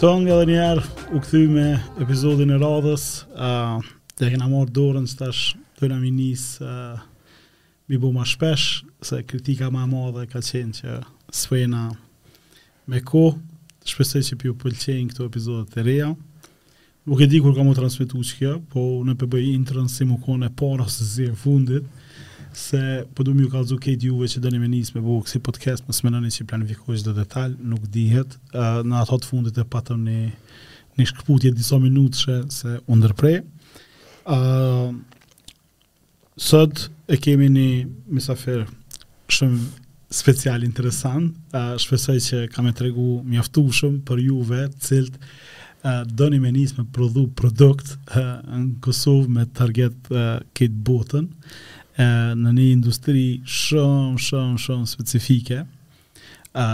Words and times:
Tëng 0.00 0.30
edhe 0.32 0.46
njerë 0.48 0.82
u 1.12 1.18
këthy 1.20 1.40
me 1.52 1.64
epizodin 2.00 2.54
e 2.54 2.56
radhës, 2.62 3.02
uh, 3.36 3.82
dhe 4.16 4.30
këna 4.32 4.46
marë 4.48 4.72
dorën 4.78 5.04
së 5.10 5.18
tash 5.20 5.40
të 5.76 5.90
mi 6.00 6.08
nisë 6.16 6.64
uh, 6.64 7.02
mi 7.92 7.98
bu 8.00 8.08
ma 8.16 8.24
shpesh, 8.24 8.78
se 9.04 9.18
kritika 9.28 9.68
ma 9.74 9.82
madhe 9.90 10.24
ka 10.32 10.40
qenë 10.40 10.78
që 10.78 10.94
sfejna 11.42 11.82
me 12.88 13.02
ko, 13.10 13.26
shpesej 13.84 14.24
që 14.30 14.38
pjo 14.40 14.54
pëlqenjë 14.64 15.10
këto 15.12 15.28
epizodet 15.28 15.76
të 15.76 15.84
reja. 15.90 16.08
Nuk 17.04 17.20
e 17.20 17.28
di 17.28 17.42
kur 17.44 17.52
ka 17.52 17.60
mu 17.68 17.76
transmitu 17.76 18.24
që 18.30 18.40
kjo, 18.40 18.54
po 18.72 18.84
në 19.04 19.18
përbëj 19.20 19.50
intrën 19.52 19.92
si 19.92 20.08
mu 20.08 20.16
kone 20.24 20.48
para 20.56 20.88
së 20.96 21.10
zirë 21.12 21.36
fundit, 21.44 21.92
se 22.56 23.04
po 23.14 23.22
do 23.26 23.32
më 23.34 23.46
kallzu 23.52 23.76
këtë 23.80 24.08
juve 24.10 24.28
që 24.30 24.40
dëni 24.42 24.60
me 24.62 24.68
nisë 24.72 24.96
me 24.96 25.02
bukë 25.04 25.30
si 25.30 25.40
podcast, 25.42 25.84
më 25.88 25.94
smenoni 25.96 26.30
që 26.34 26.46
planifikojsh 26.50 27.04
dhe 27.06 27.14
detaj, 27.20 27.48
nuk 27.70 27.84
dihet. 27.94 28.36
Uh, 28.54 28.80
në 28.84 28.98
ato 29.04 29.18
të 29.22 29.30
fundit 29.30 29.58
e 29.62 29.66
patëm 29.74 30.02
një, 30.06 30.20
një 30.98 31.06
shkëputje 31.12 31.52
disa 31.56 31.78
minutëshe 31.82 32.38
se 32.52 32.76
undërprej. 32.90 33.40
Uh, 34.30 34.90
sot 36.50 36.88
e 37.10 37.18
kemi 37.22 37.48
një 37.54 37.68
misafir 38.16 38.66
shumë 39.30 39.60
special 40.20 40.64
interesant, 40.66 41.36
uh, 41.54 41.76
shpesoj 41.78 42.18
që 42.28 42.44
kam 42.50 42.66
e 42.70 42.74
tregu 42.74 43.20
mjaftu 43.30 43.68
shumë 43.78 44.02
për 44.08 44.22
juve 44.26 44.64
ciltë 44.82 45.18
uh, 45.22 46.00
dëni 46.10 46.40
me 46.42 46.50
me 46.56 46.84
prodhu 46.94 47.28
produkt 47.28 47.94
uh, 48.10 48.42
në 48.46 48.80
Kosovë 48.82 49.28
me 49.36 49.46
target 49.54 49.94
uh, 50.10 50.40
këtë 50.54 50.82
botën. 50.90 51.30
Uh, 51.30 51.54
e, 52.00 52.08
në 52.40 52.52
një 52.56 52.64
industri 52.76 53.24
shumë, 53.46 54.18
shumë, 54.26 54.58
shumë 54.64 54.88
specifike, 54.90 55.62
e, 55.62 56.66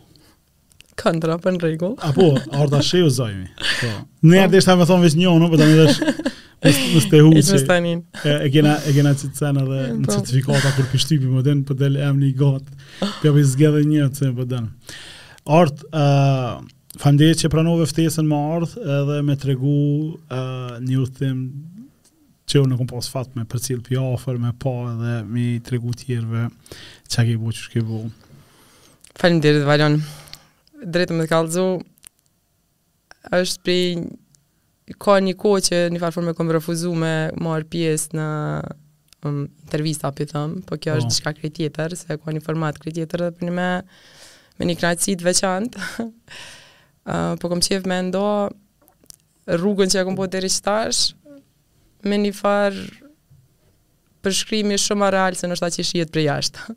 Këndra 1.02 1.38
për 1.42 1.56
në 1.56 1.62
regull. 1.64 1.96
Apo, 2.06 2.28
Arta 2.56 2.82
Sheo 2.86 3.10
Zajmi. 3.12 3.48
Po. 3.80 3.90
Në 4.28 4.36
njerë 4.36 4.60
ishtë 4.60 4.70
ta 4.74 4.78
me 4.80 4.88
thonë 4.90 5.08
vishë 5.08 5.22
njonë, 5.24 5.50
për 5.56 5.62
të 5.64 5.72
një 5.72 5.80
dhe 5.80 6.14
Në 6.62 6.72
së 6.78 7.08
të 7.10 7.20
që 7.34 7.78
e, 7.80 8.34
e, 8.34 8.44
e 8.46 8.50
kena 8.54 8.76
që 8.84 9.16
të 9.22 9.32
sen 9.40 9.58
edhe 9.58 9.80
po. 9.80 9.96
në 10.04 10.10
certifikata 10.14 10.70
për 10.78 10.92
kështypi 10.92 11.32
më 11.34 11.42
den, 11.48 11.64
për 11.66 11.80
dalë 11.80 12.04
emni 12.12 12.30
gat. 12.38 12.62
gotë, 13.02 13.16
për 13.24 13.34
për 13.64 13.80
i 13.82 13.88
një 13.96 14.04
të 14.12 14.20
se 14.22 14.28
për 14.30 14.36
po 14.38 14.46
den. 14.52 14.68
Artë, 15.58 15.90
Falemderit 17.00 17.40
që 17.40 17.50
pranove 17.54 17.86
ftesën 17.88 18.26
më 18.28 18.40
ardhë 18.56 18.82
edhe 18.96 19.20
me 19.24 19.36
tregu 19.40 19.74
uh, 20.12 20.80
një 20.84 20.98
uthim 21.00 21.38
që 22.52 22.60
unë 22.66 22.74
në 22.74 22.80
kom 22.82 22.90
pas 22.92 23.08
fatë 23.14 23.38
me 23.40 23.46
për 23.48 23.62
cilë 23.68 23.86
pjafër, 23.86 24.40
me 24.44 24.52
pa 24.60 24.74
edhe 24.90 25.14
me 25.32 25.46
tregu 25.64 25.94
tjerve 25.96 26.50
që 27.08 27.22
a 27.22 27.26
ke 27.30 27.38
bu 27.40 27.54
që 27.56 27.68
shke 27.70 27.84
bu. 27.88 28.02
Falim 29.22 29.40
të 29.44 29.54
Valon. 29.70 29.96
Drejtë 30.82 31.16
me 31.16 31.28
të 31.28 31.32
kalëzu, 31.32 31.64
është 33.40 33.64
pri 33.64 33.78
ka 35.00 35.16
një 35.24 35.38
ko 35.40 35.54
që 35.64 35.86
një 35.94 36.00
farë 36.02 36.18
formë 36.18 36.34
e 36.34 36.36
kom 36.42 36.52
refuzu 36.52 36.92
me 37.00 37.14
marë 37.40 37.70
pjesë 37.72 38.18
në 38.20 38.28
um, 39.30 39.44
tërvista, 39.72 40.12
për 40.18 40.34
thëmë, 40.34 40.64
po 40.68 40.76
kjo 40.82 40.98
është 41.00 41.16
qëka 41.16 41.24
po. 41.32 41.38
oh. 41.38 41.40
kretjetër, 41.40 41.96
se 42.02 42.20
ka 42.20 42.36
një 42.36 42.44
format 42.44 42.80
kretjetër 42.82 43.30
dhe 43.30 43.36
për 43.40 43.48
një 43.48 43.56
me 43.62 43.72
me 44.62 44.68
një 44.68 44.76
kratësit 44.82 45.24
veçantë. 45.26 45.92
po 47.42 47.50
kom 47.50 47.62
qef 47.64 47.86
me 47.90 48.00
ndo 48.10 48.24
rrugën 49.52 49.90
që 49.90 50.02
e 50.02 50.06
kom 50.06 50.18
po 50.18 50.28
të 50.30 50.42
rishtash 50.46 51.14
me 52.06 52.18
një 52.22 52.34
far 52.38 52.78
përshkrimi 54.22 54.78
shumë 54.78 55.06
a 55.08 55.12
real 55.16 55.38
se 55.38 55.50
nështë 55.50 55.66
ta 55.68 55.74
që 55.80 55.86
shijet 55.90 56.12
për 56.14 56.28
jashtë 56.30 56.66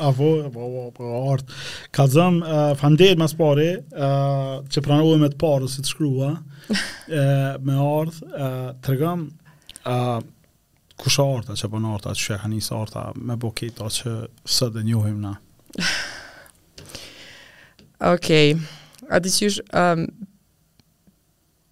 A 0.00 0.08
vo, 0.16 0.30
po, 0.48 0.48
a 0.48 0.48
vo, 0.48 0.50
po, 0.52 0.62
a 0.64 0.70
vo, 0.72 0.82
po, 0.96 1.08
a 1.08 1.16
a 1.16 1.32
artë 1.34 1.56
Ka 1.92 2.06
zëm, 2.08 2.38
uh, 2.40 2.70
fandet 2.80 3.18
mas 3.20 3.34
pari 3.36 3.74
uh, 3.76 4.54
që 4.72 4.82
pranohet 4.86 5.20
me 5.20 5.28
të 5.28 5.36
parë 5.42 5.68
si 5.68 5.84
të 5.84 5.90
shkrua 5.92 6.30
uh, 6.32 6.38
me 7.60 7.76
artë, 7.76 8.30
uh, 8.32 8.70
të 8.80 8.94
regëm 8.94 9.26
uh, 9.92 10.16
kusha 10.96 11.26
arta 11.28 11.58
që 11.60 11.70
përnë 11.74 11.92
arta, 11.92 12.14
që 12.16 12.26
shëka 12.30 12.48
njësë 12.54 12.78
arta 12.80 13.04
me 13.26 13.36
bokejta 13.44 13.90
që 13.98 14.16
së 14.56 14.70
dë 14.78 14.86
njohim 14.88 15.20
na 15.26 15.34
Okej 18.06 18.16
okay. 18.16 18.58
A 19.10 19.20
qysh, 19.22 19.60
um, 19.74 20.04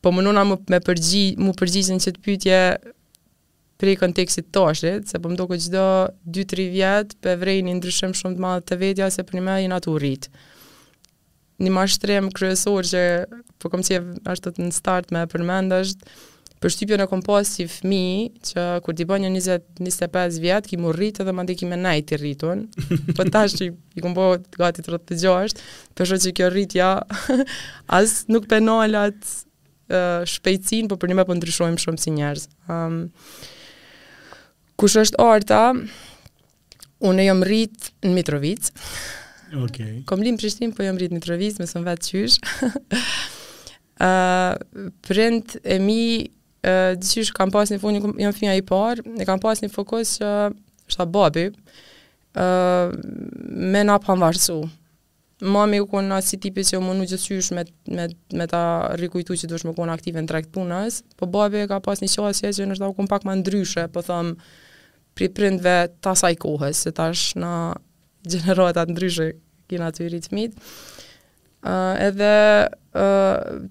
po 0.02 0.12
më 0.14 0.22
nuna 0.24 0.42
më, 0.46 0.58
me 0.70 0.78
përgji, 0.84 1.24
më 1.40 1.54
përgjizin 1.58 2.00
që 2.02 2.12
të 2.18 2.22
pytje 2.26 2.58
prej 3.82 3.96
kontekstit 3.98 4.50
toshit, 4.54 5.08
se 5.10 5.18
po 5.18 5.30
më 5.32 5.38
doko 5.40 5.56
qdo 5.58 5.86
2-3 6.30 6.66
vjetë 6.76 7.18
për 7.24 7.40
vrejnë 7.40 7.72
i 7.72 7.78
ndryshem 7.80 8.12
shumë 8.14 8.36
të 8.38 8.44
madhë 8.44 8.64
të 8.70 8.78
vetja, 8.82 9.08
se 9.10 9.24
për 9.26 9.38
një 9.38 9.44
me 9.48 9.56
i 9.64 9.70
natu 9.72 9.96
rritë. 9.98 10.30
Një 11.62 11.72
ma 11.74 11.84
shtrem 11.90 12.30
kryesor 12.34 12.86
që 12.90 13.02
po 13.62 13.70
kom 13.70 13.82
që 13.86 13.98
e 13.98 13.98
ashtë 14.34 14.54
të 14.56 14.62
në 14.66 14.74
start 14.74 15.10
me 15.14 15.24
përmend 15.30 15.72
për 16.64 16.72
shtypjen 16.72 17.02
e 17.04 17.08
kompas 17.10 17.50
si 17.58 17.66
fëmijë 17.68 18.44
që 18.48 18.62
kur 18.86 18.96
ti 18.96 19.04
bën 19.08 19.26
20 19.28 19.82
25 19.84 20.38
vjet, 20.40 20.68
ki 20.70 20.78
murrit 20.80 21.20
edhe 21.20 21.32
më 21.36 21.44
ki 21.60 21.68
me 21.68 21.76
nai 21.76 21.98
ti 22.08 22.16
rriton 22.18 22.64
po 23.18 23.26
tash 23.28 23.58
që 23.58 23.68
i 24.00 24.04
kum 24.04 24.16
gati 24.56 24.84
36, 24.84 25.58
për 25.94 26.08
po 26.14 26.18
që 26.24 26.32
kjo 26.38 26.48
rritja 26.54 26.88
as 27.98 28.16
nuk 28.32 28.48
penalat 28.50 29.18
uh, 29.20 30.24
shpejtësinë, 30.34 30.88
por 30.88 31.02
për 31.04 31.12
ne 31.12 31.26
po 31.28 31.36
ndryshojmë 31.36 31.82
shumë 31.84 32.00
si 32.06 32.14
njerëz. 32.16 32.46
Um, 32.72 33.02
kush 34.80 34.96
është 35.04 35.20
Arta? 35.20 35.60
Unë 37.04 37.26
jam 37.26 37.44
rrit 37.44 37.90
në 38.06 38.14
Mitrovic. 38.16 38.70
Okej. 39.52 39.58
Okay. 39.68 39.98
Kom 40.08 40.24
lind 40.24 40.40
Prishtin, 40.40 40.72
po 40.74 40.86
jam 40.86 40.96
rrit 40.96 41.12
në 41.12 41.20
Mitrovic, 41.20 41.60
më 41.60 41.68
son 41.70 41.84
vetë 41.92 42.08
qyshë, 42.10 43.38
Uh, 44.04 44.56
print 45.06 45.52
e 45.70 45.76
mi 45.78 46.26
Dëshysh, 46.96 47.32
kam 47.36 47.50
pas 47.52 47.68
një 47.70 47.80
fokus, 47.82 48.14
jam 48.20 48.32
finja 48.36 48.54
i 48.56 48.62
parë, 48.64 49.04
e 49.20 49.26
kam 49.28 49.40
pas 49.42 49.60
një 49.60 49.68
fokus 49.72 50.14
që 50.20 50.30
është 50.88 50.96
ta 51.02 51.06
babi, 51.10 51.44
e, 51.52 52.46
me 53.74 53.82
na 53.84 53.98
pa 54.00 54.16
Mami 55.44 55.80
u 55.82 55.88
konë 55.90 56.08
nësi 56.08 56.38
tipi 56.40 56.62
që 56.64 56.78
më 56.80 56.92
nuk 56.96 57.08
gjësysh 57.10 57.50
me, 57.56 57.64
me, 57.92 58.04
me 58.38 58.46
ta 58.48 58.60
rikujtu 58.96 59.34
që 59.36 59.48
dush 59.50 59.64
më 59.66 59.74
konë 59.76 59.92
aktive 59.92 60.22
në 60.22 60.28
trekt 60.30 60.52
punës, 60.54 61.02
po 61.20 61.26
babi 61.28 61.66
ka 61.68 61.80
pas 61.84 62.00
një 62.00 62.08
qasje 62.14 62.52
që 62.54 62.66
nështë 62.70 62.80
ta 62.80 62.88
u 62.88 62.94
konë 62.96 63.10
pak 63.10 63.26
më 63.28 63.34
ndryshe, 63.42 63.84
po 63.92 64.00
thëmë, 64.00 64.36
pri 65.18 65.28
prindve 65.36 65.74
ta 66.02 66.14
saj 66.16 66.38
kohës, 66.40 66.84
se 66.86 66.92
ta 66.96 67.10
është 67.12 67.40
na 67.42 67.52
gjeneratat 68.30 68.88
ndryshe 68.94 69.28
kina 69.68 69.90
të 69.92 70.06
i 70.06 70.08
ritmit. 70.14 70.56
Uh, 71.64 71.92
edhe 72.06 72.30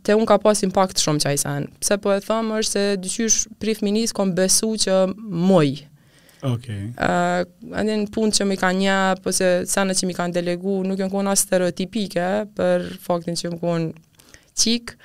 te 0.01 0.13
un 0.13 0.25
ka 0.27 0.37
pas 0.41 0.59
impact 0.65 0.99
shumë 0.99 1.21
që 1.23 1.31
ajsen. 1.31 1.67
Pse 1.81 1.97
po 2.03 2.11
e 2.11 2.19
thëmë 2.23 2.57
është 2.59 2.75
se 2.75 2.95
dyqysh 2.99 3.37
prif 3.61 3.81
minis 3.85 4.11
kom 4.15 4.33
besu 4.35 4.73
që 4.85 4.97
moj. 5.15 5.83
Ok. 6.43 6.65
Uh, 6.99 7.43
Andin 7.77 8.03
pun 8.11 8.33
që 8.35 8.45
mi 8.49 8.57
ka 8.59 8.73
një, 8.75 8.97
po 9.23 9.31
se 9.31 9.63
sanë 9.71 9.95
që 9.95 10.09
mi 10.09 10.17
kanë 10.17 10.35
delegu, 10.35 10.75
nuk 10.83 10.99
jënë 10.99 11.13
kona 11.13 11.37
stereotipike 11.39 12.25
për 12.57 12.89
faktin 13.05 13.39
që 13.39 13.53
më 13.53 13.61
kona 13.63 14.33
qik, 14.59 14.97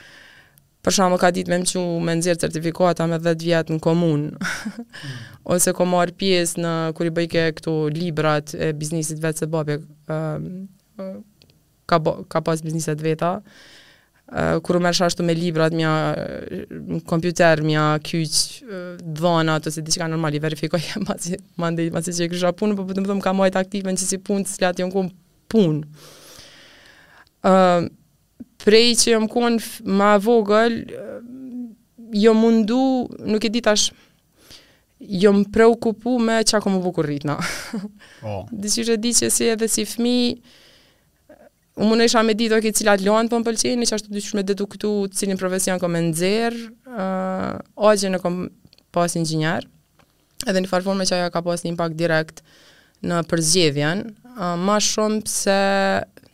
për 0.82 0.96
shumë 0.98 1.18
ka 1.22 1.30
ditë 1.36 1.52
me 1.52 1.60
më 1.62 1.68
që 1.70 1.84
me 2.08 2.18
nëzirë 2.18 2.42
certifikata 2.42 3.06
me 3.10 3.20
10 3.22 3.38
vjetë 3.46 3.76
në 3.76 3.82
komun, 3.86 4.26
mm. 4.34 5.16
ose 5.54 5.74
ko 5.78 5.86
marë 5.86 6.16
pjesë 6.18 6.64
në 6.64 6.74
kuri 6.98 7.14
bëjke 7.20 7.46
këto 7.60 7.76
librat 7.94 8.54
e 8.58 8.72
biznisit 8.78 9.22
vetë 9.22 9.44
se 9.44 9.48
babje, 9.54 9.78
ka, 11.90 11.98
ka 12.34 12.42
pas 12.44 12.66
bizniset 12.66 13.00
veta, 13.04 13.36
kur 14.62 14.76
më 14.82 14.90
shash 14.92 15.18
me 15.24 15.32
librat 15.32 15.72
mja 15.72 16.14
kompjuter 17.08 17.62
mia 17.64 17.98
kyç 17.98 18.34
uh, 18.62 18.96
dhona 19.00 19.54
ato 19.56 19.70
se 19.70 19.80
diçka 19.80 20.06
normale 20.08 20.36
i 20.36 20.40
verifikoj 20.42 20.82
pasi 21.06 21.36
mandej 21.56 21.90
pasi 21.90 22.12
që 22.12 22.28
kisha 22.28 22.52
punë 22.52 22.76
po 22.76 22.84
vetëm 22.84 23.06
them 23.08 23.20
kam 23.24 23.40
ojt 23.40 23.56
aktive 23.56 23.90
në 23.90 23.96
si 24.04 24.18
punë 24.18 24.44
se 24.46 24.60
lati 24.64 24.82
un 24.84 24.92
pun. 24.92 25.08
punë 25.48 25.80
uh, 27.48 27.86
prej 28.64 28.96
që 29.00 29.10
jam 29.14 29.28
kon 29.28 29.56
ma 29.84 30.18
vogël 30.18 30.84
jo 32.12 32.34
mundu 32.34 33.08
nuk 33.24 33.44
e 33.44 33.48
di 33.48 33.62
tash 33.62 33.92
jo 35.00 35.32
më 35.32 35.48
preokupu 35.54 36.18
me 36.20 36.42
qa 36.44 36.60
ko 36.60 36.70
më 36.74 36.78
vukur 36.82 37.06
rritna. 37.06 37.38
Oh. 38.22 38.44
si 38.68 38.84
që 38.84 38.96
di 39.00 39.14
që 39.14 39.28
si 39.30 39.46
edhe 39.48 39.68
si 39.70 39.84
fmi, 39.86 40.36
U 41.78 41.86
më 41.86 42.08
isha 42.10 42.24
me 42.26 42.34
ditë, 42.34 42.58
këtë 42.64 42.80
cilat 42.80 43.02
luan 43.06 43.28
për 43.28 43.36
po 43.36 43.38
më 43.42 43.46
pëlqeni, 43.46 43.86
që 43.86 43.96
ashtu 44.00 44.10
dyqë 44.14 44.38
me 44.40 44.42
detu 44.46 44.64
këtu 44.66 44.88
cilin 45.14 45.38
profesion 45.38 45.78
kam 45.78 45.94
e 45.94 46.00
nëzirë, 46.08 46.62
uh, 46.90 47.52
o 47.86 47.92
në 47.94 48.18
kom 48.24 48.40
pas 48.94 49.14
inxhinier 49.20 49.66
edhe 50.48 50.60
një 50.62 50.70
farëforme 50.72 51.06
që 51.06 51.16
aja 51.20 51.30
ka 51.34 51.42
pas 51.46 51.62
një 51.62 51.70
impact 51.76 51.96
direkt 52.00 52.42
në 53.06 53.20
përzgjedhjen, 53.30 54.02
uh, 54.36 54.54
ma 54.58 54.78
shumë 54.82 55.20
pëse 55.28 55.56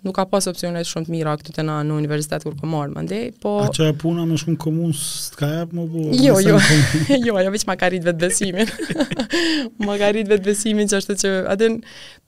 nuk 0.04 0.12
ka 0.20 0.24
pas 0.28 0.44
opsione 0.50 0.82
shumë 0.84 1.06
të 1.08 1.12
mira 1.14 1.32
këtu 1.40 1.54
te 1.56 1.62
na 1.64 1.78
në 1.86 1.94
universitet 1.96 2.42
kur 2.44 2.52
po 2.60 2.68
marr 2.68 2.90
mandej, 2.92 3.30
po 3.40 3.54
A 3.64 3.70
çfarë 3.72 3.94
puna 4.02 4.26
më 4.28 4.36
shumë 4.42 4.58
komun 4.60 4.92
s'ka 4.98 5.48
jap 5.62 5.70
më 5.76 5.84
bu? 5.92 6.02
Jo, 6.20 6.36
jo. 6.44 6.58
jo, 7.26 7.36
ajo 7.40 7.52
vetëm 7.54 7.72
ka 7.80 7.88
rit 7.94 8.04
vet 8.04 8.18
besimin. 8.20 8.68
Ma 9.86 9.96
ka 10.00 10.10
rit 10.16 10.28
vet 10.28 10.42
besimin 10.44 10.88
çka 10.90 10.98
ashtu 11.00 11.16
që 11.22 11.32
a 11.48 11.56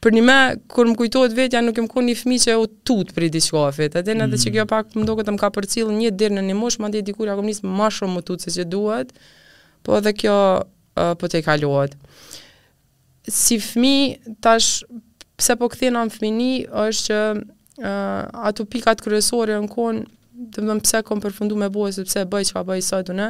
për 0.02 0.16
një 0.16 0.22
më 0.28 0.38
kur 0.72 0.88
më 0.88 0.96
kujtohet 1.02 1.36
vetja 1.36 1.60
nuk 1.64 1.76
kem 1.76 1.88
kon 1.92 2.08
fëmijë 2.16 2.46
që 2.46 2.54
u 2.62 2.68
tut 2.88 3.12
për 3.16 3.28
diçka 3.36 3.66
vet. 3.78 3.98
Atë 4.00 4.06
den 4.08 4.24
atë 4.24 4.38
që 4.40 4.48
mm. 4.48 4.54
kjo 4.56 4.66
pak 4.72 4.96
më 4.96 5.04
duket 5.10 5.28
të 5.28 5.34
më 5.36 5.42
ka 5.44 5.50
përcjell 5.58 5.92
një 5.96 6.12
ditë 6.22 6.38
në 6.38 6.46
një 6.48 6.56
mosh 6.56 6.78
mandej 6.80 7.04
diku 7.10 7.28
ja 7.28 7.36
komnis 7.36 7.60
më 7.62 7.90
shumë 7.98 8.16
më 8.16 8.22
tut 8.30 8.46
se 8.46 8.54
çë 8.56 8.64
duhet. 8.72 9.12
Po 9.84 9.98
edhe 10.00 10.14
kjo 10.22 10.38
uh, 10.62 11.12
po 11.20 11.28
te 11.30 11.44
kalohet. 11.46 11.92
Si 13.28 13.60
fëmi, 13.60 14.16
tash, 14.40 14.86
pse 15.36 15.56
po 15.58 15.68
kthena 15.68 16.04
në 16.06 16.14
fëmini, 16.14 16.50
është 16.86 17.06
që 17.10 17.18
uh, 17.76 18.26
ato 18.48 18.64
pikat 18.68 19.00
kryesore 19.04 19.56
në 19.60 19.68
kohën, 19.72 20.02
të 20.54 20.64
më 20.66 20.76
pëse 20.84 21.00
kom 21.08 21.20
përfundu 21.24 21.56
me 21.58 21.68
bojë, 21.72 21.96
sepse 22.00 22.24
bëj 22.28 22.48
që 22.50 22.56
ka 22.58 22.64
bëj 22.68 22.82
sëtu 22.88 23.16
në, 23.16 23.28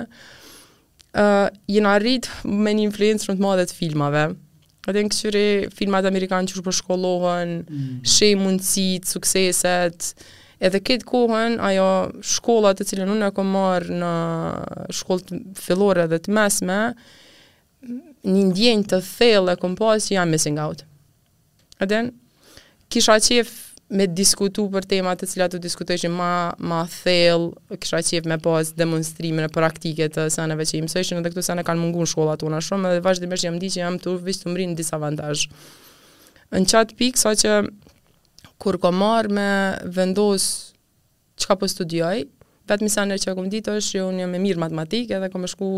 uh, 1.22 1.44
jena 1.70 1.96
rrit 2.00 2.28
me 2.46 2.74
një 2.74 2.88
influencë 2.88 3.30
në 3.32 3.36
të 3.40 3.44
madhe 3.44 3.66
të 3.70 3.78
filmave. 3.78 4.24
Edhe 4.86 5.02
në 5.02 5.10
këqyri 5.12 5.44
filmat 5.74 6.06
amerikanë 6.06 6.50
që 6.52 6.62
përshkollohen, 6.66 7.54
mm. 7.66 8.00
shej 8.06 8.34
mundësit, 8.42 9.08
sukseset, 9.10 10.10
edhe 10.62 10.78
këtë 10.86 11.06
kohën, 11.10 11.56
ajo 11.70 11.86
shkollat 12.22 12.78
të 12.80 12.86
cilën 12.92 13.10
unë 13.16 13.30
e 13.32 13.36
kom 13.36 13.50
marë 13.54 13.98
në 14.02 14.10
shkollë 14.94 15.28
të 15.32 15.40
fillore 15.62 16.06
dhe 16.12 16.20
të 16.22 16.36
mesme, 16.38 16.76
një 18.26 18.44
ndjenjë 18.52 18.88
të 18.92 19.00
thellë 19.06 19.54
e 19.56 19.60
kom 19.62 19.74
pasë, 19.78 20.14
jam 20.20 20.30
missing 20.34 20.62
out. 20.62 20.86
Edhe 21.82 22.04
në, 22.06 22.14
kisha 22.90 23.18
qef 23.22 23.50
me 23.88 24.06
diskutu 24.10 24.64
për 24.72 24.86
temat 24.90 25.20
të 25.22 25.28
cilat 25.30 25.52
të 25.54 25.60
diskutoj 25.62 25.96
ma, 26.10 26.52
ma 26.58 26.80
thell, 26.90 27.52
kisha 27.78 28.00
qef 28.02 28.26
me 28.26 28.38
pas 28.42 28.72
demonstrimin 28.74 29.46
e 29.46 29.50
praktiket 29.54 30.16
të 30.16 30.24
sëneve 30.34 30.66
që 30.66 30.78
i 30.78 30.84
mësëshin 30.86 31.20
edhe 31.20 31.30
këtu 31.30 31.44
sëne 31.46 31.62
kanë 31.66 31.82
mungu 31.84 32.02
në 32.02 32.08
shkolla 32.10 32.34
tona 32.40 32.58
shumë 32.64 32.96
edhe 32.96 33.04
vazhdimisht 33.06 33.46
jam 33.46 33.60
di 33.62 33.70
që 33.70 33.82
jam 33.84 33.98
të 34.02 34.16
vishë 34.26 34.42
të 34.48 34.54
mrinë 34.56 34.72
në 34.74 34.78
disa 34.80 34.98
vantaj. 35.02 35.34
Në 36.54 36.64
qatë 36.72 36.96
pikë, 36.98 37.20
sa 37.20 37.34
që 37.38 37.54
kur 38.62 38.78
ko 38.82 38.90
marë 38.94 39.30
me 39.38 39.46
vendos 39.94 40.48
që 41.38 41.46
ka 41.52 41.56
po 41.60 41.68
studioj, 41.70 42.24
vetë 42.66 42.82
mi 42.82 42.90
sëne 42.90 43.20
që 43.22 43.32
akum 43.36 43.46
ditë 43.52 43.76
është 43.78 43.98
që 44.00 44.04
unë 44.08 44.22
jam 44.24 44.34
e 44.34 44.42
mirë 44.42 44.62
matematikë 44.66 45.20
edhe 45.20 45.30
kom 45.30 45.46
e 45.46 45.52
shku 45.52 45.70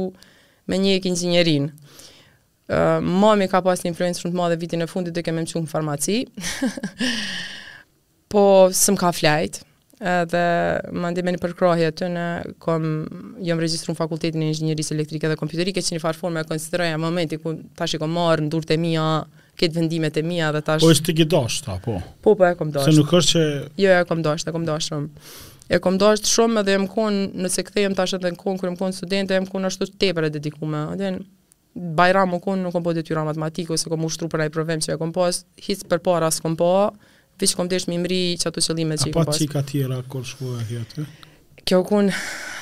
me 0.68 0.80
një 0.80 0.96
ekë 1.00 1.12
inxinjerinë. 1.12 1.72
Uh, 2.68 2.98
mami 3.00 3.46
ka 3.48 3.60
pas 3.64 3.80
një 3.84 3.92
influencë 3.94 4.20
shumë 4.24 4.34
të 4.34 4.36
madhe 4.40 4.58
vitin 4.60 4.84
e 4.84 4.86
fundit 4.88 5.14
dhe 5.16 5.22
kemë 5.28 5.40
më 5.44 5.48
qumë 5.52 5.70
farmaci. 5.72 6.20
po 8.32 8.44
së 8.74 8.94
më 8.94 9.00
ka 9.00 9.10
flajt, 9.16 9.58
dhe 10.30 10.42
më 10.94 11.10
ndihme 11.14 11.32
një 11.34 11.40
përkrohje 11.42 11.88
aty 11.90 12.08
në 12.14 12.24
kom 12.62 12.84
jam 13.42 13.58
regjistruar 13.62 13.96
në 13.96 14.02
fakultetin 14.04 14.44
e 14.44 14.50
inxhinierisë 14.52 14.94
elektrike 14.94 15.30
dhe 15.32 15.38
kompjuterike 15.40 15.82
që 15.82 15.96
në 15.96 16.02
farë 16.04 16.20
forme 16.20 16.44
konsideroja 16.46 17.00
momenti 17.02 17.38
ku 17.42 17.56
tash 17.78 17.96
i 17.98 18.00
kom 18.02 18.14
marr 18.14 18.44
në 18.44 18.60
e 18.72 18.76
mia 18.78 19.06
këto 19.58 19.74
vendimet 19.74 20.20
e 20.20 20.22
mia 20.22 20.52
dhe 20.54 20.62
tash 20.62 20.84
Po 20.86 20.92
është 20.94 21.16
ti 21.18 21.24
dosh 21.26 21.62
ta 21.66 21.80
po. 21.82 21.96
Po 22.22 22.36
po 22.38 22.46
e 22.46 22.52
kom 22.54 22.70
dosh. 22.70 22.86
Se 22.86 22.94
nuk 22.98 23.10
është 23.10 23.32
që 23.32 23.44
Jo, 23.82 23.96
e 23.96 24.04
kom 24.06 24.22
dosh, 24.22 24.46
e 24.46 24.54
kom 24.54 24.68
dosh 24.68 24.92
shumë. 24.92 25.26
E 25.68 25.80
kom 25.84 25.98
dosh 26.00 26.30
shumë 26.30 26.60
edhe 26.62 26.76
jam 26.78 26.86
kon 26.88 27.18
nëse 27.34 27.64
kthehem 27.66 27.98
tash 27.98 28.14
edhe 28.16 28.30
në 28.32 28.38
kon 28.40 28.56
kur 28.56 28.70
jam 28.70 28.78
kon 28.78 28.94
studente, 28.94 29.34
jam 29.34 29.50
kon 29.50 29.66
ashtu 29.68 29.90
tepër 29.98 30.28
e 30.28 30.34
dedikuar. 30.38 30.92
Atë 30.94 31.10
Bajram 31.98 32.32
u 32.34 32.38
kon 32.42 32.62
nuk 32.62 32.72
kom 32.74 32.82
bë 32.82 32.88
po 32.90 32.94
detyra 32.96 33.22
matematikë, 33.26 33.74
ose 33.76 33.90
kom 33.90 34.06
ushtruar 34.08 34.30
për 34.32 34.44
ai 34.46 34.50
provim 34.50 34.80
që 34.82 34.94
e 34.94 34.98
kom 34.98 35.12
pas, 35.14 35.42
hiç 35.62 35.84
për 35.90 36.00
para 36.06 36.30
s'kom 36.34 36.56
pa. 36.58 36.70
Po, 36.90 37.12
Vishë 37.38 37.58
kom 37.58 37.68
të 37.70 37.76
ishtë 37.78 37.92
mi 37.92 37.98
mri 38.02 38.16
që 38.42 38.48
ato 38.50 38.62
qëllime 38.64 38.96
që 38.98 39.06
i 39.06 39.12
këpastë. 39.14 39.30
A 39.30 39.30
pa 39.30 39.38
qika 39.38 39.60
tjera, 39.68 39.98
kërë 40.10 40.30
shkuve 40.32 40.56
e 40.58 40.64
hjetë? 40.72 41.04
Kjo 41.70 41.80
kun 41.86 42.08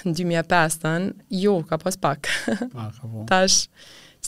në 0.07 0.13
2005-ën, 0.19 1.07
jo, 1.41 1.55
ka 1.71 1.79
pas 1.81 1.97
pak. 2.03 2.29
A, 2.75 2.89
ka 2.97 3.09
po. 3.09 3.25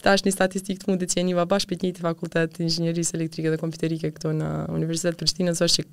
Ta 0.05 0.13
është 0.17 0.29
një 0.29 0.31
statistikë 0.39 0.81
të 0.85 0.89
mundë 0.93 1.07
që 1.11 1.17
e 1.19 1.23
një 1.27 1.37
va 1.41 1.45
bashkë 1.51 1.73
për 1.75 1.81
një 1.85 1.89
të 1.99 2.03
fakultet 2.05 2.53
të 2.55 2.61
inxinjërisë 2.69 3.17
elektrike 3.19 3.51
dhe 3.53 3.59
kompiterike 3.61 4.13
këto 4.15 4.31
në 4.39 4.49
Universitet 4.79 5.19
për 5.19 5.33
nësë 5.51 5.67
është 5.67 5.83
që 5.83 5.87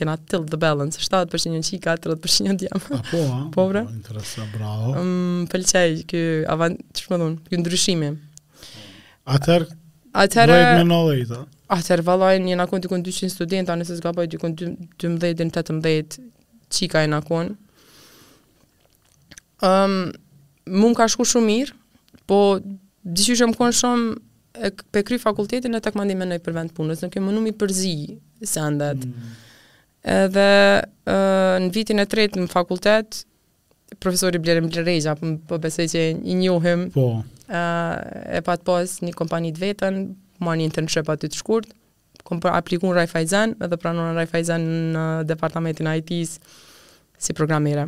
kena 0.00 0.14
tilt 0.30 0.46
the 0.54 0.60
balance, 0.60 1.02
70% 1.02 1.56
njën 1.58 1.66
qika, 1.66 1.96
30% 2.06 2.46
njën 2.46 2.60
të 2.62 2.68
jam. 2.70 2.84
A 2.94 3.00
po, 3.10 3.24
a? 3.34 3.40
Po, 3.56 3.66
vre? 3.72 3.82
Po, 3.90 3.96
interesa, 3.98 4.46
bravo. 4.54 4.94
Uhm, 4.96 5.42
pëlqej, 5.52 5.98
kë 6.08 6.22
avant, 6.54 6.78
që 6.96 7.04
shmë 7.08 7.18
dhunë, 7.24 7.40
kë 7.50 7.60
ndryshimi. 7.64 8.12
Atër, 9.34 9.66
dojtë 10.14 11.46
Atër 11.70 12.02
valaj 12.02 12.36
një 12.42 12.56
në 12.58 12.64
konë 12.72 12.82
të 12.84 12.88
konë 12.90 13.04
200 13.06 13.30
studenta, 13.30 13.76
nëse 13.78 13.94
s'gaboj 14.00 14.24
të 14.32 14.38
konë 14.42 14.68
12 15.04 15.34
dhe 15.38 15.44
18 15.46 16.30
qika 16.74 17.04
e 17.06 17.10
në 17.12 17.20
konë. 17.28 17.52
Um, 19.68 19.94
mund 20.66 20.98
ka 20.98 21.06
shku 21.12 21.26
shumë 21.30 21.46
mirë, 21.46 21.76
po 22.26 22.40
dishu 23.06 23.46
më 23.46 23.54
konë 23.60 23.76
shumë 23.82 24.08
e, 24.66 24.72
pe 24.94 25.02
kry 25.06 25.18
fakultetin 25.22 25.78
e 25.78 25.80
të 25.84 25.92
këmandi 25.94 26.16
me 26.18 26.26
nëjë 26.32 26.42
për 26.48 26.56
vend 26.58 26.74
punës, 26.74 27.04
nuk 27.06 27.14
e 27.14 27.22
më 27.22 27.34
numi 27.36 27.52
përzi 27.60 27.94
se 28.50 28.64
andet. 28.66 29.04
Mm. 29.06 29.38
Edhe 30.14 30.48
uh, 30.82 31.60
në 31.62 31.68
vitin 31.76 32.00
e 32.02 32.06
tretë 32.10 32.40
në 32.40 32.48
fakultet, 32.50 33.20
profesori 34.02 34.40
Blerim 34.42 34.66
Blerejja, 34.72 35.14
po 35.46 35.58
besoj 35.62 35.86
që 35.92 36.02
i 36.24 36.34
njohim, 36.40 36.86
po. 36.96 37.10
Uh, 37.46 38.40
e 38.40 38.42
patë 38.46 38.64
pas 38.66 38.96
një 39.06 39.12
kompani 39.22 39.52
të 39.54 39.64
vetën, 39.66 40.00
marrë 40.44 40.60
një 40.62 40.66
internship 40.70 41.10
aty 41.12 41.28
të 41.30 41.40
shkurt, 41.40 41.70
kom 42.26 42.40
për 42.42 42.54
apliku 42.56 42.88
në 42.90 42.96
Raifajzen, 42.98 43.54
edhe 43.64 43.78
pranon 43.80 44.10
në 44.12 44.16
Raifajzen 44.20 44.66
në 44.94 45.04
departamentin 45.28 45.88
IT-s 45.98 46.36
si 47.20 47.36
programere. 47.36 47.86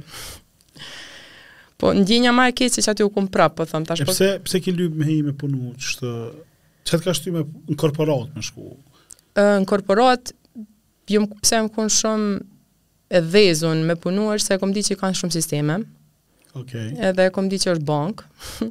Po, 1.83 1.91
ndjenja 1.99 2.31
ma 2.35 2.47
e 2.51 2.55
kesi 2.57 2.85
që 2.85 2.93
aty 2.95 3.07
u 3.07 3.11
kom 3.15 3.27
prapë, 3.33 3.57
po 3.59 3.67
thëmë. 3.69 3.99
E 4.05 4.09
pse, 4.09 4.29
pse 4.47 4.61
ke 4.63 4.75
lybë 4.77 4.99
me 5.03 5.09
hejme 5.09 5.37
punu, 5.41 5.75
që 5.83 5.95
të... 6.01 6.15
Që 6.83 6.99
të 6.99 7.05
ka 7.07 7.13
shtu 7.15 7.31
me 7.31 7.41
në 7.69 7.77
korporat 7.79 8.33
me 8.35 8.43
shku? 8.43 8.73
E, 9.39 9.43
në 9.63 9.67
korporat, 9.71 10.33
jo 11.13 11.21
më 11.23 11.29
pëse 11.37 11.61
më 11.69 11.71
konë 11.77 11.93
shumë 11.95 12.31
e 13.15 13.21
dhezun 13.23 13.85
me 13.87 13.95
punu 14.03 14.25
është 14.35 14.49
se 14.51 14.57
e 14.59 14.59
kom 14.65 14.73
di 14.75 14.83
që 14.89 14.97
i 14.97 14.97
kanë 14.99 15.19
shumë 15.21 15.35
sisteme. 15.37 15.77
Okay. 16.59 16.89
Edhe 17.13 17.29
e 17.31 17.35
kom 17.37 17.47
di 17.53 17.61
që 17.63 17.77
është 17.77 17.87
bank. 17.87 18.25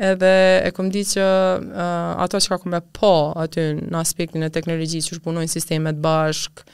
edhe 0.00 0.36
e 0.64 0.70
kom 0.76 0.88
di 0.92 1.02
që 1.04 1.20
uh, 1.22 1.82
ato 2.22 2.40
që 2.40 2.48
ka 2.54 2.58
kome 2.62 2.80
po 2.96 3.10
aty 3.38 3.64
në 3.82 3.98
aspektin 4.00 4.46
e 4.46 4.50
teknologi 4.52 5.00
që 5.04 5.18
shpunojnë 5.18 5.52
sistemet 5.52 5.98
bashk, 6.02 6.64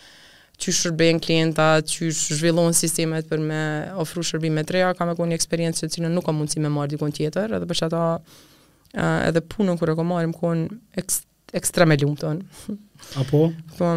që 0.59 0.75
shërben 0.75 1.21
klienta, 1.23 1.67
që 1.87 2.11
shvillon 2.15 2.75
sistemet 2.75 3.29
për 3.31 3.43
me 3.43 3.61
ofru 4.03 4.25
shërbime 4.27 4.65
të 4.67 4.79
reja, 4.79 4.93
kam 4.99 5.11
e 5.13 5.17
ku 5.19 5.27
një 5.27 5.39
eksperiencë 5.39 5.85
që 5.87 5.91
cilën 5.97 6.15
nuk 6.19 6.27
kam 6.27 6.39
mundësi 6.41 6.63
me 6.63 6.71
marrë 6.75 6.95
dikon 6.97 7.15
tjetër, 7.15 7.55
edhe 7.61 7.69
për 7.71 7.81
që 7.83 7.89
ata 7.91 8.05
uh, 8.21 9.03
edhe 9.29 9.43
punën 9.53 9.79
kërë 9.79 9.95
e 9.97 10.01
kom 10.01 10.11
marrë 10.15 10.31
më 10.33 10.39
konë 10.39 10.79
ekst 11.03 11.27
ekstreme 11.59 11.97
tonë. 11.97 12.75
Apo? 13.23 13.47
Po, 13.79 13.93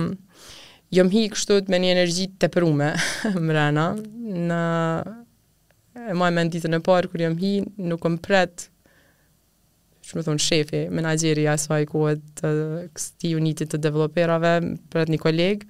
jom 0.94 1.10
hi 1.14 1.26
kështu 1.34 1.62
me 1.74 1.82
një 1.84 1.96
energji 1.98 2.30
të 2.42 2.48
përume, 2.54 2.94
mrena, 3.48 3.90
në 4.00 4.64
e 6.12 6.14
maj 6.16 6.30
me 6.32 6.46
në 6.48 6.54
ditën 6.54 6.78
e 6.78 6.80
parë, 6.86 7.10
kërë 7.12 7.26
jëm 7.26 7.40
hi, 7.42 7.52
nuk 7.90 8.00
kom 8.06 8.16
pretë 8.24 8.71
që 10.06 10.18
më 10.18 10.24
thonë 10.28 10.44
shefi, 10.44 10.82
menageri 10.94 11.46
a 11.52 11.56
sva 11.62 11.80
i 11.84 11.88
kohet 11.90 12.22
të 12.40 12.52
kësti 12.96 13.34
unitit 13.38 13.72
të 13.74 13.80
developerave 13.84 14.54
për 14.92 15.04
atë 15.06 15.14
një 15.16 15.20
kolegë, 15.22 15.68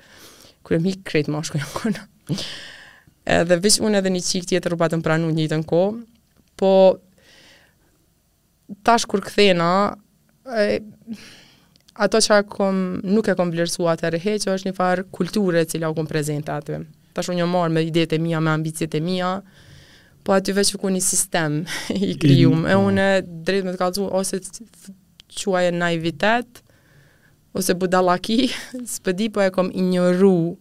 kërë 0.68 0.82
më 0.86 0.94
hikë 0.94 1.10
krejtë 1.12 1.34
moshko 1.36 1.60
një 1.60 1.70
kona. 1.76 2.06
Dhe 3.50 3.58
vishë 3.64 3.84
unë 3.86 4.00
edhe 4.02 4.14
një 4.16 4.24
qikë 4.28 4.50
tjetër 4.54 4.76
u 4.76 4.80
patë 4.82 5.00
pranu 5.06 5.30
një 5.36 5.50
të 5.52 5.60
në 5.62 5.68
kohë, 5.70 6.00
po 6.60 6.72
tash 8.88 9.08
kur 9.12 9.22
këthena, 9.26 9.70
e, 10.48 10.80
ato 12.06 12.22
që 12.24 12.40
kom, 12.52 12.82
nuk 13.04 13.28
e 13.32 13.36
kom 13.40 13.52
vlerësu 13.54 13.90
atë 13.92 14.16
e 14.26 14.38
që 14.48 14.56
është 14.56 14.70
një 14.72 14.78
farë 14.80 15.10
kulturët 15.14 15.74
që 15.76 15.84
la 15.84 15.92
u 15.92 15.98
kom 16.00 16.08
prezente 16.10 16.56
atë. 16.56 16.80
Tash 17.12 17.34
unë 17.34 17.42
një 17.44 17.50
marë 17.52 17.76
me 17.76 17.84
idete 17.84 18.22
mija, 18.24 18.40
me 18.40 18.54
ambicjet 18.56 18.96
e 18.96 19.02
mija, 19.04 19.36
po 20.24 20.34
aty 20.38 20.54
veç 20.56 20.74
ku 20.80 20.90
një 20.92 21.01
sistem 21.04 21.62
i 22.10 22.13
krijuam 22.20 22.66
e 22.70 22.75
po. 22.78 22.88
unë 22.90 23.08
drejt 23.48 23.68
me 23.68 23.74
të 23.75 23.82
kalëzu, 23.82 24.08
ose 24.12 24.42
quaj 25.32 25.70
e 25.72 25.75
naivitet, 25.75 26.62
ose 27.58 27.75
budalaki, 27.78 28.50
s'pëdi, 28.98 29.30
po 29.34 29.44
e 29.46 29.51
kom 29.56 29.72
ignoru 29.72 30.58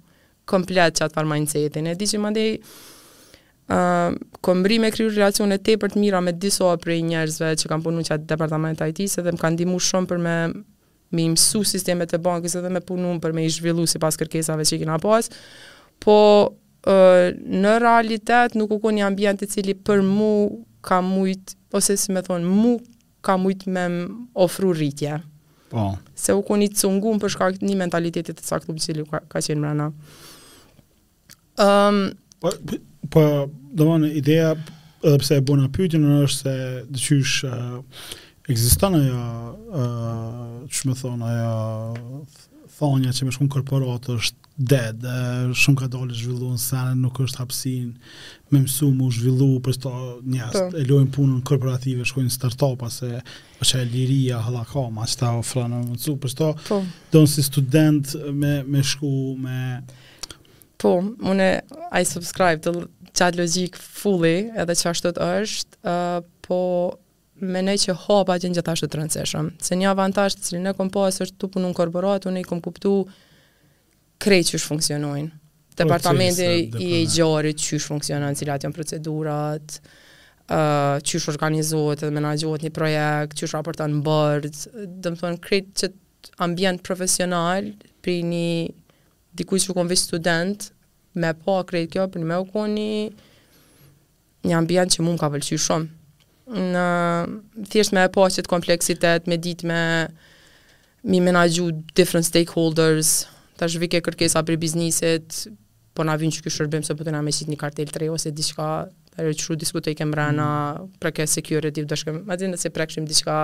komplet 0.50 0.98
që 0.98 1.06
atë 1.08 1.26
mindsetin. 1.32 1.90
E 1.92 1.98
di 1.98 2.08
që 2.10 2.20
më 2.24 2.30
ndej, 2.34 2.50
uh, 3.70 4.14
kom 4.42 4.62
bri 4.66 4.80
me 4.82 4.90
kriju 4.94 5.12
relacione 5.14 5.58
te 5.62 5.76
për 5.78 5.94
të 5.94 6.02
mira 6.02 6.22
me 6.24 6.32
diso 6.34 6.70
apre 6.72 6.96
i 6.98 7.04
njerëzve 7.06 7.52
që 7.62 7.70
kam 7.70 7.84
punu 7.84 8.02
që 8.06 8.16
atë 8.16 8.28
departament 8.32 8.82
IT, 8.88 9.04
se 9.10 9.22
dhe 9.26 9.34
më 9.36 9.42
kanë 9.44 9.60
dimu 9.62 9.78
shumë 9.90 10.10
për 10.12 10.22
me 10.26 10.36
me 11.10 11.24
imësu 11.26 11.64
sistemet 11.66 12.12
e 12.14 12.20
bankës 12.22 12.52
edhe 12.60 12.68
me 12.70 12.78
punu 12.86 13.16
për 13.18 13.32
me 13.34 13.42
i 13.42 13.50
zhvillu 13.50 13.82
si 13.90 13.98
pas 13.98 14.14
kërkesave 14.14 14.62
që 14.68 14.74
i 14.76 14.76
kina 14.84 14.94
pas, 15.02 15.26
po 15.98 16.14
në 16.84 17.74
realitet 17.82 18.54
nuk 18.56 18.70
u 18.72 18.78
konë 18.80 18.98
një 19.00 19.06
ambient 19.08 19.42
i 19.42 19.46
cili 19.50 19.74
për 19.74 20.02
mu 20.06 20.30
ka 20.80 21.00
mujt, 21.04 21.56
ose 21.76 21.96
si 22.00 22.12
me 22.14 22.22
thonë, 22.24 22.44
mu 22.48 22.78
ka 23.22 23.36
mujt 23.36 23.66
me 23.68 23.84
më 23.92 24.06
ofru 24.40 24.72
rritje. 24.72 25.18
Po. 25.70 25.90
Se 26.18 26.32
u 26.34 26.40
konë 26.42 26.64
i 26.64 26.68
cungun 26.74 27.20
për 27.22 27.30
shkak 27.34 27.60
një 27.62 27.76
mentalitetit 27.78 28.40
të 28.40 28.44
saktum 28.46 28.78
cili 28.80 29.04
ka, 29.06 29.20
ka 29.28 29.40
qenë 29.44 29.60
mrena. 29.62 29.90
Um, 31.60 32.00
po, 32.40 32.54
po, 33.12 33.22
do 33.76 33.86
më 33.90 33.98
në 34.06 34.12
ideja, 34.18 34.50
edhe 35.04 35.20
pse 35.22 35.36
e 35.38 35.44
bëna 35.46 35.68
pyetjen 35.72 36.06
është 36.24 36.38
se 36.42 36.54
dëgjysh 36.88 37.48
uh, 37.48 37.80
ekziston 38.50 38.96
ajo 38.96 39.20
ë 39.20 39.84
uh, 39.84 40.48
çmë 40.74 40.96
thon 40.98 41.22
ajo 41.28 42.24
thonja 42.80 43.12
që 43.14 43.28
më 43.28 43.36
shkon 43.36 43.52
korporat 43.52 44.08
është 44.16 44.49
dead, 44.58 45.02
shumë 45.56 45.78
ka 45.84 45.88
dole 45.92 46.14
zhvillu 46.16 46.50
në 46.54 46.60
sanën, 46.60 47.00
nuk 47.04 47.18
është 47.22 47.40
hapsin, 47.42 47.90
me 48.50 48.60
mësu 48.64 48.88
mu 48.94 49.10
zhvillu, 49.12 49.50
për 49.64 49.76
sto 49.78 49.92
njës, 50.26 50.56
po. 50.56 50.64
e 50.78 50.84
lojnë 50.88 51.10
punën 51.14 51.40
korporative, 51.46 52.04
shkojnë 52.08 52.32
start 52.34 52.60
ase, 52.62 52.96
se 52.98 53.20
është 53.64 53.80
e 53.82 53.88
liria, 53.88 54.40
halako, 54.44 54.88
ma 54.92 55.04
që 55.06 55.18
ta 55.20 55.32
ofranë, 55.38 55.80
më 55.80 55.94
mësu, 55.94 56.16
për 56.16 56.34
po. 56.68 56.80
do 57.12 57.26
si 57.26 57.42
student 57.46 58.14
me, 58.32 58.62
me 58.64 58.82
shku, 58.82 59.36
me... 59.38 59.82
Po, 60.80 60.98
mune, 61.20 61.50
I 61.92 62.04
subscribe 62.08 62.60
të 62.64 62.74
qatë 63.12 63.38
logik 63.40 63.76
fully, 63.76 64.48
edhe 64.56 64.72
që 64.76 64.88
ashtu 64.92 65.10
të 65.12 65.26
është, 65.40 65.78
uh, 65.88 66.20
po, 66.44 66.60
menej 67.40 67.78
që 67.86 67.94
hopa 68.04 68.38
që 68.40 68.48
në 68.50 68.56
gjithashtu 68.58 68.88
të 68.92 68.98
rëndësishëm. 69.00 69.50
Se 69.64 69.76
një 69.76 69.90
avantaj 69.92 70.28
të 70.40 70.60
në 70.60 70.72
po, 70.76 70.86
e 70.88 70.90
kom 70.90 71.04
është 71.20 71.28
të 71.40 71.50
punu 71.52 71.68
në 71.72 71.76
korporat, 71.76 72.26
unë 72.28 72.40
i 72.42 72.48
kom 72.48 72.60
kuptu, 72.64 72.94
krejt 74.20 74.52
që 74.52 74.60
shfunksionojnë. 74.62 75.30
Departamenti 75.80 76.46
i 76.84 76.88
e 76.98 77.04
gjarit 77.08 77.58
që 77.62 77.78
shfunksionojnë, 77.80 78.36
cilat 78.36 78.66
janë 78.66 78.76
procedurat, 78.76 79.76
uh, 79.78 80.98
që 81.00 81.20
shë 81.24 81.32
organizohet 81.32 82.04
edhe 82.04 82.12
menagjohet 82.18 82.66
një 82.66 82.72
projekt, 82.76 83.38
që 83.40 83.48
shë 83.48 83.56
raporta 83.56 83.86
në 83.88 84.02
bërd, 84.04 84.60
dëmë 85.06 85.20
thonë, 85.22 85.40
krejt 85.46 85.70
që 85.82 85.90
ambient 86.44 86.84
profesional, 86.84 87.70
pri 88.04 88.18
një 88.26 88.50
dikuj 89.40 89.62
që 89.64 89.76
konvi 89.78 89.96
student, 89.96 90.68
me 91.16 91.32
po 91.46 91.56
krejt 91.68 91.94
kjo, 91.96 92.04
një 92.20 92.28
me 92.28 92.40
u 92.42 92.46
koni 92.52 92.90
një 94.46 94.52
ambient 94.56 94.94
që 94.94 95.04
mund 95.04 95.18
ka 95.20 95.30
pëlqy 95.32 95.56
shumë. 95.60 95.96
Në 96.50 96.84
thjesht 97.72 97.94
me 97.96 98.04
po 98.12 98.24
që 98.30 98.44
kompleksitet, 98.50 99.28
me 99.30 99.36
dit 99.40 99.64
me 99.66 99.80
mi 101.08 101.18
menagju 101.24 101.70
different 101.96 102.26
stakeholders, 102.28 103.10
ta 103.60 103.68
zhvike 103.68 104.00
kërkesa 104.06 104.40
për 104.48 104.56
bizniset, 104.62 105.42
po 105.94 106.06
na 106.08 106.14
vinë 106.20 106.36
që 106.38 106.44
kështë 106.46 106.54
shërbim 106.56 106.86
se 106.86 106.94
përtu 106.94 107.10
po 107.10 107.14
na 107.16 107.20
me 107.26 107.34
qitë 107.36 107.52
një 107.52 107.58
kartel 107.60 107.90
të 107.92 108.08
ose 108.14 108.32
diska, 108.32 108.68
të 109.12 109.26
rejë 109.26 109.36
qëshu 109.40 109.56
diskute 109.60 109.92
i 109.92 109.98
kemë 110.00 110.16
rana, 110.20 110.46
mm. 110.78 110.88
preke 111.02 111.26
security, 111.28 111.84
dhe 111.90 111.98
shkem, 112.00 112.22
ma 112.30 112.38
dhe 112.40 112.50
se 112.62 112.72
prekshim 112.76 113.04
diska 113.10 113.36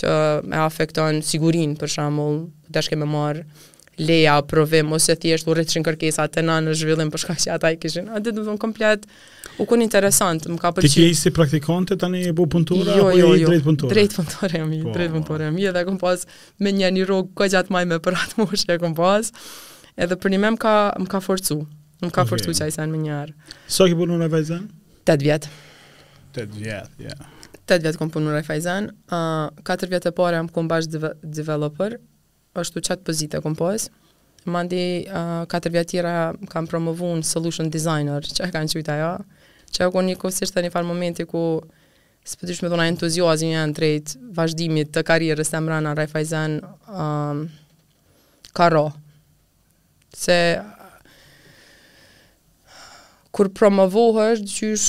që 0.00 0.14
me 0.50 0.58
afekton 0.64 1.22
sigurin, 1.30 1.76
për 1.80 1.94
shamull, 1.98 2.40
dhe 2.74 2.82
shkem 2.88 3.04
e 3.06 3.10
marë, 3.14 3.46
leja 3.98 4.38
provë 4.46 4.82
ose 4.94 5.16
thjesht 5.18 5.48
u 5.50 5.54
rrit 5.56 5.72
shkërkesa 5.74 6.26
te 6.32 6.42
na 6.42 6.58
në 6.62 6.74
zhvillim 6.78 7.08
për 7.12 7.22
shkak 7.24 7.40
se 7.42 7.50
ata 7.50 7.70
i 7.74 7.78
kishin 7.80 8.08
A 8.14 8.20
do 8.22 8.30
të 8.30 8.44
thonë 8.46 8.60
komplet 8.62 9.06
u 9.58 9.66
kon 9.66 9.82
interesant 9.82 10.46
më 10.46 10.58
ka 10.62 10.70
pëlqyer 10.74 10.94
Ti 10.94 11.06
je 11.08 11.14
si 11.18 11.32
praktikonte 11.34 11.98
tani 11.98 12.22
e 12.28 12.32
bu 12.36 12.46
punëtor 12.46 12.84
jo, 12.86 13.08
apo 13.08 13.16
jo, 13.18 13.26
jo 13.26 13.34
i 13.36 13.42
jo. 13.42 13.48
drejt 13.52 13.64
punëtor 13.66 13.90
Drejt 13.94 14.14
punëtor 14.18 14.54
jam 14.58 14.72
i 14.72 14.80
po, 14.84 14.92
drejt 14.94 15.10
po. 15.12 15.18
punëtor 15.18 15.44
jam 15.48 15.58
i 15.58 15.66
dhe 15.74 15.96
pas 16.02 16.26
me 16.58 16.72
një 16.72 16.90
anë 16.92 17.08
rrug 17.08 17.32
kjo 17.34 17.48
gjatë 17.56 17.74
më 17.74 17.82
me 17.92 17.98
për 18.04 18.18
atë 18.24 18.38
moshë 18.44 18.78
kom 18.82 18.94
pas 18.98 19.32
edhe 19.98 20.16
për 20.22 20.34
një 20.36 20.40
më 20.46 20.52
ka 20.64 20.76
më 21.02 21.10
ka 21.14 21.20
forcu 21.20 21.58
më 22.04 22.12
ka 22.14 22.24
forcu 22.28 22.54
çaj 22.60 22.70
sa 22.78 22.86
më 22.86 23.02
një 23.04 23.16
herë 23.18 23.34
Sa 23.66 23.88
ke 23.90 23.98
punuar 23.98 24.22
në 24.22 24.30
Vajzën? 24.34 24.68
Tet 25.04 25.22
vjet 25.26 25.50
Tet 26.36 26.54
vjet 26.54 26.94
ja 27.02 27.18
Tet 27.68 27.82
vjet 27.82 27.98
kom 27.98 28.10
punuar 28.14 28.38
në 28.38 28.46
Vajzën 28.46 28.92
a 29.10 29.20
katër 29.66 29.94
vjet 29.96 30.06
e 30.06 30.14
para 30.14 30.44
kom 30.54 30.68
bash 30.70 30.86
developer 31.26 31.98
ashtu 32.62 32.82
qatë 32.82 33.04
pozitë 33.06 33.38
e 33.38 33.42
kompoz. 33.44 33.88
Mandi, 34.48 34.80
katër 35.50 35.74
vjetë 35.74 35.90
tjera 35.92 36.12
kam 36.52 36.66
promovu 36.70 37.10
në 37.18 37.26
solution 37.26 37.68
designer, 37.70 38.24
që 38.24 38.46
e 38.48 38.52
kanë 38.54 38.74
qyta, 38.76 38.96
ajo, 38.96 39.18
Që 39.68 39.84
e 39.84 39.90
ku 39.92 40.00
një 40.00 40.14
kësisht 40.16 40.54
të 40.56 40.62
një 40.64 40.68
farë 40.72 40.88
momenti 40.88 41.26
ku 41.28 41.42
së 42.24 42.38
për 42.40 42.52
me 42.62 42.68
dhona 42.72 42.86
entuziozi 42.88 43.50
një 43.50 43.66
në 43.68 43.74
drejt 43.76 44.14
vazhdimit 44.38 44.88
të 44.94 45.02
karierës 45.04 45.50
të 45.52 45.58
mërana 45.60 45.90
Raifajzen 45.98 46.54
um, 46.88 47.42
karo. 48.56 48.86
Se 50.16 50.36
kur 53.30 53.52
promovohë 53.58 54.24
është 54.38 54.54
gjysh 54.56 54.88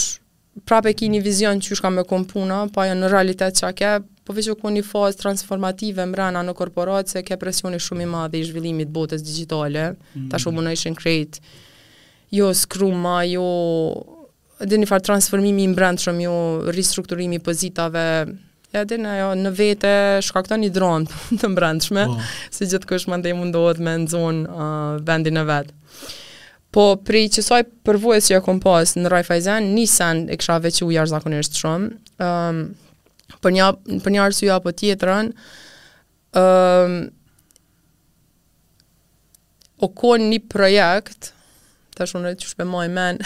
prapë 0.68 0.94
ki 1.00 1.08
një 1.14 1.22
vizion 1.24 1.60
që 1.64 1.78
shka 1.80 1.92
me 1.94 2.04
kom 2.08 2.26
puna, 2.28 2.64
pa 2.68 2.84
po 2.84 2.88
jo 2.88 2.96
në 2.98 3.10
realitet 3.12 3.60
që 3.60 3.68
a 3.68 3.72
ke, 3.76 3.90
po 4.28 4.36
veqë 4.38 4.56
ku 4.62 4.72
një 4.74 4.84
fazë 4.86 5.22
transformative 5.24 6.06
më 6.10 6.20
rana 6.20 6.44
në 6.46 6.56
korporatë, 6.58 7.16
se 7.16 7.24
ke 7.26 7.38
presjoni 7.42 7.80
shumë 7.82 8.06
i 8.06 8.10
madhe 8.12 8.40
i 8.42 8.48
zhvillimit 8.48 8.92
botës 8.94 9.24
digitale, 9.26 9.88
mm. 10.16 10.28
ta 10.32 10.40
shumë 10.42 10.66
në 10.68 10.74
ishën 10.78 10.98
krejt, 11.00 11.40
jo 12.38 12.52
skruma, 12.58 13.22
jo 13.26 13.46
dhe 14.60 14.76
një 14.78 14.88
farë 14.90 15.06
transformimi 15.10 15.68
më 15.72 15.78
brendë 15.80 16.06
shumë, 16.08 16.28
jo 16.28 16.36
ristrukturimi 16.76 17.42
pozitave, 17.46 18.06
Ja, 18.70 18.84
dhe 18.86 19.00
në, 19.02 19.14
jo, 19.18 19.28
në 19.34 19.50
vete 19.58 19.92
shkakton 20.22 20.62
një 20.62 20.68
dronë 20.76 21.08
të 21.42 21.48
mbrëndshme, 21.56 22.04
oh. 22.06 22.20
Po. 22.22 22.28
si 22.54 22.68
gjithë 22.70 22.86
kush 22.92 23.08
më 23.10 23.32
mundohet 23.34 23.80
me 23.82 23.96
në 24.04 24.12
zonë 24.12 24.44
uh, 24.46 25.00
vendin 25.08 25.42
e 25.42 25.42
vetë. 25.50 25.74
Po 26.76 26.84
pri 27.02 27.26
që 27.34 27.42
saj 27.42 27.64
përvojës 27.88 28.28
që 28.30 28.36
e 28.38 28.42
kom 28.46 28.60
pas 28.62 28.92
në 28.96 29.10
Raiffeisen, 29.10 29.72
nisen 29.74 30.26
e 30.30 30.38
kësha 30.38 30.60
vequ 30.62 30.84
jarë 30.94 31.10
zakonisht 31.16 31.58
shumë. 31.58 31.88
Um, 32.22 32.60
për, 33.42 33.54
një, 33.56 33.70
për 34.06 34.14
një 34.14 34.22
arsua 34.28 34.60
po 34.62 34.74
tjetërën, 34.82 35.32
um, 36.38 36.98
o 39.82 39.90
konë 40.02 40.28
një 40.36 40.40
projekt, 40.52 41.32
të 41.98 42.08
shumë 42.12 42.28
në 42.28 42.34
që 42.44 42.52
shpemoj 42.52 42.86
men, 42.94 43.22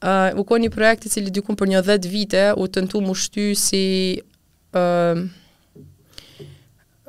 uh, 0.00 0.30
u 0.40 0.44
konë 0.48 0.66
një 0.66 0.70
projekt 0.72 1.04
i 1.04 1.12
cili 1.12 1.34
dykun 1.34 1.58
për 1.60 1.68
një 1.74 1.82
dhe 1.90 1.98
vite, 2.08 2.46
u 2.56 2.64
të 2.70 2.86
në 2.86 2.90
tu 2.94 3.02
më 3.04 3.18
shty 3.26 3.44
si 3.60 3.82
um, 4.72 5.26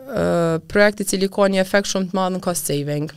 uh, 0.03 0.59
projekti 0.67 1.07
cili 1.13 1.31
ka 1.31 1.47
një 1.53 1.63
efekt 1.63 1.93
shumë 1.95 2.11
të 2.11 2.19
madhë 2.19 2.35
në 2.35 2.43
cost 2.49 2.67
saving. 2.73 3.15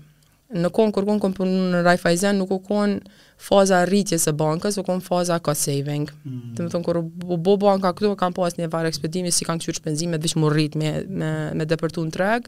Në 0.51 0.71
kohën 0.75 0.91
kërkon 0.95 1.21
kom 1.23 1.35
punu 1.37 1.69
në 1.71 1.81
Raiffeisen, 1.87 2.35
nuk 2.41 2.51
u 2.51 2.59
kohën 2.67 2.97
faza 3.39 3.85
rritjes 3.87 4.25
së 4.27 4.33
bankës, 4.39 4.81
u 4.81 4.83
kohën 4.85 5.03
faza 5.05 5.37
ka 5.39 5.55
saving. 5.55 6.09
Mm 6.25 6.41
-hmm. 6.41 6.57
Të 6.57 6.63
më 6.65 6.71
thonë, 6.73 6.85
kërë 6.89 7.03
bo, 7.27 7.37
bo 7.37 7.57
banka 7.57 7.93
këtu, 7.93 8.17
kam 8.17 8.33
pas 8.33 8.57
një 8.59 8.67
varë 8.69 8.89
ekspedimi, 8.89 9.31
si 9.31 9.45
kanë 9.45 9.59
këshur 9.63 9.75
shpenzime, 9.77 10.19
dhe 10.19 10.29
me, 10.35 10.93
me, 11.07 11.55
me 11.55 11.65
depërtu 11.65 12.05
në 12.05 12.41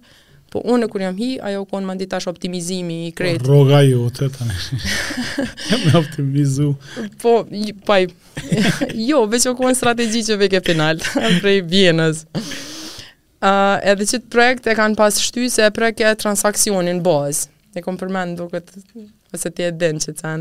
Po 0.53 0.59
unë 0.61 0.89
kur 0.89 1.01
jam 1.01 1.17
hi, 1.17 1.39
ajo 1.43 1.61
u 1.63 1.65
konë 1.65 1.85
mandi 1.87 2.07
tash 2.07 2.27
optimizimi 2.29 3.09
i 3.09 3.13
kretë. 3.13 3.45
Po, 3.47 3.55
jote 3.55 3.81
ju, 3.91 4.09
të 4.29 4.29
të 4.33 4.45
Me 5.87 5.99
optimizu. 5.99 6.75
Po, 7.23 7.45
paj, 7.87 8.07
jo, 9.11 9.25
veç 9.27 9.47
u 9.47 9.55
konë 9.55 9.75
strategi 9.75 10.23
që 10.23 10.37
veke 10.39 10.61
final, 10.61 10.97
prej 11.41 11.63
vjenës. 11.63 12.25
Uh, 12.35 13.77
edhe 13.91 14.05
që 14.05 14.17
të 14.19 14.29
projekt 14.31 14.67
e 14.67 14.75
kanë 14.75 14.97
pas 14.97 15.15
shty 15.21 15.49
se 15.49 15.71
projekt 15.71 16.03
transakcionin 16.19 17.03
bazë. 17.03 17.49
Ne 17.73 17.83
kom 17.85 17.97
përmen 18.01 18.35
në 18.35 18.39
duket, 18.41 18.73
ose 19.37 19.53
ti 19.57 19.65
e 19.65 19.71
din 19.83 20.01
që 20.03 20.17
të 20.21 20.33
ë 20.33 20.41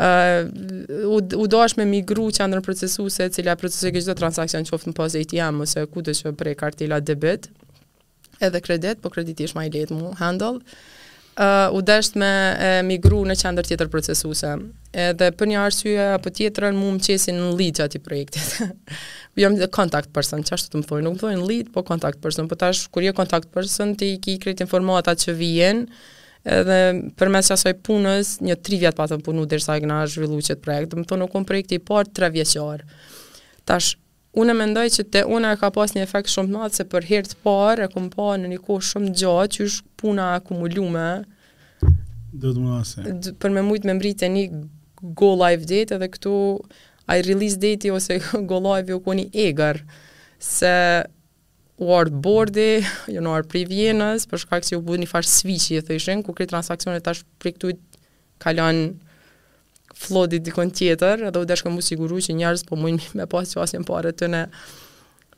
Uh, 0.00 0.46
u 1.36 1.44
do 1.50 1.58
është 1.60 1.82
me 1.82 1.84
migru 1.90 2.22
që 2.32 2.40
andërë 2.46 2.62
procesuse, 2.64 3.26
cilja 3.34 3.52
procesu 3.60 3.90
e 3.90 3.90
gjithë 3.92 4.14
të 4.14 4.14
transakcion 4.22 4.64
që 4.64 4.72
ofë 4.72 4.88
në 4.88 4.94
pas 4.96 5.16
e 5.18 5.24
ose 5.66 5.82
ku 5.92 6.00
dëshë 6.06 6.30
prej 6.40 6.54
kartila 6.56 7.02
debit, 7.04 7.50
edhe 8.48 8.62
kredit, 8.64 9.02
po 9.04 9.10
kredit 9.12 9.42
ishë 9.44 9.58
më 9.58 9.66
i 9.68 9.72
letë 9.74 9.98
mu 9.98 10.14
handle, 10.22 10.54
uh, 11.40 11.68
u 11.72 11.80
desht 11.84 12.14
me 12.18 12.30
migru 12.86 13.22
në 13.26 13.36
qender 13.40 13.66
tjetër 13.66 13.88
procesuse. 13.92 14.52
Edhe 14.90 15.30
për 15.38 15.50
një 15.52 15.58
arsye 15.64 16.08
apo 16.16 16.32
tjetër, 16.34 16.70
mu 16.76 16.92
më 16.96 17.02
qesin 17.06 17.38
në 17.38 17.50
lead 17.58 17.78
që 17.78 17.86
ati 17.86 18.00
projektit. 18.02 18.96
Jam 19.40 19.56
më 19.56 19.68
kontakt 19.74 20.10
person, 20.14 20.42
që 20.46 20.56
ashtu 20.56 20.74
të 20.74 20.80
më 20.82 20.88
thoi, 20.90 21.02
nuk 21.06 21.16
më 21.18 21.22
thoi 21.22 21.34
në 21.38 21.48
lead, 21.50 21.70
po 21.74 21.84
kontakt 21.86 22.20
person, 22.24 22.48
po 22.50 22.58
tash 22.60 22.86
kur 22.92 23.04
jo 23.06 23.12
kontakt 23.16 23.50
person, 23.54 23.94
ti 23.96 24.12
ki 24.22 24.38
kret 24.42 24.64
informata 24.64 25.14
që 25.16 25.36
vijen, 25.38 25.84
edhe 26.50 26.78
për 27.20 27.30
mes 27.32 27.48
që 27.50 27.54
asoj 27.56 27.76
punës, 27.86 28.36
një 28.42 28.58
tri 28.66 28.80
vjetë 28.82 28.96
patëm 28.98 29.22
punu 29.24 29.46
dhe 29.46 29.60
e 29.62 29.78
nga 29.86 30.00
zhvillu 30.10 30.40
qëtë 30.42 30.64
projekte, 30.64 30.96
më 30.98 31.06
thoi 31.10 31.20
nuk 31.22 31.34
më 31.38 31.46
projekte 31.52 31.76
i 31.78 31.84
partë 31.92 32.16
tre 32.20 32.32
vjeqarë. 32.36 32.88
Tash, 33.70 33.94
unë 34.38 34.54
mendoj 34.54 34.86
që 34.94 35.04
te 35.14 35.22
unë 35.26 35.54
e 35.54 35.58
ka 35.58 35.70
pas 35.74 35.94
një 35.96 36.02
efekt 36.06 36.30
shumë 36.30 36.50
të 36.52 36.56
madhë 36.56 36.76
se 36.80 36.84
për 36.90 37.06
hirtë 37.10 37.38
parë 37.44 37.86
e 37.86 37.90
kom 37.90 38.08
pa 38.12 38.28
në 38.38 38.50
një 38.52 38.60
kohë 38.66 38.86
shumë 38.90 39.12
gjatë 39.22 39.54
që 39.56 39.66
është 39.66 39.94
puna 40.02 40.28
akumulume. 40.36 41.06
Do 42.42 42.52
të 42.54 42.60
më 42.60 42.76
nëse. 42.76 43.14
Për 43.42 43.56
me 43.56 43.64
mujtë 43.66 43.88
me 43.90 43.96
mbrite 43.98 44.28
një 44.30 44.44
go 45.18 45.32
live 45.40 45.66
date 45.70 45.96
edhe 45.98 46.10
këtu 46.14 46.34
a 47.10 47.16
i 47.18 47.24
release 47.26 47.58
date 47.62 47.90
ose 47.94 48.20
go 48.50 48.62
live 48.68 48.92
i 48.92 48.94
ku 48.94 49.02
koni 49.08 49.26
egar 49.48 49.82
se 50.40 50.74
u 51.80 51.88
ardë 51.96 52.18
bordi, 52.22 52.70
jo 53.14 53.20
në 53.24 53.32
ardë 53.38 53.50
pri 53.54 53.64
vjenës, 53.70 54.28
për 54.30 54.42
shkak 54.44 54.66
që 54.66 54.76
ju 54.76 54.82
bu 54.84 54.98
një 55.00 55.08
farë 55.10 55.32
sviqi, 55.34 55.80
e 55.82 56.16
ku 56.22 56.36
kri 56.36 56.46
transakcionet 56.46 57.02
tash 57.02 57.24
për 57.42 57.54
këtu 57.56 57.74
kalan 58.40 58.90
flodi 60.00 60.40
dikon 60.42 60.70
tjetër, 60.74 61.26
edhe 61.28 61.42
u 61.44 61.48
deshkëm 61.48 61.76
u 61.78 61.82
siguru 61.84 62.18
që 62.24 62.36
njerëz 62.38 62.64
po 62.68 62.78
mujnë 62.80 63.12
me 63.20 63.26
pas 63.30 63.50
që 63.52 63.60
asin 63.64 63.84
pare 63.88 64.12
të 64.16 64.28
ne 64.32 64.42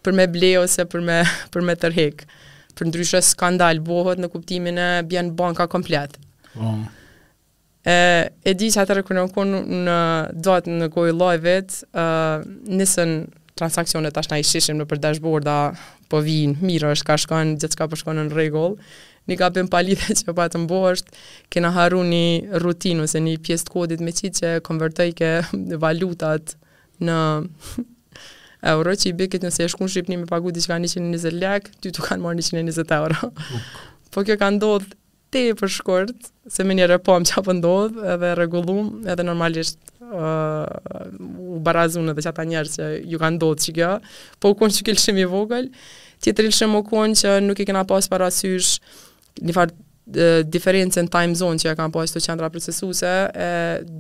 për 0.05 0.17
me 0.19 0.27
ble 0.35 0.53
ose 0.63 0.87
për 0.93 1.03
me, 1.07 1.21
për 1.55 1.67
me 1.67 1.75
tërhek. 1.79 2.25
Për 2.79 2.89
ndryshe 2.89 3.21
skandal 3.27 3.83
bohët 3.85 4.23
në 4.23 4.31
kuptimin 4.33 4.79
e 4.81 4.89
bjen 5.07 5.31
banka 5.39 5.67
komplet. 5.71 6.15
Um. 6.57 6.83
E, 7.87 7.95
e 8.47 8.55
di 8.59 8.71
që 8.73 8.83
atërë 8.85 9.05
kërë 9.09 9.19
në 9.21 9.35
konë 9.37 9.61
në 9.89 9.99
datë 10.47 10.75
në 10.81 10.89
kojë 10.95 11.15
lojvet, 11.19 11.79
uh, 11.93 12.43
nisën 12.71 13.15
transakcionet 13.59 14.17
ashtë 14.19 14.35
na 14.37 14.41
i 14.43 14.47
shishim 14.47 14.79
në 14.81 14.87
për 14.91 15.03
dashboarda, 15.05 15.57
po 16.11 16.21
vinë, 16.25 16.59
mirë 16.65 16.95
është 16.97 17.09
ka 17.11 17.19
shkanë, 17.23 17.59
gjithë 17.63 17.83
ka 17.83 17.89
po 17.93 17.99
shkon 17.99 18.19
në 18.27 18.37
regullë, 18.37 18.91
një 19.31 19.37
gabim 19.39 19.69
palitë 19.71 20.17
që 20.21 20.35
pa 20.37 20.49
të 20.51 20.61
mbosht, 20.65 21.13
kena 21.53 21.71
haru 21.77 22.01
një 22.09 22.55
rutinu, 22.63 23.07
se 23.07 23.21
një 23.23 23.37
pjesë 23.47 23.69
të 23.69 23.75
kodit 23.75 24.03
me 24.03 24.15
qi 24.17 24.33
që 24.39 24.55
konvertoj 24.67 25.11
ke 25.21 25.33
valutat 25.85 26.57
në 27.03 27.19
euro 28.75 28.93
që 28.95 29.11
i 29.11 29.15
bikit 29.19 29.47
nëse 29.47 29.67
e 29.67 29.71
shkun 29.73 29.91
Shqipni 29.91 30.21
me 30.23 30.27
pagu 30.31 30.53
diqka 30.55 30.79
120 30.81 31.37
lek, 31.39 31.71
ty 31.83 31.93
të 31.95 32.09
kanë 32.09 32.23
marrë 32.27 32.43
120 32.47 32.99
euro. 32.99 33.33
po 34.13 34.21
kjo 34.27 34.35
ka 34.39 34.49
ndodhë 34.55 34.91
te 35.33 35.41
për 35.57 35.71
shkurt, 35.79 36.19
se 36.53 36.67
me 36.69 36.75
një 36.77 36.91
repom 36.91 37.25
që 37.25 37.39
apë 37.41 37.55
ndodhë 37.63 38.03
edhe 38.15 38.35
regullum, 38.37 38.91
edhe 39.09 39.25
normalisht 39.25 39.79
uh, 40.05 40.67
u 41.41 41.61
barazun 41.65 42.13
edhe 42.13 42.21
që 42.27 42.33
ata 42.35 42.45
njerë 42.51 42.75
që 42.75 42.91
ju 43.15 43.23
ka 43.23 43.31
ndodhë 43.39 43.65
që 43.67 43.75
kjo, 43.79 43.95
po 44.39 44.53
u 44.53 44.59
konë 44.61 44.77
që 44.77 44.85
kilë 44.91 45.01
shimi 45.07 45.25
vogël, 45.33 45.71
u 45.73 46.83
konë 46.93 47.19
që 47.23 47.39
nuk 47.47 47.65
i 47.65 47.67
kena 47.67 47.87
pas 47.89 48.05
parasysh 48.13 48.77
një 49.41 49.55
farë 49.57 49.81
diferencë 50.53 51.05
në 51.07 51.11
time 51.15 51.37
zone 51.39 51.61
që 51.63 51.69
ja 51.69 51.73
kanë 51.79 51.93
pasur 51.95 52.17
po 52.17 52.21
këto 52.21 52.27
qendra 52.29 52.49
procesuese, 52.53 53.11
e 53.33 53.49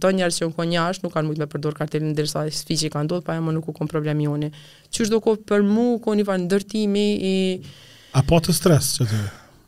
do 0.03 0.11
njerëz 0.13 0.41
që 0.41 0.49
konë 0.57 0.73
njash 0.75 1.03
nuk 1.05 1.15
kanë 1.15 1.29
mundë 1.29 1.45
me 1.45 1.49
përdor 1.53 1.77
kartelin 1.79 2.17
derisa 2.19 2.43
sfiqi 2.53 2.91
kanë 2.93 3.09
dhot, 3.13 3.25
pa 3.29 3.37
më 3.39 3.55
nuk 3.55 3.69
u 3.71 3.75
konë 3.77 3.93
problem 3.93 4.21
joni. 4.25 4.51
Çu 4.91 5.07
çdo 5.07 5.21
kohë 5.25 5.47
për 5.49 5.63
mua 5.65 6.01
konë 6.03 6.19
një 6.21 6.27
farë 6.29 6.43
ndërtimi 6.49 7.05
i 7.31 7.37
A 8.19 8.23
po 8.27 8.41
të 8.43 8.55
stres 8.59 8.91
që 8.99 9.07
të... 9.09 9.21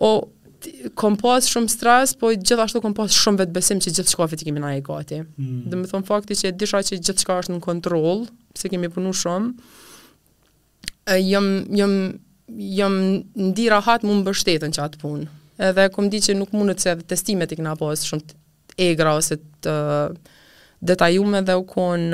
O, 0.04 0.08
kom 0.98 1.14
pas 1.20 1.46
shumë 1.52 1.70
stres, 1.70 2.16
po 2.18 2.32
gjithashtu 2.34 2.82
kom 2.82 2.96
pas 2.98 3.14
shumë 3.14 3.44
vetë 3.44 3.54
besim 3.54 3.80
që 3.84 3.94
gjithë 4.00 4.14
shkofit 4.16 4.42
i 4.42 4.48
kemi 4.48 4.60
na 4.64 4.72
e 4.76 4.82
gati. 4.84 5.22
Mm. 5.38 5.62
Dhe 5.70 5.78
me 5.84 5.88
thonë 5.88 6.08
fakti 6.08 6.36
që 6.42 6.52
disha 6.60 6.82
që 6.84 6.98
gjithë 6.98 7.22
shka 7.24 7.38
është 7.44 7.54
në 7.54 7.62
kontrol, 7.64 8.26
se 8.58 8.68
kemi 8.72 8.90
punu 8.92 9.12
shumë, 9.16 9.52
e, 11.14 11.20
jëm, 11.22 11.48
jëm, 11.78 11.96
jëm 12.80 12.98
rahat 13.72 14.04
më 14.08 14.18
bështetën 14.28 14.74
që 14.76 14.84
atë 14.88 15.02
punë 15.06 15.30
edhe 15.58 15.88
kom 15.94 16.08
di 16.10 16.20
që 16.22 16.34
nuk 16.36 16.52
mundet 16.54 16.82
se 16.82 16.90
edhe 16.92 17.06
testimet 17.06 17.52
i 17.52 17.58
këna 17.58 17.76
po 17.78 17.90
e 17.92 17.98
shumë 18.00 18.36
egra 18.90 19.14
ose 19.18 19.36
të 19.62 19.74
detajume 20.84 21.40
dhe 21.46 21.54
u 21.56 21.62
kon, 21.64 22.08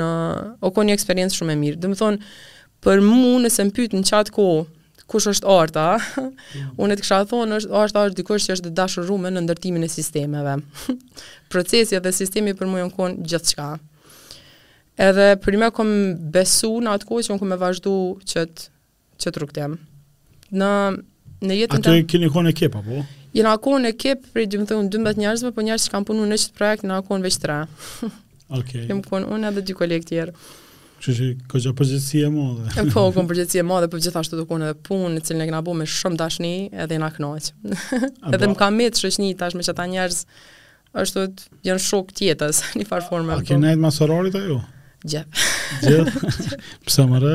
u 0.61 0.69
kon 0.71 0.87
një 0.87 0.93
eksperiencë 0.95 1.35
shumë 1.41 1.55
e 1.57 1.57
mirë. 1.59 1.79
Dhe 1.81 1.89
më 1.91 1.97
thonë, 1.99 2.29
për 2.85 3.01
mu 3.03 3.37
nëse 3.43 3.65
më 3.67 3.73
pytë 3.79 3.99
në 3.99 4.05
qatë 4.07 4.33
ko, 4.37 4.45
kush 5.11 5.25
është 5.33 5.49
arta, 5.51 5.87
mm. 5.99 6.69
unë 6.79 6.95
të 6.95 7.03
kësha 7.03 7.17
thonë, 7.33 7.57
është, 7.59 7.73
arta 7.75 8.03
është 8.07 8.19
dikush 8.21 8.45
që 8.47 8.55
është 8.55 8.71
dashërume 8.77 9.31
në 9.33 9.41
ndërtimin 9.43 9.83
e 9.83 9.89
sistemeve. 9.91 10.53
Procesi 11.51 11.99
dhe 11.99 12.13
sistemi 12.15 12.53
për 12.55 12.69
mu 12.71 12.79
e 12.79 12.85
në 12.85 12.93
konë 12.95 13.25
gjithë 13.33 13.57
qka. 13.57 13.69
Edhe 15.09 15.25
për 15.43 15.57
me 15.59 15.71
kom 15.75 15.91
besu 16.31 16.71
në 16.83 16.93
atë 16.95 17.09
ko 17.09 17.19
që 17.25 17.33
unë 17.33 17.43
kom 17.43 17.55
vazhdu 17.59 17.95
qëtë 18.23 18.69
që 19.21 19.33
të 19.35 19.43
rukëtem. 19.43 19.75
Në, 20.61 20.69
në 21.43 21.59
jetën 21.65 21.81
të... 21.83 21.91
Atë 21.97 22.07
keni 22.13 22.31
kone 22.31 22.55
ekip 22.55 22.79
apo? 22.79 23.03
Jena 23.35 23.53
akon 23.55 23.85
në 23.85 23.93
ekip 23.93 24.25
për 24.33 24.43
dy 24.51 24.59
më 24.59 24.65
12 24.91 25.19
njerëzve, 25.21 25.51
po 25.55 25.63
njerëz 25.63 25.85
që 25.87 25.93
kanë 25.93 26.07
punuar 26.09 26.27
në 26.27 26.37
qëtë 26.41 26.57
projekt 26.57 26.87
në 26.87 26.97
akon 26.99 27.21
veç 27.23 27.37
tre. 27.39 27.59
Okej. 28.59 28.81
Jem 28.89 28.97
Kem 28.97 29.03
punë 29.05 29.29
unë 29.31 29.51
edhe 29.53 29.63
dy 29.69 29.75
kolegë 29.79 30.07
tjerë. 30.09 30.33
Që 31.01 31.13
që, 31.17 31.27
ka 31.49 31.61
jo 31.63 31.71
pozicione 31.73 32.29
më 32.35 32.47
dhe. 32.57 32.71
Ka 32.75 32.83
po 32.93 33.05
kom 33.15 33.29
pozicione 33.31 33.63
më 33.69 33.77
dhe 33.85 33.89
po 33.93 34.01
gjithashtu 34.03 34.37
do 34.37 34.43
kuon 34.49 34.65
edhe 34.67 34.75
punë 34.85 35.13
në 35.15 35.23
cilën 35.29 35.45
e 35.45 35.47
kena 35.49 35.63
bu 35.65 35.77
me 35.79 35.87
shumë 35.89 36.19
dashni 36.19 36.51
edhe 36.83 36.99
na 37.01 37.07
kënaq. 37.15 37.53
edhe 38.35 38.51
më 38.51 38.59
ka 38.59 38.67
më 38.75 38.89
të 38.97 39.31
tash 39.39 39.55
me 39.57 39.63
çata 39.69 39.87
njerëz 39.93 40.25
ashtu 40.99 41.25
janë 41.69 41.79
shok 41.87 42.11
tjetës 42.19 42.61
në 42.81 42.89
farforma. 42.91 43.39
A 43.39 43.39
po. 43.39 43.47
keni 43.53 43.63
ndaj 43.63 43.79
masorarit 43.87 44.35
apo 44.35 44.45
jo? 44.51 44.59
Gjep. 45.03 45.33
Gjep. 45.81 46.09
Pse 46.85 47.03
më 47.09 47.19
re? 47.23 47.33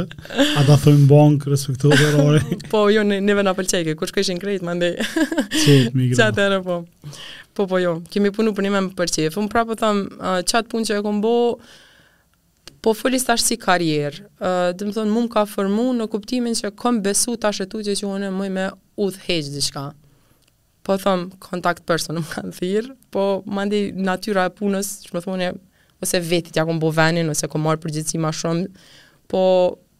A 0.56 0.62
da 0.68 0.76
thëmë 0.78 1.08
bank, 1.10 1.46
respektu 1.50 1.90
dhe 1.90 2.10
rore? 2.14 2.40
po, 2.72 2.84
jo, 2.94 3.02
neve 3.02 3.42
në 3.42 3.52
apëlqeke, 3.54 3.96
kur 3.98 4.10
shkë 4.10 4.22
ishin 4.22 4.40
krejt, 4.42 4.62
më 4.66 4.74
ndi. 4.78 4.90
Qëtë, 5.08 5.90
mi 5.98 6.10
gra. 6.12 6.28
Qëtë 6.36 6.60
po. 6.66 6.78
Po, 7.56 7.66
po, 7.66 7.80
jo, 7.82 7.96
kemi 8.12 8.30
punu 8.36 8.52
për 8.54 8.68
një 8.68 8.72
me 8.76 8.84
më 8.86 8.94
përqef. 9.00 9.38
Unë 9.42 9.50
prapë 9.52 9.74
të 9.74 9.80
thëmë, 9.82 10.06
uh, 10.20 10.38
qatë 10.46 10.70
punë 10.74 10.90
që 10.90 11.00
e 11.00 11.04
kom 11.08 11.20
bo, 11.24 11.34
po 12.86 12.92
fëllis 12.94 13.26
tash 13.26 13.42
si 13.50 13.58
karjerë. 13.66 14.26
Uh, 14.38 14.70
dhe 14.76 14.86
më 14.90 14.96
thëmë, 15.00 15.16
mund 15.18 15.32
ka 15.34 15.42
formu 15.50 15.88
në 15.98 16.06
kuptimin 16.14 16.54
që 16.62 16.70
kom 16.78 17.02
besu 17.02 17.34
tash 17.40 17.64
e 17.66 17.70
tu 17.72 17.82
që 17.82 17.98
që 17.98 18.10
unë 18.12 18.30
mëj 18.38 18.52
me 18.60 18.68
udhë 19.06 19.24
heqë 19.26 19.56
dishka 19.58 19.88
po 20.86 20.94
thëmë 21.02 21.40
kontakt 21.42 21.82
person 21.82 22.20
më 22.22 22.28
kanë 22.30 22.54
thirë, 22.60 22.92
po 23.10 23.22
mandi 23.50 23.88
natyra 23.90 24.44
e 24.46 24.52
punës, 24.54 25.00
që 25.08 25.16
më 25.16 25.22
thëmë 25.24 25.48
ose 26.02 26.18
vetit 26.20 26.56
ja 26.58 26.64
kom 26.68 26.78
bo 26.80 26.90
venin, 26.94 27.30
ose 27.32 27.48
kom 27.50 27.64
marrë 27.66 27.80
përgjithsi 27.84 28.20
ma 28.20 28.32
shumë, 28.34 28.66
po 29.30 29.42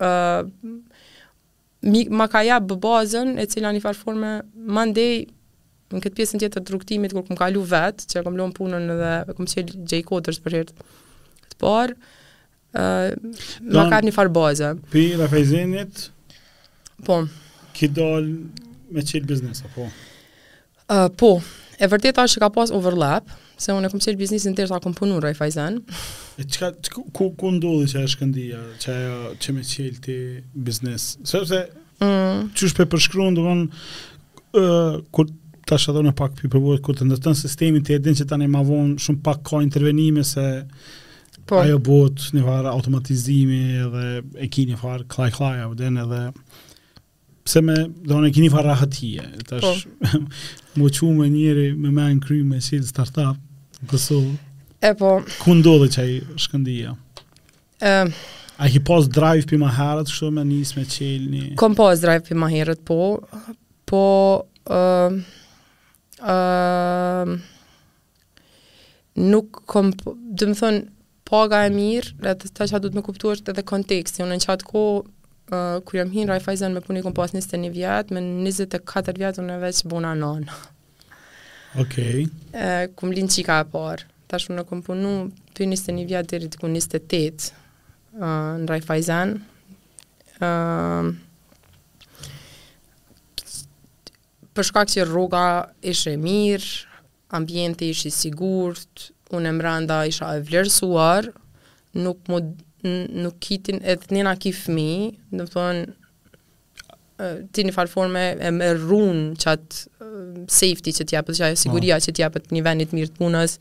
uh, 0.05 0.43
mi, 1.87 2.05
ma 2.11 2.27
ka 2.33 2.43
ja 2.47 2.59
bë 2.61 2.77
bazën, 2.83 3.33
e 3.43 3.47
cila 3.53 3.73
një 3.75 3.83
farë 3.85 4.01
forme, 4.03 4.35
ma 4.55 4.85
ndej 4.89 5.27
në 5.95 6.01
këtë 6.03 6.19
pjesën 6.19 6.41
tjetër 6.43 6.65
të 6.67 6.75
rukëtimit, 6.75 7.13
kur 7.15 7.25
kom 7.29 7.39
kalu 7.39 7.63
vetë, 7.71 8.09
që 8.11 8.25
kom 8.27 8.37
lonë 8.41 8.57
punën 8.57 8.89
dhe 8.99 9.11
kom 9.39 9.47
qëllë 9.51 9.81
gjej 9.93 10.03
për 10.47 10.57
hirtë. 10.59 10.87
Të 11.55 11.59
parë, 11.63 11.95
uh, 12.75 13.09
ma 13.77 13.85
ka 13.93 14.01
një 14.03 14.13
farë 14.17 14.35
bazë. 14.37 14.73
Pi, 14.93 15.05
Rafajzenit, 15.21 16.09
po, 17.07 17.21
ki 17.77 17.89
dalë 17.89 18.37
me 18.97 19.07
qëllë 19.07 19.31
biznes, 19.31 19.63
apo? 19.65 19.87
Po. 19.87 20.15
Uh, 20.87 21.09
po, 21.19 21.41
e 21.83 21.87
vërteta 21.91 22.23
është 22.23 22.39
që 22.39 22.41
ka 22.45 22.49
pas 22.55 22.71
overlap, 22.75 23.33
se 23.59 23.75
unë 23.75 23.89
e 23.89 23.91
kom 23.91 24.01
qëllë 24.05 24.21
biznisin 24.21 24.53
të 24.55 24.67
të 24.71 24.79
të 24.85 24.93
punur 24.99 25.25
Raj 25.25 25.33
Fajzen. 25.35 25.81
E 26.39 26.45
qka, 26.47 26.69
ku, 27.15 27.31
ku 27.35 27.51
ndodhë 27.57 27.89
që 27.93 28.03
e 28.05 28.11
shkëndia, 28.13 28.61
që 28.85 28.93
e 28.95 29.33
që 29.43 29.55
me 29.57 29.65
qëllë 29.67 30.03
të 30.05 30.19
biznis? 30.69 31.09
Se 31.27 31.41
përse, 31.43 31.63
mm. 31.99 32.45
që 32.55 32.69
është 32.69 32.87
përshkru, 32.93 33.27
në 33.33 33.57
uh, 33.57 35.01
kur 35.11 35.27
të 35.67 35.75
ashtë 35.75 36.13
pak 36.21 36.39
për 36.45 36.53
përbojë, 36.55 36.83
kur 36.87 36.95
të 37.01 37.09
ndërtën 37.09 37.35
sistemi 37.41 37.83
të 37.83 37.99
edin 37.99 38.21
që 38.21 38.29
të 38.31 38.39
një 38.45 38.49
ma 38.55 38.63
vonë, 38.69 39.01
shumë 39.03 39.21
pak 39.27 39.43
ka 39.51 39.65
intervenime 39.67 40.23
se... 40.25 40.47
Po. 41.47 41.61
Ajo 41.63 41.77
bot 41.79 42.23
një 42.35 42.41
farë 42.43 42.71
automatizimi 42.75 43.59
dhe 43.93 44.07
e 44.43 44.49
ki 44.51 44.65
një 44.67 44.79
farë 44.81 45.05
klaj 45.13 45.29
klaj 45.37 45.61
u 45.69 45.77
edhe 45.77 45.93
pse 47.47 47.63
me 47.65 47.77
do 48.07 48.19
në 48.25 48.33
keni 48.35 48.51
fara 48.51 48.75
hatije 48.81 49.27
tash 49.49 49.85
po. 50.01 50.23
mu 50.79 50.91
çu 50.93 51.07
me 51.15 51.29
njëri 51.31 51.71
me 51.79 51.93
me 51.95 52.05
an 52.11 52.21
kry 52.23 52.43
me 52.45 52.59
sil 52.67 52.85
startup 52.91 53.39
gëso 53.91 54.19
e 54.85 54.91
po 54.99 55.17
ku 55.41 55.55
ndodhi 55.61 55.89
çaj 55.97 56.11
shkëndija 56.47 56.97
ë 57.83 58.09
A 58.57 58.71
ki 58.71 58.79
hipos 58.79 59.05
drive 59.13 59.45
për 59.45 59.59
maherët, 59.61 60.09
shumë 60.09 60.33
me 60.39 60.43
njës 60.49 60.71
me 60.79 60.85
çelni 60.89 61.41
Kom 61.61 61.75
drive 61.77 62.23
për 62.25 62.39
maherët, 62.41 62.79
po. 62.89 63.19
Po, 63.85 63.99
uh, 64.73 65.19
uh, 66.33 67.35
nuk 69.21 69.61
kom, 69.69 69.93
dhe 70.41 70.49
më 70.55 70.73
paga 71.29 71.61
e 71.69 71.75
mirë, 71.77 72.17
dhe 72.25 72.35
të 72.49 72.71
që 72.73 72.81
të 72.87 72.93
më 72.97 73.05
kuptu 73.11 73.35
është 73.37 73.53
edhe 73.53 73.67
konteksti, 73.73 74.25
unë 74.25 74.41
në 74.41 74.49
qatë 74.49 74.71
ko 74.73 74.87
uh, 75.51 75.79
kur 75.87 75.99
jam 76.01 76.11
hinë 76.13 76.31
Raiffeisen 76.31 76.75
me 76.75 76.81
puni 76.85 77.03
kompas 77.05 77.33
pas 77.33 77.41
21 77.45 77.71
vjetë, 77.75 78.15
me 78.17 78.23
24 78.49 79.17
vjetë 79.21 79.43
unë 79.43 79.59
e 79.59 79.63
veç 79.67 79.83
bona 79.91 80.13
nonë. 80.19 80.57
Okej. 81.83 81.83
Okay. 81.83 82.25
Uh, 82.57 82.87
kum 82.99 83.13
linë 83.15 83.35
qika 83.37 83.61
e 83.65 83.69
parë. 83.73 84.13
tash 84.27 84.49
unë 84.51 84.65
në 84.65 84.81
punu 84.83 85.11
21 85.55 86.01
vjetë 86.11 86.31
dhe 86.33 86.39
rritë 86.43 86.61
28 86.63 87.51
uh, 87.53 87.55
në 88.63 88.71
Raiffeisen. 88.73 89.37
Uh, 90.41 91.15
për 94.57 94.65
shkak 94.71 94.91
që 94.95 95.07
rruga 95.07 95.45
ishe 95.83 96.17
mirë, 96.19 96.91
ambiente 97.39 97.87
ishe 97.93 98.11
sigurët, 98.11 99.11
unë 99.35 99.53
e 99.53 99.57
mranda 99.61 100.01
isha 100.11 100.33
e 100.35 100.43
vlerësuar, 100.47 101.31
nuk 102.03 102.25
më 102.31 102.41
nuk 103.13 103.35
kitin 103.45 103.81
edhe 103.85 104.07
njëna 104.15 104.35
ki 104.43 104.53
fmi, 104.61 104.91
në 105.33 105.41
më 105.47 105.53
thonë, 105.55 105.85
ti 107.57 107.65
një 107.65 107.73
falë 107.73 107.91
forme 107.95 108.23
e 108.47 108.51
më 108.53 108.67
rrunë 108.83 109.37
qatë 109.41 110.09
safety 110.53 110.93
që 110.99 111.07
t'japët, 111.09 111.39
që 111.39 111.47
ajo 111.49 111.57
po. 111.59 111.63
siguria 111.65 111.97
që 112.05 112.13
t'japët 112.19 112.51
një 112.53 112.65
venit 112.67 112.93
mirë 112.97 113.13
të 113.15 113.21
punës, 113.23 113.59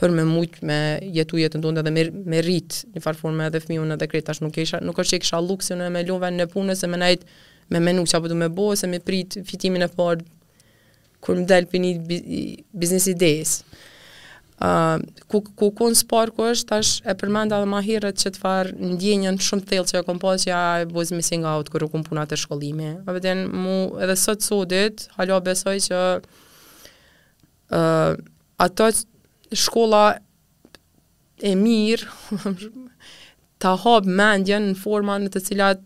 për 0.00 0.14
me 0.16 0.24
mujtë 0.24 0.64
me 0.68 0.78
jetu 1.16 1.40
jetë 1.42 1.60
tunde 1.60 1.82
dhe 1.84 1.92
me, 1.92 2.04
me 2.32 2.40
rritë 2.44 2.94
një 2.94 3.02
farë 3.04 3.20
forme 3.20 3.48
edhe 3.50 3.60
fmi 3.64 3.76
unë 3.82 3.96
edhe 3.98 4.08
kretash. 4.08 4.40
nuk, 4.44 4.56
isha, 4.62 4.80
nuk 4.84 5.00
është 5.00 5.14
që 5.16 5.20
i 5.20 5.24
kësha 5.24 5.40
luksi 5.48 5.74
unë 5.76 5.88
e 5.88 5.94
me 5.96 6.04
lunëve 6.08 6.32
në 6.38 6.48
punë, 6.54 6.76
se 6.82 6.88
me 6.92 7.00
najtë 7.00 7.38
me 7.70 7.78
menu 7.84 8.02
që 8.10 8.18
apë 8.18 8.32
du 8.32 8.38
me 8.40 8.48
bojë, 8.50 8.78
se 8.82 8.88
me 8.90 8.98
pritë 9.00 9.44
fitimin 9.48 9.84
e 9.86 9.90
parë, 9.96 10.24
kur 11.22 11.36
më 11.38 11.44
delë 11.50 11.68
për 11.72 11.80
një 11.84 12.20
biznis 12.80 13.06
idejës 13.12 13.52
ku 15.30 15.40
ku 15.56 15.66
ku 15.72 15.86
në 15.88 15.96
sport 15.96 16.34
ku 16.36 16.44
është 16.52 16.68
tash 16.68 16.90
e 17.08 17.14
përmend 17.16 17.54
edhe 17.56 17.68
më 17.70 17.78
herët 17.86 18.18
që 18.20 18.32
të 18.36 18.40
far 18.42 18.68
ndjenjën 18.76 19.38
shumë 19.40 19.64
thellë 19.70 19.88
që 19.90 20.00
e 20.00 20.04
kam 20.04 20.20
pasur 20.20 20.50
ja 20.50 20.58
I 20.84 21.16
missing 21.16 21.44
out 21.48 21.70
kur 21.72 21.84
u 21.84 21.88
kum 21.88 22.04
puna 22.04 22.26
të 22.28 22.36
shkollimit. 22.42 22.98
Po 23.06 23.12
vetëm 23.16 23.40
mu 23.48 23.96
edhe 24.04 24.16
sot 24.20 24.42
sodit, 24.44 25.06
hala 25.16 25.38
besoj 25.40 25.78
që 25.80 26.02
ë 27.70 27.80
uh, 27.80 28.16
ato 28.60 28.88
shkolla 29.56 30.04
e 31.40 31.54
mirë 31.56 32.04
ta 33.62 33.72
hap 33.80 34.04
mendjen 34.04 34.74
në 34.74 34.76
forma 34.82 35.16
në 35.24 35.32
të 35.32 35.40
cilat 35.48 35.80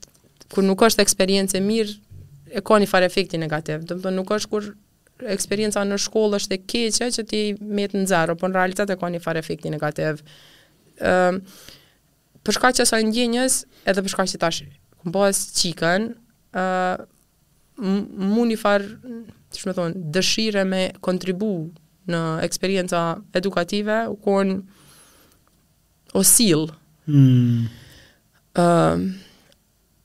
kur 0.50 0.66
nuk 0.66 0.82
është 0.82 1.02
eksperiencë 1.06 1.58
e 1.58 1.62
mirë 1.62 2.58
e 2.58 2.60
ka 2.62 2.78
një 2.82 2.90
farë 2.90 3.06
efekti 3.12 3.38
negativ. 3.38 3.86
Do 3.86 3.94
të 3.94 4.08
thonë 4.08 4.18
nuk 4.18 4.34
është 4.34 4.50
kur 4.50 4.72
eksperienca 5.22 5.78
në 5.86 5.98
shkollë 6.02 6.38
është 6.40 6.54
e 6.56 6.58
keqe 6.70 7.08
që 7.14 7.24
ti 7.30 7.42
met 7.62 7.94
në 7.94 8.06
zero, 8.10 8.34
por 8.38 8.48
në 8.50 8.54
realitet 8.58 8.90
e 8.90 8.96
ka 8.98 9.06
një 9.12 9.20
farë 9.22 9.38
efekti 9.44 9.70
negativ. 9.72 10.14
Um, 11.04 11.34
përshka 12.46 12.68
që 12.80 12.84
sa 12.90 12.96
ndjenjës, 13.04 13.54
edhe 13.90 14.02
përshka 14.06 14.22
që 14.34 14.38
ta 14.42 14.48
shri, 14.54 14.68
më 15.06 15.10
bas 15.14 15.36
qikën, 15.60 16.02
uh, 16.62 16.96
mu 17.84 18.42
një 18.50 18.58
farë, 18.60 18.86
të 19.54 19.58
shme 19.62 19.72
thonë, 19.78 19.94
dëshire 20.14 20.62
me 20.68 20.82
kontribu 21.04 21.52
në 22.10 22.20
eksperienca 22.46 23.02
edukative, 23.38 23.98
u 24.12 24.14
konë 24.26 24.54
osilë. 26.20 26.68
Hmm 27.08 27.58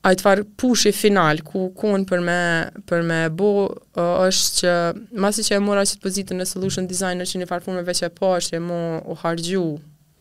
ai 0.01 0.15
çfarë 0.15 0.43
pushi 0.59 0.91
final 0.95 1.41
ku 1.43 1.67
kuon 1.77 2.05
për 2.07 2.21
me 2.27 2.39
për 2.88 3.01
me 3.07 3.19
bo 3.35 3.49
uh, 3.67 4.03
është 4.23 4.59
që 4.59 4.75
masi 5.19 5.43
që 5.43 5.57
e 5.57 5.63
mora 5.63 5.81
që 5.88 5.97
pozitën 6.03 6.39
në 6.39 6.45
solution 6.47 6.85
designer 6.88 7.27
që 7.27 7.41
në 7.41 7.47
farfumë 7.49 7.83
veç 7.88 8.05
e 8.07 8.09
po 8.15 8.29
është 8.38 8.55
e 8.55 8.62
mo 8.63 8.77
u 9.12 9.17
harxhu 9.25 9.63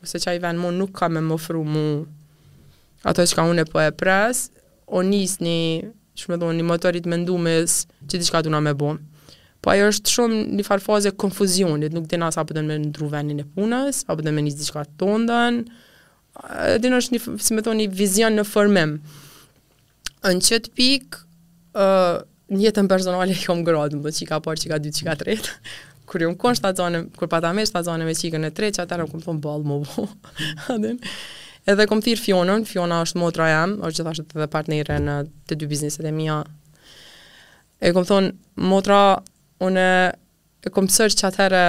ose 0.02 0.18
çaj 0.24 0.40
vën 0.42 0.58
mo 0.58 0.72
nuk 0.74 0.90
ka 0.98 1.06
më 1.14 1.22
ofru 1.36 1.62
mu 1.62 1.84
ato 3.06 3.22
që 3.22 3.38
ka 3.38 3.44
unë 3.52 3.66
po 3.70 3.78
e 3.84 3.92
pres 3.94 4.48
o 4.90 5.04
nis 5.06 5.36
një 5.38 5.60
shumë 6.18 6.40
do, 6.42 6.50
një 6.58 6.66
motorit 6.66 7.06
me 7.06 7.20
ndumës 7.22 7.78
që 8.10 8.18
di 8.18 8.26
shka 8.26 8.42
duna 8.48 8.58
me 8.58 8.74
bo 8.74 8.96
po 9.62 9.70
ajo 9.76 9.92
është 9.94 10.14
shumë 10.16 10.42
një 10.58 10.66
farfaze 10.66 11.14
konfuzionit 11.14 11.94
nuk 11.94 12.10
dina 12.10 12.32
sa 12.34 12.42
pëtën 12.42 12.66
me 12.66 12.80
ndru 12.88 13.12
venin 13.14 13.44
e 13.46 13.46
punës 13.54 14.02
apo 14.08 14.18
pëtën 14.24 14.34
me 14.34 14.42
njës 14.48 14.58
di 14.58 14.66
shka 14.72 14.82
të 14.90 14.98
tondën 15.04 15.62
dina 16.82 16.98
është 16.98 17.14
një, 17.14 17.22
si 17.42 17.54
me 17.54 17.62
thonë, 17.66 17.84
një 17.84 17.90
vizion 18.02 18.34
në 18.38 18.46
formim 18.46 18.98
Në 20.22 20.44
qëtë 20.44 20.72
pik, 20.74 21.18
uh, 21.78 22.20
një 22.50 22.62
jetën 22.70 22.88
personale 22.90 23.32
i 23.34 23.38
kom 23.46 23.64
gradë, 23.66 23.98
më 23.98 24.06
bëtë 24.08 24.24
qika 24.24 24.40
parë, 24.44 24.62
qika 24.64 24.80
dytë, 24.82 25.00
qika 25.04 25.16
tretë. 25.20 25.54
Kërë 26.08 26.24
ju 26.24 26.30
më 26.32 26.40
konë 26.40 26.56
shtatë 26.58 26.80
zonë, 26.82 27.02
kërë 27.20 27.30
pata 27.34 27.50
me 27.54 27.66
shtatë 27.68 27.88
zonë 27.90 28.06
me 28.08 28.14
qikën 28.16 28.48
e 28.48 28.52
tretë, 28.56 28.78
që 28.78 28.86
atërë 28.86 29.06
më 29.06 29.12
këmë 29.12 29.26
thonë 29.26 29.42
balë 29.44 29.68
më 29.68 29.80
bu. 29.82 30.06
edhe 31.68 31.84
këmë 31.90 32.04
thirë 32.06 32.22
Fionën, 32.24 32.62
Fiona 32.66 33.02
është 33.04 33.18
motra 33.20 33.50
jam, 33.52 33.74
është 33.84 34.00
që 34.00 34.06
thashtë 34.06 34.38
edhe 34.38 34.46
partnere 34.54 34.96
në 35.04 35.16
të 35.50 35.58
dy 35.60 35.68
bizniset 35.68 36.06
e 36.08 36.12
mija. 36.16 36.38
E 37.84 37.90
këmë 37.92 38.08
thonë, 38.08 38.30
motra, 38.72 39.02
une, 39.66 39.84
e 40.64 40.72
këmë 40.72 40.94
sërë 40.96 41.18
që 41.20 41.28
atërë 41.28 41.62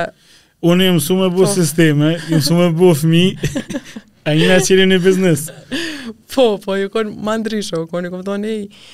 Unë 0.60 0.84
jam 0.90 0.98
shumë 1.00 1.26
me 1.26 1.30
bu 1.32 1.46
po. 1.46 1.52
sisteme, 1.56 2.10
jë 2.28 2.36
mësu 2.42 2.56
me 2.58 2.66
bu 2.76 2.90
fmi, 3.02 3.24
a 4.28 4.34
njëna 4.36 4.58
që 4.68 4.76
në 4.82 4.88
një 4.92 4.98
biznes. 5.06 5.46
Po, 6.34 6.50
po, 6.60 6.76
ju 6.76 6.90
konë 6.92 7.14
ma 7.24 7.38
ndrysho, 7.40 7.86
konë 7.88 8.10
jë 8.10 8.16
këmëtonë, 8.16 8.50
ej, 8.56 8.86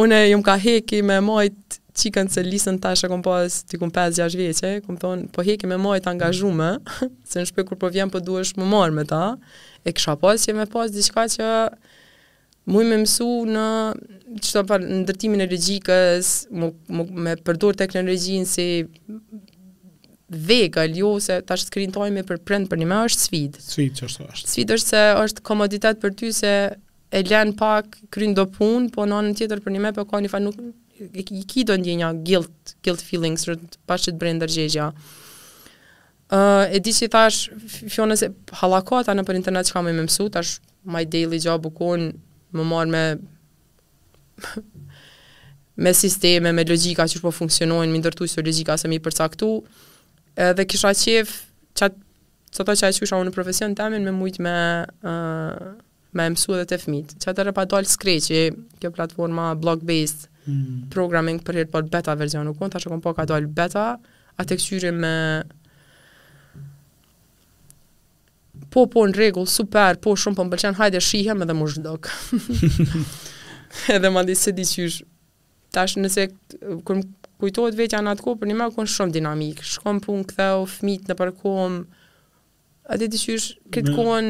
unë 0.00 0.20
jë 0.32 0.38
më 0.40 0.46
ka 0.46 0.54
heki 0.64 1.02
me 1.04 1.18
majt 1.26 1.76
qikën 2.00 2.32
se 2.32 2.46
lisën 2.46 2.80
tashë, 2.80 3.10
kom 3.12 3.20
pas, 3.26 3.58
të 3.68 3.80
kom 3.82 3.92
5-6 3.92 4.38
veqe, 4.40 4.70
kom 4.86 4.96
thonë, 4.96 5.28
po 5.36 5.44
heki 5.44 5.68
me 5.68 5.76
majt 5.84 6.08
angazhume, 6.14 6.70
se 7.28 7.42
në 7.44 7.50
shpe 7.50 7.66
kur 7.68 7.76
po 7.82 7.92
vjen, 7.92 8.08
po 8.08 8.24
duesh 8.24 8.56
më 8.56 8.70
marrë 8.72 8.96
me 9.02 9.04
ta, 9.12 9.20
e 9.84 9.92
kësha 9.92 10.16
pas 10.22 10.40
që 10.48 10.56
me 10.62 10.68
pas 10.72 10.88
diska 10.96 11.26
që 11.36 11.50
mu 12.72 12.80
me 12.88 13.02
mësu 13.04 13.28
në 13.52 13.68
qëta 14.40 14.64
parë, 14.70 14.88
në 14.88 15.02
ndërtimin 15.04 15.44
e 15.44 15.50
regjikës, 15.52 16.32
me 16.48 17.36
përdur 17.44 17.76
teknologjin 17.82 18.48
si 18.48 18.68
vegal, 20.36 20.90
jo 20.96 21.12
se 21.20 21.38
tash 21.46 21.66
skrintojmë 21.68 22.22
për 22.26 22.40
prend 22.46 22.68
për 22.70 22.80
një 22.80 22.86
me 22.88 23.00
është 23.08 23.24
svid. 23.26 23.58
Svid 23.60 23.96
që 23.98 24.06
është 24.08 24.26
është. 24.30 24.48
Svid 24.52 24.72
është 24.74 24.92
se 24.92 25.02
është 25.24 25.44
komoditet 25.46 26.00
për 26.02 26.14
ty 26.16 26.32
se 26.34 26.52
e 27.12 27.22
len 27.28 27.52
pak 27.56 27.98
krynë 28.14 28.36
do 28.38 28.46
punë, 28.48 28.90
po 28.94 29.04
në 29.04 29.18
anën 29.18 29.36
tjetër 29.42 29.60
për 29.60 29.74
një 29.74 29.82
me 29.84 29.90
për 29.92 30.06
po 30.06 30.14
ka 30.16 30.20
një 30.24 30.30
fa, 30.32 30.40
nuk, 30.40 30.56
i 31.12 31.44
ki 31.48 31.66
do 31.68 31.76
një 31.76 31.98
një 32.02 32.10
guilt, 32.24 32.74
guilt 32.84 33.04
feelings 33.04 33.44
pas 33.88 34.00
që 34.06 34.14
të 34.14 34.22
brendë 34.22 34.44
dërgjegja. 34.46 34.86
Uh, 36.32 36.64
e 36.72 36.80
di 36.80 36.94
që 36.96 37.10
i 37.10 37.12
thash, 37.12 37.42
fjone 37.92 38.16
se 38.16 38.30
halakata 38.62 39.12
në 39.12 39.26
për 39.28 39.36
internet 39.36 39.68
që 39.68 39.76
ka 39.76 39.82
me 39.84 39.92
më 39.92 40.06
mësu, 40.08 40.30
tash 40.32 40.56
my 40.88 41.04
daily 41.04 41.42
job 41.44 41.68
u 41.68 41.74
konë 41.76 42.08
më 42.56 42.68
marë 42.72 42.92
me 42.94 43.04
me 45.84 45.92
sisteme, 45.96 46.52
me 46.56 46.64
logika 46.68 47.04
që 47.08 47.20
shpo 47.22 47.28
funksionojnë, 47.36 47.92
më 47.92 48.00
ndërtu 48.00 48.30
së 48.32 48.44
logika 48.46 48.78
se 48.80 48.88
mi 48.88 48.96
përcaktu, 49.04 49.52
edhe 50.36 50.64
kisha 50.68 50.92
qef 50.96 51.28
qatë 51.76 52.00
që 52.52 52.66
ta 52.68 52.74
që 52.76 52.90
e 52.90 52.96
qusha 53.00 53.16
unë 53.20 53.30
në 53.30 53.36
profesion 53.36 53.72
të 53.76 53.84
amin 53.86 54.04
me 54.08 54.12
mujtë 54.16 54.42
me, 54.44 54.52
uh, 55.08 55.72
me 56.12 56.26
mësu 56.34 56.52
dhe 56.58 56.66
të 56.68 56.78
fmit. 56.82 57.14
Që 57.22 57.30
atër 57.32 57.48
e 57.48 57.54
pa 57.56 57.64
skreqi, 57.88 58.42
kjo 58.80 58.90
platforma 58.92 59.52
blog-based 59.56 60.28
mm 60.42 60.88
programming 60.92 61.38
për 61.46 61.54
hirtë 61.56 61.70
për 61.70 61.82
beta 61.88 62.14
verzion 62.18 62.42
nuk 62.44 62.58
unë, 62.60 62.72
ta 62.74 62.80
që 62.82 62.90
kom 62.90 63.00
po 63.00 63.12
ka 63.14 63.22
beta, 63.48 63.86
atë 64.36 64.54
e 64.54 64.56
këshyri 64.58 64.90
me 64.92 65.12
po 68.72 68.86
po 68.90 69.04
në 69.06 69.14
regull, 69.14 69.46
super, 69.46 69.96
po 70.02 70.16
shumë 70.18 70.36
po 70.40 70.44
më 70.48 70.52
pëlqen, 70.56 70.74
hajde 70.80 71.00
shihem 71.06 71.42
edhe 71.46 71.54
më 71.54 71.68
shdok 71.76 72.08
edhe 73.94 74.10
ma 74.10 74.24
di 74.26 74.34
se 74.34 74.50
diqysh, 74.52 74.76
qysh, 74.76 75.06
tash 75.72 75.94
nëse, 76.02 76.26
kërë 76.84 77.02
kujtohet 77.42 77.74
veqja 77.74 77.98
në 78.06 78.12
atë 78.14 78.24
kohë, 78.26 78.38
për 78.40 78.50
një 78.52 78.56
me 78.60 78.68
kënë 78.76 78.92
shumë 78.96 79.14
dinamik, 79.16 79.62
shkom 79.74 79.98
punë 80.04 80.26
këtheu, 80.30 80.66
fmit 80.78 81.08
në 81.10 81.16
përkohëm, 81.18 81.78
atë 82.94 83.06
e 83.06 83.08
të 83.12 83.20
shysh, 83.22 83.48
këtë 83.74 83.94
kohën 83.96 84.28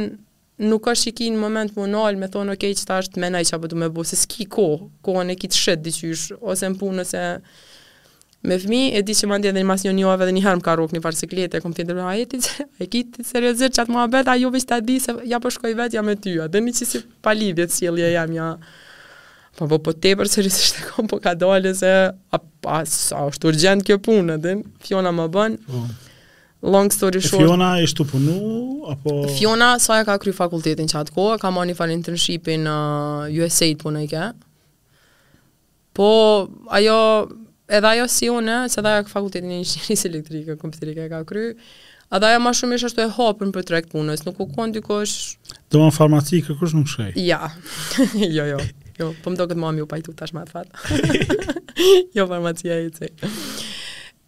nuk 0.72 0.86
është 0.92 1.10
i 1.10 1.12
ki 1.18 1.28
në 1.34 1.42
moment 1.42 1.74
më 1.76 1.90
nalë 1.92 2.22
me 2.22 2.30
thonë, 2.32 2.54
okej, 2.56 2.72
okay, 2.72 2.80
që 2.80 3.02
është 3.04 3.22
menaj 3.26 3.44
që 3.50 3.58
apë 3.58 3.70
du 3.74 3.80
me 3.82 3.90
bo, 3.92 4.04
se 4.08 4.16
s'ki 4.16 4.46
kohë, 4.56 4.88
kohën 5.04 5.34
e 5.34 5.36
kitë 5.42 5.60
shëtë, 5.60 5.94
ose 6.40 6.72
në 6.72 6.80
punë, 6.80 7.04
ose 7.04 7.24
me 8.48 8.56
fëmi, 8.62 8.80
e 8.96 9.02
di 9.06 9.14
që 9.18 9.28
më 9.30 9.40
ndjen 9.42 9.58
dhe 9.58 9.64
një 9.64 9.68
mas 9.74 9.84
një 9.86 9.92
një 10.00 10.06
ove 10.14 10.26
dhe 10.30 10.34
një 10.38 10.44
herë 10.46 10.60
më 10.60 10.64
ka 10.70 10.76
rukë 10.80 10.96
një 10.96 11.02
parciklete, 11.04 11.60
e 11.60 11.64
kom 11.66 11.74
të 11.76 11.84
ndërë, 11.90 12.06
a 12.06 12.14
e 12.16 12.24
ti 12.30 12.40
e 12.82 12.88
ki 12.90 13.04
të 13.18 13.26
seriozit 13.28 13.76
që 13.76 13.84
atë 13.84 13.92
mua 13.98 14.06
beta, 14.12 14.38
jo 14.40 14.48
të 14.56 14.80
di 14.88 14.96
se 15.04 15.14
ja 15.34 15.38
përshkoj 15.44 15.74
po 15.76 15.82
vetë, 15.84 15.98
jam 16.00 16.08
me 16.08 16.16
ty, 16.24 16.38
dhe 16.54 16.64
një 16.64 16.74
që 16.80 16.88
si 16.94 17.02
palidhjet 17.28 17.70
s'jelje 17.76 18.08
jam, 18.16 18.34
ja, 18.40 18.48
Po 19.52 19.68
po 19.68 19.78
po 19.78 19.92
tepër 19.92 20.28
seriosisht 20.32 20.78
e 20.80 20.84
kam 20.88 21.08
po 21.10 21.18
ka 21.20 21.34
dalë 21.36 21.74
se 21.76 21.90
a 22.08 22.38
pa 22.64 22.84
sa 22.88 23.26
është 23.28 23.50
urgjent 23.50 23.84
kjo 23.84 23.98
punë 24.00 24.38
atë 24.38 24.54
Fiona 24.86 25.12
më 25.12 25.26
bën 25.34 25.56
oh. 25.76 25.90
long 26.72 26.88
story 26.94 27.20
short 27.20 27.36
e 27.42 27.48
Fiona 27.50 27.68
është 27.84 27.98
tu 28.00 28.06
punu 28.14 28.36
apo 28.94 29.18
Fiona 29.36 29.74
sa 29.82 29.98
ka 30.08 30.16
kry 30.24 30.32
fakultetin 30.32 30.88
çat 30.88 31.04
atë 31.10 31.16
kohë 31.18 31.36
ka 31.44 31.52
marrë 31.52 31.74
një 31.74 31.76
fal 31.82 31.92
internshipin 31.92 32.64
uh, 32.64 33.28
USA 33.42 33.68
punë 33.84 34.06
e 34.06 34.10
ka 34.14 34.30
po 35.92 36.08
ajo 36.78 36.98
edhe 37.68 37.92
ajo 37.94 38.08
si 38.16 38.32
unë 38.32 38.56
se 38.72 38.80
dha 38.88 38.96
fakultetin 39.04 39.52
e 39.52 39.60
inxhinierisë 39.60 40.08
elektrike 40.14 40.56
kompjuterike 40.64 41.10
ka 41.12 41.26
kry 41.28 41.50
A 42.12 42.18
dhaja 42.20 42.36
ma 42.44 42.50
shumë 42.52 42.74
ishë 42.76 42.90
ashtu 42.90 43.00
e 43.00 43.04
hopën 43.08 43.54
për 43.54 43.62
trekt 43.68 43.94
punës, 43.94 44.20
nuk 44.26 44.36
u 44.44 44.44
konë 44.52 44.74
dykosh... 44.76 45.14
Do 45.72 45.80
më 45.80 45.94
farmaci 45.96 46.42
i 46.42 46.42
kërkush 46.44 46.74
nuk 46.76 46.90
shkaj 46.92 47.14
Ja, 47.16 47.38
jo, 48.38 48.44
jo. 48.50 48.58
Jo, 49.02 49.10
po 49.24 49.32
më 49.34 49.40
do 49.40 49.46
këtë 49.50 49.58
mami 49.62 49.82
u 49.82 49.88
pajtu 49.90 50.12
tash 50.18 50.34
ma 50.36 50.44
fatë, 50.48 50.70
jo, 52.16 52.24
farmacia 52.30 52.76
e 52.84 52.90
të. 52.96 53.08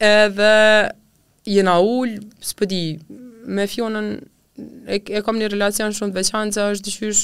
Edhe, 0.09 0.53
jena 1.49 1.77
ullë, 1.79 2.25
së 2.49 2.57
pëti, 2.61 2.81
me 3.55 3.69
fjonën, 3.71 4.09
e, 4.91 4.99
e 5.01 5.23
kam 5.27 5.39
një 5.41 5.53
relacion 5.55 5.95
shumë 5.95 6.15
të 6.17 6.21
veçanë, 6.21 6.67
është 6.75 6.89
dyshysh, 6.89 7.23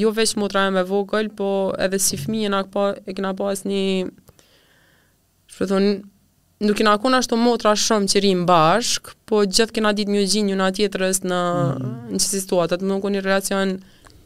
jo 0.00 0.12
veç 0.16 0.32
motra 0.40 0.66
e 0.70 0.74
me 0.76 0.84
vogël, 0.88 1.28
po 1.36 1.48
edhe 1.84 2.00
si 2.00 2.16
fmi 2.22 2.46
e, 2.48 2.62
pa, 2.72 2.86
kena 3.10 3.34
pas 3.36 3.64
një, 3.68 3.82
shpë 5.52 5.68
thonë, 5.74 5.92
nuk 6.64 6.78
kena 6.78 6.94
kona 7.02 7.18
ashtu 7.20 7.36
motra 7.36 7.74
shumë 7.76 8.08
që 8.12 8.24
rinë 8.24 8.48
bashk, 8.48 9.12
po 9.28 9.42
gjithë 9.44 9.76
kena 9.76 9.92
ditë 9.98 10.14
një 10.16 10.24
gjinë 10.32 10.52
një 10.54 10.62
na 10.62 10.70
tjetërës 10.72 11.22
në, 11.28 11.42
mm 11.50 11.84
-hmm. 11.84 12.08
në 12.14 12.22
që 12.22 12.26
si 12.32 12.40
situatët, 12.40 12.86
nuk 12.88 13.10
një 13.12 13.22
relacion 13.28 13.76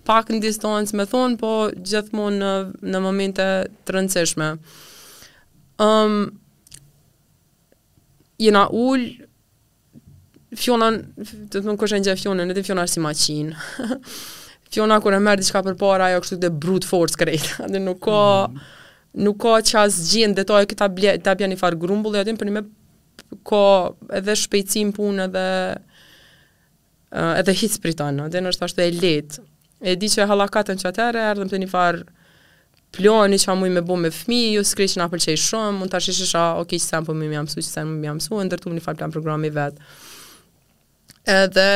pak 0.08 0.28
në 0.30 0.38
distancë 0.44 0.96
me 0.98 1.04
thonë, 1.08 1.38
po 1.40 1.50
gjithmonë 1.76 2.38
në, 2.40 2.50
në 2.94 3.02
momente 3.04 3.46
të 3.86 3.96
rëndësishme. 3.96 4.50
Um, 5.80 6.16
jena 8.40 8.64
ullë, 8.76 9.26
fjona, 10.58 10.90
të 10.96 11.60
të 11.60 11.64
më 11.68 11.76
kështë 11.80 11.98
një 12.00 12.06
gjithë 12.08 12.22
fjona, 12.24 12.48
në 12.48 12.56
të 12.58 12.66
fjona 12.68 12.86
si 12.90 13.02
maqinë. 13.04 13.64
fjona 14.70 15.00
kërë 15.02 15.18
e 15.18 15.22
merë 15.26 15.42
diçka 15.44 15.64
për 15.66 15.76
para, 15.80 16.10
ajo 16.12 16.24
kështu 16.24 16.40
të 16.44 16.52
brute 16.62 16.88
force 16.88 17.18
krejtë, 17.20 17.64
dhe 17.76 17.86
nuk 17.88 18.04
ka... 18.06 18.20
Mm 18.52 18.76
nuk 19.10 19.40
ka 19.42 19.56
qas 19.66 19.96
gjin 20.06 20.30
dhe 20.38 20.44
këta 20.46 20.86
bje, 20.94 21.16
të 21.18 21.32
bja 21.40 21.46
një 21.50 21.56
farë 21.58 21.78
grumbull 21.82 22.12
dhe 22.14 22.20
atim 22.22 22.36
për 22.38 22.46
një 22.46 22.52
me 22.60 22.60
ka 23.42 23.62
edhe 24.20 24.36
shpejcim 24.38 24.92
punë 24.94 25.24
edhe 25.24 25.42
edhe 27.40 27.54
hitë 27.58 27.74
spritanë 27.80 28.28
edhe 28.28 28.44
nështë 28.46 28.68
ashtu 28.68 28.84
e 28.84 28.92
letë 28.94 29.42
E 29.80 29.94
di 29.96 30.08
që 30.12 30.26
halakatën 30.28 30.80
që 30.82 30.88
atërë, 30.90 31.20
erdhëm 31.32 31.50
të 31.50 31.58
një 31.62 31.68
farë 31.72 32.04
ploni 32.96 33.38
që 33.40 33.50
a 33.52 33.56
mui 33.56 33.70
me 33.72 33.80
bo 33.86 33.96
me 33.96 34.10
fmi, 34.12 34.40
ju 34.58 34.64
s'kri 34.66 34.88
që 34.92 34.98
nga 35.00 35.06
pëlqej 35.12 35.36
shumë, 35.40 35.76
mund 35.78 35.92
të 35.92 35.96
ashtë 36.00 36.14
ishë 36.16 36.26
shë, 36.34 36.42
oke, 36.52 36.66
okay, 36.66 36.80
që 36.82 36.88
sen 36.90 37.06
po 37.06 37.14
mi 37.16 37.28
më 37.30 37.38
jamësu, 37.38 37.62
që 37.64 37.70
sen 37.72 37.88
më 37.92 37.96
më 38.02 38.08
jamësu, 38.10 38.40
e 38.42 38.46
ndërtu 38.48 38.72
më 38.72 38.76
një 38.76 38.84
farë 38.86 39.00
plan 39.00 39.14
programi 39.14 39.52
vetë. 39.56 39.90
Edhe 41.36 41.66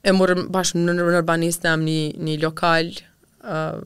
e 0.00 0.14
morëm 0.16 0.46
bashkë 0.54 0.80
në 0.84 0.94
nërë 1.00 1.24
banisë 1.28 1.64
të 1.66 1.74
një, 1.84 1.98
një 2.28 2.38
lokal, 2.46 2.92
uh, 3.44 3.82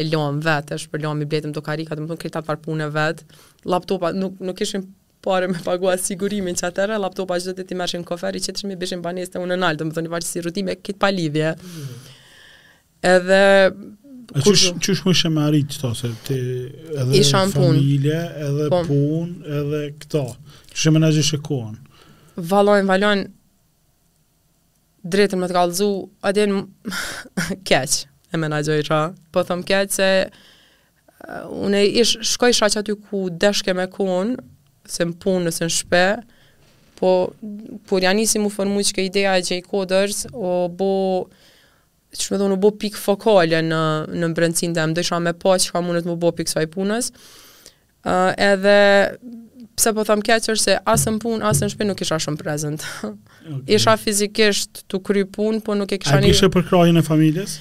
e 0.00 0.06
lëmë 0.10 0.44
vetë, 0.48 0.80
është 0.80 0.90
për 0.96 1.04
lëmë 1.06 1.28
i 1.28 1.30
bletëm 1.34 1.54
do 1.54 1.62
karikat, 1.66 2.00
më 2.02 2.10
të 2.10 2.16
në 2.18 2.24
krejtë 2.24 2.42
parë 2.48 2.64
pune 2.66 2.90
vetë, 2.96 3.42
laptopa, 3.70 4.10
nuk, 4.18 4.40
nuk 4.50 4.66
ishim 4.66 4.88
pare 5.20 5.46
me 5.50 5.60
pagua 5.64 5.94
sigurimin 6.00 6.56
që 6.56 6.66
atëra, 6.70 6.96
laptopa 7.00 7.36
që 7.40 7.52
do 7.52 7.56
të 7.60 7.66
ti 7.70 7.76
mërshin 7.78 8.04
kofer, 8.08 8.36
i 8.36 8.40
qëtëshmi 8.42 8.76
bishin 8.80 9.02
banis 9.04 9.30
të 9.32 9.42
unë 9.44 9.58
në 9.60 9.68
altë, 9.68 9.86
më 9.90 9.96
thoni 9.96 10.12
faqë 10.14 10.26
si 10.28 10.42
rutime, 10.44 10.76
këtë 10.80 11.00
palivje. 11.02 11.50
Edhe... 13.12 13.42
A 14.30 14.44
kush, 14.46 14.68
që 14.78 14.94
është 14.94 15.08
më 15.08 15.14
shumë 15.20 15.42
arrit 15.42 15.72
të 15.82 15.88
ose, 15.90 16.10
të 16.28 16.36
edhe 17.02 17.22
familje, 17.32 18.20
edhe 18.46 18.68
pun. 18.72 18.86
Po. 18.86 18.86
pun, 18.92 19.32
edhe 19.58 19.80
këto? 20.04 20.22
Që 20.70 20.82
shumë 20.84 21.02
në 21.02 21.10
gjithë 21.16 21.38
e 21.40 21.42
kohën? 21.48 21.74
Valojnë, 22.52 22.86
valojnë, 22.92 23.24
drejtën 25.12 25.42
më 25.42 25.48
të 25.50 25.56
kalëzu, 25.58 25.90
adin 26.30 26.60
keqë 27.68 28.00
e 28.36 28.40
menagjoj 28.44 28.78
qa, 28.88 29.02
po 29.34 29.42
thëm 29.48 29.64
keqë 29.68 29.92
se 29.98 30.08
uh, 30.30 31.44
une 31.66 31.82
ish, 32.00 32.14
shkoj 32.32 32.54
shra 32.56 32.70
që 32.70 32.84
aty 32.84 32.96
ku 33.10 33.26
deshke 33.42 33.74
me 33.74 33.88
kun, 33.90 34.36
se 34.88 35.06
në 35.06 35.14
punë, 35.22 35.42
nëse 35.48 35.64
në 35.66 35.74
shpe, 35.74 36.04
po, 37.00 37.10
por 37.88 38.04
janë 38.04 38.20
njësi 38.22 38.40
mu 38.42 38.50
formu 38.52 38.82
që 38.84 38.96
ke 38.98 39.04
ideja 39.08 39.36
e 39.38 39.44
që 39.46 39.58
i 39.60 39.64
kodërës, 39.66 40.26
o 40.36 40.54
bo, 40.76 40.88
që 42.16 42.34
me 42.34 42.40
dhonë, 42.40 42.56
o 42.56 42.60
bo 42.60 42.72
pikë 42.80 43.00
fokale 43.00 43.62
në, 43.66 43.82
në 44.20 44.30
mbërëndësin 44.32 44.76
dhe 44.76 44.86
më 44.90 44.98
dësha 45.00 45.20
me 45.24 45.34
po 45.38 45.54
që 45.62 45.74
ka 45.74 45.82
mundet 45.84 46.08
mu 46.08 46.18
bo 46.20 46.32
pikë 46.36 46.54
saj 46.56 46.68
punës, 46.74 47.10
uh, 48.04 48.30
edhe, 48.36 48.78
pëse 49.78 49.94
po 49.96 50.04
thamë 50.08 50.26
keqër 50.28 50.60
se 50.60 50.76
asë 50.92 51.16
në 51.16 51.22
punë, 51.24 51.42
asë 51.50 51.66
në 51.66 51.72
shpe 51.74 51.88
nuk 51.88 52.02
isha 52.04 52.18
shumë 52.20 52.40
prezent. 52.42 52.84
Okay. 53.06 53.66
Isha 53.78 53.94
fizikisht 54.00 54.84
të 54.90 55.00
kry 55.06 55.24
punë, 55.32 55.62
po 55.64 55.76
nuk 55.78 55.92
e 55.96 56.00
kisha 56.02 56.18
një... 56.20 56.28
A 56.28 56.34
kishe 56.34 56.50
për 56.52 56.66
krajën 56.68 57.00
e 57.00 57.06
familjes? 57.06 57.56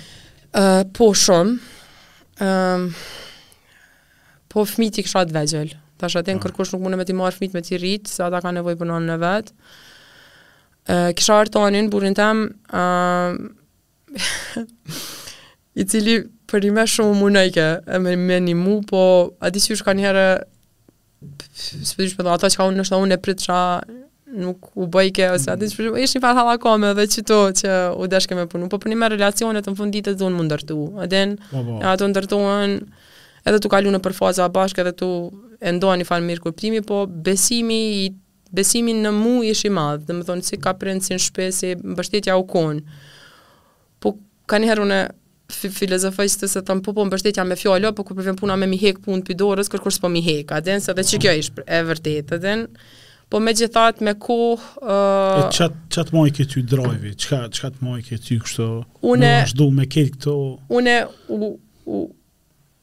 Uh, 0.50 0.82
po 0.98 1.14
shumë, 1.16 1.60
uh, 2.44 3.04
po 4.50 4.66
fmiti 4.68 5.06
kësha 5.06 5.24
të 5.30 5.38
vegjelë 5.38 5.80
tash 6.00 6.16
shë 6.16 6.26
në 6.28 6.38
ah. 6.38 6.42
kërkush 6.46 6.72
nuk 6.74 6.84
mune 6.86 7.00
me 7.00 7.06
ti 7.08 7.16
marr 7.18 7.36
fmit 7.36 7.56
me 7.56 7.62
ti 7.66 7.78
rritë, 7.80 8.12
se 8.14 8.26
ata 8.26 8.42
ka 8.46 8.54
nevoj 8.56 8.76
për 8.80 8.92
nënë 8.92 9.12
në 9.12 9.18
vetë. 9.24 9.56
Kisha 11.20 11.38
artonin, 11.38 11.90
tonin, 11.90 11.90
burin 11.94 12.16
tem, 12.18 12.46
i 15.80 15.86
cili 15.86 16.16
për 16.50 16.66
i 16.70 16.74
me 16.74 16.86
shumë 16.90 17.18
më 17.20 17.32
nëjke, 17.38 17.68
e 17.94 18.00
me, 18.04 18.16
me 18.18 18.40
një 18.48 18.56
mu, 18.58 18.80
po 18.90 19.02
ati 19.52 19.62
si 19.62 19.78
shka 19.78 19.94
njëherë, 20.00 20.28
së 21.60 22.00
përdi 22.00 22.14
shpëtë, 22.14 22.30
ato 22.34 22.50
që 22.50 22.62
ka 22.62 22.70
unë 22.72 22.82
nështë, 22.82 23.02
unë 23.06 23.18
e 23.18 23.20
pritë 23.26 23.50
qa 23.50 23.60
nuk 24.40 24.70
u 24.78 24.86
bëjke, 24.94 25.26
ose 25.34 25.50
ati 25.52 25.68
mm. 25.68 25.70
si 25.72 25.78
përdi, 25.80 25.92
ishë 26.06 26.18
një 26.20 26.24
farë 26.24 26.40
halakome 26.42 26.92
dhe 26.98 27.06
që 27.16 27.24
to 27.30 27.38
që 27.60 27.76
u 28.02 28.10
deshke 28.10 28.38
me 28.38 28.48
punu, 28.50 28.70
po 28.72 28.80
për 28.82 28.92
një 28.94 28.98
me 29.04 29.12
relacionet 29.14 29.70
në 29.70 29.74
fundit 29.78 30.10
e 30.10 30.16
zonë 30.20 30.40
më 30.42 30.48
ndërtu, 30.50 30.80
po, 30.98 31.64
po. 31.74 31.84
ato 31.92 32.12
edhe 33.50 33.56
tu 33.64 33.70
kalu 33.72 33.90
në 33.94 34.02
përfaza 34.04 34.46
bashkë, 34.52 34.84
edhe 34.84 34.92
tu 35.00 35.08
e 35.60 35.74
i 36.00 36.08
falë 36.08 36.26
mirë 36.28 36.44
kuptimi, 36.46 36.82
po 36.82 37.06
besimi 37.06 37.80
i 38.06 38.10
besimin 38.52 39.04
në 39.06 39.12
mu 39.14 39.34
ish 39.46 39.66
i 39.66 39.70
madhë, 39.76 40.06
dhe 40.08 40.14
më 40.20 40.26
thonë, 40.26 40.42
si 40.48 40.58
ka 40.58 40.72
prendë 40.82 41.06
si 41.06 41.14
në 41.14 41.20
shpesë, 41.22 41.58
si 41.58 41.76
mbështetja 41.92 42.38
u 42.42 42.46
konë. 42.50 42.82
Po, 44.02 44.16
ka 44.50 44.58
njëherë 44.64 44.86
une 44.88 45.02
filozofës 45.54 46.38
të 46.40 46.50
se 46.50 46.64
thëmë, 46.66 46.82
po, 46.86 46.96
po, 46.98 47.06
mbështetja 47.06 47.46
me 47.46 47.58
fjallë, 47.60 47.92
po, 47.98 48.06
ku 48.08 48.18
përvem 48.18 48.40
puna 48.40 48.56
me 48.58 48.66
mi 48.72 48.80
hek 48.82 49.04
punë 49.06 49.28
për 49.28 49.38
dorës, 49.38 49.70
kërkur 49.70 49.94
s'po 49.94 50.10
mi 50.10 50.24
hek, 50.26 50.56
aden, 50.58 50.82
se 50.82 50.96
dhe 50.98 51.06
që 51.12 51.22
kjo 51.28 51.36
ish 51.44 51.52
e 51.62 51.84
vërtet, 51.92 52.34
po 53.30 53.38
me 53.44 53.54
gjithat 53.54 54.00
me 54.02 54.16
ku... 54.18 54.40
Uh, 54.82 54.88
e 54.90 55.42
qatë 55.54 55.74
qat 55.94 56.08
moj 56.16 56.32
ke 56.34 56.48
ty 56.50 56.64
drojvi, 56.66 57.12
qatë 57.22 57.60
qat 57.60 57.84
moj 57.86 58.00
ty 58.16 58.40
kështë, 58.42 58.70
une, 59.12 59.28
me 59.30 59.34
vazhdu 59.44 59.70
me 59.78 59.86
kërë 59.86 60.16
këto... 60.16 60.38
Une, 60.80 60.98
u, 61.38 61.52
u, 61.86 62.08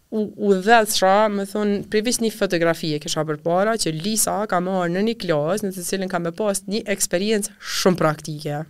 u, 0.09 0.23
u 0.37 0.55
dhëtë 0.62 0.92
shra, 0.95 1.14
më 1.33 1.45
thonë, 1.53 1.77
privis 1.90 2.21
një 2.23 2.31
fotografie 2.35 2.99
kësha 3.03 3.25
për 3.29 3.40
para, 3.45 3.73
që 3.81 3.92
Lisa 3.97 4.38
ka 4.51 4.61
marrë 4.62 4.92
në 4.95 5.03
një 5.09 5.14
klasë, 5.25 5.66
në 5.66 5.73
të 5.75 5.85
cilin 5.88 6.12
ka 6.12 6.21
me 6.23 6.31
pas 6.37 6.62
një 6.71 6.85
eksperiencë 6.95 7.55
shumë 7.77 7.99
praktike, 8.01 8.61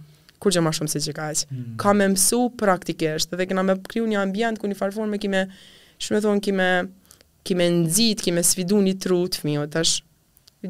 kur 0.40 0.54
gjë 0.54 0.62
ma 0.64 0.72
shumë 0.76 0.92
se 0.94 1.02
që 1.06 1.14
kaqë. 1.18 1.46
Mm 1.50 1.64
Ka 1.82 1.92
me 1.96 2.08
mësu 2.14 2.40
praktikisht, 2.60 3.36
dhe 3.36 3.46
këna 3.50 3.66
me 3.68 3.76
kryu 3.90 4.08
një 4.08 4.22
ambient, 4.22 4.60
ku 4.62 4.68
një 4.70 5.04
me 5.12 5.18
kime, 5.20 5.42
shumë 5.98 6.22
thonë, 6.24 6.42
kime, 6.46 6.70
kime 7.44 7.68
nëzit, 7.82 8.24
kime 8.24 8.42
svidu 8.42 8.80
një 8.82 8.96
trut, 9.04 9.36
fmi, 9.42 9.58
o 9.60 9.66
të 9.68 9.84
shë, 9.86 10.04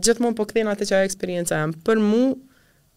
gjithë 0.02 0.32
po 0.36 0.44
këthejnë 0.50 0.72
atë 0.74 0.88
që 0.90 0.96
a 0.98 1.04
eksperiencë 1.08 1.56
e 1.62 1.66
më. 1.70 1.76
Për 1.86 2.00
mu, 2.04 2.24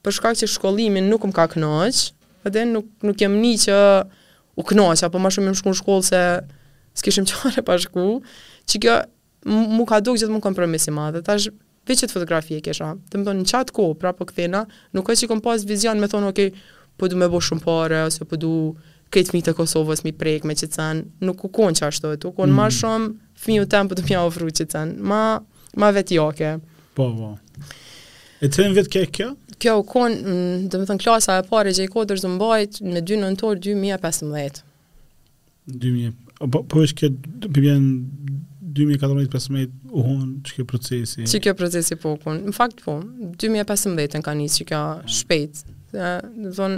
për 0.04 0.16
shkak 0.18 0.40
që 0.42 0.50
shkollimin 0.58 1.06
nuk 1.14 1.24
më 1.30 1.38
ka 1.38 1.46
knaqë, 1.54 2.02
edhe 2.50 2.64
nuk, 2.74 2.90
nuk 3.06 3.22
jem 3.22 3.38
një 3.46 3.54
që 3.68 3.78
u 4.60 4.66
knaqë, 4.74 5.06
apo 5.08 5.22
ma 5.24 5.30
shumë 5.32 5.54
më 5.54 5.60
shkun 5.62 5.78
shkollë 5.80 6.08
se 6.10 6.24
s'kishim 7.00 7.26
qare 7.32 7.64
pa 7.68 7.78
shku, 7.82 8.08
që 8.70 8.82
kjo 8.84 9.00
mu 9.78 9.86
ka 9.90 10.00
duk 10.04 10.20
gjithë 10.20 10.36
mu 10.36 10.42
kompromisi 10.44 10.92
madhe, 10.96 11.24
ta 11.26 11.38
shë 11.42 11.54
veqet 11.90 12.12
fotografi 12.14 12.58
e 12.60 12.64
kisha, 12.66 12.92
të 13.10 13.22
më 13.22 13.28
thonë 13.30 13.44
në 13.44 13.50
qatë 13.50 13.74
ko, 13.74 13.88
pra 14.02 14.12
po 14.14 14.28
këthena, 14.30 14.66
nuk 14.94 15.10
e 15.10 15.16
që 15.20 15.30
kom 15.32 15.40
pas 15.46 15.64
vizion 15.66 15.98
me 16.02 16.10
thonë, 16.12 16.32
okej, 16.34 16.52
okay, 16.52 16.78
po 17.00 17.08
du 17.10 17.18
me 17.18 17.30
bo 17.32 17.40
shumë 17.42 17.64
pare, 17.66 18.04
ose 18.10 18.28
po 18.30 18.38
du 18.38 18.52
këtë 19.14 19.34
mi 19.34 19.40
të 19.46 19.56
Kosovës 19.58 20.04
mi 20.06 20.12
prek 20.14 20.44
me 20.46 20.54
që 20.60 20.68
cën, 20.76 21.00
nuk 21.26 21.42
u 21.48 21.50
konë 21.56 21.80
që 21.80 21.88
ashtu 21.88 22.12
e 22.14 22.20
tu, 22.22 22.30
konë 22.38 22.52
mm. 22.52 22.60
ma 22.62 22.68
shumë 22.78 23.10
fmiu 23.42 23.64
tem 23.72 23.90
po 23.90 23.98
të 23.98 24.06
mja 24.06 24.22
ofru 24.28 24.52
që 24.60 24.68
cën, 24.70 24.92
ma, 25.10 25.22
ma 25.82 25.90
vetë 25.96 26.20
jake. 26.20 26.52
Po, 27.00 27.08
po. 27.16 27.32
E 28.46 28.52
të 28.52 28.68
në 28.70 28.78
vetë 28.78 28.94
ke 28.94 29.06
kjo? 29.18 29.32
Kjo 29.64 29.80
u 29.82 29.86
konë, 29.90 30.20
mm, 30.28 30.68
dhe 30.70 30.84
më 30.84 30.90
thonë, 30.92 31.04
klasa 31.08 31.40
e 31.42 31.48
pare 31.50 31.74
gjejko 31.74 32.06
të 32.06 32.20
rëzumbajt 32.20 32.84
me 32.92 33.02
2 33.02 33.18
nëntor 33.24 33.58
2015. 33.66 34.62
2015. 35.74 36.26
Po, 36.48 36.62
po 36.64 36.84
është 36.86 37.00
kjo, 37.02 37.10
2014 38.80 39.28
15 39.34 39.78
u 39.92 40.04
që 40.48 40.56
kjo 40.56 40.66
procesi? 40.70 41.26
Që 41.28 41.40
kjo 41.44 41.54
procesi 41.60 41.96
po 42.00 42.14
u 42.16 42.36
Në 42.40 42.54
fakt 42.56 42.84
po, 42.86 42.94
2015 43.42 44.18
në 44.18 44.22
ka 44.24 44.36
një 44.40 44.46
që 44.56 44.68
kjo 44.70 44.80
shpejt. 45.20 45.64
Dhe, 45.92 46.12
dhe 46.46 46.52
thonë, 46.56 46.78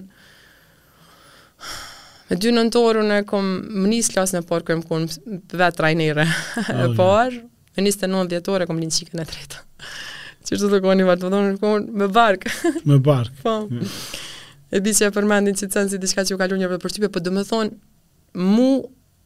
me 2.31 2.37
dy 2.41 2.53
nëntorën 2.55 3.13
e 3.17 3.17
kom 3.27 3.49
më 3.83 3.89
njës 3.91 4.09
klasë 4.15 4.37
në 4.39 4.43
porë, 4.49 4.65
këmë 4.71 4.87
kënë 4.87 5.39
dhe 5.59 5.67
trajnere 5.77 6.23
e 6.23 6.37
parë, 6.65 6.85
ah, 6.87 6.93
po, 6.97 7.09
jo. 7.35 7.41
me 7.77 7.85
njësë 7.85 8.01
të 8.05 8.09
nënë 8.15 8.31
djetore, 8.31 8.67
kom 8.71 8.79
një 8.81 8.87
qikën 8.97 9.21
e 9.21 9.27
tretë. 9.29 9.59
që 10.47 10.55
është 10.57 10.71
të 10.71 10.79
kohë 10.87 10.95
një 11.01 11.09
vartë, 11.11 11.27
vëdhonë 11.27 11.59
kohë 11.61 11.83
me 12.01 12.07
barkë. 12.15 12.55
me 12.87 12.97
barkë. 13.03 13.43
Po, 13.45 13.57
mm. 13.67 13.93
e 14.73 14.81
di 14.81 14.95
që 14.95 15.11
e 15.11 15.13
përmendin 15.13 15.59
që 15.59 15.67
të 15.67 15.75
sanë 15.77 15.91
si 15.93 15.99
diska 16.01 16.25
që 16.31 16.37
u 16.37 16.41
kalu 16.41 16.57
një 16.63 16.71
vërë 16.71 16.81
për 16.85 16.95
shtype, 16.95 17.11
po 17.13 17.19
dhe 17.27 17.43
thonë, 17.51 17.75
mu 18.41 18.69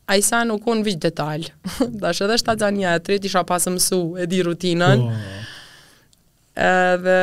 a 0.08 0.15
i 0.18 0.22
sa 0.22 0.44
nuk 0.46 0.65
unë 0.70 0.86
vishë 0.86 1.02
detaj, 1.08 1.39
Dash 2.02 2.22
edhe 2.26 2.38
shtatë 2.41 2.65
janë 2.68 2.82
një 2.84 2.94
e 2.98 3.04
tret, 3.08 3.26
isha 3.26 3.46
pasë 3.48 3.74
mësu 3.74 4.00
e 4.22 4.28
di 4.30 4.44
rutinën, 4.46 5.02
oh. 5.02 5.39
edhe... 6.65 7.18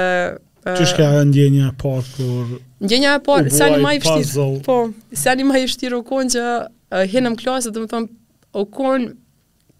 Që 0.63 0.85
shka 0.87 1.07
e 1.21 1.23
ndjenja 1.31 1.71
e 1.73 1.77
parë 1.79 2.05
kur... 2.15 2.53
Ndjenja 2.83 3.17
e 3.19 3.23
parë, 3.27 3.53
se 3.55 3.65
anë 3.67 3.79
i 3.79 3.83
ma 3.83 3.95
i 3.97 4.01
fështirë, 4.03 4.49
po, 4.67 4.77
se 5.19 5.31
anë 5.33 5.45
i 5.45 5.49
ma 5.49 5.59
i 5.59 5.65
fështirë 5.67 5.99
konë 6.11 6.35
që 6.37 6.45
uh, 6.45 7.03
hinë 7.11 7.33
më 7.35 7.41
klasë, 7.43 7.73
dhe 7.75 7.83
më 7.85 7.91
thëmë, 7.93 8.11
o 8.59 8.65
konë 8.77 9.11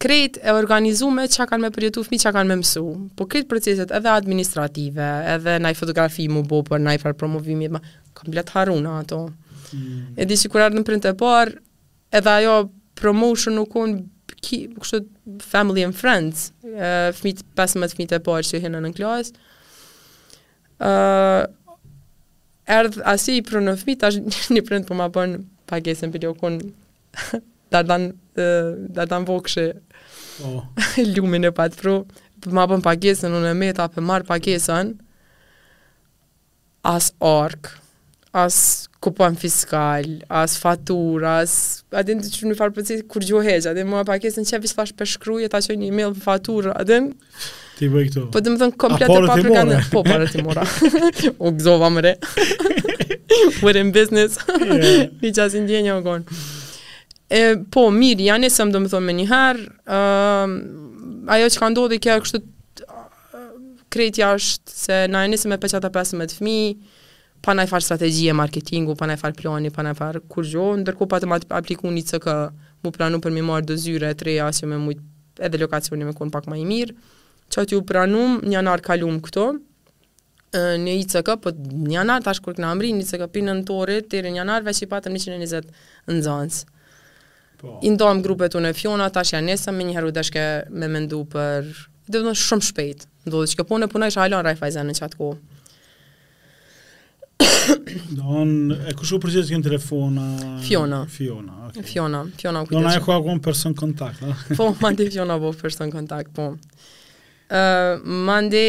kretë 0.03 0.43
e 0.43 0.55
organizu 0.59 1.07
me 1.15 1.29
që 1.31 1.47
kanë 1.51 1.63
me 1.63 1.71
përjetu 1.75 2.03
fmi, 2.07 2.19
që 2.19 2.33
kanë 2.35 2.51
me 2.51 2.59
mësu, 2.63 2.83
po 3.19 3.27
kretë 3.31 3.51
proceset 3.53 3.95
edhe 3.95 4.11
administrative, 4.11 5.07
edhe 5.37 5.55
na 5.63 5.71
i 5.71 5.79
fotografi 5.79 6.27
mu 6.31 6.43
bo, 6.47 6.63
për 6.67 6.83
na 6.83 6.95
i 6.99 7.03
farë 7.03 7.19
promovimit, 7.21 7.71
ma, 7.77 7.83
kam 8.19 8.31
bletë 8.35 8.57
haruna 8.57 8.97
ato. 9.05 9.23
Mm. 9.71 10.19
E 10.19 10.27
di 10.29 10.39
që 10.43 10.51
kur 10.51 10.65
ardhën 10.67 10.83
për 10.89 10.99
në 10.99 11.05
të 11.07 11.15
parë, 11.23 11.55
edhe 12.19 12.35
ajo 12.41 12.57
promotion 12.95 13.59
u 13.59 13.65
kon 13.67 13.97
ki, 14.43 14.61
kështu 14.79 15.03
family 15.53 15.85
and 15.87 15.95
friends, 15.97 16.51
uh, 16.75 17.11
fmit 17.17 17.43
pas 17.57 17.75
më 17.79 17.89
fmitë 17.93 18.21
po 18.27 18.35
që 18.43 18.61
hyjnë 18.65 18.83
në 18.87 18.93
klas. 18.97 19.33
ë 20.83 20.89
uh, 20.89 21.43
erdh 22.67 22.99
asi 23.09 23.39
për 23.47 23.61
në 23.63 23.77
fmit 23.81 24.01
tash 24.03 24.17
një 24.55 24.65
prind 24.67 24.89
po 24.89 24.97
ma 24.99 25.07
bën 25.15 25.37
pagesën 25.71 26.11
për 26.13 26.27
u 26.31 27.43
dar 27.73 27.85
dan 27.87 28.09
da 28.93 29.05
dan 29.09 29.25
vokshe. 29.29 29.69
Oh. 30.45 30.65
Lumen 31.17 31.45
e 31.45 31.51
po. 31.51 31.57
pat 31.63 31.77
pro, 31.79 31.95
po 32.43 32.51
ma 32.53 32.67
bën 32.67 32.83
pagesën 32.85 33.33
unë 33.39 33.53
e 33.53 33.55
meta 33.63 33.87
për 33.89 34.01
po 34.03 34.07
marr 34.09 34.25
pagesën 34.27 34.95
as 36.83 37.13
ork 37.21 37.77
as 38.33 38.59
kupon 39.03 39.35
fiskal, 39.43 40.05
as 40.43 40.55
faturas, 40.63 41.53
a 41.93 42.01
dhe 42.07 42.15
të 42.23 42.31
që 42.37 42.51
një 42.51 42.57
farë 42.61 42.75
përësit, 42.77 43.03
kur 43.11 43.25
gjo 43.27 43.43
hegja, 43.43 43.75
a 43.75 43.85
mua 43.89 44.05
pa 44.07 44.19
kesin 44.23 44.47
në 44.47 44.59
e 44.59 44.63
vis 44.65 44.75
fash 44.79 44.95
për 44.99 45.11
shkruje, 45.17 45.51
ta 45.53 45.61
qoj 45.65 45.77
një 45.79 45.91
email 45.91 46.13
mail 46.13 46.17
për 46.19 46.25
fatur, 46.29 46.71
a 46.77 46.87
din? 46.89 47.11
Ti 47.79 47.91
bëj 47.91 48.07
këto. 48.13 48.25
Po 48.35 48.43
të 48.45 48.55
më 48.55 48.61
thënë 48.63 48.79
komplet 48.85 49.09
e 49.09 49.19
papër 49.27 49.51
gane. 49.57 49.81
Po, 49.95 50.05
parë 50.07 50.31
të 50.31 50.45
mora. 50.47 50.65
U 51.39 51.53
gëzova 51.57 51.91
më 51.97 52.05
re. 52.07 52.13
We're 53.65 53.81
in 53.81 53.91
business. 53.97 54.39
Një 54.55 55.35
qasë 55.35 55.65
djenja 55.67 55.99
u 55.99 56.05
gonë. 56.07 56.41
E, 57.33 57.43
po, 57.73 57.87
mirë, 57.89 58.27
janë 58.27 58.45
e 58.45 58.53
sëmë, 58.53 58.83
më 58.85 58.89
thonë, 58.93 59.09
me 59.09 59.13
njëherë, 59.23 59.63
uh, 59.89 61.31
ajo 61.33 61.47
që 61.55 61.63
ka 61.63 61.69
ndodhë 61.73 61.97
i 61.97 62.01
kjerë 62.05 62.25
kështu 62.27 62.41
uh, 62.43 63.47
krejtja 63.95 64.35
është 64.37 64.75
se 64.77 64.99
na 65.09 65.23
e 65.25 65.31
nëse 65.33 65.49
me 65.49 65.57
5-5 65.63 66.19
më 66.21 66.27
të 66.29 66.37
fmi, 66.43 66.59
pa 67.43 67.53
na 67.55 67.65
i 67.67 67.71
falë 67.71 67.97
e 68.09 68.33
marketingu, 68.33 68.95
pa 68.97 69.07
na 69.07 69.15
i 69.19 69.33
plani, 69.35 69.71
pa 69.71 69.83
na 69.83 69.93
i 69.93 69.95
falë 69.99 70.21
kur 70.31 70.45
gjo, 70.47 70.67
pa 71.11 71.19
të 71.21 71.29
më 71.31 71.41
apliku 71.59 71.91
një 71.91 72.05
cë 72.11 72.19
ka 72.27 72.37
mu 72.83 72.91
planu 72.95 73.21
për 73.21 73.31
mi 73.35 73.43
marë 73.43 73.67
do 73.71 73.75
zyre, 73.77 74.15
të 74.15 74.25
reja, 74.29 74.51
me 74.67 74.79
mujtë 74.79 75.03
edhe 75.49 75.59
lokacioni 75.59 76.05
me 76.07 76.13
konë 76.15 76.31
pak 76.31 76.47
më 76.47 76.61
i 76.61 76.65
mirë, 76.67 76.95
që 77.51 77.63
aty 77.65 77.77
u 77.79 77.83
pranum, 77.83 78.41
një 78.47 78.63
anarë 78.63 78.89
këto, 79.27 79.47
Në 80.53 80.93
i 81.01 81.07
po 81.25 81.35
për 81.41 81.53
një 81.89 81.97
anar, 82.01 82.21
tash 82.23 82.39
kërk 82.45 82.59
në 82.61 82.67
amri, 82.69 82.89
një 82.93 83.05
cëka 83.11 83.25
për 83.33 83.43
në 83.47 83.53
në 83.59 83.63
tore, 83.71 83.95
të 84.05 84.19
rë 84.27 84.31
një 84.35 84.45
i 84.81 84.87
patë 84.91 85.09
në 85.15 85.19
120 85.23 85.71
në 86.11 86.19
zanës. 86.27 86.59
Po. 87.57 87.79
I 87.83 87.89
ndohëm 87.95 88.21
grupe 88.23 88.49
të 88.53 88.61
në 88.61 88.75
tash 89.17 89.33
janë 89.33 89.47
nesëm, 89.49 89.75
me 89.81 89.85
një 89.89 89.95
heru 89.97 90.11
dhe 90.11 90.65
me 90.77 90.89
mendu 90.93 91.23
për... 91.33 91.73
Dhe 92.07 92.19
dhe 92.21 92.25
dhe 92.29 92.35
shumë 92.37 92.67
shpejt, 92.69 93.07
ndohë 93.25 93.47
dhe 93.55 93.89
punë, 93.89 94.07
isha 94.13 94.29
në 94.29 94.93
qatë 95.01 95.17
ko. 95.17 95.31
Don, 98.19 98.73
e 98.89 98.93
kushu 98.97 99.19
përgjës 99.23 99.49
gjenë 99.53 99.67
telefona... 99.67 100.27
Fiona. 100.67 101.03
Fiona, 101.11 101.57
okay. 101.69 101.81
Fiona, 101.81 101.81
Fiona. 101.81 101.81
Fiona, 101.93 102.21
Fiona. 102.39 102.85
Fiona 102.91 102.97
e 102.97 103.03
ku 103.05 103.13
akon 103.15 103.41
po, 103.41 103.51
person 103.51 103.75
kontakt, 103.75 104.23
Po, 104.57 104.71
mandi 104.83 105.09
Fiona 105.13 105.39
po 105.43 105.53
person 105.63 105.91
kontakt, 105.95 106.33
po. 106.37 106.51
Uh, 107.49 107.99
mandi... 108.31 108.67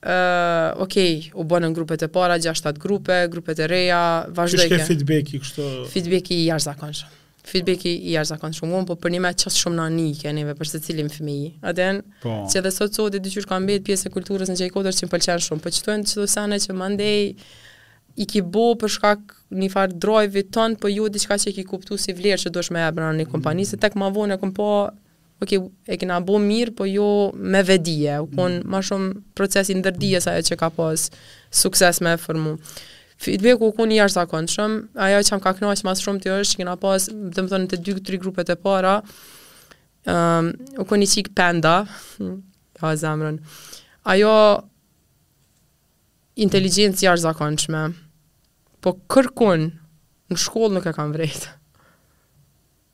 Uh, 0.00 0.70
okay, 0.80 1.26
u 1.36 1.44
bënë 1.44 1.68
në 1.68 1.74
grupet 1.76 2.02
e 2.06 2.06
para, 2.08 2.38
gjashtat 2.40 2.78
grupe, 2.80 3.18
grupet 3.28 3.58
e 3.60 3.66
reja, 3.68 3.98
vazhdojke. 4.32 4.70
Kështë 4.70 4.80
ke 4.80 4.86
feedbacki 4.88 5.40
kështë? 5.44 5.66
Feedbacki 5.92 6.38
i 6.38 6.46
jashtë 6.46 6.70
zakon 6.70 6.94
shumë. 6.96 7.16
Feedbacki 7.50 7.92
i 8.08 8.14
jashtë 8.14 8.32
zakon 8.32 8.56
shumë. 8.56 8.78
Unë, 8.78 8.88
po 8.88 8.96
për 9.02 9.12
një 9.12 9.20
me 9.26 9.32
qështë 9.42 9.60
shumë 9.66 9.76
në 9.76 9.86
një 9.98 10.06
keneve, 10.22 10.54
për 10.56 10.70
se 10.72 10.80
cilin 10.86 11.12
fëmi 11.12 11.34
i. 11.42 11.50
A 11.60 11.74
po. 12.24 12.32
që 12.48 12.62
dhe 12.64 12.72
sot 12.72 12.96
sot 12.96 13.18
e 13.18 13.20
dy 13.20 13.44
kam 13.44 13.68
pjesë 13.84 14.08
e 14.08 14.14
kulturës 14.14 14.48
në 14.54 14.62
gjekodër 14.62 14.96
që 15.02 15.08
më 15.10 15.14
pëlqenë 15.18 15.44
shumë. 15.50 15.64
Po 15.66 15.74
qëtojnë 15.76 16.08
të 16.08 16.16
qëtojnë 16.16 16.28
të 16.30 16.32
qëtojnë 16.32 16.60
që 16.68 16.78
mandej, 16.80 17.20
i 18.18 18.26
ki 18.26 18.42
bo 18.42 18.62
për 18.80 18.90
shkak 18.96 19.34
një 19.54 19.68
farë 19.72 19.98
drive-it 20.02 20.48
tonë, 20.54 20.76
për 20.76 20.82
po 20.82 20.90
ju 20.90 21.08
diçka 21.12 21.36
që 21.38 21.50
i 21.50 21.54
ki 21.60 21.64
kuptu 21.70 21.98
si 21.98 22.12
vlerë 22.16 22.40
që 22.44 22.52
dush 22.54 22.72
me 22.74 22.82
e 22.82 22.90
në 22.96 23.10
një 23.20 23.28
kompani, 23.30 23.62
mm. 23.64 23.70
se 23.70 23.80
tek 23.82 23.94
ma 23.98 24.08
vonë 24.12 24.36
e 24.36 24.40
këm 24.42 24.52
po, 24.56 24.68
ok, 25.42 25.56
e 25.94 25.98
kina 26.02 26.20
bo 26.24 26.38
mirë, 26.42 26.74
po 26.78 26.86
jo 26.88 27.06
me 27.34 27.62
vedije, 27.66 28.18
u 28.24 28.28
konë 28.32 28.60
mm. 28.64 28.70
ma 28.70 28.82
shumë 28.84 29.12
procesin 29.38 29.80
ndërdije 29.82 30.22
sa 30.24 30.36
e 30.38 30.42
që 30.46 30.58
ka 30.60 30.70
pas, 30.74 31.08
sukses 31.62 32.02
me 32.04 32.16
formu. 32.22 32.56
Feedback 33.20 33.60
u 33.62 33.70
konë 33.76 33.94
i 33.94 34.00
jashtë 34.00 34.16
zakonë 34.22 34.52
shumë, 34.54 34.80
ajo 35.08 35.22
që 35.28 35.36
am 35.36 35.42
ka 35.44 35.54
knoa 35.58 35.74
që 35.78 35.88
mas 35.90 36.00
shumë 36.04 36.22
të 36.24 36.34
është, 36.38 36.62
kina 36.62 36.74
pas, 36.80 37.06
dhe 37.12 37.44
më 37.44 37.52
thënë 37.52 37.70
të 37.74 37.82
dy 37.84 37.98
këtëri 37.98 38.20
grupet 38.22 38.52
e 38.52 38.56
para, 38.64 38.94
um, 40.08 40.48
u 40.80 40.88
konë 40.88 41.06
i 41.08 41.12
qikë 41.14 41.36
penda, 41.36 41.78
ha 42.80 42.94
zemrën, 43.04 43.36
ajo 44.14 44.34
inteligjencë 46.44 47.04
jarë 47.06 47.22
zakonqme, 47.26 47.82
po 48.84 48.94
kërkon 49.12 49.66
në 50.32 50.38
shkollë 50.40 50.76
nuk 50.78 50.88
e 50.90 50.94
kam 50.96 51.10
vrejtë. 51.16 51.50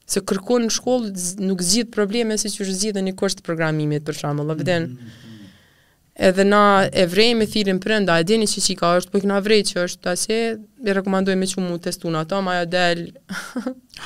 Se 0.07 0.23
kërkon 0.23 0.67
në 0.69 0.75
shkollë 0.75 1.27
nuk 1.45 1.63
zhjith 1.67 1.91
probleme, 1.95 2.37
se 2.39 2.51
që 2.53 2.67
zhjith 2.71 2.99
e 3.01 3.05
një 3.09 3.15
të 3.17 3.45
programimit 3.47 4.05
për 4.07 4.19
shama, 4.23 4.43
la 4.47 4.57
vëden. 4.59 4.91
Edhe 6.17 6.45
na 6.49 6.61
e 6.93 7.05
vrej 7.13 7.35
me 7.37 7.45
thirin 7.45 7.79
për 7.83 7.93
enda, 7.99 8.15
e 8.19 8.25
dini 8.25 8.47
që 8.49 8.63
qika 8.71 8.95
është, 8.99 9.11
po 9.13 9.19
i 9.19 9.21
këna 9.25 9.41
vrej 9.45 9.59
që 9.71 9.83
është, 9.85 10.01
ta 10.07 10.15
që 10.17 10.39
e 10.87 10.93
rekomandoj 10.99 11.35
me 11.37 11.47
që 11.51 11.61
mu 11.61 11.77
testu 11.85 12.09
në 12.09 12.23
ato, 12.23 12.39
ma 12.47 12.55
ja 12.57 12.63
jo 12.65 12.71
del... 12.73 13.03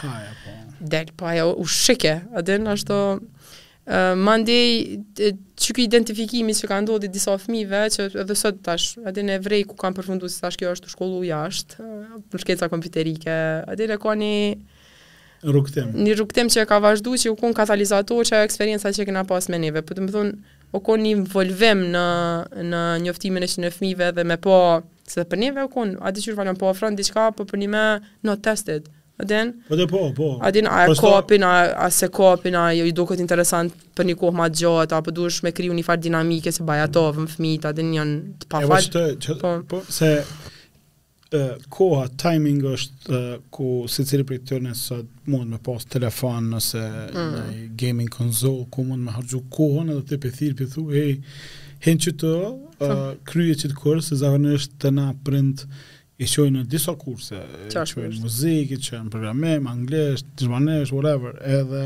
Haja, 0.00 0.32
po. 0.40 0.56
Del, 0.90 1.12
po, 1.16 1.28
jo, 1.30 1.36
ja 1.36 1.46
u 1.62 1.66
shike, 1.70 2.16
a 2.34 2.42
din, 2.42 2.66
ashtë 2.72 2.96
ma 4.16 4.36
ndej 4.38 4.72
që 5.56 5.74
kjo 5.74 5.82
identifikimi 5.84 6.52
që 6.54 6.68
ka 6.68 6.80
ndodhi 6.84 7.08
disa 7.10 7.34
fmive, 7.40 7.86
që 7.94 8.08
edhe 8.22 8.36
sot 8.36 8.60
tash, 8.64 8.92
adin 9.08 9.30
e 9.32 9.38
vrej 9.40 9.64
ku 9.70 9.76
kam 9.78 9.94
përfundu, 9.96 10.28
si 10.28 10.40
tash 10.40 10.58
kjo 10.60 10.72
është 10.74 10.86
të 10.88 10.92
shkollu 10.94 11.22
jashtë, 11.30 11.86
për 12.30 12.44
shkenca 12.44 12.68
kompiterike, 12.72 13.38
adin 13.72 13.94
e 13.96 13.98
ka 14.02 14.14
një 14.20 14.34
rukëtem, 15.56 15.94
një 15.96 16.48
që 16.54 16.62
e 16.64 16.68
ka 16.68 16.78
vazhdu 16.84 17.16
që 17.16 17.32
u 17.32 17.38
konë 17.40 17.56
katalizator 17.56 18.24
që 18.28 18.42
e 18.42 18.48
eksperienca 18.50 18.92
që 18.92 19.02
e 19.04 19.08
kena 19.08 19.24
pas 19.24 19.48
me 19.48 19.58
neve, 19.62 19.82
për 19.82 19.88
po 19.88 19.96
të 20.00 20.06
më 20.08 20.14
thonë, 20.16 20.56
u 20.76 20.82
konë 20.86 21.06
një 21.08 21.14
volvem 21.32 21.84
në, 21.96 22.06
në 22.70 22.82
njoftimin 23.08 23.48
e 23.48 23.50
që 23.50 23.64
në 23.64 23.72
fmive 23.78 24.12
dhe 24.20 24.28
me 24.28 24.36
po, 24.38 24.58
se 25.08 25.22
dhe 25.24 25.26
për 25.32 25.40
neve 25.40 25.64
u 25.66 25.72
konë, 25.72 25.96
adi 26.06 26.22
që 26.22 26.36
rvalon 26.36 26.60
po 26.60 26.68
ofron 26.70 26.94
diqka, 27.00 27.30
po 27.34 27.48
për 27.50 27.64
një 27.64 27.72
me 27.72 27.84
not 28.28 28.44
tested, 28.44 28.86
A 29.20 29.24
din? 29.24 29.62
A 29.68 29.86
po, 29.86 29.86
po, 29.96 30.10
po. 30.14 30.38
A 30.40 30.50
din, 30.50 30.66
a 30.66 30.84
kopin, 30.94 31.42
a, 31.42 31.72
a 31.72 31.88
se 31.90 32.08
kopin, 32.08 32.54
a 32.54 32.72
i 32.72 32.92
duket 32.92 33.20
interesant 33.20 33.72
për 33.96 34.08
një 34.08 34.16
kohë 34.20 34.36
ma 34.36 34.46
gjatë, 34.48 34.96
apo 34.96 35.12
duhesh 35.12 35.42
me 35.44 35.52
kriju 35.52 35.74
një 35.76 35.84
farë 35.84 36.04
dinamike 36.08 36.52
se 36.54 36.64
baja 36.66 36.88
tovë 36.92 37.26
në 37.26 37.34
fmit, 37.34 37.66
a 37.68 37.74
din 37.76 37.92
janë 37.96 38.44
të 38.44 38.48
pa 38.52 38.62
fal. 38.70 38.88
po. 39.42 39.52
po, 39.68 39.82
se 39.92 40.10
uh, 40.22 41.54
koha, 41.76 42.06
timing 42.22 42.64
është 42.72 43.14
uh, 43.14 43.30
ku 43.52 43.68
secili 43.88 44.24
cili 44.24 44.28
për 44.30 44.40
të 44.40 44.50
tërë 44.54 44.74
sot 44.78 45.10
mund 45.28 45.50
me 45.52 45.60
pas 45.68 45.84
telefon 45.92 46.48
nëse 46.54 46.84
mm. 47.04 47.30
në 47.36 47.44
gaming 47.82 48.08
konzol, 48.16 48.62
ku 48.72 48.86
mund 48.88 49.04
me 49.04 49.16
hargju 49.18 49.42
kohën 49.52 49.88
edhe 49.96 50.04
të 50.14 50.20
pëthirë 50.26 50.58
për 50.62 50.72
thu, 50.76 50.86
hej, 50.96 51.16
hen 51.86 52.00
që 52.04 52.16
të, 52.24 52.34
uh, 52.40 52.58
po. 52.84 52.98
kryje 53.32 53.64
që 53.64 53.72
të 53.74 53.80
kërë, 53.84 54.04
se 54.08 54.36
është 54.56 54.80
të 54.84 54.96
na 54.96 55.10
prindë, 55.24 55.68
i 56.20 56.26
qojnë 56.28 56.60
në 56.62 56.66
disa 56.68 56.92
kurse, 57.00 57.38
i 57.38 57.72
qojnë 57.72 58.18
muzikë, 58.20 58.76
i 58.76 58.84
qojnë 58.84 59.08
programim, 59.12 59.68
anglesht, 59.70 60.26
gjermanesht, 60.36 60.92
whatever, 60.92 61.38
edhe 61.48 61.84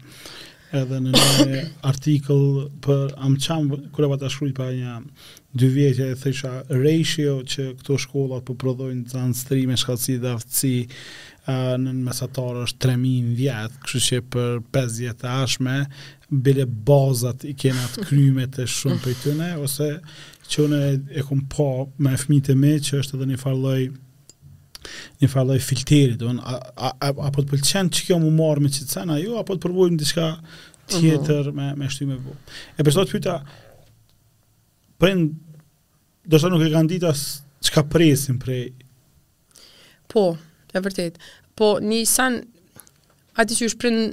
edhe 0.74 0.98
në 1.02 1.12
një 1.50 1.60
artikël 1.86 2.66
për 2.84 3.12
Amçam, 3.26 3.68
kura 3.94 4.08
pa 4.10 4.18
të 4.20 4.30
pa 4.56 4.68
një 4.74 4.94
dy 5.56 5.68
vjetë 5.74 6.08
e 6.12 6.16
thësha 6.22 6.52
ratio 6.70 7.36
që 7.48 7.64
këto 7.80 7.98
shkollat 8.02 8.44
po 8.48 8.54
prodhojnë 8.60 9.04
të 9.06 9.14
zanë 9.14 9.34
strime, 9.38 9.76
shkallësi 9.78 10.18
dhe 10.22 10.34
aftësi 10.36 10.74
në 11.46 11.92
në 11.94 12.04
mesatarë 12.08 12.64
është 12.66 12.80
3.000 12.82 13.34
vjetë, 13.38 13.80
kështë 13.84 14.06
që 14.06 14.20
për 14.34 14.56
5 14.74 14.96
vjetë 15.04 15.30
ashme, 15.30 15.76
bile 16.42 16.66
bazat 16.90 17.44
i 17.46 17.54
kena 17.54 17.84
të 17.94 18.06
krymet 18.08 18.58
e 18.58 18.66
shumë 18.66 18.98
për 19.06 19.18
të 19.22 19.36
ose 19.62 19.90
që 20.50 20.66
e 21.14 21.22
kom 21.26 21.44
po 21.50 21.70
me 22.04 22.16
fmitë 22.18 22.52
e 22.54 22.58
me 22.64 22.74
që 22.82 23.00
është 23.04 23.18
edhe 23.20 23.30
një 23.32 23.38
farloj 23.42 23.80
një 25.22 25.28
farloj 25.30 25.58
filteri, 25.64 26.16
do 26.20 26.30
në, 26.36 26.56
apo 26.84 27.42
të 27.42 27.50
pëlqen 27.52 27.90
që 27.94 28.06
kjo 28.08 28.18
marr 28.22 28.36
marrë 28.40 28.64
me 28.66 28.72
qitësena 28.72 29.18
ju, 29.20 29.36
apo 29.40 29.56
të 29.56 29.64
provojmë 29.66 29.96
në 29.96 30.00
diska 30.02 30.26
tjetër 30.96 31.50
mhm. 31.50 31.56
me, 31.56 31.68
me 31.82 31.90
shtymë 31.92 32.12
me 32.16 32.20
bu. 32.26 32.36
E 32.78 32.86
përso 32.86 33.04
të 33.06 33.16
pyta, 33.16 33.36
prejnë, 35.02 35.28
do 36.26 36.42
nuk 36.50 36.66
e 36.68 36.72
kanë 36.74 36.90
dita 36.96 37.12
që 37.16 37.72
ka 37.74 37.86
presin 37.90 38.38
prej? 38.42 38.62
Po, 40.10 40.26
e 40.76 40.82
vërtet. 40.84 41.18
Po, 41.56 41.74
një 41.82 42.00
san, 42.10 42.38
ati 43.40 43.58
që 43.58 43.70
është 43.70 43.82
prejnë, 43.82 44.06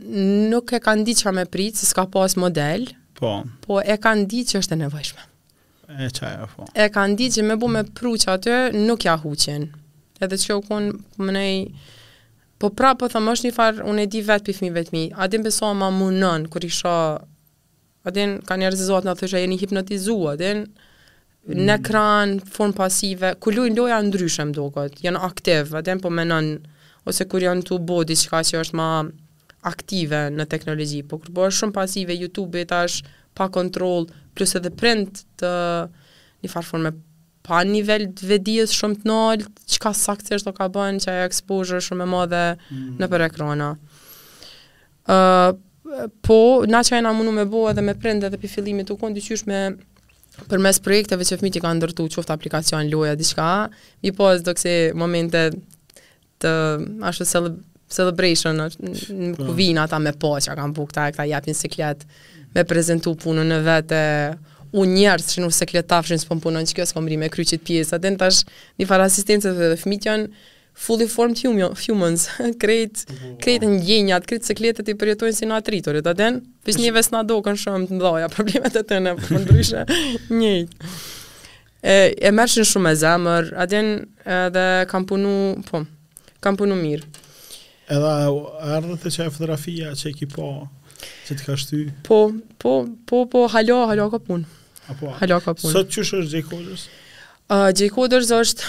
nuk 0.53 0.73
e 0.77 0.81
kanë 0.83 1.07
dita 1.09 1.23
që 1.25 1.29
ka 1.31 1.35
me 1.39 1.45
pritë, 1.53 1.81
se 1.83 1.89
s'ka 1.91 2.07
pas 2.13 2.37
model, 2.41 2.87
po, 3.17 3.37
po 3.65 3.79
e 3.83 3.97
kanë 4.01 4.25
dita 4.31 4.55
që 4.55 4.63
është 4.63 4.75
e 4.75 4.81
nevojshme. 4.85 5.29
E 5.93 6.07
qaja, 6.15 6.45
po. 6.55 6.65
E 6.79 6.85
kanë 6.93 7.17
dita 7.19 7.37
që 7.39 7.43
me 7.49 7.57
bu 7.61 7.67
me 7.69 7.83
pruqë 7.93 8.31
atë, 8.37 8.57
nuk 8.81 9.03
ja 9.09 9.17
edhe 10.25 10.39
që 10.43 10.57
u 10.59 10.63
konë 10.63 11.21
mënej, 11.21 11.57
po 12.61 12.69
pra 12.77 12.93
po 12.99 13.09
thëmë 13.11 13.35
është 13.35 13.49
një 13.49 13.55
farë, 13.57 13.85
unë 13.91 14.03
e 14.03 14.09
di 14.13 14.21
vetë 14.27 14.47
për 14.49 14.57
fëmive 14.59 14.83
të 14.87 14.95
mi, 14.95 15.03
adin 15.25 15.45
besoa 15.45 15.73
ma 15.77 15.89
më 15.93 16.09
nënë, 16.21 16.49
kër 16.53 16.67
isha, 16.69 16.95
adin 18.09 18.37
ka 18.47 18.57
njerë 18.61 18.79
zëzot 18.81 19.07
në 19.07 19.15
thëshë, 19.19 19.41
e 19.43 19.49
një 19.51 19.59
hipnotizu, 19.63 20.17
adin, 20.33 20.63
mm. 20.67 21.59
në 21.67 21.77
kran, 21.87 22.37
form 22.55 22.75
pasive, 22.77 23.33
ku 23.43 23.51
lujnë 23.55 23.79
loja 23.81 23.99
ndryshem 24.07 24.53
do 24.55 24.69
këtë, 24.75 25.03
janë 25.07 25.23
aktiv, 25.27 25.75
adin 25.81 26.01
po 26.03 26.13
menon, 26.13 26.53
ose 27.09 27.27
kur 27.27 27.43
janë 27.43 27.67
të 27.67 27.81
bodi, 27.89 28.15
që 28.23 28.31
ka 28.31 28.43
që 28.49 28.61
është 28.63 28.79
ma 28.79 28.89
aktive 29.67 30.25
në 30.37 30.47
teknologji, 30.51 31.03
po 31.07 31.19
kërë 31.21 31.35
bërë 31.37 31.57
shumë 31.59 31.75
pasive, 31.81 32.15
YouTube-it 32.23 32.71
është 32.79 33.11
pa 33.37 33.49
kontrol, 33.55 34.07
plus 34.37 34.55
edhe 34.59 34.71
print 34.77 35.23
të 35.41 35.51
një 36.43 36.51
farë 36.51 36.67
forme 36.67 36.91
pa 37.43 37.61
nivel 37.67 38.07
të 38.15 38.29
vedijës 38.29 38.73
shumë 38.77 39.01
të 39.01 39.09
nëllë, 39.09 39.49
që 39.73 39.81
ka 39.83 39.91
saksisht 39.97 40.47
do 40.47 40.53
ka 40.55 40.69
bënë 40.71 41.03
që 41.03 41.13
e 41.13 41.23
ekspozhër 41.27 41.83
shumë 41.83 42.05
e 42.05 42.09
madhe 42.13 42.43
mm 42.55 42.77
-hmm. 42.77 42.99
në 43.01 43.05
për 43.11 43.25
ekrona. 43.27 43.69
Uh, 45.13 45.49
po, 46.25 46.37
na 46.71 46.79
që 46.87 46.97
e 46.97 47.01
na 47.01 47.11
mundu 47.13 47.31
me 47.31 47.45
bo 47.45 47.65
edhe 47.69 47.81
me 47.81 47.93
prende 47.99 48.29
dhe 48.29 48.37
për 48.37 48.53
fillimit 48.55 48.89
u 48.91 48.97
konë, 48.97 49.15
dyqysh 49.19 49.43
me 49.47 49.61
për 50.49 50.59
mes 50.59 50.79
projekteve 50.79 51.23
që 51.23 51.39
fëmiti 51.41 51.61
ka 51.61 51.73
ndërtu, 51.75 52.07
qoftë 52.15 52.33
aplikacion, 52.33 52.87
loja, 52.91 53.15
diqka, 53.15 53.69
i 54.01 54.11
po 54.11 54.31
e 54.31 54.39
zdo 54.39 54.53
këse 54.55 54.91
momente 54.95 55.43
të 56.39 56.51
ashtë 57.09 57.25
celebration 57.89 58.55
në 58.57 58.67
po. 59.35 59.43
kuvina 59.45 59.87
ta 59.87 59.99
me 59.99 60.11
po 60.13 60.29
që 60.39 60.51
a 60.51 60.55
kam 60.55 60.73
bukta 60.73 61.07
e 61.07 61.11
këta 61.11 61.23
japin 61.29 61.53
siklet, 61.53 62.05
me 62.55 62.63
prezentu 62.63 63.15
punën 63.15 63.47
në 63.51 63.59
vete 63.67 64.03
u 64.73 64.85
njerës 64.89 65.27
që 65.35 65.43
nuk 65.43 65.53
se 65.53 65.65
kletafshin 65.69 66.17
së 66.21 66.29
pëmpunon 66.31 66.65
që 66.69 66.79
kjo 66.79 66.85
së 66.89 66.95
kombri 66.97 67.17
me 67.21 67.27
kryqit 67.31 67.61
pjesë, 67.67 67.99
atë 67.99 68.11
në 68.15 68.19
tash 68.23 68.39
një 68.81 68.87
farë 68.89 69.05
asistencë 69.05 69.51
dhe 69.53 69.67
dhe 69.73 69.77
fmit 69.77 70.07
janë 70.09 70.51
fully 70.73 71.05
formed 71.05 71.37
humans, 71.45 72.23
krejt, 72.61 73.03
mhm. 73.13 73.33
krejt 73.43 73.61
në 73.67 73.77
gjenjat, 73.85 74.25
krejt 74.25 74.47
se 74.49 74.55
kletet 74.57 74.87
i 74.89 74.95
përjetojnë 74.97 75.35
si 75.37 75.45
në 75.49 75.59
atriturit, 75.61 76.07
atë 76.09 76.29
në 76.39 76.63
përsh 76.65 76.79
njëve 76.81 77.03
së 77.05 77.13
në 77.13 77.21
do 77.29 77.37
kënë 77.45 77.61
shumë 77.65 77.89
të 77.91 77.99
ndoja 77.99 78.31
problemet 78.33 78.79
e 78.81 78.83
të 78.89 79.01
në 79.05 79.15
përndryshë 79.21 79.83
po 79.89 79.99
po 80.33 80.39
njëjt. 80.39 80.73
E, 81.83 81.93
e 82.23 82.31
mërshin 82.33 82.65
shumë 82.71 82.95
e 82.95 82.99
zemër, 83.03 83.51
atë 83.61 83.83
në 83.83 84.39
dhe 84.55 84.65
kam 84.89 85.05
punu, 85.05 85.35
po, 85.69 85.83
kam 86.41 86.57
punu 86.57 86.79
mirë. 86.79 87.05
Edhe 87.93 88.15
ardhët 88.79 89.05
e 89.05 89.13
që 89.13 89.27
e 89.29 89.33
fotografia, 89.37 89.93
që 89.99 90.09
e 90.09 90.17
ki 90.17 90.31
po, 90.33 90.49
që 91.27 91.37
të 91.37 91.45
ka 91.45 91.59
shty? 91.59 91.85
Po, 92.07 92.23
po, 92.63 92.75
po, 93.09 93.25
po, 93.33 93.45
halo, 93.53 93.83
halo, 93.91 94.09
ka 94.15 94.21
punë. 94.23 94.62
Apo, 94.91 95.09
Halo, 95.21 95.39
ka 95.43 95.53
punë. 95.55 95.71
Sot 95.71 95.91
qështë 95.93 96.19
është 96.23 96.37
J-Coders? 96.39 96.81
Uh, 97.47 97.69
J-Coders 97.71 98.31
është, 98.35 98.65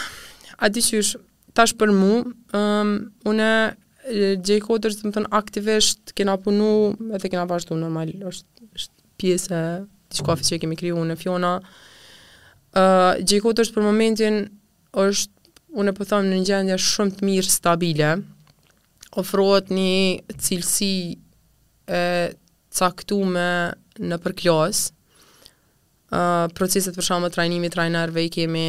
ati 0.62 0.83
tash 1.59 1.75
për 1.79 1.93
mu, 1.95 2.21
um, 2.57 2.93
une 3.27 3.51
j 4.05 4.37
të 4.37 4.91
më 5.09 5.12
thënë 5.17 5.31
aktivisht 5.35 6.12
kena 6.12 6.37
punu, 6.39 6.69
edhe 7.17 7.31
kena 7.33 7.47
vazhdu 7.49 7.77
normal, 7.81 8.11
është, 8.31 8.67
është 8.77 9.17
pjesë 9.21 9.55
e 9.55 9.61
mm. 9.61 10.11
që 10.15 10.27
kofi 10.29 10.45
që 10.51 10.59
kemi 10.65 10.77
kriju 10.79 11.05
në 11.09 11.17
Fiona. 11.21 11.55
Uh, 12.77 13.15
është 13.23 13.75
për 13.75 13.87
momentin 13.87 14.43
është, 14.93 15.33
une 15.81 15.95
për 15.95 15.99
po 16.05 16.09
thëmë, 16.12 16.31
në 16.31 16.41
një 16.43 16.49
gjendje 16.53 16.79
shumë 16.85 17.15
të 17.19 17.29
mirë 17.31 17.51
stabile, 17.57 18.11
ofrohet 19.19 19.71
një 19.71 20.37
cilësi 20.37 20.97
e 21.95 22.05
caktume 22.75 23.49
në 24.05 24.21
përkjosë, 24.25 24.93
proceset 26.55 26.95
për 26.95 27.07
shkak 27.07 27.25
të 27.27 27.31
trajnimit 27.35 27.73
trajnerëve 27.75 28.23
i 28.27 28.31
kemi 28.35 28.65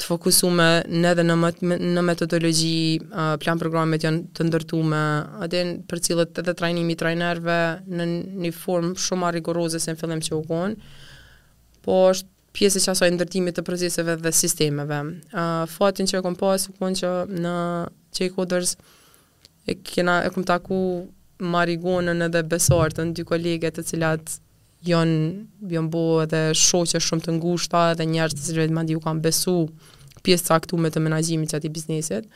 të 0.00 0.08
fokusuar 0.08 0.86
në 0.88 1.12
dhe 1.18 1.24
në 1.26 1.36
met 1.36 1.62
në 1.66 2.02
metodologji 2.02 3.00
uh, 3.10 3.34
plan 3.42 3.58
programet 3.60 4.04
janë 4.06 4.22
të 4.36 4.46
ndërtuara 4.48 5.00
atë 5.46 5.62
për 5.90 6.02
cilët 6.06 6.38
edhe 6.42 6.54
trajnimi 6.60 6.94
i 6.94 7.00
trajnerëve 7.02 7.56
në 7.90 8.08
një 8.46 8.52
formë 8.56 8.96
shumë 9.06 9.32
rigoroze 9.36 9.80
se 9.82 9.92
në 9.94 10.00
fillim 10.00 10.20
që 10.26 10.36
u 10.38 10.42
kon 10.48 10.76
po 11.84 11.98
është 12.12 12.28
pjesë 12.50 12.80
e 12.82 12.90
asaj 12.92 13.10
ndërtimit 13.14 13.54
të 13.56 13.62
proceseve 13.66 14.16
dhe 14.20 14.32
sistemeve 14.34 15.00
uh, 15.32 15.64
fatin 15.70 16.06
që 16.10 16.18
e 16.18 16.24
kom 16.26 16.36
pas 16.40 16.66
u 16.70 16.74
kon 16.78 16.94
që 16.98 17.12
në 17.40 17.56
stakeholders 18.10 18.76
e 19.70 19.76
kena 19.86 20.20
e 20.26 20.30
kom 20.34 20.44
taku 20.44 20.80
Marigonën 21.40 22.18
edhe 22.26 22.42
Besartën, 22.44 23.14
dy 23.16 23.22
kolege 23.24 23.70
të 23.72 23.80
cilat 23.92 24.34
janë 24.86 25.68
vjen 25.70 25.88
bo 25.92 26.02
edhe 26.24 26.40
shoqe 26.56 27.00
shumë 27.04 27.26
të 27.26 27.34
ngushta 27.38 27.82
edhe 27.94 28.06
njerëz 28.08 28.36
të 28.38 28.46
cilët 28.46 28.72
mandi 28.72 28.96
u 28.96 29.02
kanë 29.04 29.22
besu 29.24 29.54
pjesë 30.24 30.46
të 30.48 30.54
aktu 30.56 30.78
me 30.80 30.90
të 30.92 31.02
menajgjimi 31.04 31.48
që 31.48 31.56
ati 31.58 31.68
biznesit, 31.72 32.26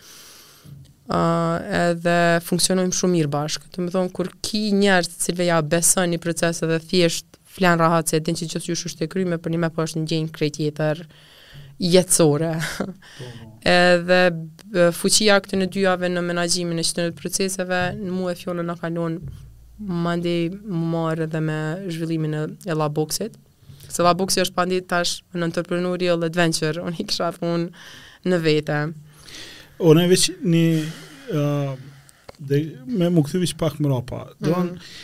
uh, 1.13 1.59
edhe 1.93 2.17
funksionojmë 2.47 2.97
shumë 2.97 3.17
mirë 3.19 3.31
bashkë. 3.35 3.69
Të 3.75 3.85
më 3.85 3.93
thonë, 3.95 4.13
kur 4.17 4.31
ki 4.45 4.67
njerës 4.79 5.11
të 5.15 5.19
cilve 5.27 5.47
ja 5.51 5.59
besën 5.63 6.13
një 6.15 6.21
proces 6.25 6.63
edhe 6.65 6.79
thjesht 6.85 7.37
flan 7.57 7.77
rahat 7.79 8.09
se 8.11 8.21
din 8.25 8.37
që 8.41 8.49
qësë 8.55 8.73
ju 8.73 8.79
shushtë 8.81 9.03
të 9.05 9.11
kryme, 9.13 9.37
për 9.39 9.53
një 9.55 9.61
me 9.65 9.71
poshtë 9.77 10.01
një 10.05 10.23
në 10.27 10.33
krejt 10.37 10.57
tjetër 10.63 11.05
jetësore. 11.93 12.55
Po, 12.81 12.89
edhe 13.75 14.89
fuqia 14.97 15.37
këtë 15.45 15.61
në 15.63 15.71
dyave 15.77 16.09
në 16.13 16.23
menajgjimin 16.29 16.81
e 16.83 16.87
qëtë 16.89 17.09
në 17.11 17.17
proceseve, 17.21 17.83
në 18.01 18.13
mu 18.15 18.33
e 18.33 18.37
fjollën 18.41 18.65
në 18.73 18.81
më 19.83 20.13
ndi 20.21 20.37
më 20.53 20.85
marë 20.93 21.27
dhe 21.33 21.41
me 21.43 21.59
zhvillimin 21.91 22.35
e, 22.39 22.43
e 22.71 22.77
la 22.79 22.89
boxit. 22.89 23.35
Se 23.89 24.03
la 24.03 24.13
është 24.17 24.55
pandi 24.55 24.81
tash 24.81 25.21
në 25.35 25.45
entrepreneurial 25.49 26.25
adventure, 26.27 26.83
unë 26.83 26.97
i 26.99 27.05
kësha 27.05 27.29
thunë 27.39 27.69
në 28.27 28.39
vete. 28.43 28.79
O 29.79 29.93
në 29.95 30.07
veç 30.11 30.29
një, 30.43 30.65
uh, 31.33 31.75
dhe, 32.39 32.61
me 32.87 33.11
më 33.11 33.25
këthivis 33.27 33.55
pak 33.55 33.79
më 33.81 33.91
rapa, 33.93 34.25
do 34.41 34.51
mhm. 34.51 34.61
anë, 34.61 34.95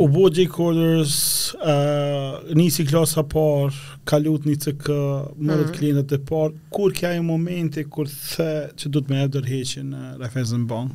U 0.00 0.06
bo 0.08 0.30
Jake 0.32 0.48
Corders, 0.48 1.52
uh, 1.58 2.38
njësi 2.56 2.86
klasa 2.88 3.26
par, 3.28 3.74
kalut 4.08 4.46
një 4.48 4.54
cëkë, 4.64 4.96
mërët 5.36 5.36
mm 5.36 5.42
-hmm. 5.42 5.74
klientët 5.76 6.14
e 6.16 6.18
par, 6.30 6.48
kur 6.70 6.94
kja 6.96 7.10
e 7.12 7.20
momente 7.20 7.84
kur 7.84 8.08
the 8.08 8.70
që 8.76 8.88
du 8.88 9.00
të 9.00 9.10
me 9.10 9.22
e 9.24 9.28
dërheqin 9.28 9.88
në 9.92 10.14
uh, 10.16 10.36
eh, 10.60 10.66
Bank? 10.66 10.92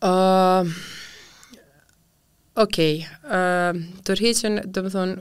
Uh, 0.00 0.64
Okej, 2.54 3.06
uh, 3.28 3.72
tërheqen, 4.04 4.56
dhe 4.72 4.80
më 4.84 4.90
thonë... 4.94 5.14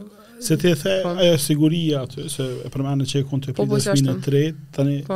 Se 0.43 0.55
të 0.59 0.65
e 0.71 0.73
the, 0.79 0.91
po, 1.05 1.09
ajo 1.19 1.35
siguria, 1.39 1.99
të, 2.09 2.19
se 2.31 2.43
e 2.65 2.67
përmanë 2.71 3.03
që 3.07 3.15
e 3.21 3.25
kënë 3.27 3.41
të 3.41 3.41
pritë 3.53 3.69
po, 3.69 3.77
sminë 3.85 4.09
po, 4.09 4.15
të 4.27 4.41
tani... 4.75 4.97
Po, 5.07 5.15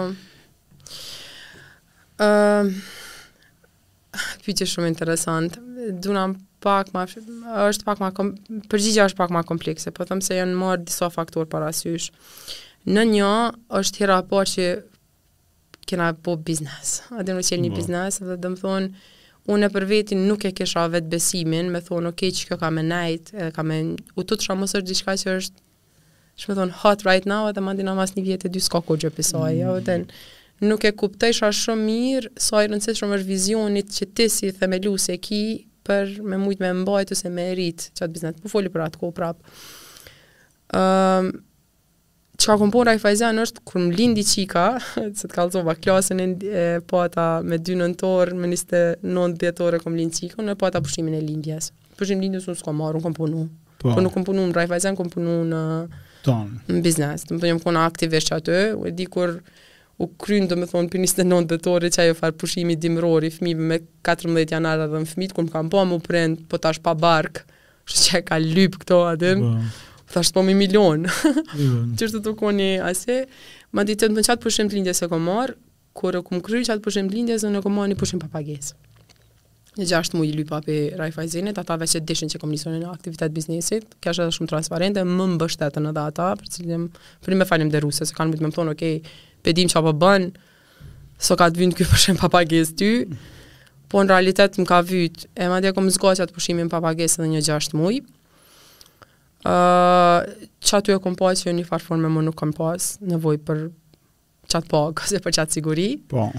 uh, 2.24 2.66
Pyqë 4.44 4.66
shumë 4.72 4.92
interesant. 4.92 5.52
Duna 6.04 6.24
pak 6.64 6.86
ma... 6.96 7.04
është 7.72 7.84
pak 7.88 7.98
ma... 8.04 8.10
përgjigja 8.72 9.08
është 9.10 9.20
pak 9.24 9.32
ma 9.34 9.42
komplekse, 9.48 9.96
po 9.96 10.02
thëmë 10.08 10.24
se 10.28 10.38
janë 10.40 10.60
marë 10.60 10.86
disa 10.86 11.08
faktor 11.12 11.46
parasysh. 11.52 12.08
Në 12.88 13.04
një, 13.16 13.32
është 13.80 13.96
hira 14.04 14.18
po 14.30 14.40
që 14.46 14.66
kena 15.90 16.08
po 16.24 16.32
biznes. 16.40 16.88
A 17.12 17.14
dhe 17.24 17.32
në 17.36 17.42
qelë 17.48 17.64
një 17.68 17.72
biznes, 17.80 18.14
dhe 18.22 18.36
dhe 18.38 18.50
më 18.54 18.60
thonë 18.64 18.90
unë 19.52 19.68
për 19.74 19.86
vetin 19.90 20.22
nuk 20.30 20.46
e 20.48 20.54
kisha 20.56 20.86
vetë 20.94 21.10
besimin, 21.12 21.70
me 21.74 21.82
thonë, 21.84 22.12
okej, 22.14 22.30
okay, 22.32 22.38
që 22.38 22.48
kjo 22.50 22.58
ka 22.62 22.70
me 22.72 22.84
najt, 22.88 23.34
edhe 23.36 23.52
ka 23.56 23.66
me 23.68 23.80
u 24.00 24.24
të 24.24 24.38
të 24.40 24.48
shamë 24.50 24.70
sërë 24.72 25.02
që 25.02 25.36
është, 25.40 25.66
që 26.40 26.50
me 26.52 26.56
thonë, 26.62 26.78
hot 26.84 27.04
right 27.08 27.28
now, 27.30 27.50
edhe 27.52 27.64
mandin 27.64 27.92
amas 27.92 28.16
një 28.16 28.24
vjetë 28.30 28.48
e 28.48 28.54
dy 28.56 28.62
s'ka 28.64 28.82
ko 28.88 28.96
gjëpisaj, 29.04 29.56
mm. 29.56 29.60
Jo, 29.60 29.76
-hmm. 29.80 29.92
Ja, 29.92 30.06
nuk 30.70 30.84
e 30.88 30.92
kuptoj 30.96 31.34
shumë 31.42 31.84
mirë 31.88 32.28
sa 32.40 32.64
i 32.64 32.68
rëndësishëm 32.72 33.16
është 33.18 33.28
vizionit 33.34 33.88
që 33.98 34.06
ti 34.16 34.30
si 34.32 34.52
themelues 34.56 35.10
e 35.12 35.18
ki 35.28 35.42
për 35.84 36.06
me 36.24 36.38
shumë 36.40 36.60
me 36.64 36.72
mbajt 36.82 37.12
ose 37.12 37.30
me 37.36 37.50
që 37.58 37.92
çat 37.98 38.10
biznes. 38.14 38.36
Po 38.42 38.48
foli 38.50 38.70
për 38.72 38.82
atë 38.88 38.98
ko 39.00 39.12
prap. 39.12 39.38
Ehm... 40.80 41.26
um, 41.28 41.44
që 42.44 42.52
ka 42.52 42.58
kompon 42.60 42.84
Raifajzen 42.90 43.40
është 43.40 43.62
kur 43.68 43.80
më 43.86 43.96
lindi 43.98 44.24
qika, 44.28 44.64
se 45.18 45.28
të 45.30 45.34
kalzova 45.34 45.76
klasën 45.80 46.20
e 46.22 46.64
po 46.90 47.00
ata 47.06 47.28
me 47.48 47.60
dy 47.64 47.78
nëntor, 47.80 48.34
me 48.38 48.50
niste 48.52 48.82
non 49.08 49.36
djetore 49.40 49.80
kom 49.84 49.96
lindi 50.00 50.24
qika, 50.26 50.44
në 50.44 50.58
po 50.60 50.68
ata 50.68 50.82
pushimin 50.84 51.16
e 51.16 51.22
lindjes. 51.24 51.72
Pushim 52.00 52.22
lindjes 52.24 52.48
unë 52.50 52.60
s'ko 52.60 52.74
marrë, 52.76 53.00
unë 53.00 53.06
kom 53.08 53.16
punu. 53.18 53.44
Po, 53.80 53.94
po 53.94 54.04
nuk 54.04 54.16
kom 54.18 54.26
punu 54.28 54.48
në 54.50 54.58
Raifajzen, 54.58 54.98
kom 55.00 55.12
punu 55.14 55.40
në, 55.48 55.62
në 56.28 56.82
biznes. 56.84 57.24
Të 57.30 57.38
më 57.38 57.42
përnjëm 57.46 57.64
kona 57.64 57.86
aktivisht 57.88 58.32
që 58.34 58.42
atë, 58.42 58.60
e 58.92 58.94
di 58.98 59.08
kur 59.14 59.38
u 60.02 60.08
kryn 60.20 60.48
do 60.50 60.58
me 60.60 60.68
thonë 60.68 60.92
për 60.92 61.04
njështë 61.04 61.28
në 61.30 61.44
që 61.64 62.06
ajo 62.08 62.18
farë 62.20 62.36
pushimi 62.42 62.76
dimrori, 62.82 63.30
fmive 63.36 63.70
me 63.72 63.78
14 64.04 64.58
janarë 64.58 64.90
dhe 64.92 65.04
në 65.06 65.12
fmit, 65.14 65.38
kur 65.38 65.48
më 65.48 65.54
kam 65.56 65.70
po 65.72 65.86
më 65.88 66.02
prend, 66.04 66.44
po 66.52 66.60
tash 66.60 66.82
pa 66.84 66.92
bark, 66.98 67.46
që 67.88 68.00
që 68.08 68.24
ka 68.28 68.42
lyp 68.42 68.82
këto 68.84 69.02
adem, 69.16 69.46
po 69.48 69.90
thashtë 70.14 70.34
po 70.38 70.44
mi 70.48 70.56
milion, 70.60 71.06
mm. 71.08 71.92
që 71.98 72.08
është 72.08 72.20
të 72.20 72.24
tuku 72.28 72.52
një 72.60 72.72
asje, 72.92 73.20
ma 73.76 73.86
të 73.88 74.12
në 74.14 74.26
qatë 74.28 74.42
pushim 74.46 74.70
të 74.70 74.78
lindjes 74.80 75.02
së 75.04 75.10
komar, 75.12 75.54
kur 75.98 76.14
kërë 76.16 76.24
këmë 76.28 76.44
kry 76.46 76.62
çat 76.68 76.82
pushim 76.86 77.10
të 77.10 77.18
lindjes, 77.18 77.46
në 77.54 77.62
kom 77.66 77.80
në 77.82 77.98
pushim 78.00 78.22
pa 78.24 78.30
pagesë. 78.36 78.78
Në 79.80 79.88
gjashtë 79.90 80.18
mujë 80.20 80.34
lypa 80.38 80.60
për 80.62 81.00
Raifajzinit, 81.00 81.58
ata 81.58 81.80
veqe 81.82 82.02
dishin 82.10 82.30
që 82.30 82.38
kom 82.44 82.52
njësoni 82.54 82.78
në 82.84 82.92
aktivitet 82.94 83.34
biznesit, 83.34 83.88
kja 84.04 84.14
është 84.14 84.28
shumë 84.38 84.52
transparente, 84.52 85.02
më 85.02 85.28
më 85.34 85.40
bështetë 85.42 85.82
ata, 85.82 85.94
data, 85.98 86.28
për 86.40 86.52
cilëm, 86.56 86.84
për 87.26 87.34
një 87.34 87.40
me 87.42 87.48
falim 87.50 87.72
dhe 87.74 87.82
se 87.98 88.10
kanë 88.14 88.36
më 88.36 88.42
të 88.44 88.48
më 88.48 88.52
thonë, 88.58 88.76
okej, 88.78 88.98
okay, 88.98 89.16
pedim 89.48 89.72
që 89.72 89.80
apë 89.82 89.90
po 89.90 89.94
bënë, 90.04 90.52
so 91.26 91.38
ka 91.42 91.50
të 91.50 91.64
vynë 91.64 91.78
këj 91.82 91.88
pushim 91.96 92.22
pa 92.22 92.30
pagesë 92.36 92.78
ty, 92.80 92.92
po 93.90 94.06
në 94.06 94.14
realitet 94.14 94.62
më 94.62 94.70
ka 94.70 94.84
vytë, 94.92 95.32
e 95.34 95.50
madje 95.50 95.72
dhe 95.72 95.76
kom 95.80 95.90
zgoqat 95.98 96.38
pushimin 96.38 96.70
pa 96.70 96.82
pagesë 96.86 97.26
në 97.26 97.32
një 97.34 97.44
gjashtë 97.50 97.82
mujë, 97.82 98.06
Uh, 99.44 100.24
që 100.64 100.80
e 100.94 100.96
kom 101.04 101.18
pas, 101.20 101.36
që 101.44 101.52
një 101.52 101.66
farë 101.68 101.84
forme 101.84 102.08
më 102.08 102.22
nuk 102.24 102.36
kom 102.40 102.54
pas, 102.56 102.80
nevoj 103.04 103.36
për 103.44 103.64
qatë 104.54 104.70
pak, 104.72 105.02
ose 105.04 105.20
për 105.26 105.34
qatë 105.38 105.58
siguri. 105.58 105.88
Po. 106.08 106.30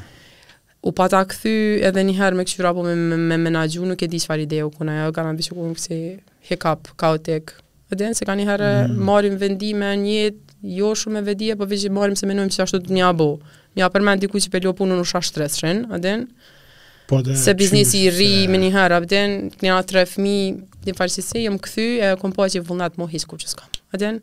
U 0.84 0.92
pata 0.96 1.20
këthy 1.28 1.52
edhe 1.88 2.00
një 2.04 2.14
herë 2.16 2.36
me 2.40 2.46
këshyra 2.48 2.72
po 2.76 2.84
me, 2.84 2.94
me, 2.96 3.18
me 3.20 3.36
menagju, 3.40 3.84
nuk 3.88 4.00
e 4.04 4.08
di 4.12 4.20
që 4.20 4.30
farë 4.30 4.46
ideo 4.46 4.70
kuna 4.72 5.02
jo, 5.02 5.12
ka 5.16 5.24
bishu 5.36 5.56
ku 5.56 5.66
në 5.68 5.76
kësi 5.76 6.00
hiccup, 6.48 6.90
kaotik. 7.00 7.52
Edhe 7.92 8.08
se 8.16 8.24
ka 8.28 8.36
një 8.40 8.48
herë 8.48 8.72
mm. 8.86 8.96
marim 9.10 9.36
vendime 9.40 9.92
njët, 10.00 10.40
jo 10.78 10.94
shumë 10.96 11.20
e 11.22 11.26
vedie, 11.28 11.58
po 11.60 11.68
vishë 11.68 11.92
marim 11.92 12.16
se 12.16 12.28
menojmë 12.30 12.56
që 12.56 12.64
ashtu 12.64 12.80
të 12.88 12.96
mja 13.00 13.12
bo. 13.20 13.28
Mja 13.76 13.92
përmend 13.92 14.24
diku 14.24 14.40
që 14.40 14.52
pe 14.56 14.64
lo 14.64 14.72
punën 14.76 14.96
u 14.96 15.04
shashtë 15.12 15.44
të 15.44 15.76
edhe 15.98 16.18
Po 17.06 17.20
dhe 17.22 17.36
se 17.36 17.54
biznesi 17.54 17.98
i 18.06 18.10
ri 18.14 18.28
me 18.48 18.56
një 18.60 18.70
herë, 18.74 18.96
abden, 18.98 19.34
një 19.62 19.72
atë 19.78 20.04
fmi, 20.08 20.34
një 20.86 20.94
farë 20.96 21.14
që 21.18 21.24
si, 21.26 21.42
jëmë 21.44 21.60
këthy, 21.66 21.86
e 22.08 22.12
kom 22.20 22.32
po 22.36 22.46
që 22.48 22.60
i 22.60 22.64
vullnat 22.64 22.96
mu 23.00 23.06
hisë 23.10 23.28
kur 23.28 23.40
që 23.42 23.50
s'kam. 23.52 23.72
Abden, 23.94 24.20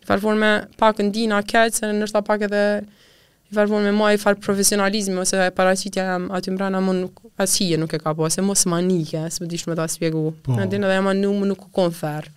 një 0.00 0.08
farë 0.10 0.24
forë 0.24 0.40
me 0.42 0.50
pak 0.80 1.02
në 1.04 1.12
dina 1.14 1.38
këtë, 1.46 1.78
se 1.78 1.92
nështë 2.00 2.24
pak 2.26 2.44
edhe 2.48 2.62
një 2.82 3.54
farë 3.56 3.72
forë 3.74 3.86
me 3.86 3.94
ma 4.00 4.10
i 4.14 4.18
farë 4.20 4.42
profesionalizmi, 4.44 5.14
ose 5.22 5.38
e 5.46 5.52
paracitja 5.56 6.08
jam 6.10 6.26
aty 6.36 6.52
mbrana, 6.54 6.82
më 6.84 6.96
nuk, 7.02 7.22
as 7.40 7.54
nuk 7.84 7.94
e 7.96 8.02
ka 8.02 8.16
po, 8.18 8.26
se 8.28 8.42
mos 8.44 8.66
ma 8.68 8.82
se 8.82 9.44
më 9.44 9.50
dishtë 9.54 9.70
me 9.70 9.76
ta 9.78 9.86
spjegu. 9.88 10.24
Po. 10.42 10.58
Abden, 10.58 10.84
edhe 10.84 10.98
jam 10.98 11.06
anu, 11.06 11.30
më 11.38 11.52
nuk 11.54 11.66
u 11.68 11.70
konë 11.78 11.94
ferë. 12.02 12.34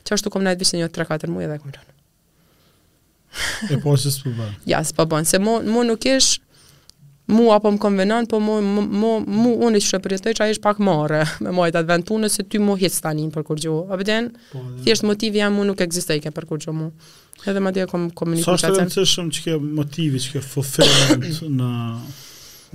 Që 0.00 0.14
është 0.16 0.26
të 0.26 0.32
kom 0.34 0.42
nëjtë 0.46 0.58
vishë 0.64 0.78
një 0.80 0.90
3-4 0.96 1.28
muaj 1.30 1.46
dhe 1.46 1.54
e 1.56 1.60
kom 1.62 1.70
rënë. 1.70 1.92
e 3.70 3.76
po, 3.84 3.94
se 4.00 4.10
Ja, 4.70 4.82
s'pë 4.82 5.06
bënë, 5.12 5.24
se 5.32 5.38
mo, 5.38 5.60
mo 5.74 5.84
nuk 5.86 6.04
ishë, 6.08 6.40
Po 7.30 7.36
po 7.36 7.42
mu 7.42 7.52
apo 7.52 7.70
më 7.70 7.78
konvenant, 7.78 8.28
po 8.28 8.40
mu, 8.42 8.58
mu, 8.62 9.10
mu 9.26 9.50
unë 9.66 9.78
i 9.78 10.00
për 10.02 10.14
jetoj 10.16 10.32
që 10.34 10.42
a 10.44 10.48
ishë 10.52 10.62
pak 10.64 10.80
marë 10.82 11.20
me 11.46 11.52
majtë 11.54 11.78
atë 11.80 11.88
vend 11.90 12.06
tunë, 12.08 12.28
se 12.30 12.42
ty 12.42 12.58
mu 12.58 12.74
hitë 12.76 12.94
stanin 12.96 13.30
për 13.30 13.42
kur 13.46 13.58
A 13.90 13.96
bëden, 13.96 14.30
po, 14.52 14.58
thjesht 14.84 15.04
motivi 15.06 15.38
jam 15.38 15.54
mu 15.54 15.64
nuk 15.64 15.78
ke 15.78 16.30
për 16.34 16.44
kur 16.46 16.72
mu. 16.74 16.90
Edhe 17.46 17.60
ma 17.60 17.70
dhe 17.72 17.86
kom 17.88 18.10
komunikur 18.10 18.58
Sa 18.60 18.68
është 18.68 18.86
të 18.86 19.24
në 19.24 19.30
që 19.36 19.42
ke 19.44 19.54
motivi, 19.60 20.18
që 20.20 20.30
ke 20.34 20.40
fulfillment 20.40 21.38
në, 21.58 21.70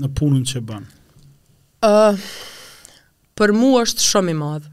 në 0.02 0.08
punën 0.18 0.46
që 0.50 0.62
banë? 0.66 0.88
Uh, 1.84 2.18
për 3.38 3.52
mu 3.54 3.70
është 3.82 4.02
shumë 4.08 4.32
i 4.32 4.36
madhë. 4.40 4.72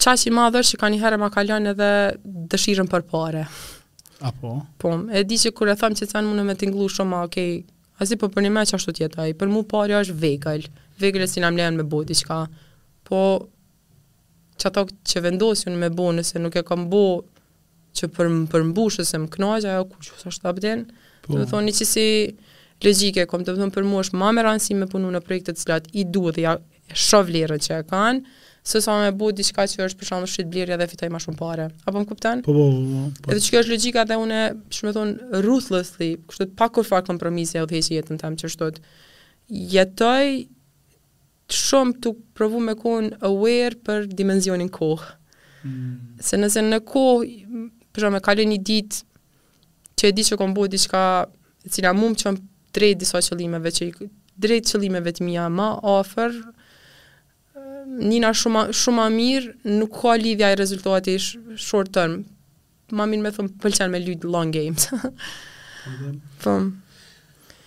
Qa 0.00 0.12
që 0.16 0.28
i 0.28 0.32
madhë 0.36 0.60
është 0.62 0.74
që 0.76 0.80
ka 0.84 0.88
një 0.94 1.00
herë 1.04 1.18
ma 1.20 1.28
kalon 1.34 1.68
edhe 1.72 1.90
dëshirën 2.54 2.88
për 2.92 3.04
pare. 3.10 3.44
Apo? 4.24 4.54
Po, 4.80 4.92
e 5.12 5.24
di 5.28 5.36
që 5.42 5.52
kërë 5.58 5.72
e 5.76 5.80
thamë 5.82 5.98
që 6.00 6.06
të 6.08 6.14
sanë 6.16 6.30
mundë 6.30 6.44
me 6.48 6.54
t'inglu 6.60 6.86
shumë, 6.96 7.22
okej, 7.28 7.50
okay, 7.60 7.64
Asi 7.98 8.16
po 8.20 8.28
për 8.28 8.44
një 8.44 8.50
me 8.52 8.64
që 8.68 8.76
ashtu 8.76 8.92
tjetaj, 8.98 9.32
për 9.40 9.48
mu 9.52 9.62
pari 9.72 9.94
është 9.96 10.16
vegal, 10.20 10.64
vegëll 11.00 11.24
e 11.24 11.28
si 11.32 11.40
në 11.40 11.50
mlejnë 11.54 11.78
me 11.80 11.86
bo 11.88 12.02
t'i 12.06 12.16
qka, 12.18 12.40
po 13.08 13.20
që 14.60 14.68
ato 14.70 14.82
që 15.12 15.22
vendosin 15.24 15.78
me 15.80 15.88
bo 15.96 16.10
nëse 16.16 16.40
nuk 16.42 16.58
e 16.60 16.64
kam 16.68 16.86
bo 16.92 17.00
që 17.96 18.10
për, 18.12 18.32
për 18.52 18.66
mbushë 18.72 19.06
se 19.08 19.20
më 19.22 19.30
knajgja, 19.36 19.78
ajo 19.78 19.86
ku 19.94 20.00
që 20.04 20.18
së 20.20 20.30
është 20.32 20.50
abden, 20.50 20.84
po. 21.24 21.32
të 21.32 21.38
më 21.40 21.48
thonë 21.54 21.70
një 21.70 21.76
që 21.80 21.88
si 21.90 22.06
legjike, 22.84 23.24
kom 23.30 23.46
të 23.46 23.54
më 23.54 23.62
thonë 23.62 23.76
për 23.78 23.88
mu 23.88 24.04
është 24.04 24.20
ma 24.20 24.28
më 24.36 24.44
ranësi 24.44 24.76
me 24.76 24.90
punu 24.92 25.12
në 25.14 25.24
projekte 25.24 25.56
të 25.56 25.62
cilat 25.64 25.88
i 25.96 26.04
duhet 26.12 26.36
dhe 26.36 26.44
ja 26.44 26.56
shovlerë 27.06 27.56
që 27.64 27.80
e 27.80 27.86
kanë, 27.88 28.36
se 28.66 28.80
sa 28.80 28.98
me 29.00 29.10
bu 29.14 29.28
diçka 29.36 29.62
që 29.68 29.84
është 29.86 29.98
për 30.00 30.08
shembull 30.10 30.30
shit 30.32 30.48
blirja 30.50 30.74
dhe 30.80 30.88
fitoj 30.90 31.08
më 31.14 31.20
shumë 31.22 31.36
pare. 31.38 31.68
Apo 31.86 32.00
më 32.00 32.08
kupton? 32.10 32.40
Po 32.42 32.54
po 32.56 32.64
po. 32.74 33.02
po. 33.22 33.30
Edhe 33.30 33.44
çka 33.44 33.60
është 33.62 33.70
logjika 33.72 34.02
dhe 34.10 34.16
unë, 34.18 34.40
shumë 34.74 34.88
më 34.88 34.94
thon, 34.96 35.12
ruthlessly, 35.44 36.08
kështu 36.26 36.48
të 36.48 36.56
pak 36.58 36.72
kur 36.74 36.88
fak 36.88 37.06
kompromisi 37.06 37.60
e 37.60 37.62
udhëheqje 37.62 38.00
jetën 38.00 38.18
tam 38.22 38.34
që 38.40 38.50
shtohet. 38.56 38.80
Jetoj 39.76 40.30
shumë 41.62 41.94
tu 42.02 42.16
provu 42.34 42.58
me 42.66 42.74
kon 42.80 43.12
aware 43.30 43.78
për 43.86 44.08
dimensionin 44.18 44.72
koh. 44.74 45.06
Mm. 45.62 45.94
Se 46.26 46.34
nëse 46.40 46.66
në 46.66 46.82
kohë, 46.90 47.66
për 47.94 48.08
shembull, 48.08 48.24
ka 48.26 48.34
një 48.40 48.58
ditë 48.66 48.98
që 49.96 50.10
e 50.10 50.12
di 50.18 50.26
që 50.26 50.40
kom 50.42 50.58
bu 50.58 50.66
diçka 50.74 51.04
e 51.62 51.70
cila 51.70 51.94
mund 51.94 52.18
që 52.18 52.24
çon 52.32 52.42
drejt 52.76 52.98
disa 53.04 53.22
qëllimeve 53.30 53.70
që 53.78 53.92
drejt 54.36 54.74
qëllimeve 54.74 55.14
të 55.16 55.22
mija 55.24 55.46
ma 55.54 55.70
ofër, 55.94 56.34
njëna 57.86 58.32
shumë 58.34 58.62
shumë 58.76 59.04
mirë, 59.14 59.52
nuk 59.78 59.94
ka 60.02 60.16
lidhja 60.18 60.50
e 60.52 60.58
rezultati 60.58 61.14
short 61.20 61.92
term. 61.94 62.18
Ma 62.94 63.06
mirë 63.06 63.22
me 63.24 63.32
thëmë, 63.34 63.54
pëlqen 63.62 63.92
me 63.94 64.00
lujtë 64.02 64.30
long 64.32 64.50
games. 64.54 64.88
Fëm. 66.42 66.70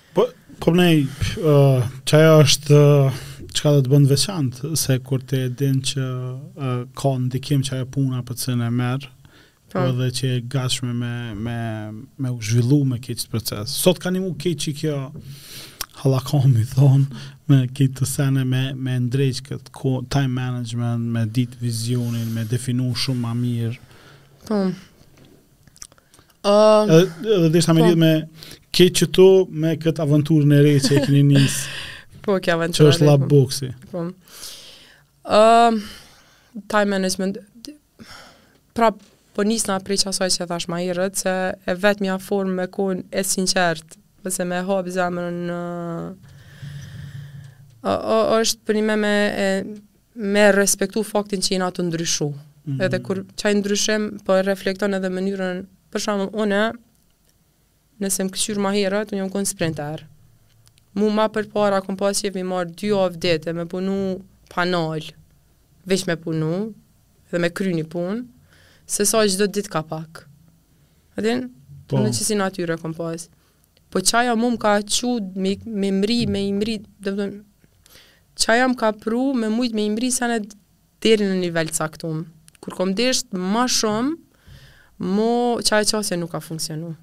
Po, 0.09 0.23
po 0.59 0.71
nej, 0.73 1.03
uh, 1.37 1.83
qaja 2.09 2.31
është, 2.41 2.75
uh, 2.75 3.17
qka 3.53 3.75
dhe 3.75 3.83
të 3.85 3.91
bëndë 3.91 4.09
veçantë, 4.09 4.71
se 4.81 4.95
kur 5.05 5.21
te 5.29 5.43
din 5.59 5.75
që 5.85 6.01
uh, 6.01 6.71
ka 6.97 7.11
ndikim 7.27 7.61
çaja 7.67 7.85
puna 7.93 8.23
për 8.25 8.39
cënë 8.43 8.65
e 8.65 8.69
merë, 8.81 9.11
Po 9.69 9.83
edhe 9.85 10.07
që 10.17 10.31
e 10.33 10.39
gashme 10.49 10.95
me, 10.97 11.11
me, 11.37 11.57
me 12.17 12.31
u 12.33 12.39
zhvillu 12.41 12.79
me 12.89 12.97
këtë 13.05 13.27
proces. 13.29 13.75
Sot 13.83 13.99
ka 14.01 14.09
një 14.09 14.23
mu 14.23 14.31
keqë 14.41 14.71
i 14.71 14.75
kjo 14.81 14.95
halakomi, 16.01 16.63
thonë, 16.73 17.29
me 17.49 17.63
këtë 17.73 17.95
të 17.99 18.05
sene 18.07 18.43
me, 18.47 18.59
me 18.77 18.93
ndrejq 19.05 19.39
këtë 19.47 19.71
ko, 19.75 19.93
time 20.13 20.35
management, 20.37 21.07
me 21.13 21.23
ditë 21.37 21.59
vizionin, 21.63 22.29
me 22.35 22.43
definu 22.49 22.91
shumë 22.95 23.21
ma 23.23 23.31
mirë. 23.37 23.75
Po. 24.45 24.59
Um, 26.49 26.91
edhe 26.95 27.49
dhe 27.51 27.59
po. 27.59 27.59
me 27.59 27.65
amelit 27.73 27.99
me 28.03 28.11
këtë 28.75 29.09
që 29.17 29.25
me 29.65 29.73
këtë 29.81 30.05
aventurën 30.05 30.53
e 30.55 30.61
rejtë 30.67 30.89
që 30.89 30.97
e 30.97 31.03
këni 31.07 31.23
njësë. 31.31 31.77
Po, 32.25 32.37
këtë 32.37 32.53
aventurën 32.57 32.87
në 32.87 32.91
rejtë. 32.91 32.91
Që 32.91 32.91
është 32.93 33.11
labë 33.11 33.27
po. 33.33 33.41
boksi. 33.41 33.71
Po. 33.95 34.05
Um, 35.39 35.81
time 36.69 36.93
management, 36.97 37.41
pra 38.77 38.93
po 39.33 39.43
njësë 39.47 39.69
nga 39.71 39.81
prej 39.87 40.03
qasaj 40.05 40.33
që 40.37 40.45
thash 40.53 40.67
ma 40.69 40.83
i 40.85 40.93
rëtë, 40.93 41.21
që 41.23 41.35
e 41.73 41.79
vetë 41.81 42.05
mja 42.05 42.19
formë 42.21 42.57
me 42.61 42.65
kënë 42.77 43.07
e 43.09 43.25
sinqertë, 43.33 43.97
përse 44.21 44.45
me 44.45 44.61
hobë 44.69 44.99
zemërë 45.01 45.39
në... 45.45 45.63
Uh, 45.63 46.35
o, 47.83 48.17
është 48.39 48.65
për 48.67 48.79
një 48.79 48.85
me 48.99 49.13
e, 49.43 49.47
me 50.15 50.45
respektu 50.53 51.03
faktin 51.07 51.43
që 51.45 51.55
jena 51.55 51.69
të 51.71 51.85
ndryshu. 51.87 52.27
Mm 52.31 52.73
-hmm. 52.73 52.85
Edhe 52.85 52.99
kur 53.03 53.23
qaj 53.39 53.53
ndryshem, 53.59 54.09
po 54.25 54.35
e 54.35 54.41
reflekton 54.43 54.93
edhe 54.93 55.09
mënyrën, 55.09 55.65
për 55.91 55.99
shumë, 56.05 56.25
une, 56.43 56.61
nëse 58.01 58.23
më 58.25 58.33
këshyrë 58.35 58.63
ma 58.63 58.71
herët, 58.75 59.11
unë 59.11 59.17
jam 59.21 59.29
konë 59.33 59.45
sprinter. 59.53 60.03
Mu 60.97 61.09
ma 61.09 61.25
për 61.33 61.47
para, 61.53 61.81
kom 61.81 61.97
pas 61.97 62.17
që 62.19 62.25
jemi 62.27 62.43
marë 62.43 62.71
dy 62.79 62.91
avë 62.91 63.53
me 63.53 63.65
punu 63.65 63.95
panal, 64.53 64.99
veç 65.89 66.01
me 66.07 66.15
punu, 66.15 66.73
dhe 67.31 67.37
me 67.39 67.49
kry 67.49 67.73
një 67.73 67.85
pun, 67.89 68.27
se 68.87 69.05
sa 69.05 69.23
gjithë 69.25 69.39
do 69.39 69.45
të 69.45 69.53
ditë 69.59 69.69
ka 69.71 69.81
pak. 69.83 70.27
Adin, 71.17 71.49
po. 71.87 71.97
në 71.97 72.09
që 72.09 72.23
si 72.27 72.35
natyre 72.35 72.77
kom 72.77 72.93
pas. 72.93 73.29
Po 73.91 73.99
qaja 73.99 74.35
mu 74.35 74.51
më 74.51 74.57
ka 74.57 74.73
qud 74.95 75.23
me, 75.73 75.91
mri, 75.91 76.27
me 76.27 76.39
imri, 76.47 76.77
dhe 77.03 77.11
më 77.17 77.25
qa 78.45 78.55
jam 78.57 78.73
ka 78.75 78.91
pru 78.91 79.31
me 79.35 79.47
mujt 79.47 79.73
me 79.75 79.83
imri 79.85 80.09
sa 80.11 80.27
në 80.31 80.39
deri 81.03 81.27
në 81.27 81.37
nivel 81.43 81.69
caktum. 81.75 82.23
Kur 82.59 82.73
kom 82.75 82.95
deshtë 82.95 83.35
ma 83.37 83.67
shumë, 83.71 84.15
mo 85.15 85.59
qa 85.63 85.79
e 85.83 85.87
qasje 85.87 86.17
nuk 86.17 86.31
ka 86.33 86.41
funksionu. 86.43 86.93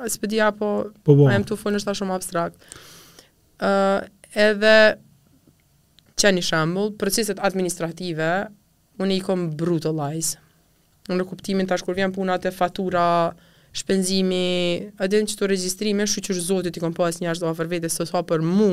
Së 0.00 0.20
përdi 0.22 0.38
apo, 0.40 0.68
po, 1.04 1.16
po. 1.16 1.28
a 1.28 1.34
jem 1.34 1.44
të 1.44 1.56
funë 1.60 1.80
është 1.80 1.90
ta 1.90 1.96
shumë 1.98 2.14
abstrakt. 2.16 2.76
Uh, 3.60 4.06
edhe 4.34 4.74
që 6.20 6.30
një 6.36 6.44
shambull, 6.44 6.94
proceset 7.00 7.40
administrative, 7.40 8.30
unë 9.00 9.16
i 9.16 9.20
kom 9.24 9.48
brutalize. 9.56 10.38
Unë 11.10 11.20
në 11.20 11.26
kuptimin 11.28 11.68
tash 11.68 11.84
kur 11.84 11.96
vjen 11.98 12.12
punat 12.16 12.44
e 12.48 12.52
fatura, 12.54 13.06
shpenzimi, 13.76 14.88
edhe 15.00 15.20
në 15.20 15.30
që 15.32 15.36
të 15.40 15.50
registrime, 15.52 16.06
shu 16.08 16.24
që 16.24 16.38
zotit 16.48 16.76
i 16.76 16.82
kom 16.82 16.96
pas 16.96 17.20
një 17.22 17.32
ashtë 17.32 17.44
do 17.44 17.52
afer 17.52 17.68
vete, 17.70 17.90
së 17.92 18.06
so, 18.08 18.24
për 18.28 18.44
mu, 18.44 18.72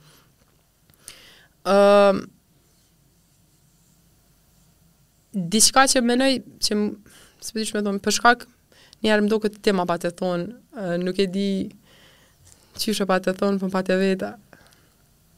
Um, 1.61 2.23
diçka 5.33 5.83
që 5.87 6.01
menoj 6.01 6.29
që 6.65 6.77
se 7.37 7.53
përdiq 7.53 7.69
po 7.75 7.77
me 7.77 7.83
thonë, 7.85 8.01
për 8.05 8.15
shkak 8.15 8.47
njerë 9.05 9.25
më 9.25 9.29
do 9.29 9.37
këtë 9.43 9.61
tema 9.67 9.83
pa 9.89 9.99
të 10.01 10.09
thonë, 10.17 10.47
nuk 11.05 11.19
e 11.21 11.27
di 11.33 11.45
shë 12.81 13.05
pa 13.09 13.19
të 13.21 13.35
thonë, 13.39 13.59
për 13.61 13.69
po 13.69 13.71
pa 13.75 13.83
të 13.85 13.97
veta. 14.01 14.31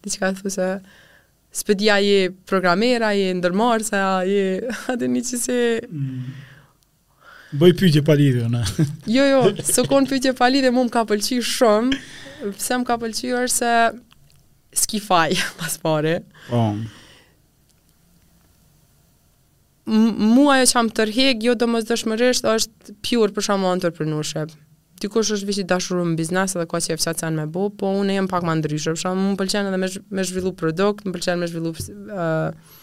Diçka 0.04 0.32
të 0.40 0.52
se 0.56 0.70
së 1.54 1.68
përdi 1.70 1.92
a 1.94 2.00
je 2.04 2.24
programera, 2.50 3.12
a 3.14 3.20
je 3.20 3.36
ndërmarë, 3.42 3.90
a 4.00 4.24
je 4.28 4.48
atë 4.96 5.10
një 5.16 5.24
që 5.30 5.42
se... 5.44 5.60
Mm. 5.90 6.34
Bëj 7.60 7.76
pyqe 7.78 8.02
pa 8.08 8.16
lidhe, 8.18 8.48
në. 8.50 8.64
jo, 9.14 9.28
jo, 9.30 9.42
së 9.62 9.84
konë 9.92 10.10
pyqe 10.10 10.32
pa 10.40 10.48
lidhe, 10.50 10.72
mu 10.74 10.88
më 10.88 10.96
ka 10.96 11.04
pëlqy 11.12 11.38
shumë, 11.52 12.00
pëse 12.48 12.80
më 12.82 12.88
ka 12.90 12.96
pëlqy 13.04 13.36
është 13.44 13.60
se 13.60 13.76
s'ki 14.76 15.00
faj 15.00 15.34
pas 15.60 15.78
pare. 15.78 16.20
Po. 16.50 16.66
Mu 19.86 20.48
ajo 20.54 20.68
që 20.72 20.78
am 20.80 20.88
tërheg, 20.96 21.42
jo 21.44 21.56
do 21.60 21.68
mos 21.68 21.84
dëshmërisht, 21.90 22.46
është 22.48 22.94
pure 23.04 23.34
për 23.36 23.46
shumë 23.50 23.74
entrepreneurship. 23.76 24.54
Dikush 25.04 25.34
është 25.36 25.48
vishit 25.50 25.68
dashurur 25.68 26.06
në 26.08 26.14
biznes 26.16 26.54
edhe 26.56 26.64
ka 26.72 26.80
që 26.80 26.96
e 26.96 27.14
anë 27.28 27.42
me 27.42 27.48
bo, 27.52 27.66
po 27.68 27.90
unë 28.00 28.14
e 28.14 28.16
jem 28.16 28.30
pak 28.32 28.46
më 28.48 28.54
ndryshë, 28.62 28.94
për 28.96 29.02
shumë, 29.02 29.26
më 29.34 29.40
pëlqen 29.42 29.68
edhe 29.74 29.80
me, 29.82 29.90
me 30.16 30.24
zhvillu 30.30 30.54
produkt, 30.60 31.04
më 31.08 31.14
pëlqen 31.18 31.44
me 31.44 31.52
zhvillu... 31.52 31.74
Uh, 32.08 32.80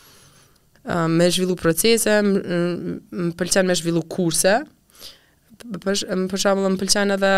me 1.13 1.27
zhvillu 1.29 1.55
procese, 1.61 2.13
më 2.25 3.33
pëlqen 3.37 3.67
me 3.69 3.75
zhvillu 3.77 4.01
kurse, 4.11 4.55
për 5.83 6.39
shumë, 6.41 6.71
më 6.73 6.79
pëlqen 6.81 7.13
edhe 7.17 7.33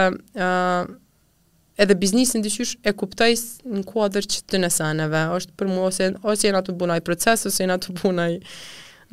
edhe 1.80 1.94
biznisin 1.96 2.44
të 2.44 2.52
e 2.88 2.92
kuptoj 2.92 3.30
në 3.64 3.82
kuadrë 3.88 4.22
që 4.28 4.40
të 4.50 4.60
nësaneve, 4.64 5.22
është 5.38 5.52
për 5.58 5.68
mua 5.70 5.88
ose, 5.90 6.10
ose 6.22 6.46
jena 6.48 6.60
të 6.66 6.74
bunaj 6.80 7.00
proces, 7.06 7.46
ose 7.48 7.62
jena 7.64 7.78
të 7.80 7.94
bunaj, 8.02 8.36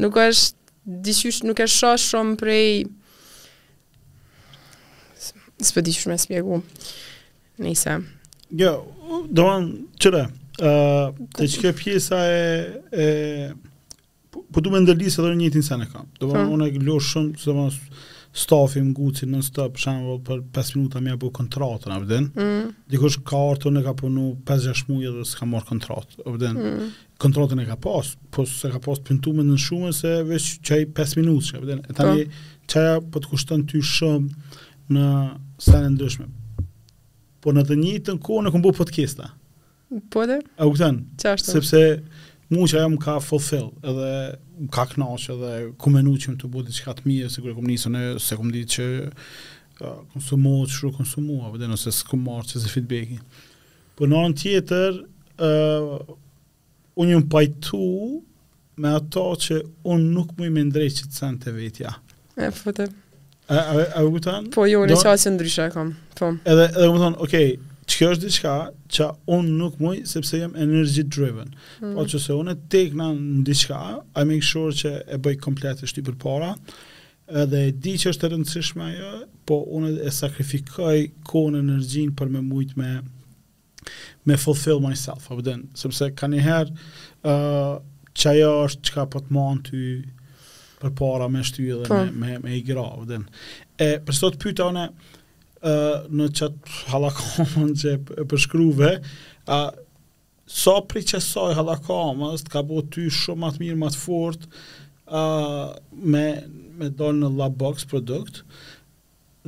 nuk 0.03 0.17
është, 0.17 0.55
di 0.85 1.13
nuk 1.47 1.59
e 1.61 1.67
shash 1.69 2.09
shumë 2.11 2.35
prej, 2.35 2.85
së 5.59 5.73
për 5.75 5.87
di 5.87 5.95
me 6.07 6.17
spjegu, 6.17 6.61
nëjse. 7.59 7.97
Jo, 8.59 8.73
doan, 9.35 9.69
qëre, 10.01 10.25
të 10.59 11.49
që 11.51 11.63
ke 11.65 11.73
pjesa 11.79 12.19
e, 12.27 12.45
e 12.99 13.07
po, 14.31 14.43
po 14.51 14.61
du 14.63 14.71
me 14.73 14.81
ndërlisë 14.83 15.21
edhe 15.21 15.35
një 15.39 15.51
të 15.53 15.61
nësane 15.63 15.89
kam, 15.91 16.07
doan, 16.19 16.39
po. 16.47 16.55
unë 16.57 16.67
e 16.71 16.77
gëllohë 16.77 17.07
shumë, 17.11 17.35
së 17.39 17.53
doan, 17.53 17.69
doan, 17.71 17.99
stafi 18.35 18.81
më 18.85 18.91
guci 18.97 19.25
në 19.25 19.39
për 19.69 19.79
shambull 19.81 20.19
për 20.25 20.43
5 20.53 20.73
minuta 20.77 21.01
me 21.01 21.13
apo 21.15 21.31
kontratën, 21.33 21.93
apo 21.95 22.07
den. 22.09 22.27
Mm. 22.37 22.67
Dikush 22.91 23.19
ka 23.25 23.37
ardhur 23.51 23.73
në 23.73 23.83
ka 23.87 23.95
punu 23.97 24.27
5-6 24.47 24.85
muaj 24.89 25.13
dhe 25.15 25.25
s'ka 25.25 25.47
marrë 25.49 25.69
kontratën, 25.71 26.21
apo 26.25 26.37
den. 26.41 26.59
Mm. 26.61 26.91
Kontratën 27.21 27.63
e 27.63 27.65
ka 27.69 27.79
pas, 27.81 28.11
po 28.31 28.45
s'e 28.47 28.69
ka 28.73 28.81
pasë 28.85 29.07
pintuar 29.09 29.47
në 29.47 29.57
shumë 29.65 29.91
se 29.97 30.13
veç 30.29 30.51
çaj 30.67 30.85
5 30.99 31.17
minuta, 31.23 31.57
apo 31.57 31.71
den. 31.71 31.81
E 31.89 31.97
tani 31.97 32.27
po. 32.29 32.45
çaj 32.75 32.91
po 33.13 33.23
të 33.23 33.33
kushton 33.33 33.65
ty 33.71 33.81
shumë 33.95 34.61
në 34.93 35.07
sanë 35.65 35.93
ndryshme. 35.95 36.29
Po 37.41 37.53
në 37.55 37.65
të 37.69 37.79
njëjtën 37.81 38.21
kohë 38.21 38.45
në 38.45 38.53
kombo 38.55 38.75
podcasta. 38.77 39.33
Po 40.13 40.27
dhe? 40.29 40.41
A 40.61 40.67
u 40.69 40.75
këtan? 40.75 41.01
Sepse 41.17 41.83
mu 42.53 42.65
që 42.69 42.79
ajo 42.81 42.89
më 42.95 43.03
ka 43.03 43.15
fulfill, 43.21 43.67
edhe 43.85 44.09
më 44.63 44.69
ka 44.73 44.85
knash, 44.93 45.27
edhe 45.35 45.51
ku 45.81 45.91
menu 45.93 46.15
që 46.21 46.31
më 46.33 46.39
të 46.41 46.49
budi 46.51 46.73
që 46.75 46.85
ka 46.87 46.95
të 46.97 47.05
mija, 47.05 47.29
se 47.29 47.43
kërë 47.43 47.55
kom 47.57 47.67
njësën 47.69 47.97
e, 47.99 48.05
se 48.25 48.37
kom 48.39 48.49
di 48.53 48.63
që 48.75 48.85
uh, 49.05 49.99
konsumua, 50.15 50.63
që 50.65 50.79
shru 50.79 50.89
konsumua, 50.97 51.49
apo 51.49 51.61
dhe 51.61 51.69
nëse 51.69 51.93
së 51.99 52.07
kom 52.09 52.23
marë 52.25 52.49
që 52.51 52.63
zë 52.63 52.71
feedbacki. 52.73 53.19
Për 53.19 54.01
po 54.01 54.09
në 54.09 54.23
anë 54.23 54.39
tjetër, 54.43 54.97
uh, 55.49 56.17
unë 56.99 57.13
jëmë 57.15 57.29
pajtu 57.37 57.83
me 58.81 58.95
ato 58.97 59.27
që 59.45 59.61
unë 59.93 60.09
nuk 60.17 60.33
mu 60.39 60.49
i 60.49 60.53
me 60.55 60.65
ndrejt 60.69 61.03
që 61.03 61.09
të 61.11 61.21
sen 61.21 61.37
të 61.45 61.53
vetja. 61.59 61.93
E, 62.39 62.49
për 62.49 62.61
po 62.73 62.89
A, 63.49 63.55
a, 63.57 63.59
a, 63.59 63.61
a, 63.65 63.69
a, 63.73 64.01
a, 64.05 64.05
a, 64.05 64.09
a, 64.29 64.41
a, 64.45 64.45
a, 64.45 65.13
a, 65.75 65.87
a, 66.21 66.51
a, 66.51 66.85
a, 66.85 67.15
a, 67.17 67.45
që 67.89 67.97
kjo 67.97 68.09
është 68.13 68.25
diçka 68.27 68.51
që 68.95 69.07
unë 69.33 69.53
nuk 69.57 69.79
muj 69.81 69.97
sepse 70.09 70.37
jem 70.43 70.53
energy 70.61 71.03
driven. 71.05 71.53
Mm. 71.81 71.95
Po 71.97 72.05
që 72.09 72.21
se 72.21 72.35
unë 72.37 72.53
e 72.55 72.61
tekna 72.71 73.09
në 73.15 73.43
diçka, 73.47 73.79
I 74.19 74.25
make 74.29 74.45
sure 74.45 74.75
që 74.77 74.91
e 75.09 75.19
bëj 75.23 75.37
komplet 75.43 75.81
e 75.85 75.89
shtu 75.89 76.03
për 76.09 76.17
para, 76.21 76.51
edhe 77.41 77.63
e 77.69 77.73
di 77.75 77.95
që 78.01 78.11
është 78.11 78.25
të 78.27 78.31
rëndësishme 78.35 78.87
ajo, 78.91 79.09
po 79.47 79.61
unë 79.77 79.93
e 80.05 80.13
sakrifikoj 80.13 81.07
ko 81.29 81.43
energjin 81.51 82.13
për 82.17 82.31
me 82.37 82.43
mujt 82.45 82.75
me 82.79 82.91
me 84.27 84.35
fulfill 84.37 84.81
myself, 84.83 85.29
apë 85.31 85.43
dënë, 85.47 85.67
sepse 85.79 86.09
ka 86.19 86.27
njëherë 86.29 86.73
uh, 87.25 87.79
që 88.13 88.33
ajo 88.35 88.49
është 88.67 88.83
që 88.89 88.93
ka 88.95 89.05
për 89.05 89.11
po 89.15 89.21
të 89.29 89.35
mund 89.37 89.69
të 89.69 89.83
për 90.79 90.91
para 90.99 91.27
me 91.31 91.41
shtu 91.47 91.65
dhe 91.79 91.87
po. 91.87 91.95
me, 91.95 92.11
me, 92.19 92.35
me 92.43 92.57
i 92.57 92.59
gra, 92.67 92.83
apë 92.97 93.07
dënë. 93.13 93.45
E 93.81 93.87
përstot 94.05 94.37
pyta 94.41 94.67
unë 94.69 94.83
në 95.61 96.27
qëtë 96.37 96.73
halakomën 96.91 97.71
që 97.79 97.93
e 98.21 98.25
përshkruve, 98.31 98.91
a, 99.55 99.59
sa 100.49 100.75
pri 100.89 101.03
që 101.05 101.19
saj 101.21 101.53
halakomë, 101.57 102.31
së 102.39 102.45
të 102.47 102.51
ka 102.55 102.63
bo 102.65 102.81
ty 102.87 103.07
shumë 103.11 103.47
atë 103.49 103.63
mirë, 103.63 103.79
matë 103.83 103.99
fort, 104.01 104.47
a, 105.09 105.23
me, 105.99 106.25
me 106.79 106.89
dalë 106.93 107.19
në 107.25 107.31
Labbox 107.39 107.87
produkt, 107.91 108.43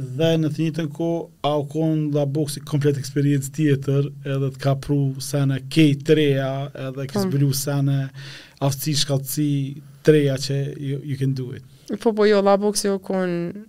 dhe 0.02 0.32
në 0.40 0.52
të 0.56 0.66
njëtën 0.68 0.92
ku, 0.96 1.08
a 1.46 1.56
u 1.62 1.66
konë 1.72 2.12
Labbox 2.16 2.60
i 2.62 2.66
komplet 2.70 3.00
eksperiencë 3.02 3.54
tjetër, 3.58 4.12
edhe 4.26 4.52
të 4.56 4.62
ka 4.64 4.76
pru 4.84 5.02
sene 5.24 5.62
K3, 5.74 6.18
edhe 6.88 7.10
kësë 7.12 7.28
po. 7.28 7.34
bëllu 7.36 7.52
sene 7.56 8.00
aftësi 8.64 8.98
shkallëci 9.04 9.50
3, 10.06 10.24
që 10.44 10.62
you, 10.90 11.02
you 11.12 11.18
can 11.20 11.36
do 11.38 11.52
it. 11.58 11.66
Po, 12.02 12.12
po, 12.16 12.24
jo, 12.26 12.40
Labbox 12.44 12.88
i 12.88 12.92
u 12.96 13.00
konë, 13.04 13.68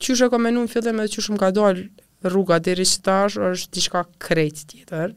qysh 0.00 0.22
e 0.24 0.30
kam 0.32 0.42
menuar 0.46 0.66
në 0.66 0.72
fillim 0.72 1.00
edhe 1.02 1.14
qysh 1.16 1.30
më 1.34 1.40
ka 1.42 1.50
dal 1.54 1.80
rruga 2.26 2.58
deri 2.62 2.86
tash 3.06 3.38
është 3.48 3.74
diçka 3.76 4.04
krejt 4.24 4.64
tjetër. 4.72 5.14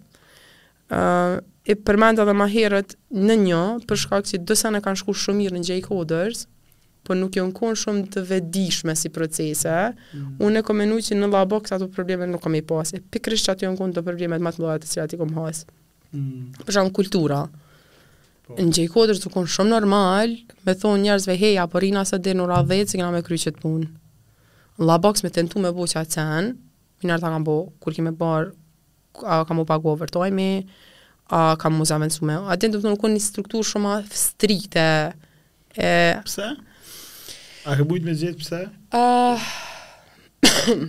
ë 0.92 0.98
uh, 0.98 1.42
e 1.72 1.76
përmend 1.88 2.20
edhe 2.20 2.34
më 2.36 2.48
herët 2.56 2.96
në 3.28 3.36
një 3.48 3.62
për 3.88 4.00
shkak 4.04 4.26
se 4.28 4.38
do 4.38 4.56
kanë 4.86 4.98
shkuar 5.00 5.18
shumë 5.22 5.38
mirë 5.38 5.56
në 5.58 5.62
Jay 5.70 5.82
Coders, 5.82 6.48
po 7.04 7.14
nuk 7.16 7.36
janë 7.40 7.54
kon 7.58 7.76
shumë 7.76 8.08
të 8.14 8.24
vetëdijshme 8.32 8.96
si 8.96 9.10
procese. 9.10 9.78
Mm. 9.90 10.34
Unë 10.46 10.64
kam 10.68 10.78
menuar 10.78 11.02
që 11.06 11.16
në 11.18 11.28
la 11.34 11.46
box 11.50 11.72
ato 11.72 11.88
probleme 11.88 12.28
nuk 12.28 12.44
kam 12.44 12.56
i 12.56 12.62
pasë. 12.62 13.02
Pikërisht 13.14 13.50
ato 13.50 13.66
janë 13.66 13.78
kon 13.80 13.94
të 13.96 14.02
problemet 14.06 14.42
më 14.46 14.52
të 14.54 14.62
mëdha 14.62 14.82
të 14.84 14.92
cilat 14.92 15.14
i 15.16 15.20
kam 15.22 15.32
hasë. 15.38 15.66
Mm. 16.12 16.52
Për 16.68 16.76
shkak 16.76 16.92
kultura. 16.98 17.40
Po. 18.46 18.58
Në 18.60 18.68
gjejkodër 18.78 19.22
të 19.24 19.32
konë 19.34 19.52
shumë 19.56 19.72
normal, 19.74 20.36
me 20.68 20.76
thonë 20.84 21.02
njerëzve 21.06 21.38
heja, 21.42 21.66
por 21.72 21.86
i 21.88 21.94
nasa 21.96 22.20
dhe 22.22 22.36
në 22.36 22.48
radhet, 22.52 22.92
si 22.92 23.00
kena 23.00 23.14
me 23.16 23.24
kryqet 23.26 23.58
punë 23.64 23.90
la 24.76 24.98
box 24.98 25.22
me 25.24 25.30
tentu 25.30 25.60
me 25.60 25.72
bo 25.72 25.84
që 25.88 26.00
atë 26.02 26.10
cenë, 26.16 26.52
minar 27.04 27.20
ta 27.22 27.30
kam 27.34 27.44
bo, 27.44 27.56
kur 27.80 27.94
kime 27.96 28.12
bar, 28.16 28.52
a, 29.26 29.44
kam 29.48 29.58
bo 29.62 29.66
pagu 29.68 29.88
overtime, 29.92 30.64
a, 31.30 31.56
kam 31.60 31.74
mu 31.78 31.84
zavendësu 31.86 32.26
me, 32.26 32.34
A 32.48 32.58
të 32.58 32.72
nuk 32.82 33.04
një 33.08 33.20
struktur 33.22 33.64
shumë 33.64 33.90
a 34.78 35.14
E, 35.72 36.20
pse? 36.28 36.48
A 37.64 37.66
ke 37.80 37.84
bujt 37.88 38.04
me 38.04 38.12
gjithë 38.12 38.40
pse? 38.42 38.58
A, 38.92 39.38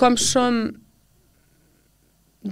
kam 0.00 0.16
shumë 0.20 0.72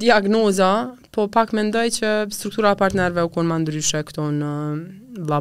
diagnoza, 0.01 0.71
po 1.13 1.29
pak 1.29 1.53
mendoj 1.53 1.85
që 2.01 2.27
struktura 2.33 2.73
partnerve 2.81 3.25
u 3.27 3.29
konë 3.37 3.49
më 3.53 3.59
ndryshe 3.67 4.01
këto 4.09 4.31
në 4.41 4.55
la 5.29 5.41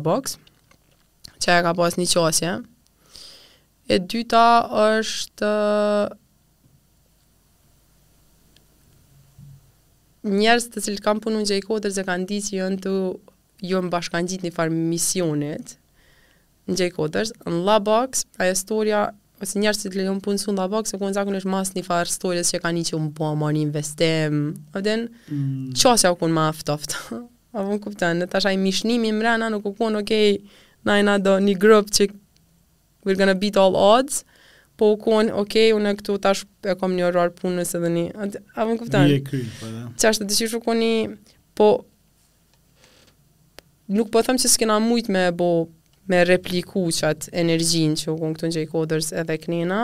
që 1.44 1.50
e 1.60 1.66
ka 1.66 1.74
pas 1.76 1.98
një 2.00 2.08
qasje. 2.12 2.54
E 3.90 3.98
dyta 4.06 4.44
është 5.00 5.52
njerës 10.42 10.68
të 10.74 10.84
cilë 10.86 11.04
kam 11.06 11.22
punu 11.24 11.40
në 11.40 11.48
gjejkotër 11.54 11.96
zë 11.96 12.04
kanë 12.10 12.28
ditë 12.30 12.46
që 12.52 12.56
jënë 12.60 12.78
të 12.84 12.92
ju 12.94 13.06
jo 13.72 13.82
më 13.86 13.92
bashkan 13.94 14.28
gjitë 14.30 14.46
një 14.46 14.54
farë 14.56 14.76
misionit 14.78 15.74
në 16.70 16.76
gjejkotër, 16.82 17.32
në 17.50 17.64
labox, 17.66 18.26
ajo 18.38 18.54
storia, 18.60 19.00
ose 19.42 19.58
njerës 19.64 19.80
të 19.82 19.90
cilë 19.96 20.06
jënë 20.10 20.24
punë 20.28 20.42
su 20.44 20.54
në 20.54 20.60
labox, 20.62 20.94
e 20.94 21.00
kënë 21.02 21.18
zakon 21.18 21.40
është 21.40 21.50
mas 21.56 21.72
një 21.74 21.84
farë 21.88 22.14
storjes 22.14 22.54
që 22.54 22.62
kanë 22.66 22.78
një 22.84 22.88
që 22.92 23.00
më 23.08 23.12
bëma 23.18 23.50
një 23.56 23.66
investim, 23.66 24.38
o 24.78 24.84
den, 24.86 25.08
mm. 25.32 25.68
qasja 25.82 26.12
u 26.14 26.20
kënë 26.22 26.36
ma 26.38 26.46
aftoft, 26.52 26.94
a 27.58 27.66
më 27.66 27.80
kuptan, 27.86 28.22
në 28.22 28.30
tashaj 28.36 28.54
mishnimi 28.62 29.10
më 29.18 29.26
rena, 29.32 29.50
nuk 29.50 29.66
u 29.66 29.74
kënë, 29.80 30.04
okej, 30.04 30.30
okay, 30.36 30.66
nëjna 30.88 31.18
do 31.24 31.34
një 31.44 31.56
grup 31.60 31.90
që 31.92 32.10
we're 33.06 33.18
gonna 33.20 33.36
beat 33.36 33.58
all 33.58 33.76
odds, 33.78 34.24
po 34.80 34.94
u 34.94 35.00
konë, 35.02 35.34
oke, 35.36 35.42
okay, 35.50 35.72
unë 35.76 35.96
këtu 36.00 36.18
tash 36.24 36.46
e 36.64 36.72
kom 36.80 36.94
një 36.96 37.10
orar 37.10 37.34
punës 37.36 37.74
edhe 37.76 37.90
një, 37.96 38.04
a, 38.16 38.28
a 38.56 38.68
vënë 38.68 38.80
kuftan? 38.80 39.10
Një 39.10 39.18
e 39.20 39.26
kry, 39.28 39.42
për 39.58 39.58
po, 39.60 39.72
da. 39.76 39.86
Që 40.00 40.10
ashtë 40.12 40.24
të 40.26 40.30
dëshirë 40.32 40.52
shu 40.54 40.62
koni, 40.64 40.92
po, 41.60 41.68
nuk 43.92 44.12
po 44.14 44.22
thëmë 44.24 44.44
që 44.46 44.52
s'kena 44.54 44.78
mujt 44.84 45.12
me, 45.12 45.26
bo, 45.36 45.50
me 46.10 46.24
repliku 46.26 46.86
që 46.96 47.10
atë 47.14 47.34
energjin 47.44 47.96
që 48.00 48.12
u 48.14 48.18
konë 48.22 48.38
këtu 48.38 48.50
një 48.54 48.64
kodërs 48.72 49.12
edhe 49.20 49.36
kënina, 49.44 49.82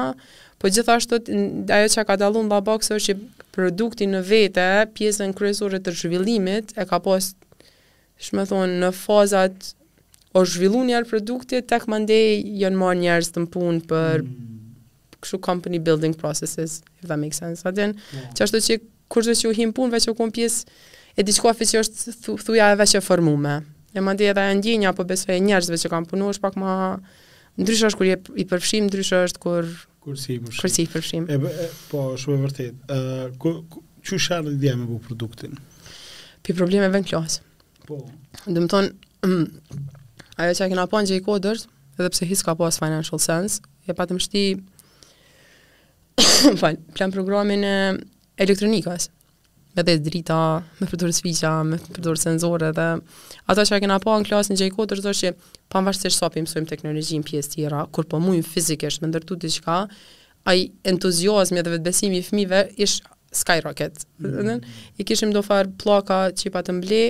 po 0.64 0.72
gjithashtë 0.72 1.20
të, 1.28 1.38
ajo 1.76 1.91
që 1.91 2.08
ka 2.08 2.16
dalun 2.22 2.48
la 2.50 2.62
boxë 2.64 2.96
është 2.96 3.16
që 3.16 3.50
produkti 3.58 4.08
në 4.12 4.24
vete, 4.28 4.70
pjesën 4.96 5.36
kryesore 5.36 5.84
të 5.84 5.91
zhvillimit, 6.00 6.72
e 6.80 6.88
ka 6.88 7.02
pas, 7.04 7.34
shme 8.24 8.48
thonë, 8.48 8.80
në 8.86 8.93
fazat, 8.96 9.74
o 10.36 10.44
zhvillu 10.44 10.82
njerë 10.86 11.08
produktit, 11.08 11.68
tek 11.70 11.86
mandej 11.92 12.42
janë 12.60 12.78
marë 12.82 13.02
njerës 13.06 13.30
të 13.32 13.46
mpunë 13.46 13.86
për 13.90 14.24
mm. 14.26 15.22
këshu 15.24 15.40
company 15.46 15.80
building 15.84 16.16
processes, 16.20 16.82
if 17.00 17.08
that 17.08 17.22
makes 17.22 17.40
sense. 17.42 17.64
Adin, 17.70 17.94
yeah. 18.12 18.26
Po. 18.30 18.40
që 18.40 18.48
ashtu 18.50 18.62
që 18.66 18.76
kërë 19.16 19.36
që 19.40 19.50
u 19.50 19.56
him 19.56 19.72
punë, 19.78 19.94
veqë 19.96 20.12
u 20.12 20.18
kënë 20.18 20.36
pjesë, 20.40 20.76
e 21.16 21.24
diçka 21.28 21.54
fi 21.56 21.70
që 21.72 21.84
është 21.86 22.16
thuja 22.44 22.68
e 22.74 22.80
veqë 22.82 23.00
e 23.00 23.04
formume. 23.06 23.54
E 23.96 24.04
më 24.04 24.18
ndje 24.18 24.32
edhe 24.34 24.44
e 24.52 24.58
ndjenja, 24.60 24.92
apo 24.92 25.06
beso 25.08 25.32
e 25.32 25.40
njerëzve 25.40 25.80
që 25.86 25.94
kam 25.94 26.10
punu, 26.12 26.34
është 26.36 26.46
pak 26.50 26.60
ma... 26.60 26.76
Ndryshë 27.56 27.88
është 27.94 28.00
kur 28.02 28.08
je, 28.10 28.16
i 28.36 28.44
përfshim, 28.52 28.90
ndryshë 28.90 29.22
është 29.30 29.42
kur... 29.46 29.70
Kur 30.04 30.18
si 30.20 30.36
i 30.36 30.42
përfshim. 30.44 30.84
i 30.84 30.90
përfshim. 30.92 31.30
E, 31.32 31.38
e, 31.64 31.68
po, 31.88 32.02
shumë 32.20 32.36
e 32.36 32.44
vërtet. 32.44 32.92
Uh, 32.92 33.78
që 34.06 34.20
shërë 34.28 34.58
dhja 34.60 34.74
me 34.82 34.90
bu 34.90 34.98
produktin? 35.02 35.56
Pi 36.44 36.54
problemeve 36.58 37.00
në 37.00 37.08
klasë. 37.14 37.46
Po. 37.88 38.02
Dëmë 38.52 38.68
tonë, 38.74 38.92
ajo 40.38 40.54
që 40.58 40.66
a 40.66 40.70
kena 40.72 40.86
po 40.92 41.00
në 41.00 41.12
gjej 41.14 41.22
kodërt, 41.26 41.68
edhe 41.96 42.12
pse 42.12 42.28
his 42.28 42.42
ka 42.44 42.56
pas 42.60 42.80
financial 42.82 43.22
sense, 43.24 43.62
e 43.88 43.94
pa 43.96 44.08
të 44.08 44.18
mështi 44.18 44.44
fal, 46.62 46.80
plan 46.98 47.14
programin 47.14 47.64
e 47.64 47.76
elektronikës, 48.44 49.10
me 49.76 49.84
dhe 49.84 49.98
drita, 50.00 50.36
me 50.80 50.88
përdur 50.88 51.12
sfiqa, 51.16 51.54
me 51.68 51.80
përdur 51.96 52.20
senzore 52.20 52.70
dhe 52.78 52.88
ato 53.52 53.66
që 53.68 53.76
a 53.76 53.82
kena 53.84 53.98
po 54.04 54.14
në 54.22 54.28
klasë 54.30 54.54
në 54.54 54.60
gjej 54.62 54.74
kodërt, 54.76 55.06
dhe 55.08 55.16
që 55.22 55.34
pa 55.72 55.82
më 55.84 55.92
vashtë 55.94 56.14
sopi 56.16 56.44
mësojmë 56.46 56.70
teknologi 56.72 57.20
në 57.20 57.28
pjesë 57.28 57.56
tjera, 57.56 57.84
kur 57.96 58.08
po 58.12 58.22
mujmë 58.24 58.46
fizikisht 58.48 59.04
me 59.04 59.12
ndërtu 59.14 59.40
të 59.44 59.54
qka, 59.60 59.80
i 60.56 60.68
entuziozmi 60.92 61.64
dhe 61.66 61.74
vetbesimi 61.78 62.20
i 62.22 62.24
fmive 62.24 62.62
ish 62.78 63.00
skyrocket. 63.36 64.04
Mm 64.20 64.26
-hmm. 64.26 64.68
I 65.00 65.04
kishim 65.04 65.32
do 65.34 65.42
farë 65.42 65.72
plaka 65.84 66.32
që 66.32 66.44
i 66.48 66.52
patë 66.54 66.74
mble, 66.78 67.04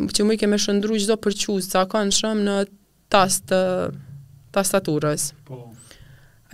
që 0.00 0.24
mu 0.26 0.32
i 0.34 0.38
keme 0.40 0.58
shëndru 0.58 0.96
gjitho 0.98 1.16
përqus 1.22 1.46
qusë, 1.48 1.70
sa 1.74 1.84
ka 1.90 2.00
në 2.08 2.14
shëmë 2.18 2.44
në 2.48 2.54
tastë, 3.12 3.58
tastaturës. 4.56 5.28
Po. 5.46 5.60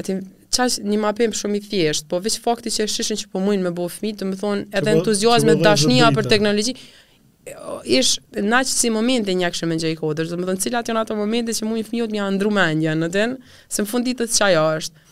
Ati, 0.01 0.19
qash 0.53 0.81
një 0.85 0.99
mapim 1.03 1.35
shumë 1.37 1.57
i 1.57 1.63
thjeshtë, 1.65 2.09
po 2.11 2.21
veç 2.25 2.39
fakti 2.45 2.73
që 2.75 2.85
e 2.87 2.91
shishën 2.97 3.23
që 3.23 3.31
po 3.33 3.43
mujnë 3.45 3.69
me 3.69 3.73
bo 3.77 3.87
fmi, 3.93 4.13
të 4.19 4.29
më 4.33 4.41
thonë 4.41 4.67
edhe 4.81 4.97
entuziasme 4.99 5.57
të 5.61 5.65
dashnia 5.67 6.11
për 6.17 6.29
teknologi, 6.33 6.75
ish 7.91 8.17
na 8.45 8.61
që 8.67 8.73
si 8.77 8.91
momente 8.93 9.33
një 9.35 9.47
akshë 9.49 9.69
me 9.71 9.79
njëj 9.81 9.95
kodër, 10.03 10.29
të 10.31 10.37
më 10.41 10.51
thonë 10.51 10.65
cilat 10.67 10.91
janë 10.93 11.05
ato 11.07 11.17
momente 11.19 11.55
që 11.57 11.69
mujnë 11.71 11.89
fmiot 11.89 12.13
një 12.17 12.27
andru 12.27 12.53
menja 12.53 12.93
në 13.01 13.09
ten 13.15 13.39
se 13.73 13.85
më 13.85 13.91
funditët 13.95 14.35
që 14.37 14.45
aja 14.51 14.67
është, 14.83 15.07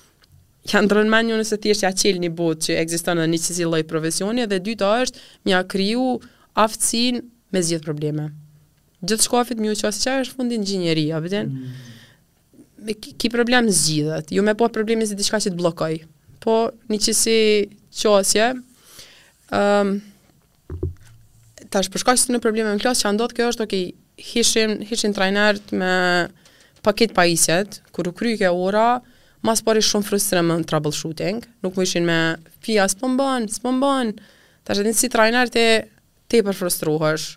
ja 0.69 0.83
ndrën 0.85 1.09
menjë 1.09 1.39
nëse 1.41 1.57
thjesht 1.65 1.87
ja 1.87 1.95
qelë 2.03 2.27
një 2.27 2.33
që 2.67 2.77
egzistën 2.83 3.17
në 3.23 3.27
një 3.33 3.41
qësi 3.47 3.71
loj 3.73 3.83
profesioni, 3.95 4.45
dhe 4.51 4.61
dyta 4.69 4.93
është, 5.07 5.25
mja 5.49 5.65
kriju 5.73 6.13
aftësin 6.67 7.23
me 7.53 7.63
zgjidh 7.63 7.85
probleme. 7.85 8.29
Gjithë 9.05 9.29
shkafit 9.29 9.61
u 9.63 9.69
qasë 9.79 10.03
që 10.05 10.15
është 10.25 10.37
fundin 10.39 10.65
gjinjeri, 10.67 11.07
a 11.15 11.21
bëtin, 11.23 11.49
mm. 11.49 12.87
me 12.87 12.97
ki, 12.99 13.13
ki 13.21 13.31
problem 13.33 13.69
zgjidhët, 13.71 14.33
ju 14.35 14.41
jo 14.43 14.47
me 14.47 14.57
po 14.59 14.67
problemi 14.75 15.07
si 15.07 15.15
diçka 15.19 15.41
që 15.43 15.55
të 15.55 15.61
blokaj, 15.61 16.01
Po, 16.39 16.71
një 16.91 16.99
që 17.03 17.13
si 17.19 17.39
qasje, 17.99 18.45
um, 19.53 19.89
tash 21.75 21.89
përshka 21.91 22.15
që 22.15 22.29
të 22.29 22.37
në 22.37 22.41
probleme 22.45 22.75
në 22.77 22.81
klasë 22.85 23.05
që 23.05 23.09
andodhë 23.11 23.37
kjo 23.37 23.49
është, 23.53 23.65
okej, 23.67 23.83
okay, 23.91 24.23
hishin, 24.29 24.77
hishin 24.87 25.17
trajnert 25.17 25.73
me 25.77 25.91
paket 26.87 27.11
pa 27.19 27.27
iset, 27.27 27.81
kërë 27.91 28.13
kry 28.17 28.37
ke 28.39 28.53
ora, 28.55 29.01
mas 29.45 29.65
pari 29.67 29.83
shumë 29.83 30.07
frustrë 30.07 30.45
me 30.47 30.61
troubleshooting, 30.71 31.43
nuk 31.67 31.75
më 31.77 31.89
ishin 31.89 32.07
me 32.07 32.19
fia, 32.65 32.87
s'pëmban, 32.89 33.51
s'pëmban, 33.59 34.15
tash 34.63 34.85
edhe 34.87 34.95
si 34.95 35.11
trajnert 35.11 35.59
e 35.59 35.67
te 36.31 36.43
për 36.45 36.57
frustruhësh, 36.59 37.29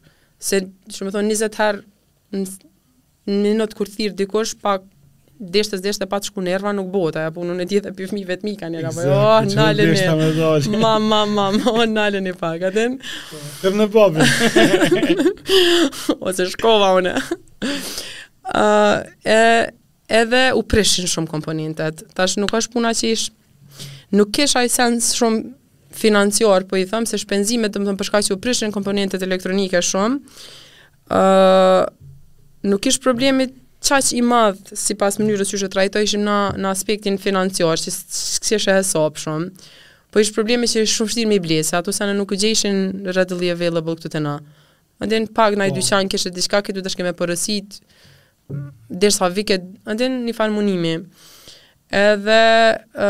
se 0.44 0.62
që 0.92 1.08
më 1.08 1.14
thonë 1.16 1.36
20 1.36 1.58
herë 1.62 1.84
në 2.40 3.38
minut 3.46 3.76
kur 3.78 3.90
thirë 3.92 4.16
dikush, 4.20 4.56
pak 4.62 4.84
deshte 5.42 5.80
së 5.82 6.06
pa 6.10 6.20
të 6.22 6.30
shku 6.30 6.44
nerva 6.46 6.70
nuk 6.76 6.90
bota, 6.94 7.24
ja 7.28 7.32
punu 7.34 7.56
në 7.58 7.66
tjetë 7.70 7.90
e 7.92 7.96
për 7.98 8.10
fmi 8.12 8.24
vetë 8.30 8.46
mika 8.46 8.68
njëra, 8.70 8.92
po, 8.94 9.06
oh, 9.10 9.48
nale 9.58 9.88
një, 9.90 10.10
ma, 10.82 10.96
ma, 11.02 11.24
ma, 11.26 11.48
ma, 11.56 11.72
o, 11.72 11.76
oh, 11.80 11.86
nale 11.90 12.22
një 12.22 12.36
pak, 12.38 12.68
atën, 12.70 12.98
në 13.78 13.88
popin, 13.94 14.22
ose 16.30 16.46
shkova 16.54 16.92
une, 17.00 17.16
uh, 18.54 18.98
e, 19.26 19.40
edhe 20.22 20.44
u 20.54 20.62
prishin 20.68 21.10
shumë 21.10 21.32
komponentet, 21.32 22.04
tash 22.18 22.38
nuk 22.42 22.54
është 22.60 22.76
puna 22.76 22.94
që 22.98 23.14
ish, 23.16 23.32
nuk 24.20 24.34
kesh 24.38 24.60
ajë 24.62 24.76
sens 24.78 25.14
shumë 25.18 25.42
financiar, 25.96 26.66
po 26.68 26.78
i 26.78 26.86
them 26.88 27.06
se 27.08 27.18
shpenzimet, 27.20 27.74
domethënë 27.76 28.00
për 28.00 28.10
shkak 28.10 28.26
se 28.26 28.34
u 28.34 28.40
prishin 28.42 28.72
komponentet 28.74 29.24
elektronike 29.26 29.82
shumë, 29.84 30.20
ë 31.12 31.22
uh, 31.22 31.84
nuk 32.72 32.82
kish 32.86 33.00
problemi 33.04 33.50
çaj 33.84 34.12
i 34.16 34.22
madh 34.24 34.72
sipas 34.78 35.20
mënyrës 35.20 35.52
që 35.56 35.70
trajtoheshim 35.74 36.24
në 36.26 36.38
në 36.62 36.72
aspektin 36.72 37.20
financiar, 37.20 37.80
që 37.82 37.92
kishte 38.48 38.72
e 38.72 38.78
hesop 38.80 39.20
shumë. 39.20 39.50
Po 40.12 40.20
ish 40.24 40.32
problemi 40.36 40.68
që 40.70 40.86
shumë 40.92 41.12
vështirë 41.12 41.32
me 41.32 41.42
ble, 41.44 41.60
ato 41.66 41.92
ato 41.94 42.08
ne 42.08 42.16
nuk 42.18 42.32
u 42.36 42.40
gjejshin 42.40 43.10
readily 43.16 43.52
available 43.52 43.96
këtu 44.00 44.12
te 44.16 44.20
na. 44.24 44.40
Ande 45.04 45.24
në 45.26 45.32
pak 45.36 45.56
në 45.58 45.70
i 45.72 45.76
po. 45.76 45.80
dyqan 45.82 46.08
kishe 46.12 46.32
diçka 46.36 46.60
këtu 46.68 46.82
të 46.88 47.04
me 47.08 47.14
përësit, 47.14 47.82
Dersa 48.92 49.30
viket, 49.32 49.62
ande 49.88 50.08
në 50.12 50.18
një 50.28 50.34
farë 50.36 50.52
munimi. 50.52 50.98
Edhe 51.92 52.36
ë 52.96 53.08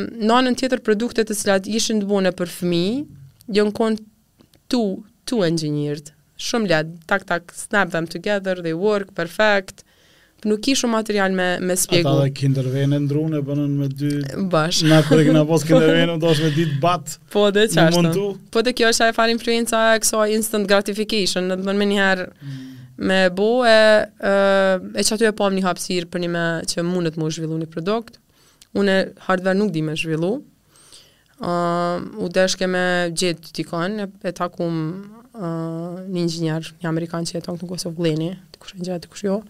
uh, 0.00 0.52
tjetër 0.56 0.80
produkte 0.86 1.26
të 1.28 1.36
cilat 1.36 1.66
ishin 1.68 2.00
të 2.00 2.08
bune 2.08 2.32
për 2.32 2.48
fëmijë, 2.48 3.02
jo 3.58 3.66
kon 3.76 3.98
tu 4.72 4.80
tu 5.28 5.42
engineered. 5.44 6.08
Shumë 6.40 6.70
lart, 6.72 6.94
tak 7.08 7.26
tak 7.28 7.52
snap 7.54 7.92
them 7.92 8.08
together, 8.08 8.56
they 8.64 8.72
work 8.72 9.12
perfect. 9.16 9.84
Nuk 10.44 10.60
kishu 10.64 10.88
material 10.88 11.36
me 11.36 11.58
me 11.60 11.76
shpjegu. 11.76 12.08
Ata 12.10 12.24
dhe 12.26 12.32
kinder 12.36 12.66
vene 12.72 12.98
ndrune, 13.04 13.42
bënën 13.44 13.76
me 13.80 13.88
dy... 13.92 14.10
Bash. 14.52 14.80
Na 14.88 15.02
kërë 15.08 15.26
këna 15.28 15.44
pos 15.48 15.64
kinder 15.68 15.92
vene, 15.96 16.16
do 16.20 16.32
me 16.40 16.50
ditë 16.56 16.80
bat. 16.82 17.18
Po 17.32 17.46
dhe 17.52 17.68
qashtë. 17.76 18.26
Po 18.52 18.64
dhe 18.66 18.74
kjo 18.76 18.92
është 18.92 19.08
e 19.12 19.16
farë 19.16 19.36
influenza 19.36 19.84
e 19.96 20.02
kësoj 20.04 20.26
instant 20.36 20.68
gratification, 20.72 21.52
në 21.52 21.60
të 21.62 21.68
bënë 21.70 21.82
më 21.84 21.90
një 21.94 22.00
herë. 22.02 22.26
Mm 22.44 22.62
me 22.96 23.26
bo 23.34 23.64
e, 23.68 24.06
e 24.94 25.02
që 25.02 25.16
aty 25.16 25.26
e 25.26 25.32
pom 25.34 25.50
po 25.50 25.54
një 25.54 25.64
hapsir 25.66 26.06
për 26.10 26.22
një 26.24 26.30
me 26.30 26.44
që 26.70 26.84
mundet 26.86 27.16
mu 27.18 27.30
zhvillu 27.32 27.58
një 27.62 27.68
produkt. 27.72 28.20
Unë 28.74 28.92
e 29.06 29.54
nuk 29.54 29.70
di 29.72 29.82
me 29.82 29.94
zhvillu. 29.96 30.34
u 32.18 32.28
deshke 32.30 32.66
me 32.70 33.10
gjithë 33.10 33.40
të 33.42 33.52
tikon, 33.56 34.00
e, 34.00 34.06
e 34.28 34.32
takum 34.32 34.74
një 36.14 36.20
një 36.20 36.42
njërë, 36.42 36.74
një 36.82 36.88
Amerikan 36.88 37.24
që 37.26 37.38
e 37.38 37.40
tonë 37.42 37.58
në 37.60 37.68
Kosovë 37.68 37.96
Gleni, 37.98 38.30
të 38.52 38.58
kushë 38.62 38.76
një 38.78 38.84
gjithë, 38.86 39.00
të 39.02 39.10
kushë 39.10 39.26
jo. 39.26 39.40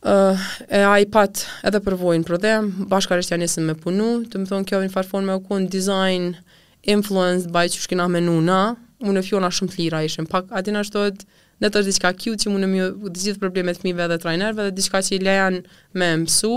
Uh, 0.00 0.34
e 0.72 0.80
a 0.80 0.94
i 0.96 1.04
pat 1.04 1.42
edhe 1.68 1.76
përvojnë 1.84 2.24
për 2.24 2.38
dhe, 2.40 2.52
bashkarisht 2.88 3.30
janë 3.34 3.44
njësën 3.44 3.66
me 3.68 3.74
punu, 3.76 4.06
të 4.26 4.40
më 4.40 4.48
thonë 4.50 4.64
kjo 4.66 4.78
një 4.82 4.90
farfon 4.94 5.26
me 5.28 5.34
okun 5.36 5.68
design 5.68 6.30
influenced 6.88 7.52
by 7.54 7.68
që 7.68 7.84
shkina 7.84 8.08
me 8.08 8.22
nuna, 8.24 8.62
unë 9.04 9.20
e 9.20 9.26
fjona 9.28 9.52
shumë 9.52 9.70
të 9.74 9.82
lira 9.82 10.00
ishën, 10.08 10.24
pak 10.32 10.48
atina 10.56 10.80
shtot, 10.88 11.20
uh, 11.20 11.39
dhe 11.60 11.68
të 11.68 11.80
është 11.82 11.90
diçka 11.92 12.10
kju 12.16 12.34
që 12.40 12.52
më 12.56 12.68
ju 12.78 12.86
të 13.14 13.22
gjithë 13.24 13.42
problemet 13.42 13.80
fmive 13.82 14.06
dhe 14.08 14.18
trajnerve 14.22 14.64
dhe 14.68 14.76
diçka 14.78 15.00
që 15.04 15.14
i 15.16 15.20
lejan 15.26 15.58
me 15.98 16.08
mësu, 16.22 16.54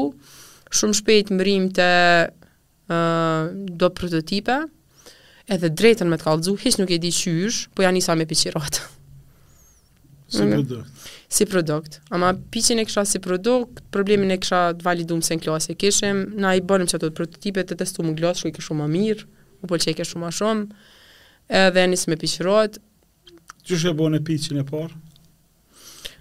shumë 0.78 0.98
shpejt 1.00 1.34
më 1.36 1.44
rrim 1.48 1.68
të 1.76 1.88
uh, 2.24 3.52
do 3.82 3.90
prototipe, 3.98 4.56
edhe 5.52 5.70
drejten 5.82 6.08
me 6.12 6.20
të 6.20 6.28
kalëzu, 6.28 6.56
hish 6.64 6.80
nuk 6.80 6.94
e 6.96 7.02
di 7.04 7.12
qysh, 7.14 7.66
po 7.76 7.84
janë 7.84 8.00
isa 8.02 8.16
me 8.16 8.28
piqirat. 8.32 8.80
Si 10.34 10.40
mhm. 10.40 10.54
produkt. 10.56 11.10
Si 11.34 11.46
produkt. 11.50 12.00
Ama 12.14 12.32
piqin 12.54 12.80
e 12.80 12.86
kësha 12.88 13.04
si 13.10 13.20
produkt, 13.22 13.82
problemin 13.94 14.32
e 14.36 14.40
kësha 14.42 14.62
të 14.80 14.86
validum 14.88 15.20
se 15.26 15.36
në 15.36 15.44
klasë 15.44 15.74
e 15.74 15.78
kishim, 15.84 16.24
na 16.40 16.54
i 16.56 16.64
bërëm 16.64 16.88
që 16.90 16.98
ato 17.00 17.10
të 17.10 17.18
prototipe 17.18 17.60
të 17.66 17.78
testu 17.82 18.06
më 18.08 18.16
glasë, 18.22 18.44
shku 18.46 18.52
i 18.54 18.56
kështu 18.56 18.80
më 18.80 18.88
mirë, 18.96 19.28
u 19.66 19.70
pëlqej 19.72 19.98
kështu 20.00 20.24
më 20.24 20.32
shumë, 20.40 20.90
edhe 21.66 21.88
nisë 21.92 22.14
me 22.14 22.18
piqirat, 22.22 22.80
Që 23.66 23.78
shë 23.80 23.92
e 23.94 23.96
bo 23.96 24.08
në 24.12 24.20
piqin 24.28 24.58
e 24.60 24.64
parë? 24.68 24.92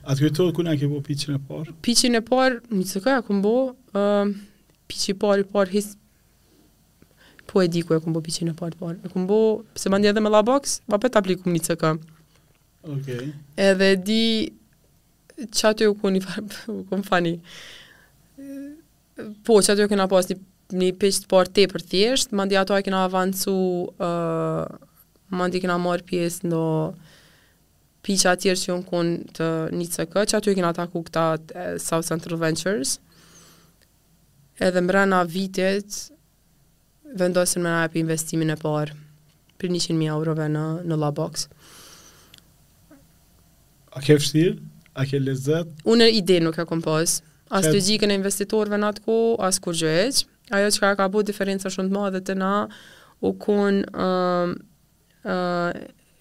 A 0.07 0.15
të 0.15 0.29
kujtojtë 0.29 0.55
kuna 0.55 0.77
ke 0.79 0.87
bo 0.91 1.01
piqin 1.07 1.35
e 1.37 1.41
parë? 1.47 1.75
Piqin 1.83 2.15
e 2.15 2.21
parë, 2.27 2.61
një 2.71 2.85
të 2.87 3.03
kaj, 3.03 3.17
a 3.21 3.25
këmë 3.27 3.43
bo, 3.43 3.55
uh, 3.99 4.31
piqin 4.91 5.17
e 5.17 5.19
parë, 5.23 5.47
parë, 5.51 5.73
his... 5.75 5.91
po 7.51 7.65
e 7.65 7.67
di 7.69 7.83
ku 7.83 7.97
e 7.99 8.01
këmë 8.05 8.15
bo 8.15 8.23
piqin 8.23 8.53
e 8.53 8.55
parë, 8.59 8.79
parë, 8.79 9.01
e 9.03 9.11
këmë 9.15 9.27
bo, 9.31 9.41
se 9.79 9.91
ma 9.91 9.99
ndje 9.99 10.13
edhe 10.13 10.23
me 10.23 10.31
la 10.31 10.43
box, 10.47 10.77
ma 10.91 11.01
të 11.03 11.19
aplikum 11.19 11.51
një 11.57 11.65
të 11.67 11.77
kaj. 11.83 11.93
Ok. 12.95 13.11
Edhe 13.71 13.91
di, 14.07 14.23
që 15.43 15.69
atë 15.75 15.89
jo 15.89 15.97
ku 15.99 16.15
një 16.15 16.23
farë, 16.23 17.03
fani, 17.11 17.35
po, 19.47 19.59
që 19.63 19.75
atë 19.75 19.81
jo 19.87 19.91
këna 19.93 20.07
pas 20.11 20.31
një, 20.31 20.39
një 20.79 20.93
të 21.03 21.13
parë 21.31 21.57
te 21.59 21.67
për 21.75 21.89
thjeshtë, 21.91 22.39
mandi 22.39 22.59
ato 22.63 22.79
e 22.79 22.87
kena 22.87 23.03
avancu, 23.11 23.57
uh, 23.99 25.49
kena 25.59 25.81
marë 25.83 26.07
pjesë 26.11 26.47
në 26.51 26.67
piqa 28.03 28.35
atjerë 28.35 28.59
që 28.61 28.73
unë 28.75 28.89
kun 28.91 29.13
të 29.37 29.49
një 29.79 29.87
CK, 29.93 30.25
që 30.31 30.39
aty 30.39 30.53
e 30.53 30.57
kina 30.59 30.73
taku 30.77 31.03
këta 31.07 31.27
South 31.83 32.09
Central 32.09 32.41
Ventures, 32.43 32.97
edhe 34.67 34.83
mbrana 34.83 35.23
vitit 35.31 36.01
vendosin 37.19 37.63
me 37.63 37.71
na 37.71 37.85
e 37.87 37.91
për 37.93 38.03
investimin 38.03 38.51
e 38.55 38.59
parë, 38.65 38.97
për 39.61 39.71
100.000 39.71 40.11
eurove 40.11 40.49
në, 40.51 40.65
në 40.89 40.99
La 40.99 41.13
Box. 41.15 41.47
A 43.93 44.01
ke 44.03 44.17
fështirë? 44.19 44.57
A 44.99 45.07
ke 45.09 45.21
lezet? 45.23 45.71
Unë 45.89 46.07
e 46.11 46.15
ide 46.19 46.41
nuk 46.43 46.59
e 46.61 46.67
kom 46.69 46.83
As 47.53 47.67
të 47.69 47.81
gjikën 47.85 48.09
e 48.11 48.15
investitorve 48.17 48.79
në 48.81 48.87
atë 48.89 49.03
ku, 49.05 49.15
as 49.37 49.59
kur 49.61 49.77
gjë 49.77 50.25
Ajo 50.57 50.69
që 50.73 50.81
ka 50.83 50.89
ka 50.97 51.07
bu 51.13 51.21
diferenca 51.25 51.69
shumë 51.73 51.91
të 51.91 51.97
madhe 51.97 52.21
të 52.25 52.35
na, 52.37 52.51
u 53.21 53.31
kun 53.41 53.83
uh, 53.93 54.55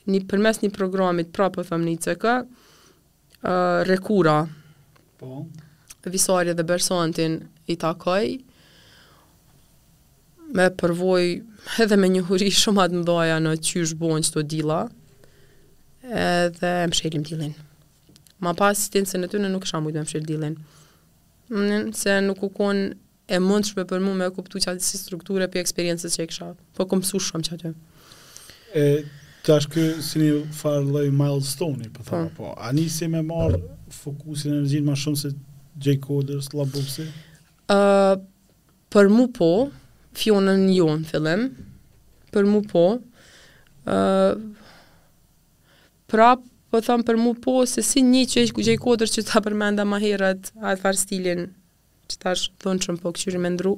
një 0.10 0.22
përmes 0.30 0.62
një 0.64 0.70
programit 0.74 1.30
prapë 1.36 1.66
thëmë 1.70 1.90
një 1.90 1.98
CK, 2.06 2.32
uh, 2.38 3.82
rekura, 3.90 4.40
po. 5.22 5.44
visarje 6.10 6.54
dhe 6.58 6.66
bërsantin 6.66 7.40
i 7.70 7.76
takoj, 7.80 8.26
me 10.52 10.66
përvoj 10.76 11.26
edhe 11.84 11.96
me 12.00 12.10
një 12.12 12.26
huri 12.28 12.50
shumë 12.52 12.84
atë 12.86 13.04
mdoja 13.04 13.38
në 13.44 13.54
qysh 13.64 13.94
bojnë 14.02 14.26
qëto 14.28 14.44
dila, 14.52 14.82
edhe 16.12 16.72
më 16.92 16.98
shelim 16.98 17.24
dilin. 17.28 17.54
Ma 18.42 18.56
pas 18.58 18.74
të 18.88 18.96
tinë 18.98 19.08
se 19.12 19.20
në 19.22 19.48
nuk 19.54 19.68
isha 19.70 19.80
mujtë 19.86 20.02
me 20.02 20.04
më 20.08 20.12
shelim 20.12 20.26
dilin. 20.28 20.56
Mënin, 21.52 21.90
se 21.94 22.18
nuk 22.26 22.42
u 22.44 22.50
konë 22.52 22.90
e 23.32 23.40
mund 23.40 23.68
shpe 23.70 23.86
për 23.88 24.02
mu 24.04 24.12
me 24.18 24.28
kuptu 24.34 24.60
qatë 24.60 24.84
si 24.84 24.98
strukture 24.98 25.48
për 25.52 25.62
eksperiencës 25.62 26.16
që 26.18 26.26
e 26.26 26.28
kësha, 26.32 26.50
po 26.76 26.88
kom 26.90 27.04
su 27.06 27.22
shumë 27.22 27.48
që 27.48 27.58
atë. 27.60 27.74
Tash 29.42 29.66
kë 29.74 29.84
si 30.06 30.20
një 30.22 30.36
farë 30.54 30.84
lloj 30.86 31.08
milestone-i, 31.18 31.88
për 31.90 32.04
po 32.04 32.10
thamë, 32.10 32.28
po. 32.38 32.50
po, 32.52 32.52
a 32.62 32.70
një 32.78 33.08
me 33.10 33.22
marë 33.26 33.58
fokusin 33.92 34.52
e 34.52 34.58
energjin 34.60 34.86
ma 34.86 34.94
shumë 34.98 35.22
se 35.24 35.32
J. 35.86 35.98
Coders, 36.08 36.52
La 36.58 36.68
Uh, 37.72 38.18
për 38.92 39.08
mu 39.08 39.30
po, 39.32 39.48
fionën 40.20 40.66
jo 40.76 40.90
në 40.92 41.06
fillim, 41.08 41.46
për 42.36 42.48
mu 42.52 42.60
po, 42.68 42.82
uh, 43.88 44.34
pra, 46.12 46.34
po 46.68 46.82
thamë 46.84 47.08
për 47.08 47.20
mu 47.22 47.32
po, 47.40 47.54
se 47.72 47.80
si 47.88 48.04
një 48.04 48.26
që 48.34 48.44
është 48.50 48.66
J. 48.68 48.76
që 49.16 49.24
ta 49.30 49.40
përmenda 49.46 49.86
ma 49.88 50.02
herët, 50.04 50.52
a 50.60 50.76
e 50.76 50.82
farë 50.82 51.00
stilin, 51.00 51.46
që 52.12 52.20
tash 52.26 52.50
thonë 52.60 52.84
që 52.84 52.98
më 52.98 53.02
po 53.06 53.14
këqyri 53.16 53.40
me 53.40 53.54
ndru, 53.56 53.78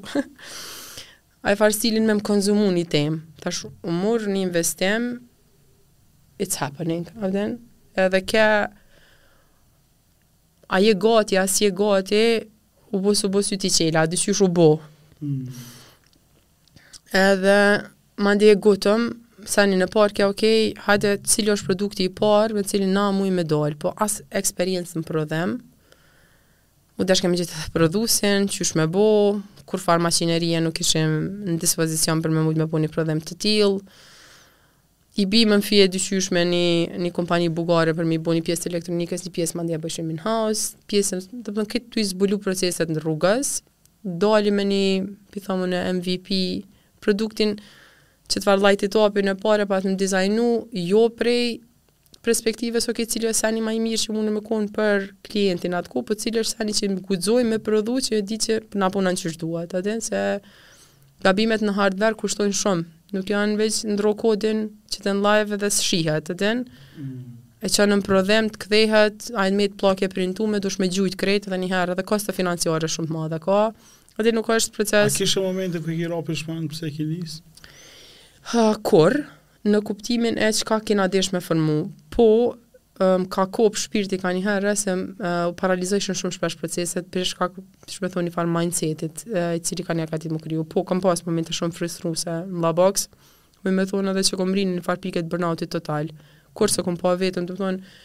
a 1.46 1.54
e 1.54 1.60
farë 1.62 1.78
stilin 1.78 2.10
me 2.10 2.18
më 2.18 2.26
konzumun 2.32 2.82
i 2.82 2.88
temë, 2.90 3.22
tash 3.46 3.68
u 3.70 3.94
morë 3.94 4.34
një 4.34 4.42
investim, 4.48 5.12
it's 6.44 6.56
happening, 6.60 7.04
Then, 7.38 7.52
edhe 8.04 8.22
kja, 8.26 8.68
a 10.76 10.80
je 10.82 10.94
gati, 10.96 11.40
si 11.54 11.66
je 11.68 11.72
gati, 11.76 12.22
u 12.96 13.00
bo 13.02 13.12
së 13.18 13.28
bo 13.34 13.42
së 13.42 13.58
ti 13.62 13.70
qela, 13.74 14.04
a 14.06 14.46
u 14.46 14.50
bo. 14.58 14.70
Mm. 15.20 15.48
Edhe, 17.24 17.60
ma 18.24 18.32
ndi 18.36 18.48
e 18.52 18.56
gutëm, 18.64 19.02
sani 19.46 19.76
në 19.78 19.88
parë 19.94 20.16
kja, 20.16 20.28
okej, 20.30 20.72
okay, 20.72 20.74
hajde, 20.88 21.12
cilë 21.30 21.56
është 21.56 21.68
produkti 21.70 22.08
i 22.08 22.14
parë, 22.22 22.58
me 22.58 22.64
cilë 22.64 22.88
na 22.94 23.08
mui 23.14 23.32
me 23.34 23.44
dollë, 23.44 23.78
po 23.82 23.92
as 24.06 24.20
eksperiencë 24.30 25.00
në 25.00 25.04
prodhem, 25.08 25.58
u 27.00 27.06
dashke 27.10 27.28
me 27.32 27.38
gjithë 27.40 27.64
të 27.68 27.74
prodhusin, 27.76 28.48
qysh 28.54 28.76
me 28.78 28.86
bo, 28.94 29.06
kur 29.70 29.82
farmacineria 29.82 30.60
nuk 30.62 30.80
ishim 30.84 31.14
në 31.48 31.58
dispozicion 31.64 32.22
për 32.22 32.34
me 32.36 32.44
mujtë 32.46 32.62
me 32.64 32.68
puni 32.72 32.90
prodhem 32.94 33.22
të 33.26 33.38
tilë, 33.46 34.00
i 35.16 35.26
bi 35.30 35.44
më 35.46 35.60
fije 35.62 35.88
dyshyshme 35.94 36.42
një, 36.50 36.64
një 37.04 37.12
kompani 37.14 37.50
bugare 37.54 37.94
për 37.94 38.08
mi 38.10 38.18
bo 38.18 38.34
një 38.34 38.42
pjesë 38.48 38.70
elektronikës, 38.72 39.26
një 39.28 39.32
pjesë 39.36 39.60
mandja 39.60 39.80
bëshim 39.82 40.10
in 40.14 40.22
house, 40.26 40.74
pjesën, 40.90 41.22
të 41.46 41.54
përnë 41.54 41.70
këtë 41.74 41.92
të 41.94 42.02
izbulu 42.02 42.40
proceset 42.42 42.90
në 42.90 43.04
rrugës, 43.04 43.60
dali 44.04 44.52
me 44.52 44.66
një, 44.70 44.88
pi 45.34 45.44
thomë 45.46 45.68
në 45.70 45.84
MVP, 46.00 46.40
produktin 47.06 47.54
që 48.32 48.40
të 48.42 48.48
varlajt 48.50 48.88
i 48.88 48.90
topi 48.96 49.26
në 49.28 49.38
pare, 49.44 49.68
pa 49.70 49.82
të 49.84 49.94
në 49.94 50.02
dizajnu, 50.02 50.48
jo 50.88 51.06
prej 51.20 51.60
perspektivës, 52.26 52.90
këtë 52.90 53.14
cilë 53.18 53.30
e 53.30 53.38
sani 53.38 53.62
ma 53.62 53.76
i 53.76 53.84
mirë 53.84 54.02
që 54.08 54.16
mune 54.18 54.32
me 54.34 54.42
konë 54.48 54.74
për 54.74 55.06
klientin 55.30 55.78
atë 55.78 55.94
ku, 55.94 56.02
po 56.08 56.18
cilë 56.18 56.42
e 56.42 56.50
sani 56.56 56.74
që 56.74 56.90
më 56.96 57.04
gudzoj 57.10 57.44
me 57.46 57.60
prodhu 57.62 58.00
që 58.06 58.18
e 58.22 58.26
di 58.32 58.40
që 58.48 58.60
na 58.82 58.90
punan 58.90 59.14
që 59.20 59.36
shduat, 59.36 59.78
atë 59.78 59.98
se 60.10 60.26
gabimet 61.24 61.62
në 61.64 61.78
hardware 61.78 62.18
kushtojnë 62.20 62.58
shumë, 62.64 62.88
nuk 63.14 63.30
janë 63.30 63.58
veç 63.62 63.78
ndro 63.94 64.14
kodin 64.20 64.64
që 64.92 65.04
të 65.06 65.14
në 65.16 65.24
live 65.26 65.60
dhe 65.62 65.70
shihet, 65.74 66.26
të 66.28 66.36
din, 66.42 66.64
mm. 66.98 67.20
e 67.66 67.70
që 67.76 67.86
në 67.92 67.98
prodhem 68.06 68.50
të 68.54 68.62
kthehet, 68.66 69.30
a 69.40 69.46
në 69.54 69.68
plakje 69.82 70.10
printu 70.14 70.48
me 70.50 70.60
dush 70.64 70.80
me 70.82 70.90
gjujt 70.92 71.18
kretë 71.22 71.54
dhe 71.54 71.62
njëherë, 71.64 71.98
dhe 72.02 72.08
kosta 72.10 72.36
financiare 72.38 72.90
shumë 72.90 73.10
të 73.12 73.16
madhe 73.18 73.40
ka, 73.46 73.62
edhe 74.20 74.34
nuk 74.36 74.50
është 74.58 74.76
proces... 74.80 75.06
A 75.14 75.18
kishë 75.22 75.46
momente 75.46 75.82
kë 75.86 76.00
ki 76.02 76.10
rapi 76.12 76.40
shpanë 76.42 76.70
pëse 76.74 76.92
ki 76.98 77.08
njës? 77.12 77.38
Ha, 78.54 78.66
kur, 78.86 79.16
në 79.70 79.84
kuptimin 79.88 80.42
e 80.44 80.50
që 80.60 80.68
ka 80.72 80.82
kina 80.88 81.06
desh 81.14 81.32
me 81.36 81.42
fërmu, 81.44 81.78
po, 82.14 82.30
um, 83.02 83.26
ka 83.30 83.46
kopë 83.54 83.80
shpirti 83.84 84.20
ka 84.22 84.30
një 84.36 84.42
herë 84.46 84.74
se 84.80 84.94
uh, 84.94 85.32
u 85.50 85.54
paralizoj 85.60 86.02
shumë 86.06 86.20
shumë 86.22 86.36
shpesh 86.38 86.58
proceset 86.60 87.08
për 87.14 87.26
shkak 87.32 87.56
të 87.90 87.96
shme 87.98 88.10
thoni 88.14 88.34
farë 88.34 88.52
mindsetit 88.54 89.24
uh, 89.34 89.54
i 89.58 89.62
cili 89.66 89.86
ka 89.88 89.96
një 89.98 90.06
akatit 90.08 90.34
më 90.36 90.42
kryu 90.44 90.66
po 90.70 90.84
kam 90.88 91.02
pas 91.04 91.24
momente 91.28 91.56
shumë 91.58 91.74
frisru 91.76 92.12
se 92.22 92.34
në 92.46 92.62
la 92.64 92.74
box 92.78 93.08
me 93.64 93.72
me 93.74 93.88
thonë 93.90 94.14
edhe 94.14 94.26
që 94.30 94.40
kom 94.40 94.54
rinë 94.54 94.78
në 94.78 94.86
farë 94.86 95.04
piket 95.08 95.32
bërnautit 95.32 95.74
total 95.74 96.12
kur 96.54 96.70
se 96.70 96.86
kom 96.86 97.00
pa 97.02 97.16
vetën 97.20 97.48
të 97.50 97.58
thonë 97.62 97.96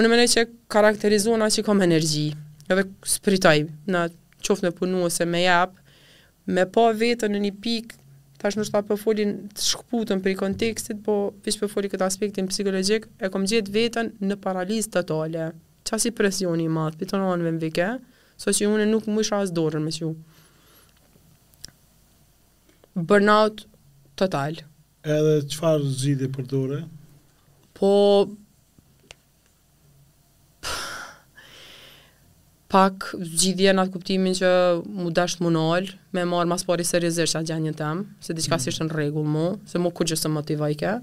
unë 0.00 0.10
me 0.10 0.18
ne 0.22 0.26
që 0.32 0.46
karakterizona 0.72 1.46
që 1.52 1.64
kom 1.66 1.84
energji 1.86 2.26
edhe 2.70 2.88
spritaj 3.14 3.58
në 3.92 4.06
qofë 4.42 4.66
në 4.68 4.74
punu 4.80 5.04
ose 5.06 5.28
me 5.28 5.44
jap 5.46 5.76
me 6.50 6.66
pa 6.66 6.88
vetën 6.98 7.30
në 7.36 7.44
një 7.46 7.58
pikë 7.62 8.00
tash 8.42 8.56
nështë 8.58 8.80
ta 8.88 8.96
folin 8.98 9.34
të 9.54 9.64
shkputën 9.68 10.22
për 10.24 10.34
kontekstin, 10.40 10.98
po 11.06 11.14
veç 11.46 11.60
po 11.60 11.68
foli 11.70 11.90
këtë 11.92 12.06
aspektin 12.08 12.48
psikologjik, 12.50 13.06
e 13.22 13.30
kom 13.32 13.46
gjetë 13.48 13.74
veten 13.74 14.10
në 14.26 14.38
paralizë 14.42 14.92
totale. 14.98 15.50
Çfarë 15.86 16.02
si 16.06 16.12
presioni 16.16 16.66
i 16.68 16.72
madh, 16.72 16.98
pitonon 17.00 17.42
më 17.44 17.54
vike, 17.62 17.88
so 18.40 18.54
që 18.54 18.68
unë 18.70 18.88
nuk 18.90 19.06
më 19.10 19.24
isha 19.26 19.40
as 19.44 19.50
dorën 19.54 19.82
me 19.84 19.92
ju. 19.94 20.12
Burnout 22.94 23.64
total. 24.20 24.58
Edhe 25.10 25.38
çfarë 25.54 25.90
zgjidhje 26.02 26.28
për 26.34 26.46
dorë? 26.52 26.80
Po 27.78 27.90
pak 32.72 32.94
zgjidhje 33.36 33.74
në 33.76 33.82
atë 33.84 33.92
kuptimin 33.98 34.36
që 34.38 34.50
mu 34.96 35.10
dasht 35.12 35.42
mu 35.44 35.50
nëllë, 35.52 35.92
me 36.16 36.22
marë 36.30 36.48
mas 36.48 36.64
pari 36.64 36.86
serizir 36.88 37.28
që 37.28 37.42
atë 37.42 37.48
gjenjë 37.50 37.72
në 37.74 37.78
temë, 37.82 38.04
se 38.24 38.36
diçka 38.38 38.56
mm. 38.56 38.62
si 38.64 38.72
shtë 38.72 38.86
në 38.88 38.96
regullë 38.96 39.32
mu, 39.34 39.42
se 39.68 39.80
mu 39.82 39.92
ku 39.92 40.06
gjësë 40.08 40.30
motivajke. 40.32 40.94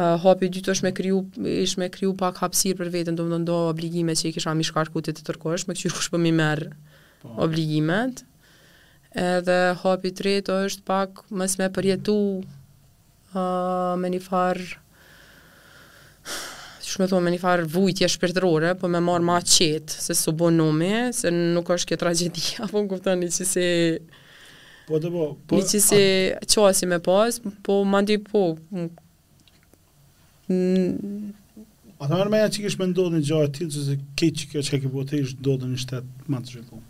eh, 0.00 0.14
hapi 0.24 0.48
dytë 0.54 0.72
është 0.72 0.86
me 0.88 0.94
kriju, 0.96 1.18
me 1.82 1.88
pak 2.22 2.40
hapsirë 2.40 2.78
për 2.80 2.92
vetën, 2.94 3.18
do 3.20 3.26
më 3.28 3.42
ndo 3.44 3.58
obligime 3.74 4.16
që 4.16 4.30
i 4.30 4.34
kisha 4.34 4.56
mi 4.58 4.64
shkarku 4.66 5.04
të 5.06 5.12
të 5.18 5.26
tërkosh, 5.28 5.66
me 5.68 5.76
këqyru 5.76 6.02
shpë 6.06 6.16
po 6.16 6.20
mi 6.24 6.32
merë 6.40 6.70
pa. 6.70 6.94
Po. 7.26 7.34
obligimet. 7.44 8.24
Edhe 9.14 9.58
hapi 9.84 10.10
tretë 10.18 10.56
është 10.66 10.88
pak 10.88 11.20
mës 11.38 11.58
me 11.60 11.68
përjetu 11.76 12.16
uh, 12.40 13.92
me 14.00 14.08
një 14.16 14.24
farë 14.24 14.66
me 17.02 17.06
thonë 17.08 17.24
me 17.26 17.32
një 17.34 17.40
farë 17.42 17.64
vujtje 17.70 18.08
shpirtërore, 18.14 18.74
po 18.78 18.90
me 18.90 19.00
marë 19.04 19.26
ma 19.26 19.38
qetë, 19.42 19.96
se 20.00 20.16
su 20.18 20.34
bo 20.36 20.50
se 21.16 21.30
nuk 21.32 21.70
është 21.74 21.92
kjo 21.92 21.98
tragedia, 22.02 22.68
po 22.72 22.82
në 22.82 22.88
kuptën 22.92 23.20
një 23.24 23.30
që 23.36 23.46
si... 23.52 23.66
Po 24.86 24.98
të 25.00 25.10
po, 25.14 25.26
po... 25.48 25.56
një 25.58 25.64
që 25.70 25.80
si 25.80 26.02
an... 26.34 26.48
qasi 26.54 26.86
me 26.90 26.98
pas, 27.04 27.40
po 27.64 27.80
ma 27.88 28.02
ndi 28.04 28.18
po... 28.26 28.44
Mm. 30.46 31.32
A 32.00 32.06
të 32.06 32.10
marë 32.18 32.30
me 32.34 32.40
ja 32.42 32.50
që 32.52 32.64
kishë 32.66 32.80
me 32.82 32.88
ndodhë 32.90 33.16
një 33.16 33.28
gjarë 33.30 33.52
t'il, 33.56 33.68
që 33.72 33.84
se 33.88 33.94
ke 34.18 34.26
që 34.36 34.48
kjo 34.50 34.64
që 34.66 34.80
ke 34.82 34.90
po 34.92 35.04
të 35.08 35.22
ishë 35.22 35.38
ndodhë 35.40 35.70
një 35.70 35.80
shtetë 35.86 36.32
ma 36.34 36.40
të 36.42 36.52
shqipu? 36.58 36.82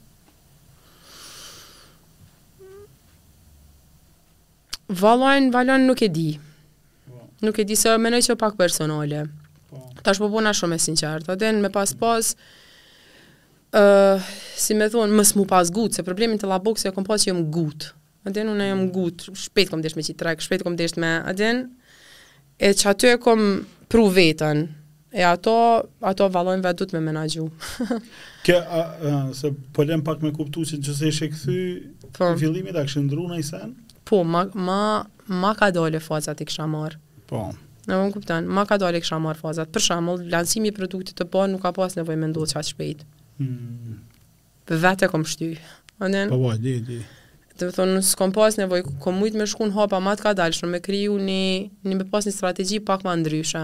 Valojnë, 5.00 5.48
valojnë 5.54 5.86
nuk 5.86 6.02
e 6.04 6.08
di. 6.12 6.26
Po. 7.06 7.20
Nuk 7.46 7.62
e 7.62 7.64
di 7.68 7.76
se 7.78 7.94
mënoj 7.96 8.20
që 8.26 8.36
pak 8.42 8.58
personale. 8.58 9.04
Nuk 9.22 9.22
e 9.30 9.30
di 9.30 9.38
se 9.38 9.38
që 9.38 9.38
pak 9.38 9.38
personale 9.38 9.42
Ta 10.02 10.12
është 10.12 10.24
po, 10.26 10.30
po 10.30 10.38
bëna 10.38 10.52
shumë 10.56 10.76
e 10.78 10.82
sinqartë. 10.84 11.32
Aden 11.34 11.60
me 11.64 11.70
pas 11.74 11.92
pas, 11.98 12.30
mm. 12.34 13.58
uh, 13.80 14.32
si 14.60 14.76
me 14.78 14.88
thonë, 14.92 15.14
mës 15.20 15.34
mu 15.38 15.46
pas 15.50 15.70
gutë, 15.74 15.98
se 16.00 16.06
problemin 16.06 16.40
të 16.40 16.50
labokës 16.50 16.86
e 16.90 16.94
kom 16.96 17.06
pas 17.08 17.22
që 17.24 17.30
jëmë 17.32 17.46
gutë. 17.54 17.92
Aden, 18.30 18.48
unë 18.54 18.68
jam 18.70 18.84
gut. 18.92 19.20
gutë, 19.26 19.36
shpetë 19.44 19.72
kom 19.74 19.82
desht 19.84 19.98
me 20.00 20.04
qitë 20.06 20.20
trekë, 20.22 20.46
shpetë 20.46 20.64
kom 20.66 20.78
desht 20.80 20.96
me, 21.00 21.10
aden, 21.28 21.64
e 22.56 22.70
që 22.72 22.88
aty 22.94 23.10
e 23.12 23.18
kom 23.20 23.42
pru 23.92 24.06
vetën, 24.12 24.62
e 25.14 25.20
ato, 25.28 25.56
ato 26.02 26.28
valojnë 26.32 26.64
vetë 26.64 26.78
du 26.80 26.86
të 26.88 26.96
me 26.96 27.02
menaxhu. 27.10 27.44
Kë, 28.46 28.56
se 29.36 29.52
pëllem 29.76 30.00
po 30.04 30.14
pak 30.14 30.24
me 30.24 30.32
kuptu 30.36 30.64
që 30.72 30.80
në 30.80 31.08
ishe 31.12 31.28
kthy 31.34 31.60
në 32.08 32.14
po. 32.16 32.32
fillimit 32.40 32.76
a 32.80 32.86
këshë 32.88 33.04
ndru 33.10 33.28
në 33.30 33.42
i 33.42 33.44
sen? 33.50 33.76
Po, 34.08 34.22
ma, 34.24 34.46
ma, 34.54 34.80
ma 35.40 35.52
ka 35.56 35.68
dole 35.72 36.00
faca 36.00 36.32
ti 36.36 36.48
kësha 36.48 36.64
marë. 36.68 36.96
Po, 37.28 37.44
Në 37.88 37.96
më 38.00 38.12
kuptan, 38.14 38.46
ma 38.48 38.62
ka 38.66 38.78
dalë 38.80 39.00
e 39.00 39.04
kësha 39.04 39.18
marë 39.20 39.40
fazat. 39.42 39.70
Për 39.74 39.82
shamëll, 39.88 40.22
lansimi 40.32 40.70
i 40.70 40.74
produktit 40.76 41.18
të 41.20 41.26
parë 41.32 41.52
nuk 41.54 41.62
ka 41.66 41.72
pas 41.76 41.96
nevoj 41.98 42.16
me 42.16 42.30
ndohë 42.30 42.52
qatë 42.54 42.70
shpejt. 42.70 43.02
Mm. 43.42 43.98
Për 44.68 44.80
vete 44.84 45.08
kom 45.12 45.26
shty. 45.28 45.52
Then, 46.00 46.32
pa, 46.32 46.38
vaj, 46.40 46.56
di, 46.64 46.78
di. 46.88 46.98
Të 47.58 47.68
më 47.68 47.74
thonë, 47.76 47.96
nësë 48.00 48.16
kom 48.18 48.32
pas 48.34 48.56
nevoj, 48.58 48.82
kom 49.04 49.18
mujtë 49.20 49.40
me 49.42 49.46
shkun 49.50 49.74
hapa, 49.76 50.00
ma 50.02 50.14
të 50.18 50.24
ka 50.26 50.32
dalë, 50.38 50.56
shumë 50.58 50.72
me 50.72 50.80
kriju 50.82 51.18
një, 51.20 51.40
një 51.86 51.98
me 52.00 52.08
pas 52.10 52.26
një 52.26 52.32
strategi 52.34 52.80
pak 52.88 53.04
ma 53.06 53.14
ndryshë. 53.20 53.62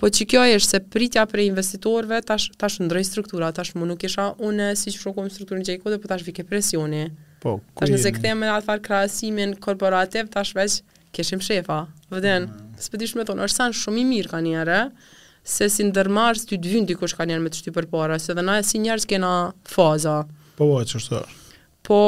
Po 0.00 0.08
që 0.10 0.24
kjo 0.30 0.44
është 0.56 0.70
se 0.74 0.80
pritja 0.94 1.22
për 1.30 1.44
investitorve, 1.50 2.22
tash, 2.26 2.48
tash 2.58 2.80
ndrej 2.82 3.04
struktura, 3.10 3.52
tash 3.54 3.74
më 3.76 3.86
nuk 3.90 4.06
isha 4.08 4.30
une, 4.42 4.70
si 4.78 4.90
që 4.94 5.02
shokom 5.04 5.28
struktur 5.30 5.60
në 5.60 5.66
gjejkode, 5.68 6.00
po 6.02 6.10
tash 6.10 6.24
vike 6.26 6.42
presioni. 6.48 7.04
Po, 7.44 7.58
tash 7.78 7.92
nëse 7.92 8.10
këtë 8.16 8.32
e 8.32 8.38
me 8.40 8.48
atë 8.50 8.64
farë 8.70 8.84
krasimin 8.88 9.54
korporativ, 9.62 10.32
tash 10.34 10.56
veç, 10.58 10.80
këshim 11.14 11.42
shefa, 11.44 11.84
vëden, 12.10 12.48
mm 12.50 12.71
së 12.84 12.92
pëtë 12.94 13.06
ishme 13.08 13.24
thonë, 13.28 13.46
është 13.46 13.58
sanë 13.62 13.78
shumë 13.78 14.00
i 14.02 14.06
mirë 14.10 14.30
ka 14.32 14.40
njëre, 14.44 14.78
se 15.54 15.68
si 15.74 15.86
ndërmarës 15.88 16.44
të 16.48 16.58
dhvynë 16.62 16.90
dikush 16.92 17.14
ka 17.18 17.26
njëre 17.28 17.42
me 17.44 17.52
të 17.52 17.60
shtypë 17.62 17.76
për 17.80 17.88
para, 17.92 18.18
se 18.22 18.34
dhe 18.34 18.44
na 18.46 18.58
e 18.62 18.66
si 18.66 18.80
njerëz 18.82 19.06
kena 19.10 19.30
faza. 19.72 20.18
Po, 20.58 20.66
po, 20.66 20.74
që 20.90 20.98
është 21.02 21.22
Po, 21.86 21.98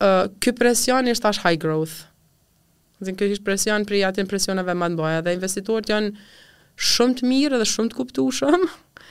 uh, 0.00 0.22
kjo 0.40 0.54
presion 0.60 1.10
ishtë 1.12 1.28
ashtë 1.32 1.44
high 1.46 1.58
growth. 1.60 1.98
Zinë, 3.04 3.16
kjo 3.16 3.42
presion 3.46 3.84
për 3.88 3.98
i 4.08 4.28
presioneve 4.30 4.74
më 4.76 4.90
të 4.94 4.98
mbaja, 4.98 5.20
dhe 5.26 5.34
investitorët 5.36 5.92
janë 5.92 6.12
shumë 6.80 7.18
të 7.20 7.28
mirë 7.32 7.60
dhe 7.60 7.68
shumë 7.68 7.92
të 7.92 7.98
kuptushëm, 8.00 8.64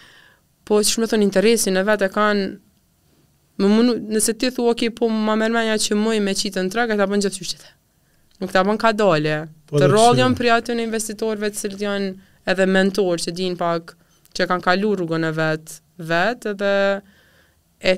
po, 0.66 0.82
që 0.82 0.96
shme 0.98 1.10
thonë, 1.12 1.28
interesin 1.30 1.78
e 1.82 1.86
vetë 1.92 2.10
e 2.10 2.16
kanë 2.18 2.50
Më 3.60 3.68
mundu, 3.68 3.94
nëse 4.16 4.32
ti 4.40 4.48
thua, 4.56 4.72
ok, 4.72 4.86
po 4.96 5.10
më 5.12 5.34
mërmenja 5.42 5.74
që 5.84 5.96
mëj 6.00 6.20
me 6.24 6.32
qitë 6.40 6.62
në 6.64 6.70
tragë, 6.72 6.96
e 6.96 7.00
ta 7.02 7.08
bënë 7.12 7.26
gjithë 7.26 7.42
qështetë 7.44 7.72
nuk 8.40 8.52
ta 8.52 8.62
bën 8.68 8.80
ka 8.80 8.92
Po 9.70 9.78
të 9.78 9.88
rol 9.92 10.18
janë 10.18 10.38
për 10.40 10.48
ato 10.56 10.74
investitorëve 10.82 11.52
që 11.54 11.70
janë 11.84 12.08
edhe 12.50 12.66
mentorë 12.66 13.20
që 13.28 13.32
din 13.38 13.56
pak 13.58 13.92
që 14.36 14.48
kanë 14.50 14.64
kaluar 14.66 14.98
rrugën 15.00 15.26
e 15.28 15.32
vet, 15.38 15.76
vet 16.10 16.46
edhe 16.54 16.72
e 17.80 17.94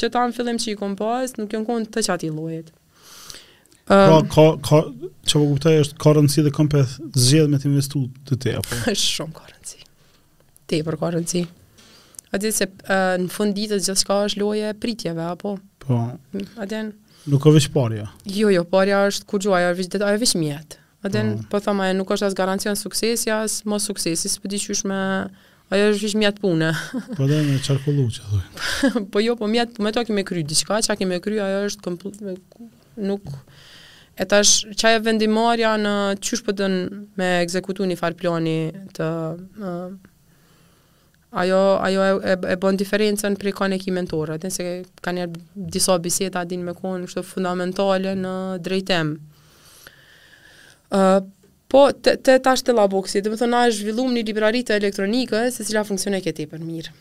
që 0.00 0.08
ta 0.14 0.22
në 0.30 0.36
fillim 0.38 0.60
që 0.62 0.72
i 0.72 0.76
kom 0.80 0.96
nuk 0.96 1.52
jënë 1.52 1.68
kënë 1.68 1.90
të 1.92 2.04
qatë 2.06 2.26
i 2.26 2.30
lojit. 2.38 2.72
Um, 3.90 4.06
pra, 4.06 4.22
ka, 4.32 4.44
ka, 4.70 4.80
që 5.28 5.34
po 5.36 5.44
kuptaj 5.50 5.76
është 5.84 5.96
karënësi 6.06 6.44
dhe 6.46 6.52
këmpeth 6.56 6.92
zjedhë 7.20 7.50
me 7.52 7.58
të 7.60 7.68
investu 7.68 8.06
të 8.30 8.38
te, 8.42 8.54
apo? 8.62 8.76
është 8.92 9.14
shumë 9.18 9.36
karënësi. 9.42 9.84
Te 10.72 10.80
për 10.88 10.98
karënësi. 11.04 11.42
A 12.32 12.38
të 12.40 12.54
se 12.62 12.70
uh, 12.70 13.16
në 13.20 13.28
fund 13.36 13.56
të 13.60 13.68
gjithë 13.82 13.98
shka 14.04 14.20
është 14.30 14.40
loje 14.46 14.72
pritjeve, 14.80 15.26
apo? 15.34 15.58
Po. 15.84 16.00
A 16.14 16.72
Nuk 17.28 17.44
është 17.44 17.72
parja. 17.74 18.06
Jo, 18.24 18.48
jo, 18.52 18.64
parja 18.68 19.02
është 19.04 19.26
ku 19.28 19.40
ajo 19.52 20.16
vish 20.18 20.36
mjet. 20.36 20.76
A 21.02 21.08
mm. 21.08 21.44
po 21.50 21.60
them 21.60 21.80
ajo 21.80 21.92
nuk 21.96 22.10
është 22.14 22.26
as 22.30 22.34
garancia 22.36 22.72
e 22.72 22.76
suksesi, 22.76 23.28
as 23.32 23.60
mos 23.68 23.84
suksesi, 23.88 24.28
s'po 24.28 24.48
di 24.48 24.58
çysh 24.60 24.84
me 24.88 24.96
ajo 25.70 25.90
është 25.92 26.02
vish 26.06 26.16
mjet 26.16 26.40
pune. 26.40 26.70
po 27.18 27.28
den 27.28 27.48
me 27.50 27.58
çarkulluç 27.64 28.20
ajo. 28.24 29.04
po 29.12 29.20
jo, 29.20 29.36
po 29.36 29.46
mjet, 29.52 29.74
po 29.76 29.84
më 29.84 29.92
to 29.98 30.04
që 30.08 30.16
më 30.16 30.24
kry 30.28 30.44
diçka, 30.48 30.80
çka 30.84 30.96
që 31.02 31.08
më 31.12 31.20
kry 31.24 31.40
ajo 31.44 31.60
është 31.70 31.84
komplet 31.84 32.20
me 32.24 32.36
nuk 33.06 33.22
e 34.20 34.26
tash 34.28 34.64
çaja 34.76 35.00
vendimarja 35.04 35.74
në 35.80 35.94
çysh 36.24 36.42
po 36.44 36.56
den 36.56 36.80
me 37.20 37.32
ekzekutoni 37.44 37.96
far 38.00 38.16
plani 38.20 38.60
të 38.96 39.08
uh, 39.60 40.09
ajo 41.30 41.56
ajo 41.80 42.02
e, 42.04 42.30
e, 42.32 42.36
e 42.52 42.56
bon 42.58 42.74
diferencën 42.78 43.36
për 43.38 43.52
kanë 43.54 43.76
ekip 43.78 43.94
mentorë, 43.94 44.36
atë 44.38 44.50
se 44.50 44.64
kanë 45.04 45.20
një 45.20 45.66
disa 45.74 45.94
biseda 46.02 46.42
din 46.50 46.64
me 46.66 46.74
kon 46.74 47.06
kështu 47.06 47.22
fundamentale 47.26 48.16
në 48.18 48.32
drejtem. 48.66 49.12
ë 50.94 51.00
uh, 51.18 51.20
Po, 51.70 51.84
të, 51.94 52.16
të 52.26 52.32
tash 52.42 52.64
të 52.66 52.72
laboksi, 52.74 53.20
dhe 53.22 53.30
më 53.30 53.36
thë 53.38 53.46
na 53.46 53.58
është 53.70 53.84
villum 53.86 54.08
një 54.10 54.24
librarit 54.26 54.66
të 54.66 54.74
elektronikë, 54.80 55.42
se 55.54 55.62
cila 55.68 55.84
funksione 55.86 56.18
e 56.18 56.24
këtë 56.24 56.46
për 56.50 56.64
mirë. 56.66 56.94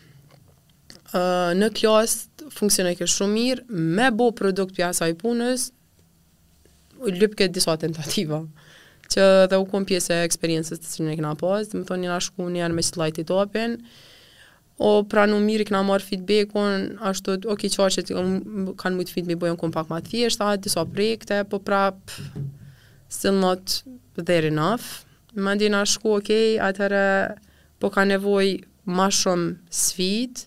Uh, 1.07 1.55
në 1.57 1.71
kjost, 1.79 2.43
funksion 2.53 2.85
e 2.85 2.91
këtë 2.99 3.07
shumë 3.15 3.33
mirë, 3.33 3.63
me 3.97 4.11
bo 4.13 4.27
produkt 4.37 4.75
për 4.77 4.91
asaj 4.91 5.15
punës, 5.23 5.63
lëpë 7.01 7.39
këtë 7.39 7.55
disa 7.57 7.73
tentativa 7.81 8.43
që 9.09 9.25
dhe 9.49 9.57
u 9.57 9.65
kom 9.71 9.89
pjesë 9.89 10.19
e 10.19 10.27
eksperiencës 10.29 10.83
të 10.83 10.91
cilën 10.93 11.15
e 11.15 11.17
kena 11.17 11.33
pas, 11.41 11.73
më 11.73 11.81
thonë 11.89 12.05
një 12.05 12.13
nashku 12.13 12.45
një 12.53 12.61
janë 12.61 12.77
me 12.77 12.85
si 12.85 12.93
të 12.93 13.01
lajti 13.07 13.25
topin, 13.31 13.73
uh, 13.73 14.07
o 14.79 15.03
pra 15.09 15.25
në 15.27 15.37
mirë 15.43 15.65
këna 15.69 15.81
marë 15.85 16.05
feedback, 16.07 16.53
o 16.55 16.63
ashtu, 17.11 17.35
o 17.51 17.55
ki 17.59 17.69
qarë 17.73 18.03
që 18.07 18.23
kanë 18.79 18.97
mujtë 18.97 19.13
feedback, 19.15 19.39
bojën 19.41 19.57
këmë 19.59 19.75
pak 19.75 19.89
ma 19.91 19.97
të 20.03 20.13
fjeshtë, 20.13 20.53
disa 20.63 20.85
prekte, 20.87 21.41
po 21.51 21.59
pra, 21.63 21.81
still 23.11 23.37
not 23.41 23.81
there 24.15 24.47
enough. 24.47 24.87
Më 25.35 25.57
ndi 25.57 25.67
nga 25.73 25.83
shku, 25.87 26.15
ok, 26.21 26.31
atërë, 26.69 27.03
po 27.79 27.91
ka 27.93 28.07
nevoj 28.07 28.53
ma 28.95 29.09
shumë 29.13 29.51
sfit, 29.81 30.45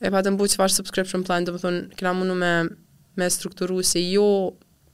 e 0.00 0.12
pa 0.14 0.22
të 0.24 0.36
mbu 0.36 0.46
farë 0.54 0.76
subscription 0.78 1.26
plan, 1.26 1.44
dhe 1.44 1.54
më 1.56 1.62
thunë, 1.64 1.82
këna 1.98 2.14
mundu 2.20 2.38
me, 2.38 2.54
me 3.18 3.28
strukturu 3.34 3.82
se 3.82 3.98
si 3.98 4.06
jo 4.14 4.28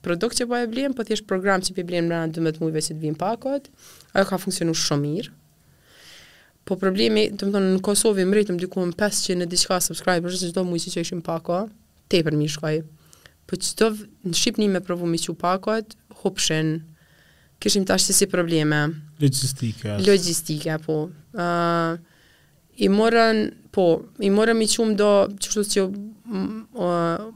produkt 0.02 0.40
që 0.40 0.48
po 0.48 0.57
e 0.57 0.66
blimë, 0.70 0.96
po 0.96 1.04
thjesht 1.04 1.28
program 1.28 1.61
që 1.61 1.76
po 1.76 1.82
e 1.82 1.86
blimë 1.92 2.09
në 2.14 2.24
12 2.40 2.64
mujve 2.64 2.82
që 2.88 2.94
të 2.96 3.02
vim 3.04 3.20
pakot, 3.20 3.68
ajo 4.16 4.30
ka 4.32 4.38
funksionu 4.40 4.72
shumë 4.74 5.04
mirë, 5.04 5.34
Po 6.66 6.74
problemi, 6.76 7.28
të 7.38 7.46
më 7.46 7.52
thonë, 7.54 7.68
në 7.76 7.80
Kosovë 7.86 8.24
më 8.26 8.34
rritëm, 8.40 8.56
dy 8.58 8.66
kuën 8.72 8.90
500 8.98 9.44
e 9.44 9.46
diçka 9.50 9.76
subscriber, 9.84 10.32
që 10.34 10.48
do 10.56 10.64
mujë 10.66 10.88
që 10.88 10.92
që 10.96 11.02
ishim 11.04 11.18
pako, 11.22 11.60
te 12.10 12.18
për 12.26 12.34
mi 12.34 12.48
shkoj. 12.50 12.80
Po 13.46 13.58
që 13.62 13.68
do 13.78 13.90
në 14.26 14.34
Shqipëni 14.34 14.66
me 14.74 14.80
provu 14.82 15.06
mi 15.06 15.20
që 15.22 15.36
pakot, 15.38 15.94
hopëshen, 16.24 16.72
këshim 17.62 17.84
të 17.86 17.94
ashtë 17.94 18.16
si 18.18 18.28
probleme. 18.32 18.80
Logistike. 19.22 19.94
Logistike, 20.08 20.80
po. 20.88 20.96
Uh, 21.36 22.02
I 22.82 22.90
morën, 22.90 23.44
po, 23.72 23.86
i 24.26 24.32
morën 24.34 24.58
mi 24.58 24.66
që 24.72 24.88
më 24.90 24.98
do, 24.98 25.12
që 25.38 25.52
shtu 25.54 25.64
që 25.76 25.86
uh, 26.82 27.30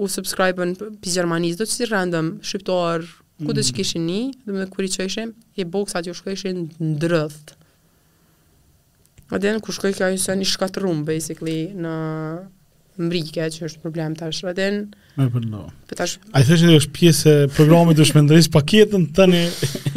u 0.00 0.08
subscriber 0.16 0.72
për 1.02 1.12
Gjermani, 1.12 1.52
do 1.60 1.68
që 1.68 1.76
si 1.76 1.92
rëndëm, 1.92 2.36
shqiptarë, 2.40 3.12
Kudë 3.36 3.60
mm 3.60 3.64
që 3.68 3.72
këshin 3.76 4.04
një, 4.08 4.20
dhe 4.48 4.52
më 4.54 4.60
dhe 4.62 4.68
kërë 4.72 4.86
i 4.86 4.90
qëshin, 4.94 5.32
e 5.60 5.64
boksat 5.68 6.06
që 6.08 6.12
shkëshin 6.22 6.60
në 6.80 6.92
drëft. 7.02 7.50
A 9.30 9.38
den 9.42 9.58
kushkoj 9.60 9.92
kjo 9.96 10.06
kjo 10.12 10.20
se 10.22 10.34
një 10.38 10.46
shkatrum 10.46 11.00
basically 11.08 11.72
në 11.74 11.94
mbrike 12.96 13.44
që 13.52 13.64
është 13.66 13.82
problem 13.82 14.14
tash. 14.18 14.44
A 14.48 14.54
den 14.56 14.86
Më 15.18 15.26
po 15.34 15.40
no. 15.42 15.64
Po 15.88 15.96
tash. 15.98 16.18
Ai 16.36 16.44
thëshë 16.46 16.76
është 16.78 16.92
pjesë 16.96 17.32
e 17.40 17.48
programit 17.56 17.98
të 17.98 18.06
shmendris 18.10 18.46
paketën 18.52 19.08
tani. 19.16 19.40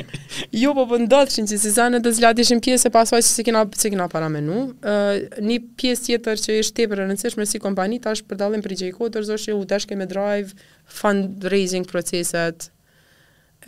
jo, 0.62 0.72
po 0.76 0.86
po 0.90 0.98
ndodhshin 1.04 1.48
që 1.52 1.60
si 1.62 1.72
zanë 1.76 2.02
do 2.06 2.14
zlat 2.16 2.40
ishin 2.42 2.62
pjesë 2.64 2.90
e 2.90 2.94
pasojës 2.96 3.28
se 3.30 3.36
si 3.42 3.46
kena 3.50 3.66
si 3.78 3.92
kena 3.94 4.08
para 4.12 4.32
Ë 4.32 4.40
uh, 4.40 5.44
një 5.44 5.60
pjesë 5.80 6.06
tjetër 6.08 6.42
që 6.46 6.58
është 6.64 6.78
tepër 6.82 7.04
e 7.04 7.06
rëndësishme 7.06 7.46
si 7.46 7.62
kompani 7.62 8.00
tash 8.02 8.26
për 8.26 8.40
dallim 8.42 8.66
për 8.66 8.78
gjej 8.82 8.92
kodër 8.98 9.24
u 9.60 9.66
tash 9.66 9.88
me 9.94 10.08
drive 10.10 10.56
fundraising 10.88 11.86
proceset 11.86 12.72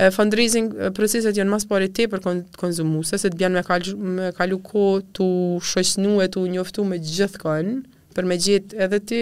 e, 0.01 0.09
fundraising 0.15 0.73
proceset 0.97 1.37
janë 1.37 1.51
mas 1.53 1.65
pari 1.69 1.89
te 1.93 2.07
për 2.11 2.23
kon 2.23 2.39
konsumuese 2.59 3.19
se 3.21 3.29
të 3.31 3.37
bjan 3.39 3.53
me, 3.57 3.61
kal 3.67 3.85
me 4.17 4.29
kalu 4.37 4.57
ko 4.65 4.85
tu 5.15 5.27
shoqënu 5.71 6.15
e 6.25 6.29
tu 6.33 6.43
njoftu 6.49 6.85
me 6.89 6.97
gjithkën 6.97 7.69
për 8.15 8.27
me 8.29 8.37
gjithë 8.45 8.79
edhe 8.85 8.99
ti 9.09 9.19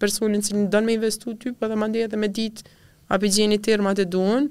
personin 0.00 0.44
që 0.46 0.66
do 0.72 0.82
me 0.86 0.94
investu 0.98 1.34
ty 1.40 1.50
po 1.58 1.68
dhe 1.68 1.78
mandej 1.82 2.06
edhe 2.08 2.20
me 2.22 2.30
ditë 2.40 2.64
a 3.12 3.18
pi 3.20 3.32
gjeni 3.34 3.58
termat 3.62 3.98
e 4.02 4.06
duan 4.12 4.46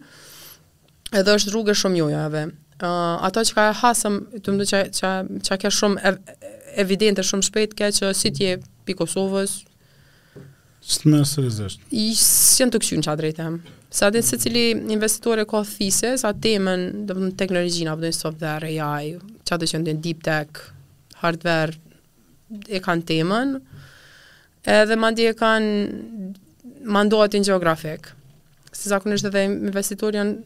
edhe 1.18 1.36
është 1.38 1.54
rrugë 1.56 1.76
shumë 1.82 1.98
njojave. 2.02 2.44
uh, 2.82 3.18
ata 3.28 3.42
që 3.46 3.54
ka 3.56 3.64
e 3.70 3.74
hasëm 3.82 4.14
të 4.44 4.48
mdo 4.54 4.64
që, 4.72 4.80
që, 4.98 5.10
që 5.46 5.58
ka 5.64 5.70
shumë 5.78 5.98
ev 6.10 6.16
evidente 6.84 7.24
shumë 7.24 7.46
shpejt 7.48 7.72
ka 7.80 7.88
që 7.98 8.14
si 8.14 8.30
ti 8.32 8.44
je 8.46 8.60
pi 8.86 8.94
Kosovës 8.96 9.52
Së 10.90 11.04
të 11.04 11.10
me 11.14 11.50
I 12.02 12.06
shënë 12.18 12.74
të 12.74 12.80
këshu 12.82 12.98
që 13.06 13.10
a 13.12 13.18
drejtë 13.20 13.44
hem. 13.46 13.58
Sa 13.94 14.08
të 14.10 14.24
se 14.26 14.40
cili 14.42 14.64
investitore 14.74 15.44
ka 15.50 15.60
thise, 15.70 16.16
sa 16.18 16.32
temën 16.34 16.86
dhe 17.06 17.14
vëndë 17.18 17.36
teknologjinë, 17.38 17.92
në 17.92 17.94
vëndën 18.00 18.18
software, 18.18 18.72
AI, 18.74 19.12
qatë 19.46 19.60
dhe 19.62 19.70
që 19.72 19.82
ndën 19.84 20.00
deep 20.02 20.24
tech, 20.26 20.64
hardware, 21.22 21.76
e 22.74 22.82
kanë 22.82 23.06
temën, 23.12 23.54
edhe 24.80 24.98
ma 24.98 25.14
e 25.14 25.30
kanë 25.44 26.92
ma 26.98 27.04
në 27.06 27.44
geografik. 27.52 28.10
Se 28.74 28.90
sa 28.90 28.98
kënështë 28.98 29.34
dhe 29.36 29.46
investitore 29.70 30.18
janë, 30.18 30.38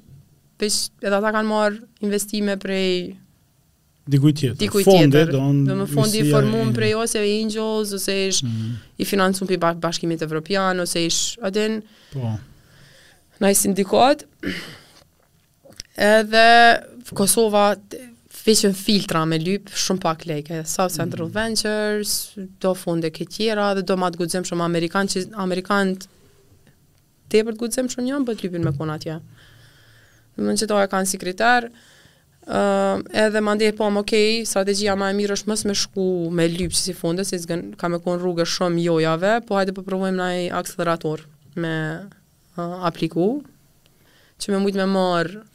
edhe 0.67 1.15
ata 1.21 1.31
kanë 1.37 1.51
marë 1.55 1.85
investime 2.03 2.59
prej 2.59 3.15
diku 4.05 4.31
tjetër. 4.33 4.59
Diku 4.59 4.81
tjetër. 4.83 5.29
do 5.31 5.41
në 5.55 5.75
më 5.83 5.89
fondi 5.91 6.23
i 6.25 6.29
formun 6.31 6.73
prej 6.75 6.93
ose 6.99 7.21
Angels, 7.23 7.93
ose 7.95 8.15
ish 8.27 8.43
mm 8.43 8.49
-hmm. 8.49 8.75
i 8.97 9.05
financun 9.05 9.47
për 9.47 9.75
bashkimit 9.79 10.21
evropian, 10.21 10.79
ose 10.79 11.05
ish 11.05 11.37
aden 11.41 11.81
po. 12.13 12.37
në 13.41 13.51
i 13.51 13.55
sindikat. 13.55 14.23
Edhe 15.97 16.79
Kosova 17.13 17.75
fishën 18.43 18.73
filtra 18.73 19.25
me 19.25 19.37
lyp 19.37 19.69
shumë 19.69 19.99
pak 19.99 20.25
leke, 20.25 20.63
South 20.65 20.93
mm. 20.93 20.99
Central 20.99 21.27
mm. 21.27 21.33
Ventures, 21.33 22.37
do 22.61 22.73
funde 22.73 23.09
këtjera, 23.09 23.73
dhe 23.75 23.81
do 23.83 23.95
ma 23.97 24.09
të 24.09 24.17
gudzem 24.17 24.43
shumë 24.43 24.63
Amerikan, 24.63 25.07
që 25.07 25.29
Amerikan 25.35 25.95
të 25.95 26.07
tepër 27.29 27.53
të 27.53 27.57
gudzem 27.59 27.87
shumë 27.89 28.05
njëmë, 28.07 28.25
bët 28.27 28.41
lypin 28.43 28.63
me 28.63 28.73
kona 28.77 28.97
tje. 28.99 29.15
Më 30.37 30.41
në 30.51 30.57
që 30.59 30.65
do 30.65 30.79
e 30.81 30.87
kanë 30.91 31.05
sekretar, 31.13 31.69
Uh, 32.43 32.99
edhe 33.15 33.39
po, 33.39 33.43
më 33.47 33.51
ndihë 33.55 33.73
pomë, 33.79 34.01
okej, 34.03 34.29
okay, 34.33 34.47
strategia 34.47 34.97
ma 34.99 35.07
e 35.13 35.15
mirë 35.15 35.37
është 35.37 35.47
mësë 35.47 35.67
me 35.69 35.75
shku 35.79 36.07
me 36.35 36.43
lypë 36.51 36.75
si 36.75 36.91
funde, 36.97 37.23
se 37.23 37.37
zgën, 37.39 37.61
ka 37.79 37.87
me 37.87 38.01
konë 38.03 38.19
rrugë 38.19 38.45
shumë 38.51 38.83
jojave, 38.83 39.29
po 39.47 39.55
hajde 39.55 39.71
përpërvojmë 39.77 40.11
po 40.11 40.17
na 40.17 40.27
i 40.41 40.49
akselerator 40.51 41.23
me 41.63 41.71
uh, 42.03 42.75
apliku, 42.83 43.29
që 44.43 44.51
me 44.51 44.59
mujtë 44.65 44.79
me 44.83 44.87
marë... 44.91 45.45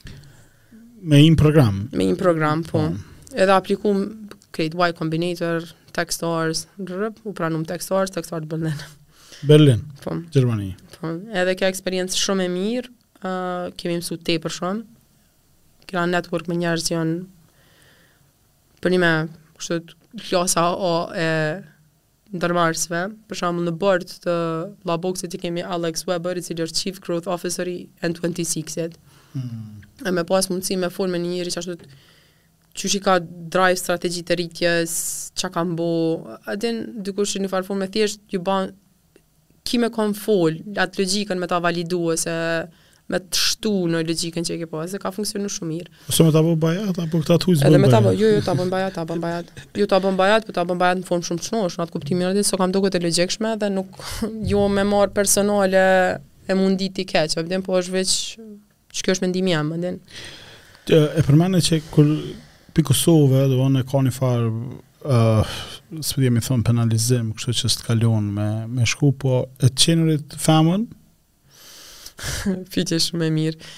Me 1.05 1.21
im 1.29 1.37
program. 1.37 1.85
Me 1.93 2.09
im 2.09 2.17
program, 2.17 2.65
po. 2.65 2.87
Um. 2.89 2.97
Edhe 3.37 3.53
apliku 3.53 3.93
krejtë 4.57 4.81
Y 4.89 4.93
Combinator, 4.97 5.69
Techstars, 5.93 6.65
rrëp, 6.81 7.21
u 7.29 7.37
pranum 7.37 7.69
Techstars, 7.69 8.17
Techstars 8.17 8.49
Berlin. 8.49 8.81
Berlin, 9.45 9.85
po. 10.01 10.17
Gjermani. 10.33 10.73
Po. 10.97 11.13
Edhe 11.37 11.53
ke 11.55 11.69
eksperiencë 11.69 12.17
shumë 12.17 12.49
e 12.49 12.53
mirë, 12.57 12.95
uh, 13.29 13.69
kemi 13.77 14.01
mësu 14.01 14.17
te 14.25 14.41
për 14.41 14.57
shumë, 14.63 14.95
kira 15.89 16.05
network 16.09 16.49
me 16.51 16.57
njerës 16.61 16.85
që 16.91 16.95
janë 16.95 17.15
për 18.85 18.95
një 18.95 19.01
me 19.03 19.13
kështë 19.59 19.79
të 19.79 19.97
klasa 20.29 20.67
o 20.89 20.93
e 21.21 21.29
ndërmarsve, 22.37 23.01
për 23.29 23.39
shumë 23.41 23.63
në 23.65 23.73
bërt 23.81 24.11
të 24.27 24.33
la 24.91 24.99
boxe 25.01 25.31
të 25.33 25.41
kemi 25.45 25.65
Alex 25.65 26.05
Weber, 26.09 26.37
i 26.37 26.45
cilë 26.45 26.67
është 26.69 26.83
Chief 26.83 26.99
Growth 27.07 27.31
Officer 27.33 27.65
i 27.73 27.79
N26-et. 28.05 28.99
Mm. 29.33 29.79
Me 30.13 30.25
pas 30.29 30.51
mundësi 30.53 30.77
me 30.79 30.91
full 30.93 31.09
me 31.11 31.21
një 31.23 31.31
njëri 31.39 31.55
që 31.57 31.63
ashtu 31.63 31.79
të 31.79 32.91
që 32.95 33.01
ka 33.07 33.15
drive 33.55 33.81
strategi 33.81 34.21
të 34.27 34.37
rritjes, 34.39 34.93
që 35.41 35.49
ka 35.57 35.65
mbo, 35.71 35.89
adin, 36.53 36.85
dykush 37.05 37.39
që 37.39 37.43
një 37.47 37.51
farë 37.55 37.79
me 37.81 37.89
thjesht, 37.97 38.21
ju 38.31 38.43
ban, 38.47 38.69
ki 39.67 39.81
me 39.83 39.89
kon 39.93 40.13
full, 40.15 40.61
atë 40.85 41.01
logikën 41.03 41.41
me 41.41 41.49
ta 41.51 41.59
validu, 41.65 42.05
se, 42.21 42.37
me 43.13 43.19
të 43.25 43.41
shtu 43.41 43.71
në 43.89 44.03
logjikën 44.09 44.45
që 44.47 44.55
e 44.55 44.59
ke 44.63 44.67
po, 44.69 44.83
se 44.89 44.99
ka 45.01 45.11
funksionuar 45.13 45.53
shumë 45.53 45.69
mirë. 45.71 45.93
Ose 46.13 46.25
me 46.27 46.33
ta 46.35 46.43
bën 46.45 46.57
bajat 46.61 46.99
apo 47.03 47.21
këta 47.23 47.39
thuj 47.45 47.55
zgjidhje. 47.55 47.71
Edhe 47.71 47.81
me 47.81 47.89
ta 47.95 48.01
bën, 48.05 48.17
jo, 48.21 48.31
jo, 48.37 48.41
ta 48.45 48.55
bën 48.59 48.73
bajat, 48.75 48.97
ta 48.99 49.05
bën 49.09 49.23
bajat. 49.23 49.53
Jo 49.81 49.87
ta 49.89 50.01
bën 50.05 50.19
bajat, 50.21 50.47
po 50.49 50.57
ta 50.59 50.65
bën 50.69 50.83
bajat 50.83 51.01
në 51.01 51.07
formë 51.09 51.29
shumë 51.31 51.45
çnosh, 51.47 51.79
në 51.81 51.87
atë 51.87 51.95
kuptimin 51.97 52.27
e 52.27 52.29
atë, 52.35 52.43
so 52.51 52.59
kam 52.61 52.75
duket 52.75 52.99
e 52.99 53.03
logjikshme 53.07 53.55
dhe 53.63 53.71
nuk 53.79 53.97
jo 54.53 54.67
me 54.77 54.85
marr 54.91 55.13
personale 55.17 55.87
e 56.53 56.57
mundit 56.59 57.01
i 57.03 57.07
keq, 57.09 57.33
po 57.39 57.47
vetëm 57.47 57.65
po 57.67 57.79
është 57.81 57.97
veç 57.97 58.13
ç'kjo 58.99 59.17
është 59.17 59.27
mendimi 59.27 59.57
jam, 59.57 59.73
mendin. 59.73 59.99
E 60.93 61.25
përmendë 61.29 61.63
që 61.69 61.81
kur 61.95 62.13
pi 62.77 62.85
Kosovë, 62.89 63.47
do 63.51 63.57
vonë 63.63 63.87
ka 63.89 64.05
një 64.07 64.15
far 64.19 64.45
ë 65.09 65.17
uh, 65.17 65.59
s'po 66.05 66.21
jemi 66.27 66.43
thon 66.45 66.61
penalizim, 66.67 67.33
kështu 67.37 67.57
që 67.63 67.73
s'të 67.73 67.89
kalon 67.89 68.31
me 68.37 68.49
me 68.69 68.85
shku 68.89 69.15
po 69.25 69.45
e 69.65 69.73
çenurit 69.79 70.37
famën 70.37 70.89
pyetje 72.73 72.99
shumë 73.09 73.27
e 73.29 73.33
mirë. 73.37 73.69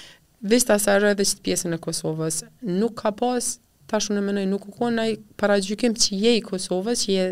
Vesh 0.41 0.65
ta 0.69 0.77
sa 0.81 0.95
rrëdhë 0.97 1.25
që 1.31 1.37
të 1.39 1.43
pjesën 1.45 1.75
e 1.75 1.79
Kosovës, 1.83 2.39
nuk 2.81 2.95
ka 3.01 3.11
pas, 3.17 3.51
tash 3.91 4.09
unë 4.13 4.23
mënoj, 4.25 4.45
nuk 4.49 4.65
u 4.69 4.73
kanë 4.77 4.95
nëjë 4.97 5.15
paradjykim 5.41 5.95
që 6.01 6.19
je 6.23 6.33
i 6.39 6.43
Kosovës, 6.45 7.03
që 7.05 7.17
je... 7.17 7.27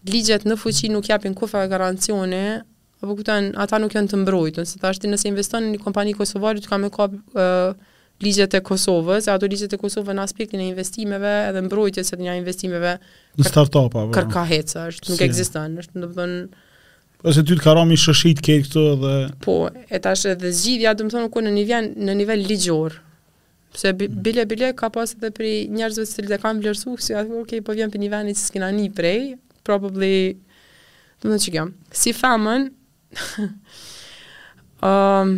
ligjet 0.09 0.44
në 0.48 0.59
fuqi 0.61 0.90
nuk 0.92 1.09
japin 1.11 1.36
kufa 1.36 1.64
garancione, 1.70 2.42
apo 3.00 3.16
këtën, 3.22 3.54
ata 3.62 3.80
nuk 3.80 3.96
janë 3.96 4.12
të 4.12 4.20
mbrojtur, 4.24 4.68
se 4.68 4.80
tash 4.82 5.00
ti 5.02 5.09
nëse 5.11 5.28
investon 5.32 5.64
në 5.68 5.76
një 5.78 5.84
kompani 5.84 6.16
Kosovari, 6.16 6.64
të 6.64 6.72
kam 6.74 6.88
e 6.90 6.96
kap... 6.98 7.16
Uh, 7.36 7.86
ligjet 8.22 8.54
e 8.56 8.60
Kosovës, 8.64 9.26
ato 9.28 9.44
ligjet 9.50 9.72
e 9.72 9.78
Kosovës 9.80 10.14
në 10.16 10.22
aspektin 10.24 10.60
e 10.62 10.68
investimeve 10.70 11.32
edhe 11.50 11.60
mbrojtjes 11.66 12.08
së 12.12 12.16
një 12.22 12.34
investimeve 12.40 12.92
në 13.36 13.44
startupa. 13.50 14.00
Kërka 14.14 14.44
heca, 14.48 14.80
është 14.92 15.06
nuk 15.12 15.20
si. 15.20 15.24
është 15.26 15.44
në 15.94 16.00
të 16.04 16.08
thon 16.16 16.32
Po 17.16 17.26
se 17.32 17.40
ty 17.48 17.52
të 17.56 17.62
karami 17.64 17.96
shëshit 17.96 18.38
ke 18.44 18.58
këtu 18.64 18.82
dhe 19.00 19.12
Po, 19.44 19.54
e 19.72 19.74
tash 20.04 20.24
edhe 20.28 20.48
zgjidhja 20.52 20.92
dëmë 20.98 21.08
të 21.08 21.12
thonë 21.16 21.30
ku 21.32 21.38
në 21.42 21.50
nivel 21.56 21.84
në 21.96 22.12
nivel 22.18 22.40
ligjor. 22.48 22.90
Se 23.76 23.88
mm. 23.92 23.96
bile 24.24 24.42
bile 24.48 24.68
ka 24.76 24.88
pas 24.92 25.10
edhe 25.16 25.28
për 25.34 25.44
njerëzve 25.74 26.04
se 26.08 26.20
të 26.26 26.34
e 26.36 26.40
kanë 26.44 26.60
vlerësuar, 26.62 26.98
si 27.02 27.12
atë 27.16 27.28
okay, 27.40 27.60
po 27.64 27.70
vjen 27.76 27.90
për 27.92 28.00
një 28.04 28.08
vend 28.12 28.28
që 28.34 28.42
s'kina 28.44 28.68
ni 28.72 28.86
prej, 28.92 29.20
probably 29.66 30.14
do 31.24 31.28
të 31.28 31.32
thonë 31.46 31.72
Si 31.96 32.10
famën. 32.16 32.62
um, 34.86 35.28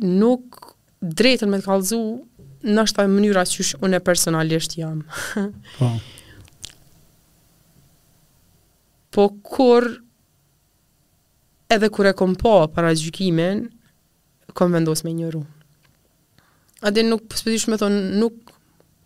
nuk 0.00 0.74
drejtën 1.00 1.50
me 1.52 1.60
të 1.60 1.66
kalëzu 1.66 2.00
në 2.66 2.84
është 2.84 2.98
taj 3.00 3.06
mënyra 3.08 3.44
që 3.48 3.66
shë 3.70 3.80
unë 3.86 3.98
e 3.98 4.02
personalisht 4.04 4.74
jam. 4.78 5.02
Po. 5.78 5.90
po 9.10 9.24
kur 9.42 9.86
edhe 11.72 11.88
kur 11.90 12.06
e 12.06 12.12
kom 12.18 12.36
pa 12.38 12.68
para 12.74 12.90
gjykimin, 12.94 13.64
kom 14.54 14.74
vendos 14.74 15.02
me 15.06 15.12
një 15.14 15.30
A 15.34 15.40
Ate 16.90 17.02
nuk, 17.04 17.24
përspëtish 17.30 17.66
po 17.66 17.72
me 17.74 17.78
thonë, 17.80 18.00
nuk, 18.20 18.54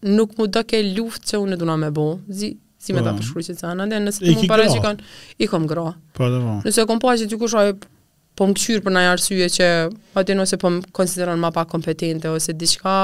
nuk 0.07 0.37
mu 0.39 0.47
da 0.47 0.63
ke 0.63 0.83
luft 0.83 1.25
që 1.29 1.41
unë 1.41 1.57
e 1.57 1.61
duna 1.61 1.77
me 1.81 1.89
bo, 1.91 2.21
zi, 2.29 2.55
si 2.79 2.93
me 2.93 3.03
ta 3.03 3.11
po. 3.13 3.19
përshkru 3.21 3.43
që 3.43 3.55
të 3.57 3.65
sanë, 3.65 3.89
ndër 3.89 4.05
nëse 4.07 4.23
të 4.25 4.37
mu 4.39 4.47
para 4.49 4.69
gjykan, 4.69 5.01
i 5.43 5.49
kom 5.51 5.67
gra. 5.67 5.89
Po, 6.15 6.29
dhe 6.31 6.41
po. 6.45 6.59
Nëse 6.69 6.85
e 6.85 6.89
kom 6.89 7.01
pa 7.03 7.17
që 7.19 7.29
të 7.33 7.41
kushaj, 7.41 7.73
po 8.39 8.47
më 8.51 8.55
këshyrë 8.59 8.83
për 8.85 8.95
në 8.95 9.03
arsye 9.13 9.47
që 9.57 9.67
atë 10.19 10.35
në 10.37 10.45
ose 10.45 10.59
po 10.61 10.71
më 10.75 10.93
konsideron 10.97 11.39
ma 11.43 11.51
pa 11.55 11.65
kompetente 11.71 12.31
ose 12.31 12.55
diqka 12.59 12.95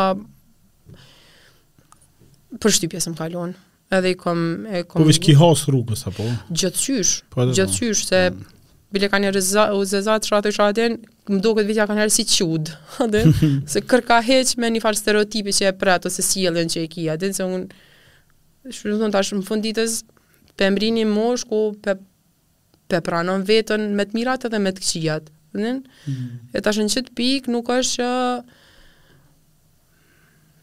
për 2.61 2.75
shtypje 2.77 3.03
se 3.05 3.13
më 3.13 3.21
kalon 3.21 3.53
edhe 3.95 4.13
i 4.15 4.17
kom, 4.19 4.41
e 4.71 4.83
kom... 4.87 5.03
Po 5.03 5.07
vish 5.09 5.19
ki 5.23 5.35
hasë 5.39 5.71
rrugës 5.73 6.05
apo? 6.11 6.27
Gjëtësysh, 6.51 7.15
po 7.31 7.47
se 7.99 8.21
mm. 8.31 8.43
bile 8.95 9.09
ka 9.11 9.19
një 9.23 9.33
rëzëzat 9.35 9.73
u 9.75 9.81
zezat 9.91 10.27
shratë 10.29 10.51
i 10.53 10.57
shratën 10.57 10.99
më 11.31 11.41
do 11.43 11.55
këtë 11.57 11.69
vitja 11.71 11.87
ka 11.91 11.97
njërë 11.99 12.15
si 12.15 12.27
qud 12.31 12.71
adin, 13.03 13.35
se 13.73 13.83
kërka 13.91 14.21
heq 14.27 14.57
me 14.63 14.71
një 14.77 14.83
farë 14.85 14.99
stereotipi 15.01 15.55
që 15.55 15.71
e 15.71 15.75
pret 15.79 16.07
ose 16.11 16.23
si 16.27 16.47
jelën 16.47 16.71
që 16.71 16.87
e 16.87 16.91
kia 16.95 17.17
adin, 17.19 17.35
se 17.35 17.47
unë 17.47 17.91
shpërën 18.75 18.99
të 19.03 19.11
në 19.11 19.15
tash 19.17 19.35
më 19.39 19.47
funditës 19.49 20.01
pëmbrini 20.61 21.07
mosh 21.09 21.47
ku 21.49 21.65
pe, 21.83 21.99
pe 22.91 23.01
pranon 23.07 23.45
vetën 23.47 23.87
me 23.99 24.05
të 24.09 24.17
mirat 24.19 24.47
edhe 24.49 24.61
me 24.65 24.73
të 24.75 24.83
këqijat. 24.85 25.31
Dhe 25.55 25.73
mhm. 25.81 26.27
E 26.57 26.63
tash 26.65 26.81
në 26.83 26.89
qëtë 26.97 27.15
pikë 27.21 27.55
nuk 27.55 27.71
është 27.77 27.97
që... 27.97 28.13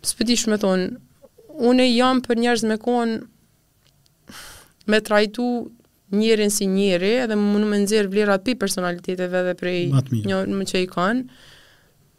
Së 0.07 0.19
pëti 0.19 0.36
shme 0.43 0.59
thonë, 0.61 0.88
une 1.67 1.88
jam 1.89 2.21
për 2.23 2.41
njerëz 2.43 2.63
me 2.69 2.78
konë 2.80 4.38
me 4.93 5.01
trajtu 5.07 5.47
njerën 6.15 6.51
si 6.53 6.67
njerë 6.71 7.09
edhe 7.25 7.36
më 7.36 7.61
në 7.63 7.69
më 7.73 7.80
nëzirë 7.84 8.11
vlerat 8.13 8.45
për 8.47 8.59
personaliteteve 8.61 9.41
dhe 9.49 9.55
prej 9.59 9.80
një 9.91 10.43
më 10.61 10.67
që 10.71 10.84
i 10.86 10.88
kanë 10.93 11.41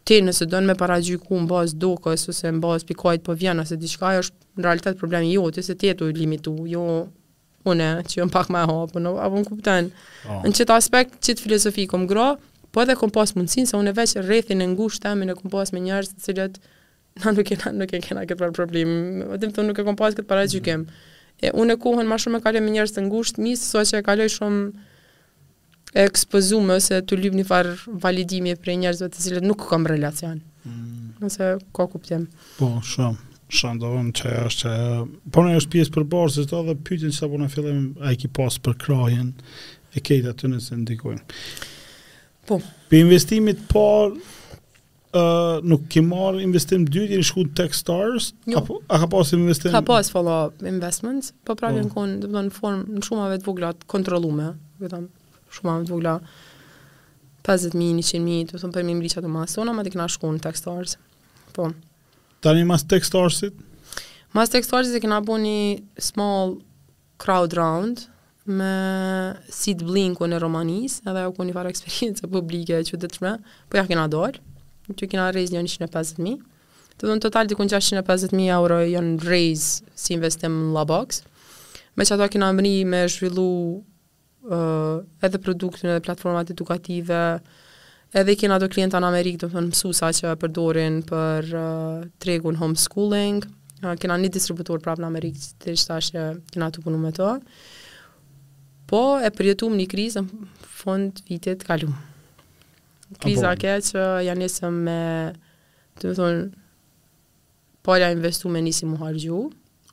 ti 0.07 0.19
nëse 0.25 0.45
dënë 0.51 0.69
me 0.71 0.75
paragjyku 0.77 1.39
në 1.39 1.49
bazë 1.49 1.79
dokës 1.81 2.27
ose 2.33 2.51
në 2.53 2.61
bazë 2.65 2.89
pikojt 2.91 3.23
po 3.25 3.33
vjen 3.39 3.61
ose 3.63 3.77
diçka, 3.81 4.11
është 4.21 4.59
në 4.59 4.65
realitet 4.67 4.99
problemi 5.01 5.31
jo, 5.33 5.47
ti 5.55 5.63
se 5.65 5.73
ti 5.79 5.89
e 5.91 5.95
të 5.97 6.11
limitu, 6.19 6.53
jo 6.69 6.85
une, 7.67 7.87
që 8.07 8.19
jam 8.21 8.31
pak 8.31 8.49
më 8.53 8.61
hapën, 8.69 9.03
no, 9.03 9.15
apo 9.19 9.39
më 9.39 9.45
kupten. 9.49 9.89
Oh. 10.25 10.39
Ah. 10.39 10.43
Në 10.47 10.51
qëtë 10.55 10.75
aspekt, 10.75 11.17
qëtë 11.25 11.43
filozofi 11.43 11.85
kom 11.91 12.05
gro, 12.07 12.31
po 12.73 12.83
edhe 12.83 12.95
kom 12.99 13.11
pas 13.11 13.33
mundësin, 13.35 13.67
se 13.67 13.75
une 13.77 13.93
veç 13.95 14.15
rrethin 14.23 14.61
e 14.63 14.67
ngusht 14.73 15.03
temi 15.03 15.27
në 15.27 15.35
kom 15.39 15.51
pas 15.53 15.73
me 15.75 15.81
njerës 15.83 16.11
të 16.13 16.27
cilët, 16.27 16.59
na 17.23 17.33
nuk 17.35 17.41
e 17.41 17.47
kena, 17.57 17.73
nuk 17.75 17.95
e 17.97 18.01
kena 18.03 18.27
këtë 18.29 18.39
për 18.41 18.53
problem, 18.55 18.91
vetëm 19.33 19.55
thonë 19.55 19.71
nuk 19.71 19.81
e 19.81 19.87
kom 19.87 19.97
pas 19.99 20.15
këtë 20.19 20.27
para 20.29 20.47
gjykem, 20.47 20.85
Mm 20.85 20.85
-hmm. 20.85 21.07
E 21.41 21.49
unë 21.61 21.75
kohën 21.83 22.07
më 22.09 22.15
shumë 22.21 22.37
e 22.37 22.41
kaloj 22.43 22.61
me 22.63 22.71
njerëz 22.73 22.91
të 22.93 23.01
ngushtë, 23.05 23.41
mi 23.43 23.55
so 23.55 23.79
që 23.79 23.97
e 23.97 24.03
kaloj 24.07 24.27
shumë 24.37 24.71
e 26.01 26.03
ose 26.75 26.95
të 27.07 27.15
lyp 27.21 27.33
një 27.33 27.45
far 27.47 27.65
validimi 28.05 28.53
për 28.59 28.69
njerëzve 28.81 29.07
të 29.09 29.17
cilët 29.23 29.43
nuk 29.43 29.69
kam 29.69 29.85
relacion. 29.87 30.41
Mm 30.65 31.07
Nëse 31.23 31.57
ka 31.75 31.87
kuptim. 31.87 32.27
Po, 32.57 32.65
shumë 32.91 33.17
shandovën 33.49 34.09
që 34.17 34.29
e 34.31 34.41
është 34.47 34.61
që 34.61 34.79
po 35.33 35.43
në 35.45 35.55
është 35.59 35.71
pjesë 35.73 35.93
për 35.95 36.05
borës 36.11 36.35
po 36.39 36.43
e 36.43 36.49
të 36.51 36.63
dhe 36.67 36.75
pyqin 36.87 37.13
që 37.13 37.21
ta 37.23 37.29
po 37.31 37.39
në 37.41 37.47
fillim 37.55 37.79
e 38.05 38.11
i 38.13 38.19
ki 38.21 38.29
pas 38.37 38.57
për 38.65 38.75
krajen 38.83 39.31
e 39.97 40.03
kejtë 40.05 40.31
aty 40.35 40.49
në 40.51 40.59
se 40.63 40.77
ndikojnë. 40.77 41.23
Po. 42.49 42.59
Për 42.89 42.99
investimit 43.01 43.63
po 43.71 43.85
uh, 44.11 45.55
nuk 45.65 45.87
ke 45.91 46.03
marë 46.05 46.43
investim 46.45 46.85
dytë, 46.85 47.17
në 47.23 47.29
shku 47.31 47.47
të 47.49 47.57
tech 47.63 47.77
stars? 47.77 48.31
Jo. 48.49 48.61
A, 48.61 48.79
a 48.95 49.01
ka 49.03 49.09
pas 49.15 49.33
investim? 49.37 49.73
Ka 49.73 49.81
pas 49.89 50.11
follow 50.13 50.53
investments, 50.69 51.33
po 51.45 51.57
pravjen 51.57 51.89
po. 51.89 52.05
në 52.05 52.21
kënë, 52.29 52.45
në 52.51 52.55
formë, 52.59 52.85
në 52.99 53.07
shumave 53.09 53.41
të 53.41 53.49
vogla 53.49 53.73
të 53.81 53.89
kontrolume, 53.89 54.51
vetëm, 54.81 55.09
shumave 55.57 55.89
të 55.89 55.95
vogla 55.95 56.19
50.000, 57.49 58.07
100.000, 58.13 58.49
të 58.53 58.61
thëmë 58.61 58.75
për 58.77 58.85
mi 58.89 58.99
mbri 58.99 59.13
që 59.15 59.25
të 59.25 59.29
masona, 59.39 59.73
ma 59.73 59.85
të 59.87 59.95
kena 59.97 60.09
shku 60.11 60.35
në 60.35 60.43
tech 60.45 60.59
stars. 60.61 60.99
Po. 61.55 61.71
Tani 62.41 62.63
mas 62.63 62.85
tek 62.87 63.03
starsit? 63.05 63.53
Mas 64.31 64.49
tek 64.53 64.63
starsit 64.63 64.95
e 64.95 65.01
kena 65.03 65.19
bu 65.25 65.35
një 65.41 65.57
small 66.09 66.55
crowd 67.19 67.51
round 67.59 68.05
me 68.49 68.71
Sid 69.51 69.83
Blinko 69.85 70.29
në 70.31 70.39
Romanis 70.41 70.99
edhe 71.03 71.25
u 71.27 71.33
ku 71.35 71.43
një 71.45 71.55
farë 71.57 71.73
eksperiencë 71.73 72.29
publike 72.31 72.79
që 72.87 72.99
dhe 73.01 73.09
të 73.11 73.19
me, 73.25 73.33
po 73.67 73.79
ja 73.79 73.83
kena 73.91 74.05
dorë 74.13 74.39
që 74.99 75.09
kena 75.11 75.27
rejzë 75.35 75.53
një 75.57 75.65
një 75.65 75.73
150.000 75.83 76.95
të 76.99 77.07
dhënë 77.09 77.23
total 77.27 77.51
kënë 77.59 77.73
650.000 77.75 78.47
euro 78.55 78.79
janë 78.87 79.11
rejzë 79.27 79.91
si 79.99 80.15
investim 80.17 80.55
në 80.63 80.73
Labox, 80.79 81.23
Me 81.97 82.05
që 82.07 82.15
ato 82.15 82.29
kena 82.31 82.47
mëni 82.55 82.71
me 82.87 82.99
zhvillu 83.11 83.43
uh, 83.75 85.01
edhe 85.25 85.39
produktin 85.43 85.89
edhe 85.91 86.03
platformat 86.05 86.51
edukative, 86.53 87.17
edhe 88.13 88.35
kena 88.39 88.57
do 88.61 88.69
klienta 88.71 88.97
në 89.03 89.09
Amerikë, 89.09 89.41
do 89.43 89.49
të 89.49 89.53
thënë 89.55 89.69
mësusa 89.71 90.09
që 90.17 90.31
përdorin 90.41 91.01
për 91.09 91.49
uh, 91.57 92.05
tregun 92.23 92.57
homeschooling, 92.59 93.43
uh, 93.85 93.93
kena 94.01 94.17
një 94.19 94.31
distributor 94.33 94.81
prapë 94.83 95.03
në 95.03 95.09
Amerikë, 95.11 95.49
të 95.61 95.73
rishta 95.73 95.99
që 96.09 96.23
kena 96.55 96.71
të 96.73 96.83
punu 96.85 96.97
me 97.01 97.11
to, 97.15 97.35
po 98.89 99.03
e 99.21 99.29
përjetum 99.37 99.75
një 99.77 99.85
krizë 99.91 100.23
në 100.25 100.49
fund 100.79 101.21
vitit 101.29 101.65
kalum. 101.67 101.93
Kriza 103.21 103.55
ke 103.57 103.77
që 103.85 103.99
uh, 103.99 104.23
janë 104.25 104.45
njësëm 104.47 104.81
me, 104.87 104.99
të 106.01 106.09
më 106.11 106.17
thonë, 106.17 106.41
parja 107.85 108.09
po 108.09 108.17
investu 108.17 108.49
me 108.53 108.61
njësi 108.65 108.89
mu 108.89 108.97
hargju. 109.03 109.43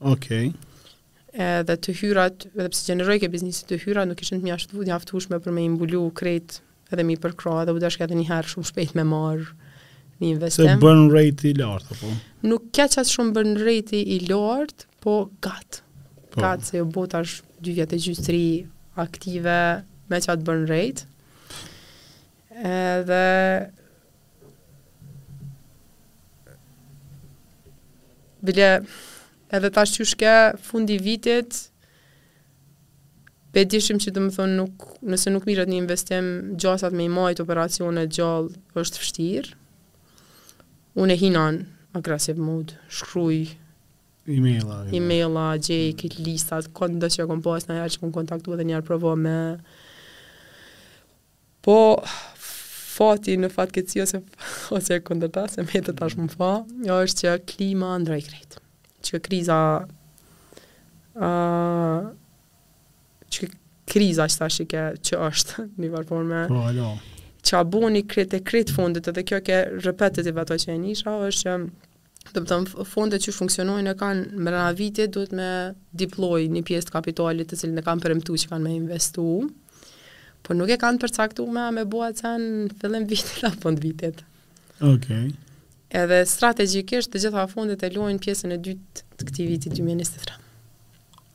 Okej. 0.00 0.46
Okay. 0.48 0.74
Edhe 1.36 1.74
të 1.84 1.92
hyrat, 2.00 2.44
edhe 2.56 2.70
pëse 2.72 2.86
gjeneroj 2.88 3.18
ke 3.20 3.28
biznisit 3.32 3.68
të 3.68 3.76
hyrat, 3.82 4.08
nuk 4.08 4.20
ishën 4.24 4.40
të 4.40 4.46
mjashtu, 4.48 4.84
dhe 4.88 4.94
aftush 4.96 5.28
me 5.28 5.36
për 5.44 5.52
me 5.52 5.64
imbulu 5.68 6.06
krejtë 6.16 6.62
edhe 6.94 7.04
mi 7.06 7.16
përkroa 7.20 7.64
dhe 7.66 7.74
u 7.76 7.80
dashka 7.82 8.06
edhe 8.06 8.18
një 8.18 8.26
herë 8.30 8.50
shumë 8.54 8.68
shpejt 8.70 8.94
me 8.98 9.04
marë 9.10 9.46
një 10.20 10.28
investim. 10.34 10.68
Se 10.68 10.78
bën 10.82 11.02
rejti 11.12 11.50
i 11.52 11.56
lartë, 11.58 11.96
po? 12.00 12.12
Nuk 12.46 12.68
kja 12.76 12.86
qatë 12.92 13.12
shumë 13.14 13.34
bën 13.36 13.54
rejti 13.62 14.02
i 14.16 14.20
lartë, 14.28 14.86
po 15.04 15.16
gatë. 15.46 15.82
Po. 16.34 16.42
Gatë 16.42 16.70
se 16.70 16.78
jo 16.80 16.86
botë 16.94 17.20
ashtë 17.22 17.64
dy 17.66 17.76
vjetë 17.80 17.96
e 17.98 18.02
gjysëri 18.06 18.46
aktive 19.02 19.58
me 20.12 20.22
qatë 20.28 20.46
bën 20.50 20.66
rejtë. 20.74 21.10
Edhe 22.76 23.24
Bile, 28.46 28.66
edhe 29.50 29.68
tash 29.74 29.96
që 29.96 30.04
shke 30.06 30.32
fundi 30.62 31.00
vitit, 31.02 31.56
Pe 33.56 33.62
dishim 33.64 33.96
që 33.96 34.10
të 34.12 34.20
më 34.20 34.32
thonë, 34.34 34.52
nuk, 34.58 34.82
nëse 35.08 35.30
nuk 35.32 35.46
mirët 35.48 35.70
një 35.72 35.76
investim 35.80 36.26
gjasat 36.60 36.92
me 36.92 37.06
i 37.06 37.08
majt 37.12 37.38
operacionet 37.40 38.10
gjallë 38.12 38.50
është 38.82 38.98
fështirë, 39.00 39.54
unë 41.00 41.14
e 41.14 41.16
hinan 41.22 41.60
agresiv 41.96 42.36
mod, 42.44 42.74
shkruj, 42.92 43.38
e-maila, 44.28 44.82
gjej, 45.56 45.94
mm. 45.94 45.94
këtë 46.02 46.24
listat, 46.26 46.68
këtë 46.76 47.00
dështë 47.06 47.22
që 47.22 47.22
e 47.24 47.30
kom 47.30 47.40
pas 47.46 47.64
në 47.70 47.78
jarë 47.78 47.94
që 47.96 48.02
kom 48.04 48.12
kontaktu 48.18 48.58
edhe 48.58 48.68
njarë 48.74 48.86
provo 48.90 49.14
me... 49.24 49.38
Po, 51.64 51.78
fati 52.98 53.38
në 53.40 53.48
fatë 53.56 53.76
këtë 53.78 53.94
si 53.94 54.04
ose, 54.04 54.20
ose 54.76 55.00
këndërta, 55.08 55.46
se 55.56 55.64
me 55.72 55.80
të 55.88 55.96
tash 56.02 56.18
më 56.20 56.28
fa, 56.36 56.52
është 57.00 57.24
që 57.24 57.34
klima 57.56 57.94
ndrej 58.04 58.20
krejtë, 58.28 58.62
që 59.08 59.24
kriza... 59.30 59.58
Uh, 61.16 62.12
që 63.36 63.50
kriza 63.92 64.26
që 64.30 64.40
ta 64.40 64.48
shike 64.50 64.84
që 65.06 65.20
është 65.28 65.66
një 65.82 65.92
varforme 65.94 66.44
Po, 66.52 66.64
alo. 66.70 66.94
Që 67.46 67.60
a 67.60 67.62
bo 67.62 67.88
një 67.94 68.00
kretë 68.10 68.40
e 68.40 68.42
kretë 68.42 68.74
fondit, 68.74 69.06
edhe 69.06 69.22
kjo 69.22 69.38
ke 69.46 69.58
repetit 69.86 70.26
i 70.26 70.32
vato 70.34 70.56
që 70.58 70.72
e 70.74 70.78
nisha, 70.82 71.12
është 71.28 71.42
që 72.26 72.32
të 72.34 72.40
pëtëm 72.42 72.64
fondet 72.90 73.22
që 73.22 73.34
funksionojnë 73.36 73.92
e 73.92 73.98
kanë 74.00 74.24
më 74.42 74.54
rëna 74.56 74.72
vitje, 74.80 75.04
duhet 75.14 75.34
me 75.38 75.46
diploj 75.94 76.40
një 76.50 76.64
pjesë 76.66 76.88
të 76.88 76.94
kapitalit 76.96 77.46
të 77.52 77.58
cilë 77.60 77.76
në 77.76 77.84
kanë 77.86 78.02
përëmtu 78.08 78.38
që 78.42 78.50
kanë 78.50 78.66
me 78.66 78.72
investu, 78.80 79.26
por 80.42 80.58
nuk 80.58 80.72
e 80.74 80.76
kanë 80.84 81.00
përcaktu 81.04 81.46
me 81.54 81.66
a 81.68 81.74
me 81.78 81.84
bo 81.92 82.00
atë 82.08 82.32
në 82.42 82.78
fillim 82.82 83.06
vitit 83.14 83.44
dhe 83.44 83.52
fond 83.62 83.84
vitit. 83.84 84.24
Okej. 84.82 84.96
Okay. 84.96 85.30
Edhe 86.02 86.18
strategikisht 86.26 87.14
të 87.14 87.22
gjitha 87.28 87.46
fondet 87.54 87.86
e 87.86 87.92
lojnë 87.94 88.18
pjesën 88.26 88.56
e 88.58 88.58
dytë 88.66 89.04
të 89.20 89.30
këti 89.30 89.46
vitit 89.52 89.78
2023. 89.78 90.42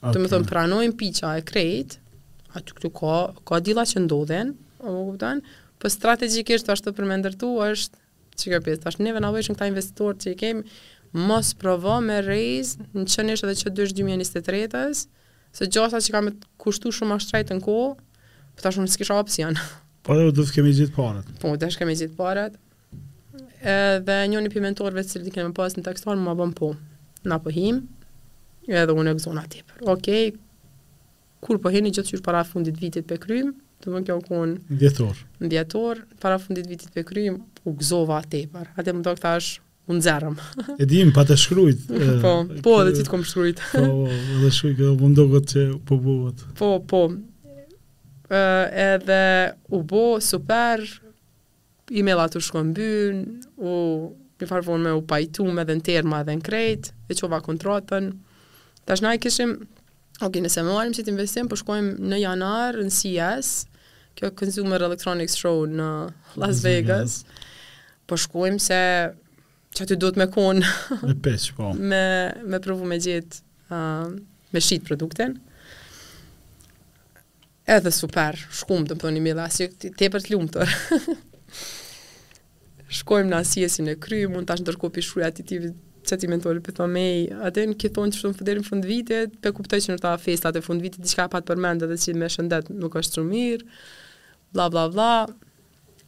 Okay. 0.01 0.13
Të 0.15 0.21
më 0.23 0.29
thëmë 0.31 0.47
pranojnë 0.49 0.95
piqa 0.97 1.35
e 1.37 1.41
krejt, 1.45 1.97
aty 2.57 2.73
këtu 2.77 2.89
ka, 2.97 3.17
ka 3.45 3.59
dila 3.61 3.83
që 3.85 4.01
ndodhen, 4.07 4.55
o 4.81 4.89
më 4.95 5.03
kuptan, 5.11 5.43
po 5.43 5.85
për 5.85 5.93
strategikisht 5.93 6.65
të 6.65 6.73
ashtë 6.73 6.87
të 6.89 6.93
përmendërtu, 6.97 7.49
është 7.69 8.01
që 8.41 8.53
ka 8.55 8.59
pjesë, 8.65 8.81
të 8.81 8.89
ashtë 8.89 9.05
neve 9.05 9.21
në 9.21 9.29
vëjshën 9.35 9.57
këta 9.59 9.67
investitorë 9.69 10.19
që 10.23 10.31
i 10.33 10.39
kemë, 10.39 10.65
mos 11.29 11.51
provo 11.61 11.99
me 12.01 12.17
rejzë 12.25 12.87
në 12.97 13.05
qënishë 13.13 13.49
dhe 13.51 13.55
që 13.61 13.73
2023-ës, 13.81 15.03
se 15.53 15.67
gjosa 15.75 16.01
që 16.01 16.15
kam 16.17 16.29
me 16.31 16.35
kushtu 16.63 16.89
shumë 16.97 17.19
ashtë 17.19 17.35
trajtë 17.35 17.59
në 17.61 17.65
ko, 17.69 17.77
për 18.57 18.57
po 18.57 18.65
të 18.65 18.71
ashtë 18.71 18.81
më 18.81 18.89
në 18.89 18.93
s'kisha 18.97 19.19
opcion. 19.21 19.61
Po 20.01 20.17
dhe 20.17 20.25
dhe 20.33 20.49
të 20.49 20.57
kemi 20.57 20.73
gjithë 20.81 20.95
parët. 20.97 21.29
Po 21.43 21.53
dhe 21.53 21.69
të 21.69 21.77
kemi 21.83 21.97
gjithë 22.01 22.17
parët. 22.17 22.57
Dhe 24.09 24.17
një 24.33 24.41
një 24.47 24.53
pimentorve 24.55 25.05
që 25.05 25.21
të 25.27 25.35
kemi 25.35 25.53
pasë 25.59 25.81
në 25.83 25.89
tekstuar, 25.91 26.17
më 26.17 26.33
bëm 26.41 26.55
po. 26.57 26.71
Në 27.21 27.37
apohim, 27.37 27.83
edhe 28.69 28.93
unë 28.93 29.13
e 29.13 29.17
gëzon 29.17 29.39
atë 29.41 29.55
tjepër. 29.55 29.81
Ok, 29.91 30.09
kur 31.41 31.59
po 31.63 31.71
heni 31.73 31.91
gjithë 31.93 32.15
qërë 32.15 32.25
para 32.25 32.43
fundit 32.45 32.77
vitit 32.77 33.07
pe 33.09 33.17
krym, 33.21 33.53
të 33.81 33.89
më 33.91 34.01
kjo 34.05 34.19
konë... 34.27 34.59
Në 34.69 34.79
djetor. 34.83 35.21
Në 35.41 35.49
djetor, 35.55 36.01
para 36.21 36.37
fundit 36.41 36.67
vitit 36.69 36.93
pe 36.93 37.01
krym, 37.07 37.39
u 37.65 37.73
gëzova 37.79 38.19
atë 38.21 38.31
tjepër. 38.35 38.67
Ate 38.77 38.93
më 38.93 39.01
do 39.07 39.15
këta 39.17 39.31
është 39.39 39.67
unë 39.91 40.03
zërëm. 40.05 40.35
E 40.81 40.85
dim, 40.89 41.09
pa 41.15 41.23
të 41.25 41.37
shkrujt. 41.41 41.87
po, 42.21 42.35
po, 42.61 42.75
edhe 42.83 42.95
ti 42.99 43.05
të 43.07 43.13
kom 43.13 43.23
shkrujt. 43.25 43.61
Po, 43.73 44.07
edhe 44.37 44.51
shkrujt, 44.53 44.79
edhe 44.79 44.95
më 45.01 45.13
do 45.17 45.25
këtë 45.33 45.49
që 45.53 45.67
po 45.87 45.97
buvët. 46.05 46.45
Po, 46.61 46.73
po. 46.91 47.01
E, 48.29 48.41
edhe 48.93 49.21
u 49.73 49.81
bo, 49.81 50.07
super, 50.23 50.85
i 51.91 52.05
me 52.05 52.13
u 52.15 52.39
shkon 52.45 52.73
bën, 52.77 53.23
u 53.59 53.73
një 54.41 54.47
farëvon 54.49 54.81
me 54.85 54.93
u 54.97 55.01
pajtume 55.05 55.63
dhe 55.67 55.73
në 55.77 55.83
terma 55.85 56.21
dhe 56.25 56.33
në 56.37 56.43
krejt, 56.45 56.93
e 57.09 57.15
qova 57.17 57.41
kontratën, 57.45 58.07
Tash 58.85 59.01
na 59.03 59.13
i 59.15 59.19
kishim, 59.21 59.57
oke, 60.25 60.41
nëse 60.41 60.63
më 60.65 60.73
marim 60.73 60.95
që 60.95 61.03
të 61.05 61.13
investim, 61.13 61.49
po 61.51 61.57
shkojmë 61.59 61.99
në 62.11 62.19
janar, 62.23 62.77
në 62.81 62.93
CS, 62.95 63.51
kjo 64.17 64.31
Consumer 64.39 64.83
Electronics 64.87 65.37
Show 65.41 65.67
në 65.69 65.87
Las 66.41 66.63
Vegas, 66.65 67.19
po 68.09 68.17
shkojmë 68.19 68.59
se 68.65 68.79
që 69.71 69.85
aty 69.85 69.95
do 70.01 70.09
të 70.11 70.19
me 70.23 70.27
konë, 70.33 70.71
me 71.11 71.15
pesh, 71.27 71.51
po. 71.57 71.69
Me, 71.79 72.01
me 72.51 72.59
provu 72.63 72.89
me 72.89 72.97
gjithë, 73.01 73.43
uh, 73.71 74.09
me 74.51 74.63
shit 74.65 74.83
produktin 74.89 75.37
edhe 77.71 77.91
super, 77.93 78.35
shkumë 78.57 78.87
të 78.89 78.95
më 78.97 78.99
thoni 78.99 79.19
mila, 79.23 79.45
si 79.53 79.69
të 79.71 79.93
te 79.95 80.07
për 80.11 80.23
të 80.25 80.31
lumë 80.33 80.49
tërë. 80.57 80.91
Shkojmë 82.99 83.29
në 83.31 83.37
asiesin 83.45 83.87
e 83.93 83.93
kry, 84.01 84.23
mund 84.27 84.49
tash 84.49 84.59
ndërkohë 84.65 85.03
shruja 85.05 85.29
të 85.31 85.45
tivit 85.47 85.77
që 86.09 86.17
ti 86.21 86.27
për 86.31 86.61
të 86.73 86.81
mamej, 86.81 87.29
atë 87.47 87.63
në 87.69 87.75
këtë 87.79 87.95
thonë 87.95 88.11
që 88.15 88.19
shumë 88.21 88.37
fëderin 88.39 88.65
fund 88.65 88.85
vitit, 88.87 89.33
pe 89.43 89.51
kuptoj 89.53 89.79
që 89.83 89.93
nërta 89.93 90.13
festat 90.21 90.57
e 90.57 90.61
fund 90.65 90.81
vitit, 90.85 91.01
diqka 91.03 91.27
pat 91.33 91.45
përmendë 91.49 91.87
dhe 91.91 91.97
që 92.01 92.13
me 92.17 92.29
shëndet 92.33 92.71
nuk 92.73 92.95
është 93.01 93.19
shumë 93.21 93.31
mirë, 93.31 93.67
bla, 94.55 94.65
bla, 94.73 94.87
bla, 94.89 95.27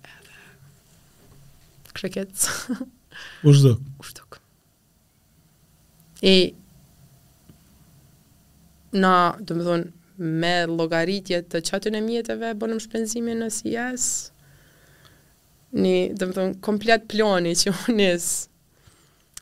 edhe, 0.04 0.38
kreket, 1.94 2.46
u 3.46 3.54
shdëk, 3.54 3.84
u 4.02 4.10
shdëk, 4.10 4.38
e, 6.26 6.36
na, 8.98 9.14
të 9.44 9.58
më 9.60 9.68
thonë, 9.70 9.92
me 10.44 10.54
logaritje 10.70 11.42
të 11.52 11.64
qatën 11.70 11.98
e 12.00 12.04
mjetëve, 12.06 12.54
bënëm 12.62 12.82
shpenzime 12.82 13.36
në 13.40 13.50
CS, 13.60 14.10
një, 15.84 15.96
të 16.18 16.28
më 16.30 16.36
thonë, 16.40 16.58
komplet 16.66 17.06
ploni 17.12 17.54
që 17.58 17.74
unisë, 17.92 18.36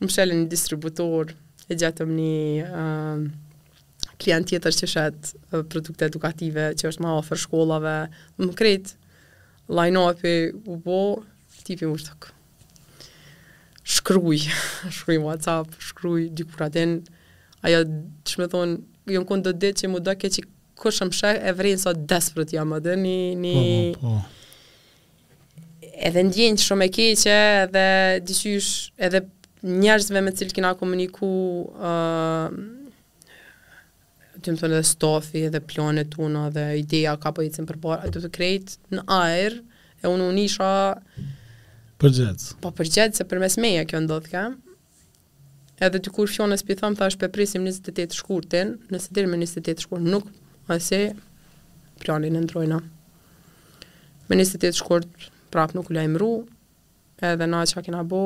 më 0.02 0.10
shëllë 0.16 0.38
një 0.40 0.48
distributor, 0.52 1.32
e 1.72 1.78
gjatëm 1.78 2.12
një 2.18 2.68
uh, 2.68 3.24
klient 4.22 4.50
tjetër 4.50 4.76
që 4.80 4.90
shetë 4.92 5.62
produkte 5.72 6.08
edukative, 6.10 6.70
që 6.78 6.90
është 6.92 7.06
ma 7.06 7.16
ofër 7.20 7.40
shkollave, 7.46 7.94
më 8.42 8.54
kretë, 8.60 8.96
line 9.72 10.02
up-i 10.02 10.34
u 10.74 10.78
bo, 10.84 11.00
tipi 11.68 11.88
më 11.90 12.00
shtëkë. 12.04 12.34
Shkruj, 13.92 14.44
shkruj 15.00 15.20
WhatsApp, 15.24 15.78
shkruj, 15.92 16.28
dikur 16.38 16.66
atin, 16.68 16.98
aja, 17.66 17.84
që 18.28 18.42
me 18.44 18.50
thonë, 18.52 18.82
jënë 19.10 19.22
jo 19.22 19.30
këndë 19.32 19.48
do 19.48 19.54
ditë 19.62 19.84
që 19.84 19.92
mu 19.94 20.02
do 20.06 20.18
ke 20.20 20.30
që 20.32 20.42
më 20.82 21.14
shek 21.14 21.44
e 21.46 21.52
vrin 21.54 21.78
sot 21.78 22.00
desperat 22.10 22.52
jam 22.56 22.72
edhe 22.74 22.96
një 22.98 23.16
një 23.38 23.58
po, 24.02 24.14
po. 24.18 25.92
edhe 26.10 26.24
ndjenjë 26.26 26.64
shumë 26.64 26.88
e 26.88 26.88
keqe 26.96 27.36
edhe 27.68 27.84
dishysh 28.26 28.72
edhe 28.98 29.22
njerëzve 29.62 30.22
me 30.24 30.32
cilë 30.34 30.56
kina 30.58 30.72
komuniku 30.78 31.28
uh, 31.78 32.50
të 34.42 34.50
më 34.56 34.62
thënë 34.62 34.74
dhe 34.74 34.86
stofi 34.90 35.44
dhe 35.54 35.62
planet 35.62 36.10
tuna 36.16 36.48
dhe 36.54 36.64
ideja 36.80 37.14
ka 37.22 37.30
po 37.36 37.46
i 37.46 37.52
cimë 37.54 37.70
përbara, 37.70 38.10
të 38.10 38.24
të 38.24 38.32
krejt 38.34 38.76
në 38.96 39.04
aer, 39.16 39.60
e 40.02 40.10
unë 40.10 40.30
unë 40.32 40.46
isha 40.50 40.72
përgjet, 42.02 42.48
po 42.64 42.72
përgjet 42.74 43.18
se 43.20 43.28
për 43.30 43.42
mes 43.44 43.58
meja 43.62 43.84
kjo 43.90 44.02
ndodhë 44.02 44.32
ka, 44.34 44.48
edhe 45.86 46.02
të 46.02 46.14
kur 46.16 46.30
fjone 46.30 46.58
s'pi 46.58 46.80
thëmë, 46.80 46.98
thash 46.98 47.20
për 47.22 47.30
prisim 47.36 47.68
28 47.70 48.18
shkurtin, 48.18 48.74
nëse 48.90 49.14
dirë 49.14 49.30
me 49.30 49.38
28 49.44 49.86
shkurtin 49.86 50.10
nuk, 50.16 50.32
ase 50.74 51.04
planin 52.02 52.34
e 52.38 52.42
ndrojna. 52.42 52.82
Me 54.26 54.40
28 54.42 54.74
shkurt 54.82 55.30
prap 55.54 55.76
nuk 55.78 55.92
lajmë 55.94 56.18
ruë, 56.22 56.40
edhe 57.24 57.48
na 57.50 57.62
që 57.68 57.78
fa 57.78 57.84
kina 57.86 58.02
bo, 58.04 58.20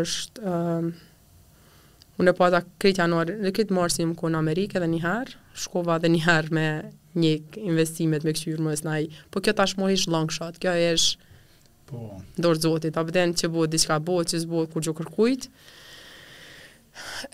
është, 0.00 0.44
uh, 0.44 2.16
unë 2.20 2.32
e 2.32 2.36
pata 2.36 2.60
po 2.66 2.74
këtë 2.84 2.94
januar, 3.04 3.30
në 3.40 3.52
këtë 3.56 3.76
marë 3.76 3.94
si 3.96 4.06
më 4.06 4.16
ku 4.20 4.30
në 4.30 4.40
Amerikë 4.44 4.78
edhe 4.80 4.88
njëherë, 4.94 5.36
shkova 5.64 5.98
dhe 6.02 6.10
njëherë 6.12 6.56
me 6.56 6.66
një 7.22 7.32
investimet 7.68 8.24
me 8.24 8.34
kështë 8.34 8.52
jurë 8.52 8.66
mësë 8.66 8.86
nëjë, 8.88 9.26
po 9.32 9.42
kjo 9.44 9.54
tash 9.58 9.76
mu 9.80 9.88
ishë 9.94 10.12
long 10.14 10.30
shot, 10.32 10.58
kjo 10.62 10.74
ishë 10.82 11.38
po. 11.88 12.18
dorë 12.40 12.62
zotit, 12.64 12.96
apë 12.96 13.26
që 13.42 13.50
bojë 13.54 13.72
diska 13.72 13.98
bojë, 14.04 14.28
që 14.32 14.42
zbojë 14.44 14.70
kur 14.74 14.86
gjo 14.86 14.94
kërkujt, 15.00 15.48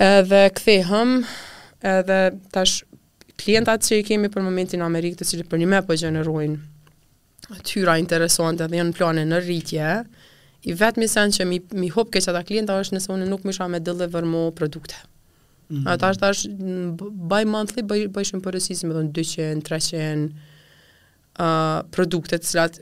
edhe 0.08 0.42
këthe 0.56 0.78
edhe 1.88 2.16
tash 2.50 2.84
klientat 3.38 3.82
që 3.86 4.00
i 4.00 4.04
kemi 4.06 4.26
për 4.34 4.42
momentin 4.42 4.82
Amerikë 4.82 5.18
të 5.20 5.28
cilë 5.30 5.44
për 5.50 5.60
një 5.62 5.66
me 5.70 5.78
për 5.82 5.88
po 5.92 5.98
gjenerojnë, 5.98 6.58
tyra 7.68 7.98
interesante 8.02 8.66
dhe 8.66 8.80
janë 8.82 8.94
plane 8.98 9.24
në 9.30 9.38
rritje, 9.44 9.92
i 10.66 10.74
vetë 10.74 11.06
sen 11.10 11.30
që 11.36 11.44
mi, 11.46 11.60
mi 11.76 11.90
hop 11.94 12.10
keqa 12.14 12.40
klienta 12.46 12.78
është 12.82 12.96
nëse 12.96 13.12
unë 13.14 13.28
nuk 13.30 13.44
më 13.46 13.54
me 13.74 13.78
dëllë 13.80 14.08
vërmo 14.14 14.40
produkte. 14.52 14.96
Mm 15.70 15.76
-hmm. 15.76 15.88
Ata 15.90 16.10
është 16.10 16.20
ta 16.20 17.04
by 17.32 17.44
monthly, 17.44 17.82
by, 17.82 18.24
shumë 18.24 18.42
përësisi 18.42 18.86
me 18.86 18.94
dhënë 18.94 19.12
200, 19.12 19.62
300 19.62 20.32
uh, 21.38 21.90
produkte 21.90 22.38
të 22.38 22.44
cilat 22.50 22.80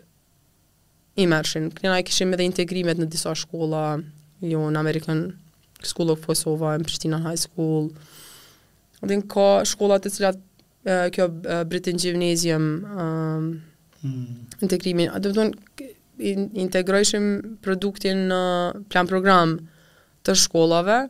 i 1.16 1.26
mërshin. 1.26 1.70
Kënjëna 1.70 1.98
i 1.98 2.02
këshim 2.04 2.32
edhe 2.32 2.44
integrimet 2.44 2.98
në 2.98 3.04
disa 3.04 3.34
shkolla, 3.34 3.98
jo 4.40 4.60
në 4.70 4.78
Amerikan 4.78 5.32
School 5.82 6.10
of 6.10 6.18
Fosova, 6.20 6.78
në 6.78 6.84
Pristina 6.84 7.18
High 7.18 7.38
School, 7.38 7.90
dhe 9.02 9.16
në 9.16 9.26
ka 9.28 9.64
shkollat 9.64 10.04
të 10.06 10.10
cilat 10.10 10.38
kjo 11.14 11.28
Britain 11.66 11.96
Gymnasium 11.96 12.84
um, 12.84 13.60
mm. 14.02 14.26
integrimin, 14.62 15.10
dhe 15.20 15.28
më 15.34 15.44
integrojshim 16.54 17.42
produktin 17.64 18.24
në 18.30 18.40
plan 18.92 19.08
program 19.10 19.56
të 20.24 20.34
shkollave, 20.46 21.02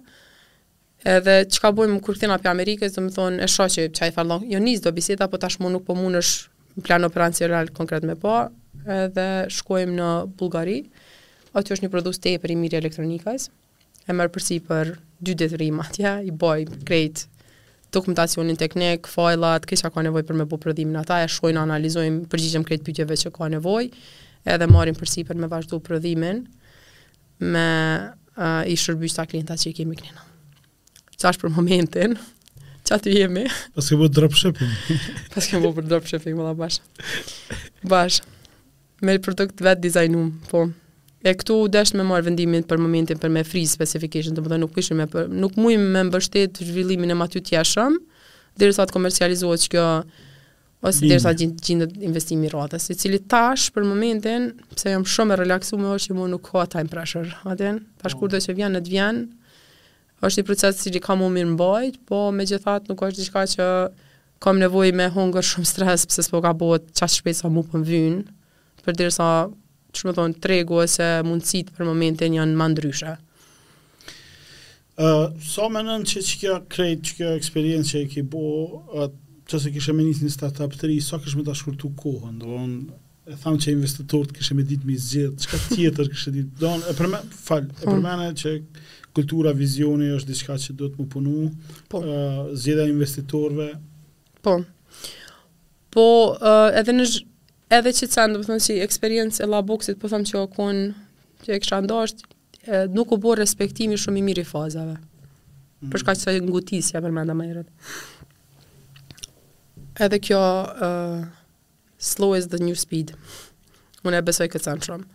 edhe 1.06 1.36
që 1.52 1.60
ka 1.62 1.70
bojmë 1.76 2.00
kur 2.04 2.18
këtina 2.18 2.38
për 2.42 2.52
Amerikës, 2.52 2.96
dhe 2.96 3.04
më 3.06 3.12
thonë, 3.14 3.42
e 3.44 3.48
shoqe, 3.50 3.86
që 3.94 4.06
a 4.06 4.10
i 4.10 4.14
falon, 4.16 4.44
jo 4.50 4.60
njës 4.62 4.82
do 4.84 4.92
biseta, 4.96 5.28
po 5.30 5.38
tashmo 5.42 5.70
nuk 5.70 5.86
po 5.86 5.94
mund 5.96 6.18
është 6.20 6.80
në 6.80 6.88
plan 6.88 7.06
operacional 7.06 7.70
konkret 7.76 8.04
me 8.04 8.16
po, 8.20 8.32
edhe 8.86 9.26
shkojmë 9.54 9.94
në 10.00 10.10
Bulgari, 10.40 10.80
aty 11.56 11.76
është 11.76 11.86
një 11.86 11.92
produs 11.94 12.18
të 12.20 12.34
e 12.36 12.42
për 12.42 12.52
i 12.52 12.58
mirë 12.64 12.80
elektronikës, 12.82 13.48
e 14.06 14.12
mërë 14.14 14.34
përsi 14.36 14.58
për 14.68 14.96
dy 15.24 15.36
detërim 15.40 15.78
atje, 15.86 16.12
i 16.28 16.34
boj, 16.36 16.66
krejt, 16.86 17.24
dokumentacionin 17.96 18.58
teknik, 18.60 19.06
fajlat, 19.08 19.64
kështë 19.70 19.88
ka 19.94 20.02
nevoj 20.04 20.26
për 20.28 20.36
me 20.42 20.44
bu 20.50 20.58
prodhimin 20.60 20.98
ata, 21.00 21.22
e 21.24 21.30
shkojnë, 21.32 21.62
analizojmë, 21.62 22.26
përgjigjëm 22.34 22.66
krejt 22.68 22.84
pytjeve 22.84 23.16
që 23.22 23.32
ka 23.38 23.48
nevoj, 23.54 23.86
edhe 24.46 24.66
marim 24.70 24.94
për 24.94 25.34
me 25.42 25.48
vazhdu 25.50 25.80
prodhimin 25.80 26.44
me 27.40 27.66
uh, 28.06 28.62
i 28.70 28.76
shërbysh 28.78 29.16
ta 29.18 29.26
klienta 29.26 29.56
që 29.58 29.70
i 29.70 29.74
kemi 29.74 29.96
knina. 29.96 30.22
Qa 31.20 31.32
është 31.32 31.42
për 31.46 31.52
momentin, 31.56 32.14
që 32.86 32.96
aty 32.96 33.14
jemi? 33.18 33.46
Pas 33.74 33.88
kemë 33.90 34.00
bërë 34.02 34.08
po 34.08 34.20
dropshipping. 34.20 34.98
Pas 35.34 35.48
kemë 35.50 35.64
bërë 35.66 35.76
po 35.78 35.84
dropshipping, 35.88 36.36
më 36.38 36.46
da 36.48 36.54
bashkë. 36.60 37.60
Bashkë. 37.92 38.40
Me 39.04 39.16
i 39.18 39.22
produkt 39.24 39.60
vetë 39.64 39.82
dizajnum, 39.84 40.30
po. 40.50 40.66
E 41.26 41.32
këtu 41.36 41.56
u 41.64 41.70
desh 41.72 41.92
me 41.96 42.04
marë 42.08 42.28
vendimin 42.30 42.64
për 42.68 42.80
momentin 42.80 43.20
për 43.20 43.32
me 43.34 43.42
free 43.44 43.64
specification, 43.68 44.36
të 44.36 44.44
më 44.44 44.52
dhe 44.54 44.60
nuk 44.62 44.74
përshme 44.76 45.00
me 45.02 45.08
për... 45.12 45.26
Nuk 45.42 45.56
mujmë 45.60 45.90
me 45.96 46.04
mbështet 46.08 46.60
zhvillimin 46.62 47.12
e 47.12 47.18
maty 47.18 47.40
tjeshëm, 47.44 47.96
dhe 48.56 48.70
rësat 48.70 48.92
komercializohet 48.94 49.66
që 49.66 49.74
kjo 49.74 49.86
ose 50.84 51.00
dhe 51.08 51.16
sa 51.22 51.32
gjindë, 51.36 51.56
gjindë 51.64 51.86
investimi 52.04 52.50
rrata, 52.52 52.78
se 52.80 52.96
cili 52.98 53.20
tash 53.30 53.70
për 53.74 53.86
momentin, 53.88 54.50
pse 54.74 54.92
jam 54.92 55.06
shumë 55.08 55.34
e 55.34 55.38
relaxu 55.40 55.78
me 55.80 55.92
është 55.94 56.10
që 56.12 56.16
mu 56.18 56.26
nuk 56.32 56.46
ka 56.50 56.66
time 56.74 56.90
pressure, 56.92 57.30
atën, 57.48 57.80
tash 58.02 58.14
po. 58.14 58.24
kur 58.26 58.34
do 58.34 58.40
që 58.44 58.56
vjen 58.58 58.76
në 58.76 58.82
të 58.86 58.92
vjen, 58.92 59.22
është 60.26 60.42
i 60.42 60.46
proces 60.48 60.82
që 60.84 61.02
ka 61.06 61.16
mu 61.20 61.30
mirë 61.32 61.52
mbajt, 61.54 62.00
po 62.08 62.20
me 62.32 62.46
gjithat 62.48 62.90
nuk 62.90 63.04
është 63.08 63.22
diçka 63.22 63.44
që 63.56 63.68
kam 64.44 64.58
nevoj 64.60 64.90
me 64.92 65.08
hunger 65.14 65.44
shumë 65.48 65.68
stres, 65.70 66.04
pse 66.10 66.26
s'po 66.26 66.42
ka 66.44 66.52
bot 66.60 66.90
qatë 66.92 67.18
shpejt 67.18 67.40
sa 67.40 67.48
mu 67.48 67.64
po 67.64 67.72
për 67.78 67.86
vynë, 67.88 68.24
për 68.84 68.98
dhe 69.00 69.08
sa, 69.16 69.30
që 69.96 70.08
më 70.10 70.16
thonë, 70.18 70.40
tregu 70.44 70.82
ose 70.82 71.06
mundësit 71.24 71.72
për 71.76 71.88
momentin 71.88 72.36
janë 72.36 72.58
më 72.60 72.66
ndryshe. 72.74 73.14
Uh, 74.96 75.28
sa 75.44 75.60
so 75.60 75.66
menën 75.72 76.04
që 76.08 76.20
që 76.24 76.36
kjo 76.40 76.52
krejt, 76.72 77.00
që 77.04 77.16
kjo 77.16 77.30
eksperiencë 77.36 77.88
që 77.90 77.98
e 78.00 78.04
ki 78.12 78.22
bo, 78.32 78.44
atë, 79.04 79.24
që 79.50 79.58
se 79.62 79.72
kishe 79.72 79.94
me 79.94 80.02
njës 80.06 80.22
një 80.24 80.32
startup 80.34 80.74
të 80.74 80.88
ri, 80.90 80.96
sa 81.02 81.16
so 81.16 81.22
kishe 81.24 81.38
me 81.38 81.44
të 81.46 81.54
shkurtu 81.60 81.92
kohën, 82.00 82.38
do 82.42 82.58
në 82.66 83.00
e 83.30 83.36
thamë 83.42 83.58
që 83.62 83.72
investitorët 83.76 84.30
kishe 84.36 84.54
me 84.54 84.62
ditë 84.66 84.86
mizë 84.86 85.08
gjithë, 85.12 85.50
qëka 85.50 85.74
tjetër 85.74 86.10
kishe 86.12 86.32
ditë, 86.34 86.58
do 86.62 86.70
në 86.80 86.90
e 86.92 86.96
përmenë, 86.98 87.38
falë, 87.46 87.66
e 87.66 87.86
hmm. 87.86 87.92
përmenë 87.92 88.28
që 88.42 88.52
kultura, 89.18 89.52
vizioni 89.56 90.10
është 90.14 90.30
diska 90.32 90.58
që 90.62 90.74
do 90.78 90.90
të 90.92 91.00
më 91.02 91.06
punu, 91.14 91.46
po. 91.90 92.02
uh, 92.02 92.38
zjeda 92.62 92.84
investitorëve. 92.90 93.68
Po, 94.46 94.56
po 95.96 96.06
uh, 96.36 96.70
edhe 96.78 96.94
në 96.98 97.08
edhe 97.76 97.90
që 97.96 98.06
të 98.06 98.14
sanë, 98.14 98.34
do 98.36 98.42
përthonë 98.42 98.62
që 98.66 98.76
eksperiencë 98.86 99.42
e 99.42 99.50
la 99.50 99.62
boxit, 99.66 99.98
po 100.02 100.10
thamë 100.12 100.28
që 100.30 100.40
o 100.42 100.46
konë, 100.54 100.84
që 101.46 101.54
e 101.56 101.62
kësha 101.64 101.80
ndashtë, 101.82 102.34
nuk 102.94 103.12
u 103.14 103.18
borë 103.22 103.40
respektimi 103.42 103.98
shumë 103.98 104.20
i 104.20 104.24
mirë 104.28 104.42
i 104.42 104.46
fazave. 104.46 104.94
Mm. 105.82 105.90
Përshka 105.92 106.14
që 106.16 106.22
sa 106.22 106.32
e 106.34 106.38
ngutisja, 106.42 107.02
përmenda 107.04 107.34
majrët 107.36 107.66
edhe 110.04 110.18
kjo 110.20 110.38
uh, 110.38 111.24
slow 111.98 112.34
is 112.36 112.48
the 112.52 112.60
new 112.62 112.76
speed. 112.76 113.14
Unë 114.06 114.20
e 114.20 114.24
besoj 114.26 114.48
këtë 114.52 114.68
sanë 114.68 114.86
shumë. 114.86 115.06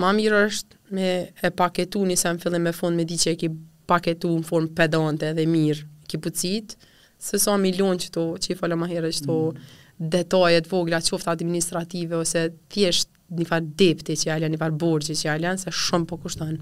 Ma 0.00 0.10
mirë 0.16 0.42
është 0.48 0.96
me 0.96 1.08
e 1.44 1.50
paketu 1.56 2.02
një 2.08 2.16
në 2.24 2.40
fillim 2.42 2.66
me 2.68 2.72
fund 2.72 2.96
me 2.96 3.04
di 3.08 3.16
që 3.20 3.34
e 3.34 3.38
ki 3.42 3.50
paketu 3.90 4.30
në 4.38 4.44
form 4.48 4.68
pedante 4.76 5.32
dhe 5.36 5.46
mirë 5.48 5.86
ki 6.10 6.20
pëcit, 6.24 6.76
se 7.22 7.38
sa 7.38 7.52
so 7.54 7.58
milion 7.60 7.98
që 8.00 8.10
to, 8.14 8.26
që 8.42 8.52
i 8.52 8.56
falë 8.58 8.76
ma 8.80 8.88
herë, 8.90 9.10
që 9.16 9.24
to 9.28 9.36
mm. 9.52 9.72
detajet 10.12 10.68
vogla 10.70 10.98
qofta 11.06 11.32
administrative 11.36 12.16
ose 12.20 12.48
thjesht 12.72 13.10
një 13.36 13.46
farë 13.48 13.68
depti 13.80 14.16
që 14.16 14.28
jalan, 14.30 14.52
një 14.52 14.60
farë 14.60 14.80
borgjë 14.82 15.16
që 15.20 15.28
jalan, 15.28 15.60
se 15.60 15.72
shumë 15.72 16.08
po 16.10 16.18
kushtan 16.20 16.58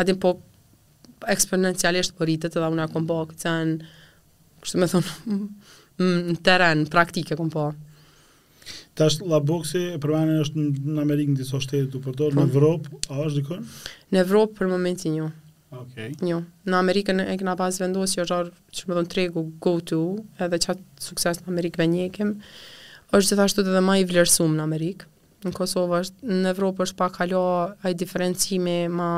Adin 0.00 0.16
po 0.16 0.30
eksponencialisht 1.28 2.14
po 2.16 2.24
rritët 2.24 2.54
edhe 2.56 2.68
unë 2.72 2.86
akon 2.86 3.04
bakë, 3.08 3.34
që 3.42 3.56
kështu 4.64 4.80
me 4.80 4.88
thonë, 4.88 5.36
Mm, 6.02 6.32
në 6.32 6.36
teren 6.46 6.86
praktike 6.90 7.36
kom 7.38 7.50
po. 7.52 7.70
Tash 8.98 9.20
la 9.28 9.38
boksi 9.44 9.80
e 9.94 9.98
përmendën 10.02 10.40
është 10.44 10.64
në 10.78 10.98
Amerikë 11.02 11.32
në 11.34 11.40
disa 11.42 11.60
shtete 11.62 11.88
të 11.94 12.02
përdor, 12.06 12.34
në 12.36 12.42
po. 12.42 12.50
Evropë, 12.50 12.98
a 13.10 13.20
është 13.26 13.38
dikon? 13.38 13.62
Në 14.12 14.24
Evropë 14.26 14.58
për 14.58 14.70
momentin 14.74 15.16
jo. 15.22 15.30
Okay. 15.72 16.10
Jo, 16.28 16.42
në 16.68 16.76
Amerikën 16.82 17.22
e 17.24 17.38
kena 17.40 17.54
pas 17.56 17.78
vendosë, 17.80 18.18
jo 18.20 18.26
gjarë 18.28 18.50
që 18.76 18.88
më 18.90 18.98
dhënë 18.98 19.10
tregu 19.14 19.44
go 19.64 19.72
to, 19.88 20.02
edhe 20.44 20.58
qatë 20.66 21.00
sukses 21.06 21.40
në 21.40 21.48
Amerikë 21.48 21.80
vë 21.80 21.86
njekim, 21.94 22.34
është 23.16 23.24
gjithashtu 23.32 23.64
të 23.64 23.72
dhe 23.78 23.82
ma 23.86 23.94
i 23.96 24.04
vlerësum 24.10 24.52
në 24.58 24.66
Amerikë, 24.66 25.08
në 25.46 25.54
Kosovë 25.56 26.02
është, 26.04 26.28
në 26.42 26.52
Evropë 26.52 26.84
është 26.84 26.98
pak 27.00 27.16
halo 27.22 27.44
ajë 27.88 27.98
diferencimi 28.04 28.76
ma 28.98 29.08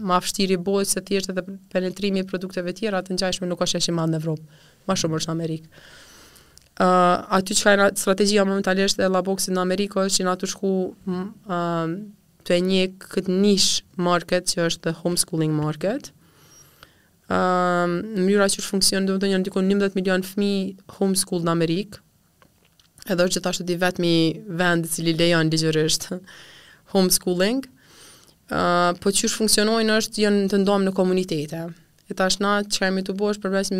ma 0.00 0.16
fështiri 0.22 0.54
bojë 0.64 0.86
se 0.86 1.00
thjeshtë 1.04 1.32
edhe 1.34 1.54
penetrimi 1.72 2.22
i 2.22 2.26
produkteve 2.30 2.70
tjera, 2.78 3.00
atë 3.02 3.10
në 3.12 3.16
gjajshme 3.20 3.48
nuk 3.50 3.62
është 3.66 3.80
eshi 3.82 3.92
madhë 3.94 4.14
në 4.14 4.20
Evropë 4.22 4.60
ma 4.90 4.96
shumë 5.00 5.18
është 5.20 5.32
Amerikë. 5.34 5.82
Uh, 6.80 7.26
aty 7.38 7.54
që 7.58 7.64
ka 7.66 7.88
e 7.90 7.90
strategia 8.00 8.44
momentalisht 8.48 9.02
e 9.04 9.08
la 9.12 9.20
boxit 9.26 9.52
në 9.52 9.62
Amerikë, 9.66 10.06
është 10.08 10.22
që 10.22 10.26
na 10.28 10.36
të 10.40 10.48
shku 10.52 10.70
uh, 10.90 11.96
të 12.48 12.56
e 12.56 12.60
një 12.66 12.84
këtë 13.12 13.34
nish 13.42 13.68
market 14.00 14.48
që 14.50 14.64
është 14.70 14.84
the 14.88 14.94
homeschooling 15.02 15.52
market. 15.60 16.10
Uh, 17.30 17.84
në 18.16 18.24
mjëra 18.26 18.46
që 18.50 18.62
është 18.62 18.72
funksionë, 18.72 19.06
dhe 19.10 19.18
më 19.18 19.22
të 19.24 19.30
njënë 19.32 19.42
në 19.46 19.50
dikon 19.50 19.72
11 19.76 19.98
milion 20.00 20.24
fmi 20.26 20.52
homeschool 20.96 21.44
në 21.46 21.52
Amerikë, 21.58 22.00
edhe 23.12 23.26
është 23.28 23.36
që 23.36 23.44
ta 23.44 23.52
shtë 23.56 23.76
i 23.76 23.78
vetëmi 23.84 24.14
vendë 24.60 24.90
që 24.94 25.04
li 25.06 25.14
lejanë 25.20 25.52
ligjërështë 25.52 26.18
homeschooling, 26.96 27.60
uh, 28.56 28.96
po 29.02 29.12
që 29.14 29.28
është 29.28 29.42
funksionojnë 29.44 30.00
është 30.00 30.24
jënë 30.24 30.48
të 30.54 30.64
ndomë 30.64 30.88
në 30.88 30.96
komunitete 30.96 31.68
dhe 32.10 32.16
tash 32.18 32.38
na 32.42 32.58
çfarëmi 32.74 33.04
të 33.06 33.14
bësh 33.18 33.38
përveç 33.42 33.70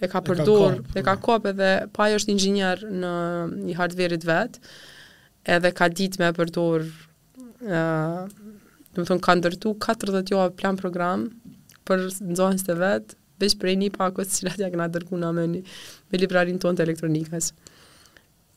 e 0.00 0.08
ka 0.08 0.20
përdor 0.24 0.78
e 0.96 1.02
ka 1.04 1.14
kopë 1.26 1.50
po. 1.52 1.56
dhe 1.60 1.72
pa 1.92 2.06
e 2.08 2.14
është 2.16 2.36
një 2.36 2.70
në 3.02 3.16
një 3.68 3.76
hardverit 3.76 4.24
vetë 4.24 4.64
edhe 5.54 5.70
ka 5.80 5.88
ditme 6.00 6.28
me 6.28 6.34
përdor 6.36 6.84
uh, 6.84 8.20
do 8.94 9.00
të 9.00 9.06
thonë 9.10 9.24
ka 9.26 9.34
ndërtu 9.40 9.72
40 9.86 10.32
joa 10.34 10.48
plan 10.60 10.76
program 10.80 11.24
për 11.88 12.04
nëzohën 12.32 12.60
së 12.60 12.68
të 12.70 12.76
vetë 12.82 13.16
veç 13.42 13.54
për 13.62 13.70
e 13.72 13.76
një 13.82 13.90
pakës 13.96 14.34
që 14.36 14.48
lëtja 14.48 14.68
këna 14.72 14.88
dërguna 14.96 15.30
me, 15.36 15.44
një, 15.56 15.60
me 16.10 16.20
librarin 16.20 16.60
tonë 16.62 16.80
të 16.80 16.86
elektronikës 16.88 17.52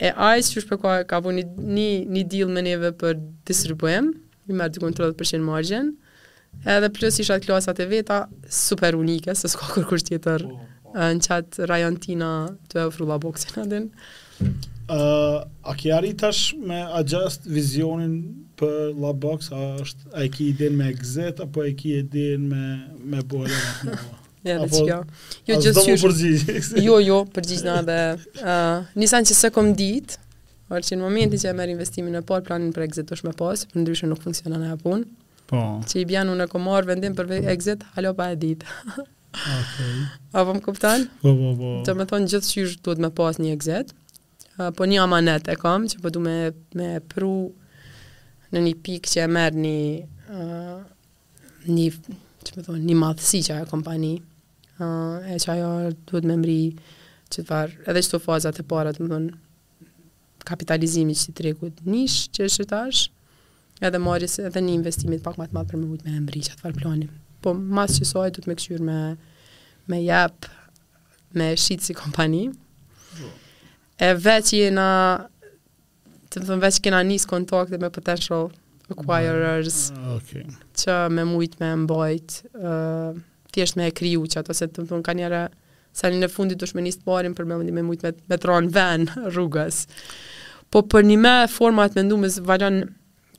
e 0.01 0.09
ai 0.27 0.41
që 0.41 0.63
shpëko 0.65 0.95
ka 1.11 1.19
bu 1.23 1.33
një, 1.37 1.45
një, 1.45 1.87
një 2.17 2.23
deal 2.33 2.51
me 2.51 2.63
neve 2.65 2.91
për 2.97 3.17
distribuem 3.47 4.11
një 4.49 4.59
mërë 4.59 4.77
dikon 4.77 4.97
30% 4.97 5.47
margjen 5.47 5.93
edhe 6.67 6.89
plus 6.91 7.21
isha 7.23 7.37
të 7.39 7.47
klasat 7.51 7.79
e 7.79 7.87
veta 7.87 8.23
super 8.51 8.97
unike, 8.99 9.37
se 9.37 9.47
s'ka 9.53 9.69
kërkur 9.77 10.01
tjetër 10.09 10.43
oh, 10.43 10.59
oh. 10.91 10.95
në 10.97 11.23
qatë 11.23 11.95
tina 12.03 12.33
të 12.71 12.81
e 12.83 12.87
ofru 12.89 13.07
la 13.07 13.21
boxin 13.23 13.61
adin 13.63 13.87
uh, 14.95 15.41
a 15.61 15.73
ke 15.75 15.91
arrit 15.93 16.17
tash 16.19 16.43
me 16.67 16.79
adjust 16.97 17.45
vizionin 17.47 18.15
për 18.59 18.93
la 19.01 19.11
box 19.17 19.51
a 19.53 19.59
është 19.83 20.09
a 20.13 20.25
e 20.25 20.31
ke 20.33 20.69
me 20.69 20.87
exit 20.93 21.39
apo 21.43 21.63
e 21.65 21.71
ke 21.79 21.93
idenë 22.01 22.47
me 22.51 22.63
me 23.15 23.21
bola 23.21 23.53
më 23.53 23.77
shumë 23.83 24.19
Ja, 24.41 24.55
dhe 24.57 24.65
që 24.73 24.81
kjo. 24.87 24.95
Jo, 25.47 25.55
gjithë 25.61 25.81
që 25.85 25.95
shumë. 26.01 26.81
Jo, 26.87 26.95
jo, 27.05 27.17
përgjithë 27.35 27.67
në 27.75 27.81
dhe. 27.89 27.97
Uh, 28.41 28.87
nisan 28.97 29.21
që 29.29 29.35
se 29.37 29.51
kom 29.53 29.67
dit, 29.77 30.15
orë 30.73 30.81
që 30.87 30.97
në 30.97 31.03
momentin 31.05 31.43
që 31.43 31.51
e 31.51 31.53
merë 31.59 31.75
investimin 31.75 32.17
e 32.17 32.23
por, 32.25 32.41
planin 32.47 32.71
për 32.73 32.87
exit 32.87 33.13
është 33.13 33.27
me 33.27 33.35
posë, 33.37 33.69
për 33.69 33.83
ndryshë 33.83 34.09
nuk 34.09 34.23
funksionan 34.25 34.63
në 34.65 34.71
japun. 34.71 35.03
Po. 35.51 35.61
Që 35.85 36.01
i 36.01 36.07
bjanu 36.09 36.33
kom 36.49 36.65
marë 36.65 36.89
vendim 36.89 37.13
për 37.19 37.29
exit, 37.53 37.85
halo 37.93 38.15
pa 38.17 38.31
e 38.33 38.39
dit. 38.47 38.65
Ok. 38.97 39.75
A 40.33 40.41
po 40.47 40.57
më 40.57 40.63
kuptan? 40.65 41.05
Po, 41.21 41.35
po, 41.37 41.51
po. 41.61 41.69
Që 41.85 41.97
me 42.01 42.09
thonë 42.09 42.33
gjithë 42.33 42.49
që 42.55 42.75
duhet 42.87 43.05
me 43.05 43.13
posë 43.21 43.45
një 43.45 43.53
exit 43.59 43.93
po 44.75 44.85
një 44.87 45.01
amanet 45.05 45.47
e 45.49 45.55
kam, 45.59 45.87
që 45.89 46.01
po 46.03 46.11
du 46.13 46.21
me, 46.23 46.35
me 46.77 46.99
pru 47.11 47.31
në 48.51 48.61
një 48.65 48.73
pikë 48.85 49.11
që 49.13 49.21
e 49.23 49.29
merë 49.31 49.61
një, 49.65 49.77
një, 51.71 51.85
që 52.45 52.65
thonë, 52.67 52.83
një 52.91 52.97
madhësi 53.01 53.41
që 53.47 53.57
ajo 53.57 53.69
kompani, 53.71 54.13
e 54.17 55.37
që 55.43 55.53
ajo 55.55 55.71
duhet 56.11 56.27
me 56.27 56.37
mri 56.43 56.59
që 57.31 57.39
të 57.39 57.47
farë, 57.47 57.79
edhe 57.87 58.03
që 58.03 58.13
të 58.13 58.21
fazat 58.27 58.59
e 58.61 58.67
parat, 58.67 58.99
më 59.01 59.09
thonë, 59.13 59.31
kapitalizimi 60.47 61.15
që 61.15 61.27
të 61.29 61.37
tregut 61.37 61.81
nish 61.87 62.25
që 62.35 62.47
është 62.49 62.65
tash, 62.73 63.03
edhe 63.81 64.01
marrjes 64.01 64.35
edhe 64.41 64.61
një 64.61 64.75
investimit 64.81 65.23
pak 65.25 65.37
më 65.41 65.47
të 65.49 65.57
madh 65.57 65.69
për 65.71 65.77
më 65.81 65.87
shumë 65.91 66.09
me 66.11 66.23
mbri 66.25 66.41
çfarë 66.45 66.61
farë 66.65 66.81
plani. 66.81 67.05
Po 67.41 67.53
mas 67.57 67.95
që 67.97 68.05
soj 68.11 68.33
do 68.35 68.43
të 68.43 68.49
më 68.51 68.57
kshyr 68.59 68.83
me 68.85 68.97
me 69.89 69.97
jap 70.05 70.45
me 71.37 71.47
shit 71.57 71.81
si 71.85 71.95
kompani 71.97 72.49
e 74.01 74.09
veç 74.17 74.49
jena 74.57 74.87
të 76.31 76.39
më 76.41 76.45
thëmë 76.47 76.63
veç 76.65 76.77
kena 76.85 77.01
njës 77.05 77.27
kontakte 77.29 77.77
me 77.79 77.89
potential 77.93 78.47
acquirers 78.91 79.77
mm, 79.93 80.15
okay. 80.17 80.45
që 80.81 80.95
me 81.13 81.25
mujt 81.29 81.57
me 81.61 81.69
mbajt 81.83 82.37
uh, 82.57 83.11
tjesht 83.53 83.77
me 83.79 83.87
e 83.87 83.93
kriju 83.95 84.25
që 84.31 84.41
ato 84.41 84.55
se 84.57 84.67
të 84.71 84.81
më 84.83 84.89
thëmë 84.91 85.05
ka 85.07 85.15
njëre 85.19 85.43
sa 85.99 86.09
një 86.09 86.21
në 86.23 86.29
fundi 86.33 86.57
me 86.75 86.85
njës 86.87 87.01
të 87.01 87.07
parim 87.07 87.35
për 87.37 87.47
me 87.49 87.57
mundi 87.59 87.75
me 87.75 87.83
mujt 87.85 88.05
me, 88.07 88.13
me 88.31 88.37
tronë 88.41 88.71
ven 88.75 89.05
rrugës 89.29 89.83
po 90.71 90.81
për 90.87 91.07
një 91.11 91.17
me 91.21 91.35
format 91.51 91.93
me 91.99 92.05
ndumës 92.07 92.39
valon 92.47 92.81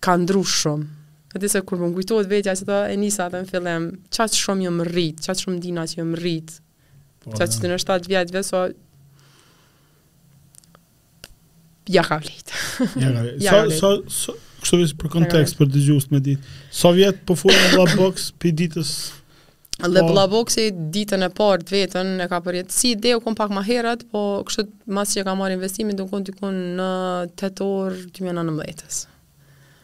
ka 0.07 0.17
ndru 0.23 0.45
shumë 0.47 0.99
E 1.33 1.39
disa 1.41 1.63
kur 1.65 1.79
më 1.81 1.87
ngujtojt 1.95 2.27
vetja 2.29 2.53
a 2.53 2.59
se 2.61 2.67
ta 2.69 2.83
e 2.93 2.97
nisa 3.01 3.25
dhe 3.33 3.39
në 3.41 3.49
fillem, 3.49 3.85
qatë 4.13 4.37
shumë 4.37 4.67
jë 4.67 4.67
jo 4.69 4.73
më 4.77 4.85
rritë, 4.91 5.23
qatë 5.25 5.45
shumë 5.47 5.61
dina 5.65 5.87
që 5.89 5.95
jë 5.97 6.03
jo 6.03 6.09
më 6.11 6.19
rritë, 6.21 6.59
po, 7.25 7.31
qatë 7.41 7.47
që 7.55 7.63
të 7.63 7.71
në 7.71 7.79
7 7.81 8.11
vjetëve, 8.11 8.43
so 8.45 8.61
ja 11.87 12.03
ka 12.05 12.19
vlejt. 12.19 12.51
ja 12.97 13.13
ka 13.51 13.63
vlejt. 13.63 13.81
So, 13.83 13.97
so, 14.09 14.33
kështu 14.63 14.79
vishë 14.83 14.99
për 15.03 15.11
kontekst, 15.17 15.57
për 15.59 15.71
dëgjust 15.75 16.13
me 16.15 16.21
ditë. 16.23 16.55
So 16.75 16.93
vjetë 16.95 17.25
po 17.27 17.35
fulën 17.39 17.75
dhe 17.75 17.87
box 17.99 18.29
për 18.41 18.53
ditës 18.61 18.93
Dhe 19.83 20.03
po. 20.05 20.13
Boxi 20.31 20.69
ditën 20.95 21.25
e 21.25 21.29
partë 21.35 21.73
vetën 21.73 22.13
e 22.23 22.27
ka 22.31 22.39
përjet. 22.45 22.69
Si 22.71 22.91
ide 22.95 23.15
u 23.17 23.23
kom 23.25 23.35
pak 23.35 23.51
ma 23.51 23.65
herët, 23.67 24.05
po 24.13 24.23
kështu 24.47 24.67
mas 24.95 25.11
që 25.17 25.25
ka 25.27 25.35
marë 25.35 25.57
investimin, 25.57 25.97
do 25.99 26.07
në 26.13 26.37
konë 26.39 26.61
në 26.79 26.89
të 27.41 27.51
të 27.57 27.67
orë 27.81 28.03
të 28.15 28.23
mjë 28.23 28.35
në 28.37 28.45
në 28.51 28.55
mëjtës. 28.61 28.99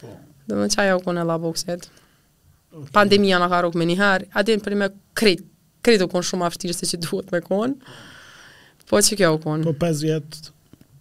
Po. 0.04 0.12
Dhe 0.46 0.58
më 0.60 0.68
qaj 0.76 0.92
u 0.94 1.02
konë 1.08 1.24
e 1.24 1.24
La 1.32 1.38
Boxet. 1.42 1.88
Okay. 1.88 2.92
Pandemija 2.94 3.40
në 3.42 3.48
ka 3.56 3.62
rukë 3.66 3.78
me 3.82 3.86
njëherë. 3.90 4.30
dhe 4.44 4.56
në 4.60 4.64
përime 4.68 4.90
kretë, 5.14 5.44
kretë 5.82 6.04
u 6.06 6.10
konë 6.14 6.28
shumë 6.30 6.46
aftirë 6.52 6.76
se 6.78 6.86
që 6.94 7.02
duhet 7.02 7.32
me 7.34 7.40
konë. 7.40 7.74
Po 8.86 8.98
që 8.98 9.34
u 9.34 9.38
po, 9.42 9.56
po 9.64 10.20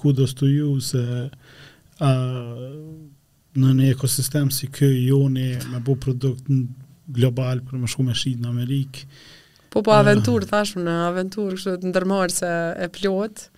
ku 0.00 0.14
dështu 0.16 0.48
ju 0.48 0.70
se 0.80 1.02
uh, 1.26 2.70
në 3.60 3.74
një 3.80 3.90
ekosistem 3.92 4.48
si 4.54 4.70
ky 4.72 4.88
joni 5.04 5.50
një 5.52 5.66
me 5.74 5.82
bu 5.84 5.98
produkt 6.00 6.46
në 6.48 6.62
global 7.10 7.60
për 7.66 7.82
më 7.82 7.90
shumë 7.90 8.14
e 8.14 8.16
shqit 8.20 8.40
në 8.40 8.48
Amerikë. 8.54 9.04
Po, 9.70 9.82
po, 9.86 9.92
aventur, 9.94 10.46
uh, 10.46 10.50
thashmë, 10.50 10.82
në 10.86 10.94
aventur, 11.10 11.54
kështu 11.58 11.76
të 11.84 11.92
ndërmarë 11.92 12.36
se 12.40 12.54
e 12.80 12.88
plotë. 12.94 13.50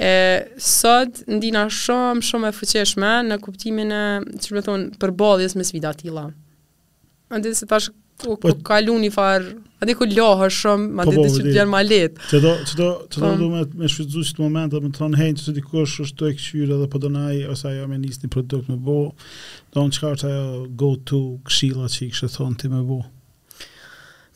E, 0.00 0.12
sot 0.58 1.20
ndina 1.28 1.66
shumë, 1.68 2.24
shumë 2.24 2.48
e 2.50 2.54
fuqishme 2.56 3.10
në 3.26 3.36
kuptimin 3.44 3.90
e, 3.92 3.98
që 4.40 4.54
me 4.56 4.62
thonë, 4.64 5.00
për 5.02 5.10
me 5.60 5.64
sfida 5.68 5.92
tila. 5.98 6.22
A 7.28 7.38
di 7.38 7.52
se 7.54 7.66
tash, 7.68 7.90
u, 8.26 8.36
po, 8.40 8.48
ku 8.48 9.10
farë, 9.16 9.50
a 9.80 9.84
di 9.88 9.94
ku 9.98 10.06
shumë, 10.06 11.02
a 11.02 11.04
di 11.10 11.28
se 11.28 11.42
të 11.44 11.52
bjerë 11.52 11.68
ma 11.68 11.82
letë. 11.84 12.20
Që 12.32 12.40
do, 12.46 12.52
që 12.70 12.74
do, 12.80 12.88
po. 13.18 13.34
me, 13.52 13.64
me 13.82 13.88
shvizu 13.92 14.24
si 14.24 14.40
moment 14.40 14.72
dhe 14.72 14.80
me 14.80 14.88
thonë, 14.96 15.18
hej, 15.20 15.34
që 15.36 15.44
të 15.44 15.84
është 15.84 16.08
të 16.16 16.30
e 16.32 16.36
këshyre 16.40 16.80
dhe 16.80 16.88
për 16.96 17.04
po 17.04 17.12
ose 17.52 17.68
ajo 17.74 17.86
me 17.92 17.98
nisni 18.00 18.24
një 18.24 18.32
produkt 18.38 18.72
me 18.72 18.80
bo, 18.88 18.96
do 19.76 19.84
në 19.84 19.98
qëka 19.98 20.14
është 20.16 20.30
ajo 20.30 20.66
go-to 20.80 21.20
këshila 21.50 21.92
që 21.92 22.08
i 22.08 22.14
thon 22.16 22.30
thonë 22.38 22.56
ti 22.64 22.72
me 22.78 22.86
bo? 22.88 23.02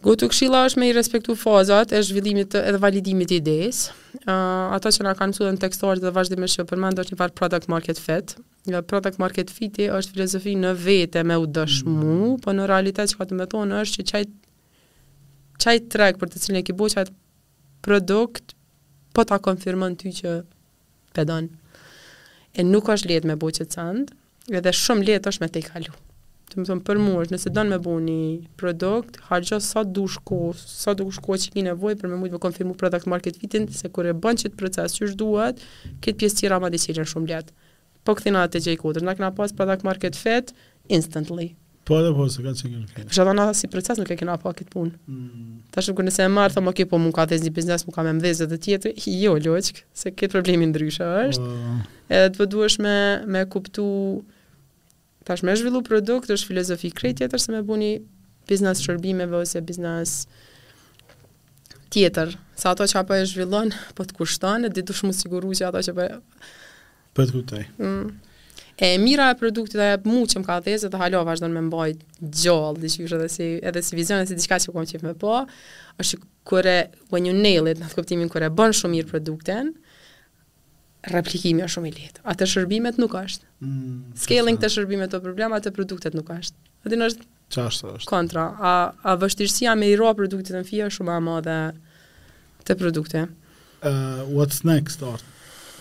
Go 0.05 0.13
të 0.21 0.27
këshila 0.29 0.59
është 0.69 0.81
me 0.83 0.87
i 0.91 0.93
respektu 0.93 1.33
fazat 1.41 1.93
e 1.97 2.01
zhvillimit 2.05 2.51
të, 2.53 2.61
edhe 2.69 2.81
validimit 2.83 3.31
i 3.33 3.39
des. 3.45 3.79
Uh, 4.19 4.75
ata 4.77 4.91
që 4.93 5.07
nga 5.07 5.15
kanë 5.17 5.37
të 5.39 5.47
në 5.57 5.61
tekstuar 5.63 6.03
dhe 6.03 6.11
vazhdimisht 6.13 6.61
me 6.61 6.67
përmend 6.69 7.01
është 7.01 7.15
një 7.15 7.21
farë 7.23 7.35
product 7.41 7.71
market 7.73 8.03
fit. 8.07 8.35
Ja, 8.69 8.83
product 8.85 9.17
market 9.23 9.49
fit 9.55 9.81
është 9.87 10.17
filozofi 10.19 10.53
në 10.61 10.75
vete 10.85 11.23
me 11.25 11.39
u 11.41 11.47
dëshmu, 11.49 11.95
mm 11.95 12.21
-hmm. 12.21 12.37
po 12.45 12.53
në 12.59 12.69
realitet 12.69 13.15
që 13.15 13.17
ka 13.23 13.31
të 13.31 13.39
me 13.41 13.49
thonë 13.55 13.81
është 13.87 13.99
që 13.99 14.07
qaj, 14.13 14.25
qaj 15.65 15.77
trek 15.97 16.21
për 16.21 16.35
të 16.35 16.45
cilin 16.47 16.61
e 16.61 16.67
ki 16.69 16.73
bo 16.77 16.89
produkt 17.83 18.53
po 19.15 19.25
ta 19.25 19.37
konfirmën 19.49 19.97
ty 19.97 20.09
që 20.21 20.43
pedon. 21.15 21.49
E 22.55 22.63
nuk 22.63 22.85
është 22.95 23.09
let 23.09 23.25
me 23.25 23.37
bo 23.37 23.47
që 23.49 23.65
të 23.65 23.75
sandë, 23.79 24.13
edhe 24.59 24.71
shumë 24.83 25.05
let 25.09 25.25
është 25.27 25.41
me 25.41 25.49
te 25.49 25.59
i 25.59 25.63
kalu 25.63 25.93
të 26.55 26.63
më 26.63 26.69
thonë 26.69 26.85
për 26.87 27.01
mua, 27.03 27.25
nëse 27.31 27.51
donë 27.55 27.75
me 27.75 27.79
buni 27.83 28.21
produkt, 28.61 29.19
harxo 29.31 29.59
sa 29.63 29.83
du 29.85 30.05
ko, 30.29 30.39
sa 30.57 30.95
du 30.97 31.07
ko 31.11 31.39
që 31.41 31.51
kine 31.55 31.73
nevojë 31.73 31.99
për 32.01 32.11
me 32.11 32.19
shumë 32.19 32.37
të 32.37 32.43
konfirmu 32.47 32.77
product 32.81 33.09
market 33.11 33.39
fitin 33.43 33.67
se 33.75 33.91
kur 33.91 34.07
e 34.07 34.15
bën 34.15 34.39
çit 34.41 34.55
proces 34.61 34.95
si 34.99 35.11
duhet, 35.21 35.61
këtë 36.03 36.19
pjesë 36.23 36.43
tira 36.45 36.61
më 36.63 36.73
diçka 36.75 37.05
shumë 37.07 37.33
lehtë. 37.35 37.57
Po 38.07 38.15
kthena 38.19 38.47
te 38.53 38.61
gjë 38.63 38.79
kodër, 38.83 39.05
na 39.09 39.17
kena 39.17 39.33
pas 39.35 39.53
product 39.57 39.85
market 39.89 40.17
fit 40.19 40.55
instantly. 40.93 41.53
Po 41.85 41.99
apo 42.01 42.25
se 42.33 42.41
ka 42.45 42.55
çike. 42.57 42.85
Fisha 43.11 43.25
dona 43.29 43.51
si 43.57 43.69
proces 43.69 43.99
nuk 44.01 44.11
e 44.11 44.17
kena 44.19 44.39
pa 44.41 44.55
kët 44.57 44.71
punë. 44.73 44.95
Mm. 45.11 45.59
Tash 45.75 45.91
kur 45.97 46.07
nëse 46.07 46.23
e 46.25 46.31
marr 46.33 46.55
thonë 46.55 46.71
okay, 46.73 46.87
po 46.89 46.97
mu 47.01 47.13
ka 47.13 47.27
thënë 47.29 47.53
biznes, 47.57 47.85
mu 47.87 47.93
ka 47.95 48.05
më 48.07 48.15
mbëzë 48.21 48.49
të 48.53 48.61
tjetër, 48.67 48.95
jo 49.05 49.35
logjik, 49.49 49.83
se 49.95 50.15
këtë 50.15 50.33
problemi 50.39 50.71
ndryshe 50.71 51.05
po. 51.05 51.27
është. 51.33 51.51
Oh. 51.51 51.83
Edhe 52.15 52.31
të 52.35 52.41
po 52.41 52.49
duhesh 52.55 52.79
me 52.85 52.95
me 53.35 53.45
kuptu 53.53 53.85
tash 55.25 55.43
me 55.45 55.55
zhvillu 55.57 55.83
produkt, 55.85 56.31
është 56.33 56.51
filozofi 56.51 56.91
krejt 56.93 57.19
tjetër 57.23 57.41
se 57.43 57.53
me 57.55 57.63
bu 57.65 57.79
një 57.81 57.91
biznes 58.49 58.83
shërbimeve 58.85 59.41
ose 59.41 59.63
biznes 59.65 60.19
tjetër. 61.95 62.35
Sa 62.59 62.75
ato 62.75 62.87
që 62.91 63.01
apo 63.03 63.17
e 63.17 63.25
zhvillon, 63.29 63.73
po 63.97 64.05
të 64.05 64.19
kushton, 64.19 64.69
e 64.69 64.73
ditu 64.75 64.97
shumë 64.99 65.17
siguru 65.17 65.55
që 65.57 65.71
ato 65.71 65.83
që 65.87 65.95
apo 65.97 66.07
e... 66.07 66.47
Po 67.17 67.25
të 67.25 67.37
kutaj. 67.37 67.65
Mm. 67.81 68.09
E 68.85 68.89
mira 68.99 69.29
e 69.31 69.37
produktit 69.39 69.79
e 69.79 69.93
mu 70.03 70.25
që 70.31 70.41
më 70.43 70.49
ka 70.49 70.57
dhezë, 70.67 70.89
dhe 70.91 70.99
halo, 70.99 71.21
vazhdo 71.29 71.47
me 71.53 71.61
mboj 71.69 71.93
gjallë, 72.43 72.83
dhe 72.83 72.91
që 72.97 73.05
edhe, 73.21 73.29
si, 73.31 73.49
edhe 73.71 73.83
si 73.87 73.95
vizion, 73.97 74.19
edhe 74.21 74.35
si 74.35 74.41
diska 74.41 74.59
që 74.65 74.75
kom 74.75 74.87
qipë 74.91 75.07
me 75.07 75.15
po, 75.23 75.39
është 76.03 76.19
që 76.19 76.29
kërë, 76.51 76.77
when 77.15 77.29
you 77.31 77.37
nail 77.39 77.71
it, 77.71 77.79
në 77.79 77.93
të 77.93 78.01
këptimin 78.01 78.33
kërë 78.35 78.51
e 78.51 78.55
bën 78.59 78.75
shumë 78.81 78.97
mirë 78.97 79.13
produkten, 79.13 79.71
replikimi 81.13 81.63
është 81.65 81.75
shumë 81.77 81.91
i 81.91 81.93
lehtë. 81.99 82.23
Atë 82.33 82.49
shërbimet 82.51 82.99
nuk 83.01 83.15
është. 83.19 83.49
Mm, 83.65 83.99
Scaling 84.21 84.59
të 84.63 84.71
shërbimet 84.77 85.13
të 85.15 85.21
problem, 85.25 85.55
atë 85.57 85.73
produktet 85.77 86.17
nuk 86.17 86.31
është. 86.37 86.57
Atë 86.87 87.01
është 87.09 87.29
çfarë 87.55 87.99
është 87.99 88.11
kontra. 88.11 88.47
A, 88.57 88.73
a 89.13 89.17
vështirësia 89.21 89.77
me 89.79 89.91
i 89.93 89.99
roa 90.01 90.15
produktet 90.19 90.57
në 90.59 90.65
fia 90.69 90.89
shumë 90.93 91.19
a 91.19 91.21
ma 91.27 91.37
dhe 91.47 91.59
të 92.65 92.79
produkte. 92.81 93.27
Uh, 93.85 94.25
what's 94.33 94.63
next, 94.65 95.03
Art? 95.05 95.27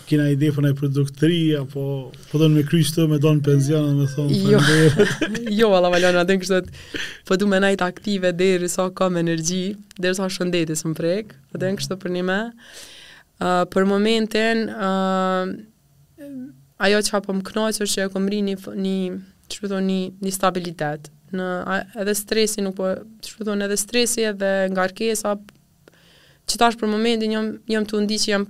Kina 0.04 0.26
ide 0.28 0.50
për 0.52 0.66
një 0.66 0.70
produkt 0.76 1.14
të 1.16 1.28
ri, 1.30 1.36
apo 1.56 1.82
po 2.28 2.36
do 2.38 2.44
në 2.50 2.58
me 2.58 2.64
krysh 2.68 2.90
të 2.92 3.06
me 3.08 3.16
do 3.24 3.30
në 3.32 3.40
penzion, 3.46 3.86
me 3.96 4.04
thonë 4.12 4.36
jo, 4.50 4.58
për 4.92 4.98
në 5.38 5.52
Jo, 5.62 5.70
ala 5.72 5.88
valjona, 5.88 6.26
dhe 6.28 6.34
në 6.36 6.42
kështët, 6.42 6.68
po 7.30 7.38
du 7.40 7.48
me 7.48 7.56
najtë 7.64 7.86
aktive 7.88 8.34
dhe 8.36 8.48
i 8.52 8.58
rëso 8.66 8.90
kam 8.98 9.16
energji, 9.16 9.62
dhe 9.96 10.10
i 10.10 10.12
rëso 10.12 10.28
shëndetis 10.36 10.84
më 10.84 10.92
prek, 10.98 11.32
atë 11.56 11.70
në 11.70 11.80
kështët 11.80 12.02
për 12.04 12.14
një 12.18 12.26
me 12.28 12.36
uh, 13.42 13.64
për 13.70 13.86
momentin 13.88 14.68
uh, 14.74 15.46
ajo 16.86 17.00
që 17.06 17.16
hapëm 17.16 17.42
kënojës 17.46 17.82
është 17.84 17.94
që 17.98 18.06
e 18.06 18.12
këmri 18.14 18.40
një, 18.50 18.56
një 18.86 18.98
që 19.52 19.62
përdo 19.64 19.80
një, 19.86 19.98
një 20.24 20.32
stabilitet 20.34 21.10
në, 21.34 21.48
edhe 22.02 22.14
stresi 22.16 22.62
nuk 22.64 22.76
po 22.78 22.92
çfarë 23.24 23.42
përdo 23.50 23.56
edhe 23.66 23.78
stresi 23.80 24.26
edhe 24.30 24.52
nga 24.72 24.86
rkesa 24.90 25.34
që 26.44 26.60
tash 26.60 26.76
për 26.80 26.90
momentin 26.92 27.32
jam, 27.34 27.50
jam 27.72 27.86
të 27.88 28.04
ndi 28.04 28.20
që 28.24 28.30
jam 28.36 28.48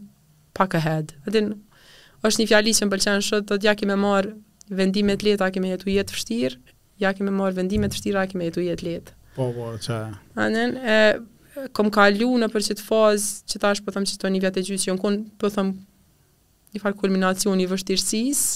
pak 0.56 0.77
e 0.78 0.82
head 0.85 1.15
edhe 1.31 1.47
në 1.48 1.59
është 2.24 2.40
një 2.43 2.48
fjali 2.52 2.73
që 2.77 2.86
më 2.86 2.93
pëlqenë 2.97 3.24
shëtë 3.27 3.47
të 3.51 3.56
tja 3.65 3.73
ki 3.77 3.85
me 3.90 3.97
marë 4.01 4.31
vendimet 4.73 5.20
letë, 5.27 5.44
a 5.44 5.52
ki 5.52 5.61
jetu 5.69 5.90
jetë 5.93 6.15
fështirë, 6.15 6.70
ja 7.05 7.11
ki 7.12 7.27
marë 7.27 7.52
vendimet 7.59 7.93
fështirë, 7.93 8.23
a 8.23 8.44
jetu 8.47 8.62
jetë 8.65 8.86
letë. 8.86 9.12
Po, 9.36 9.51
po, 9.52 9.66
që... 9.82 9.98
Anën, 10.40 10.73
e, 10.81 10.94
kom 11.76 11.90
kalu 11.94 12.28
në 12.40 12.48
për 12.55 12.64
qëtë 12.68 12.85
fazë 12.85 13.51
që 13.52 13.60
tash 13.64 13.82
po 13.86 13.94
thëmë 13.94 14.10
që 14.12 14.20
të 14.22 14.31
një 14.35 14.43
vjetë 14.44 14.60
e 14.62 14.66
gjysë, 14.68 14.86
jo 14.90 14.97
në 14.98 15.02
konë 15.05 15.22
po 15.43 15.51
thëmë 15.55 15.74
një 16.74 16.82
farë 16.82 16.97
kulminacion 16.98 17.60
i 17.62 17.66
vështirësisë, 17.70 18.55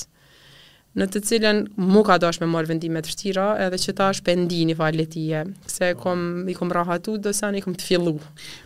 në 0.98 1.06
të 1.12 1.20
cilën 1.28 1.58
mu 1.92 2.00
ka 2.02 2.16
dash 2.18 2.40
me 2.42 2.46
marrë 2.50 2.72
vendimet 2.72 3.06
shtira, 3.06 3.52
edhe 3.62 3.78
që 3.78 3.92
ta 3.98 4.08
është 4.10 4.24
pendi 4.26 4.62
një 4.70 4.74
falje 4.80 5.04
tije, 5.12 5.42
se 5.70 5.92
po. 5.94 6.00
kom, 6.02 6.22
i 6.50 6.56
kom 6.58 6.72
rahatu, 6.74 7.14
do 7.22 7.30
sen 7.36 7.54
i 7.54 7.60
kom 7.62 7.76
të 7.78 7.86
fillu. 7.86 8.14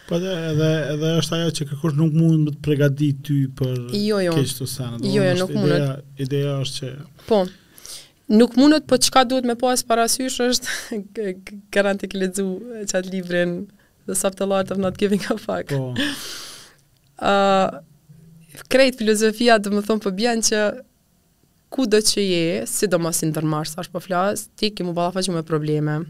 Po 0.09 0.17
edhe, 0.17 0.33
edhe, 0.55 0.71
edhe 0.95 1.11
është 1.21 1.39
ajo 1.43 1.51
që 1.59 1.67
kërkosh 1.73 1.99
nuk 1.99 2.17
mund 2.17 2.47
më 2.47 2.55
të 2.55 2.63
pregadi 2.65 3.11
ty 3.27 3.43
për 3.59 3.75
jo, 3.99 4.23
jo. 4.29 4.37
keqë 4.39 4.59
të 4.63 4.71
sen, 4.77 4.97
jo, 5.13 5.27
jo, 5.29 5.35
nuk 5.43 5.53
mund. 5.59 5.75
Ideja, 5.75 5.99
ideja 6.29 6.57
është 6.65 6.79
që... 6.81 6.95
Po, 7.29 7.43
nuk 8.41 8.57
mundet, 8.57 8.89
po 8.89 8.97
çka 9.09 9.27
duhet 9.29 9.51
me 9.53 9.59
pas 9.61 9.85
po 9.85 9.93
parasysh 9.93 10.41
është 10.47 11.05
garanti 11.77 12.09
ke 12.09 12.23
lexu 12.23 12.49
librin 13.11 13.59
the 14.07 14.15
subtle 14.15 14.53
art 14.53 14.71
of 14.71 14.79
not 14.79 14.99
giving 14.99 15.21
a 15.31 15.37
fuck. 15.39 15.67
Po. 15.67 15.93
Uh, 17.21 17.81
filozofia 18.99 19.59
dhe 19.63 19.71
më 19.73 19.85
thonë 19.89 20.03
për 20.07 20.15
bjen 20.19 20.43
që 20.49 20.63
ku 21.73 21.87
do 21.89 21.99
që 22.05 22.21
je, 22.21 22.65
si 22.69 22.87
do 22.93 22.99
mos 23.01 23.23
indërmarë, 23.25 23.71
sa 23.73 23.81
është 23.83 23.93
po 23.95 24.01
flasë, 24.05 24.49
ti 24.61 24.71
ki 24.77 24.85
mu 24.85 24.93
balafa 24.93 25.23
që 25.25 25.33
me 25.39 25.43
probleme. 25.49 26.03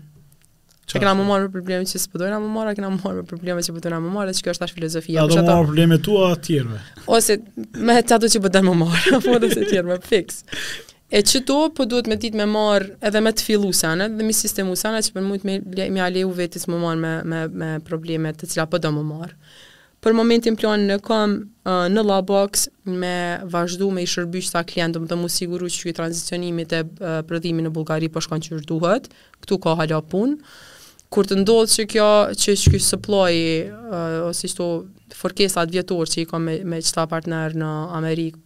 Qa 0.92 0.98
kena 1.00 1.12
më 1.14 1.24
marrë 1.24 1.46
për 1.48 1.52
probleme 1.60 1.86
që 1.88 1.98
s'pëdojnë 2.02 2.36
a 2.36 2.40
më 2.42 2.64
e 2.68 2.74
kena 2.76 2.88
më 2.92 2.98
marrë 3.00 3.20
për 3.24 3.28
probleme 3.30 3.62
që 3.64 3.72
pëtojnë 3.76 3.96
po 4.02 4.08
më 4.08 4.14
marrë, 4.16 4.32
dhe 4.32 4.38
që 4.38 4.42
kjo 4.48 4.52
është 4.56 4.66
ashtë 4.66 4.76
filozofia. 4.80 5.22
A 5.22 5.28
do 5.30 5.38
më 5.38 5.44
marrë 5.48 5.68
probleme 5.68 5.98
tu 6.04 6.16
a 6.24 6.32
tjerve? 6.44 6.80
Ose 7.16 7.36
me 7.86 7.94
po 8.00 8.00
po 8.00 8.06
të 8.10 8.16
ato 8.16 8.28
që 8.34 8.40
pëtojnë 8.48 8.68
më 8.68 8.74
marrë, 8.82 9.20
po 9.28 9.38
dhe 9.40 9.50
se 9.54 9.68
tjerve, 9.70 10.00
fix. 10.10 10.42
E 11.12 11.20
që 11.20 11.42
to, 11.44 11.56
po 11.76 11.84
duhet 11.84 12.06
me 12.08 12.16
dit 12.16 12.32
me 12.32 12.46
marë 12.48 12.94
edhe 13.04 13.20
me 13.20 13.30
të 13.36 13.44
fillu 13.44 13.68
sana, 13.76 14.06
dhe 14.08 14.24
mi 14.24 14.32
sistemu 14.32 14.72
sana, 14.80 15.02
që 15.04 15.12
për 15.12 15.24
mujtë 15.26 15.48
me, 15.48 15.56
me 15.92 16.00
aleju 16.00 16.30
vetës 16.38 16.64
më 16.72 16.78
marë 16.80 17.00
me, 17.02 17.10
me, 17.28 17.40
me 17.62 17.68
probleme 17.84 18.30
të 18.32 18.48
cila 18.54 18.64
po 18.72 18.80
do 18.80 18.88
më 18.96 19.02
marë. 19.04 19.36
Për 20.02 20.16
momentin 20.18 20.56
plan 20.58 20.86
në 20.88 20.96
kam 21.04 21.34
uh, 21.68 21.84
në 21.92 22.02
Labox 22.08 22.64
me 23.00 23.12
vazhdu 23.52 23.90
me 23.94 24.02
i 24.02 24.08
shërbysh 24.10 24.48
sa 24.54 24.64
klientë, 24.66 25.02
më 25.04 25.10
të 25.12 25.18
mu 25.20 25.28
siguru 25.30 25.68
që 25.70 25.90
i 25.92 25.94
transicionimit 26.00 26.72
e 26.80 26.80
uh, 26.86 27.20
prëdhimi 27.28 27.62
në 27.66 27.74
Bulgari 27.76 28.08
po 28.10 28.24
shkon 28.24 28.40
që 28.42 28.62
shduhet, 28.64 29.12
këtu 29.44 29.60
ka 29.62 29.76
hala 29.82 30.00
punë. 30.14 30.38
Kur 31.12 31.28
të 31.28 31.42
ndodhë 31.42 31.74
që 31.76 31.86
kjo 31.92 32.08
që 32.40 32.56
shky 32.64 32.80
supply, 32.80 33.36
uh, 33.68 34.18
ose 34.30 34.48
shto 34.50 34.70
forkesat 35.20 35.76
vjetor 35.76 36.08
që 36.08 36.24
i 36.24 36.26
kam 36.32 36.48
me, 36.48 36.56
me 36.64 36.80
qëta 36.80 37.04
partner 37.12 37.52
në 37.60 37.70
Amerikë, 38.00 38.40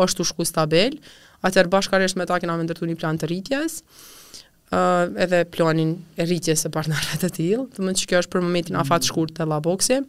është 0.00 0.24
u 0.24 0.28
shku 0.32 0.44
stabilë, 0.48 0.98
Atëherë 1.44 1.70
bashkarisht 1.72 2.16
me 2.18 2.26
ta 2.28 2.38
kena 2.40 2.56
me 2.56 2.64
ndërtu 2.66 2.88
një 2.88 2.96
plan 3.00 3.18
të 3.20 3.28
rritjes, 3.30 3.80
uh, 4.72 5.08
edhe 5.26 5.42
planin 5.52 5.96
e 6.16 6.24
rritjes 6.28 6.64
e 6.68 6.72
partnerve 6.72 7.18
të 7.22 7.32
tijil, 7.36 7.66
të 7.76 7.96
që 8.00 8.08
kjo 8.12 8.22
është 8.24 8.32
për 8.36 8.46
momentin 8.46 8.76
mm. 8.76 8.84
afat 8.84 9.08
shkurt 9.10 9.34
të 9.36 9.48
la 9.50 9.58
boksi. 9.64 10.00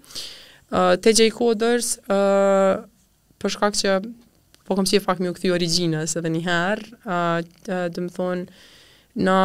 Uh, 0.68 0.96
TJ 1.04 1.30
Coders, 1.36 1.96
uh, 2.12 2.86
për 3.42 3.56
shkak 3.58 3.78
që 3.82 3.98
po 4.68 4.76
kom 4.76 4.88
që 4.88 4.98
e 4.98 5.04
fakt 5.04 5.24
u 5.24 5.32
këthi 5.36 5.52
originës 5.56 6.18
edhe 6.20 6.32
një 6.34 6.42
uh, 6.48 7.44
dhe 7.66 8.04
më 8.04 8.10
thonë, 8.18 8.48
në 9.18 9.36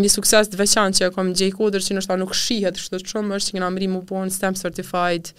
një 0.00 0.08
sukses 0.12 0.50
të 0.52 0.58
veçan 0.60 0.92
që 0.92 1.06
e 1.06 1.12
kom 1.14 1.30
J. 1.32 1.50
që 1.54 1.70
nështë 1.96 2.10
ta 2.10 2.16
nuk 2.20 2.34
shihet 2.36 2.76
shtë 2.82 2.98
të 3.02 3.12
shumë 3.12 3.38
është 3.38 3.52
që 3.54 3.60
nga 3.62 3.70
mëri 3.76 3.88
mu 3.92 4.02
po 4.08 4.18
në 4.26 4.34
STEM 4.34 4.58
Certified 4.58 5.30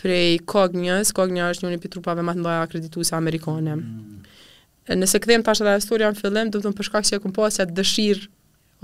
prej 0.00 0.38
Cognias, 0.48 1.10
Cognias 1.16 1.56
është 1.56 1.66
një 1.66 1.72
një 1.74 1.80
pëtrupave 1.82 2.22
më 2.24 2.36
të 2.38 2.42
ndoja 2.44 2.60
akredituse 2.68 3.16
amerikone. 3.18 3.74
Mm 3.80 4.19
nëse 4.88 5.18
kthehem 5.20 5.42
tash 5.46 5.60
edhe 5.62 5.74
historia 5.76 6.10
në 6.10 6.18
fillim, 6.20 6.50
do 6.50 6.58
të 6.58 6.64
thon 6.64 6.76
për 6.78 6.88
shkak 6.88 7.06
se 7.08 7.18
kum 7.20 7.32
pas 7.36 7.56
po 7.58 7.64
atë 7.64 7.74
dëshirë 7.76 8.28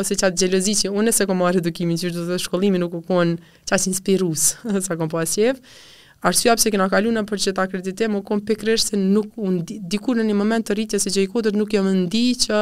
ose 0.01 0.15
çat 0.21 0.35
xhelozi 0.37 0.75
që 0.83 0.91
unë 0.93 1.13
se 1.17 1.27
kam 1.27 1.39
marrë 1.41 1.63
edukimin 1.63 1.97
që 1.97 2.11
të 2.13 2.41
shkollimi 2.45 2.79
nuk 2.83 2.95
u 2.95 3.01
kon 3.07 3.37
çat 3.69 3.87
inspirus 3.89 4.55
sa 4.85 4.97
kam 5.01 5.09
pas 5.09 5.25
po 5.25 5.41
jev. 5.43 5.61
Arsyeja 6.27 6.57
pse 6.57 6.71
kena 6.75 6.89
kalu 6.91 7.11
në 7.13 7.23
për 7.29 7.43
çet 7.45 7.59
akreditim 7.61 8.17
u 8.19 8.23
kon 8.25 8.41
pikërisht 8.49 8.93
se 8.93 8.97
nuk 8.99 9.33
unë 9.37 9.65
diku 9.93 10.15
në 10.17 10.25
një 10.31 10.37
moment 10.37 10.67
të 10.67 10.75
rritjes 10.77 11.07
që 11.07 11.13
gjej 11.17 11.31
kodet 11.33 11.57
nuk 11.57 11.73
jam 11.77 11.89
ndi 11.91 12.25
që 12.45 12.61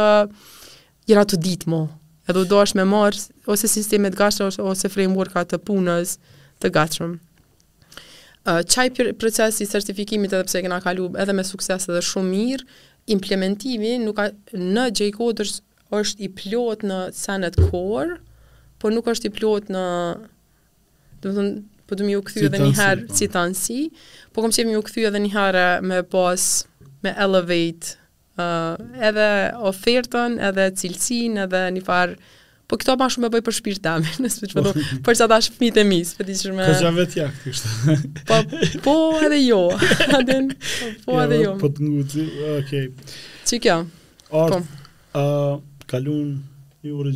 jera 1.08 1.22
të 1.28 1.38
ditë 1.44 1.70
mo. 1.70 1.82
Edhe 2.28 2.42
do 2.48 2.60
është 2.62 2.78
me 2.80 2.84
marr 2.88 3.18
ose 3.52 3.68
sistemet 3.68 4.14
gashtë 4.16 4.46
ose, 4.48 4.62
ose 4.64 4.88
framework-a 4.90 5.42
të 5.48 5.58
punës 5.66 6.16
të 6.62 6.70
gatshëm. 6.74 7.14
qaj 8.74 8.88
procesi 9.18 9.66
certifikimit 9.66 10.32
edhe 10.32 10.44
pse 10.48 10.62
kena 10.62 10.80
kalu 10.80 11.10
edhe 11.16 11.32
me 11.32 11.44
sukses 11.44 11.88
edhe 11.88 12.02
shumë 12.04 12.30
mirë, 12.34 12.64
implementimi 13.10 13.92
nuk 14.04 14.16
ka 14.18 14.26
në 14.60 14.86
j 14.94 15.10
është 15.94 16.24
i 16.26 16.28
plot 16.34 16.80
në 16.82 16.94
senet 17.14 17.54
core, 17.68 18.16
por 18.82 18.90
nuk 18.94 19.06
është 19.12 19.28
i 19.28 19.32
plot 19.36 19.68
në 19.70 19.82
do 21.22 21.28
të 21.30 21.34
thon 21.36 21.50
po 21.86 21.98
do 22.00 22.06
më 22.08 22.14
u 22.18 22.22
kthy 22.26 22.46
edhe 22.48 22.58
një 22.64 22.72
herë 22.78 23.14
si 23.16 23.26
tansi, 23.30 23.76
po 24.34 24.42
kam 24.42 24.52
qenë 24.56 24.70
më 24.72 24.78
u 24.80 24.86
kthy 24.88 25.04
edhe 25.06 25.20
një 25.22 25.30
herë 25.36 25.66
me 25.86 26.00
pas 26.10 26.40
me 27.04 27.12
elevate 27.20 27.94
uh, 28.40 28.74
edhe 29.08 29.28
ofertën, 29.70 30.38
edhe 30.48 30.66
cilësinë, 30.80 31.44
edhe 31.46 31.62
një 31.76 31.84
farë 31.86 32.16
Po 32.74 32.78
këto 32.82 32.94
ma 32.98 33.06
shumë 33.06 33.28
e 33.28 33.28
bëj 33.36 33.40
për 33.46 33.54
shpirë 33.54 33.80
dami, 33.84 34.12
nëse 34.24 34.40
nësë 34.42 34.56
po 34.56 34.62
po. 34.66 34.72
për 34.74 34.74
që 34.74 34.96
përdo, 34.98 35.04
për 35.06 35.16
që 35.20 35.24
ata 35.28 35.36
shpite 35.46 35.82
mi, 35.86 35.98
së 36.08 36.16
përdi 36.18 36.34
që 36.40 36.54
Ka 36.58 36.72
gjave 36.82 37.04
tja 37.12 37.26
këtë 37.44 37.98
Po, 38.30 38.38
po 38.86 38.94
edhe 39.28 39.38
jo, 39.44 39.60
aden, 40.18 40.48
po, 41.04 41.20
edhe 41.22 41.38
jo. 41.44 41.52
Po 41.62 41.70
të 41.70 41.84
ngu 41.84 42.02
okej. 42.02 42.54
Okay. 42.56 43.14
Që 43.46 43.60
kjo? 43.66 43.76
Art, 44.42 44.56
po. 44.74 45.22
uh, 45.22 45.78
kalun 45.92 46.32
i 46.82 46.90
ure 46.90 47.14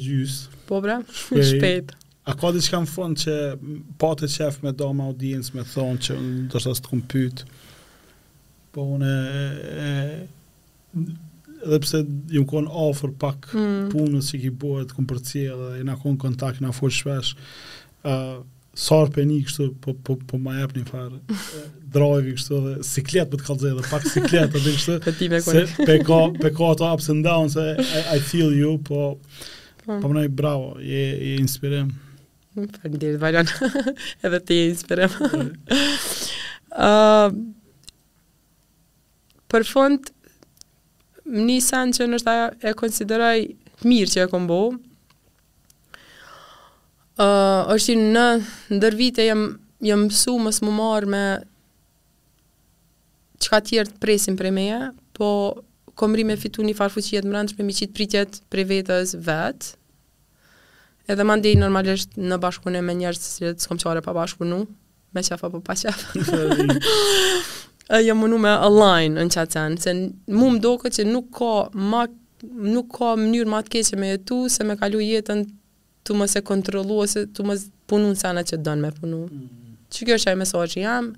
Po 0.70 0.78
bre, 0.84 1.00
shpejt. 1.10 1.46
shpejt. 1.56 1.94
A 2.30 2.36
ka 2.38 2.52
di 2.54 2.60
që 2.62 2.74
kam 2.76 2.86
fund 2.86 3.18
që 3.24 3.34
pa 3.98 4.14
të 4.20 4.28
qef 4.38 4.62
me 4.62 4.70
do 4.76 4.92
ma 4.94 5.10
audiencë 5.10 5.58
me 5.58 5.66
thonë 5.74 6.02
që 6.06 6.18
në 6.22 6.48
dërsa 6.52 6.74
së 6.78 6.86
të 6.86 7.02
pytë, 7.10 7.48
po 8.76 8.86
une 8.94 9.14
e 9.88 9.88
edhe 11.64 11.78
pse 11.82 12.02
ju 12.32 12.44
kon 12.48 12.66
ofër 12.68 13.12
pak 13.20 13.48
mm. 13.54 13.88
punës 13.92 14.30
që 14.32 14.40
i 14.48 14.52
bëhet 14.60 14.92
kompërcie 14.96 15.54
dhe 15.60 15.82
na 15.86 15.96
kon 16.00 16.16
kontakt 16.20 16.60
na 16.64 16.72
fol 16.76 16.92
shpesh. 16.94 17.34
ë 18.06 18.12
uh, 18.14 18.38
sor 18.78 19.08
peni 19.14 19.40
kështu 19.46 19.64
po 19.82 19.90
po 20.06 20.14
po 20.28 20.38
ma 20.38 20.54
japni 20.60 20.84
farë 20.86 21.18
drive 21.94 22.36
kështu 22.38 22.58
dhe 22.66 22.74
siklet 22.86 23.26
për 23.32 23.40
të 23.40 23.46
kallëzë 23.48 23.72
dhe 23.78 23.86
pak 23.90 24.04
siklet 24.12 24.58
edhe 24.60 24.74
kështu 24.76 25.02
se 25.72 25.86
peko 25.88 26.18
peko 26.38 26.68
ato 26.72 26.90
ups 26.94 27.10
and 27.14 27.26
downs 27.26 27.56
I, 27.58 27.74
I 28.14 28.18
feel 28.20 28.54
you 28.54 28.76
po 28.90 29.18
po, 29.82 29.98
po 29.98 30.04
më 30.06 30.14
nai 30.20 30.28
bravo 30.42 30.76
je 30.78 31.02
je 31.24 31.34
inspirem 31.42 31.90
faleminderit 32.54 33.18
Valon 33.22 33.50
edhe 34.28 34.42
ti 34.46 34.60
je 34.62 34.70
inspirem 34.76 35.10
ë 35.10 36.88
uh, 36.88 37.32
për 39.48 39.64
fund 39.66 40.12
një 41.28 41.58
sen 41.64 41.92
që 41.96 42.06
nështë 42.12 42.30
aja 42.34 42.48
e 42.62 42.74
konsideraj 42.78 43.38
të 43.78 43.88
mirë 43.90 44.12
që 44.14 44.24
e 44.24 44.30
kombo. 44.32 44.58
Uh, 47.18 47.66
është 47.74 47.94
që 47.94 48.02
në 48.14 48.26
ndër 48.78 48.96
vite 48.98 49.24
jem, 49.26 49.42
jem 49.82 50.06
su 50.14 50.36
mësë 50.38 50.66
më 50.68 50.74
marë 50.78 51.10
me 51.12 51.22
që 53.42 53.52
ka 53.52 53.60
tjertë 53.70 53.98
presim 54.02 54.38
për 54.38 54.48
e 54.52 54.54
meje, 54.54 54.78
po 55.14 55.28
kom 55.98 56.14
me 56.14 56.36
fitu 56.38 56.62
një 56.62 56.76
farfuqijet 56.78 57.24
më 57.26 57.34
rëndës 57.34 57.56
për 57.58 57.66
mi 57.66 57.74
qitë 57.74 57.94
pritjet 57.98 58.40
për 58.50 58.62
e 58.62 58.64
vetës 58.70 59.14
vetë. 59.18 59.72
Edhe 61.08 61.24
më 61.24 61.38
ndihë 61.40 61.62
normalisht 61.62 62.14
në 62.20 62.36
bashkune 62.42 62.82
me 62.84 62.94
njerës 63.00 63.18
së 63.24 63.54
si 63.56 63.64
skom 63.66 63.80
qare 63.82 64.02
pa 64.04 64.12
bashkunu, 64.14 64.60
me 65.16 65.22
qafa 65.26 65.50
po 65.50 65.60
pa 65.64 65.74
qafa. 65.78 66.12
jam 67.92 68.04
jo 68.04 68.14
mundu 68.14 68.38
me 68.38 68.52
online 68.58 69.22
në 69.24 69.28
chat 69.32 69.54
sen, 69.56 69.76
se 69.80 69.92
mu 70.26 70.48
më 70.52 70.60
doke 70.60 70.90
që 70.92 71.06
nuk 71.08 71.30
ka 71.38 71.52
ma, 71.72 72.04
nuk 72.44 72.90
ka 72.98 73.14
mënyrë 73.16 73.48
më 73.48 73.60
të 73.66 73.72
keqe 73.74 73.98
me 74.00 74.10
jetu, 74.12 74.40
se 74.52 74.64
me 74.68 74.76
kalu 74.76 75.00
jetën 75.00 75.46
të 76.04 76.16
më 76.18 76.26
se 76.28 76.42
kontrolu, 76.48 76.98
ose 77.04 77.24
të 77.32 77.46
më 77.48 77.56
punu 77.88 78.12
në 78.12 78.18
sana 78.20 78.44
që 78.44 78.58
të 78.58 78.64
donë 78.68 78.84
me 78.84 78.92
punu. 78.96 79.22
Mm. 79.26 79.72
Që 79.92 80.04
kjo 80.08 80.18
është 80.18 80.30
ajë 80.32 80.40
mesoa 80.42 80.66
që 80.68 80.84
jam, 80.84 81.10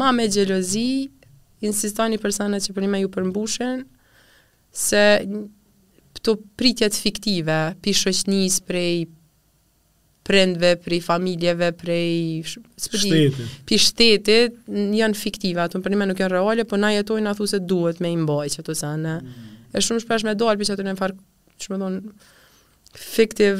ma 0.00 0.10
me 0.14 0.26
gjelozi, 0.26 1.08
insistoni 1.66 2.18
për 2.22 2.34
sana 2.34 2.58
që 2.62 2.74
për 2.74 2.86
një 2.86 2.90
me 2.96 3.00
ju 3.04 3.12
përmbushen, 3.14 3.84
se 4.74 5.04
të 6.26 6.34
pritjet 6.58 6.98
fiktive, 6.98 7.60
pishë 7.82 8.10
është 8.14 8.34
njës 8.34 8.58
prej 8.68 8.94
prindve, 10.30 10.74
për 10.82 10.96
familjeve, 11.04 11.72
prej 11.74 12.44
shpëti, 12.46 13.48
pi 13.66 13.78
shtetit, 13.82 14.62
janë 14.94 15.18
fiktive, 15.18 15.64
ato 15.64 15.80
për 15.82 15.94
një 15.96 16.06
nuk 16.12 16.22
janë 16.22 16.34
reale, 16.36 16.66
po 16.70 16.78
na 16.80 16.92
jetojnë 16.94 17.32
a 17.32 17.50
se 17.54 17.60
duhet 17.66 17.98
me 18.04 18.12
imboj 18.14 18.44
që 18.54 18.64
të 18.68 18.76
sanë. 18.82 19.14
Mm. 19.20 19.56
E 19.74 19.82
shumë 19.86 20.04
shpesh 20.04 20.24
me 20.26 20.36
dolë, 20.38 20.58
për 20.60 20.70
që 20.82 20.86
në 20.90 20.96
farë, 21.00 21.18
që 21.60 21.72
më 21.72 21.78
thonë, 21.84 23.54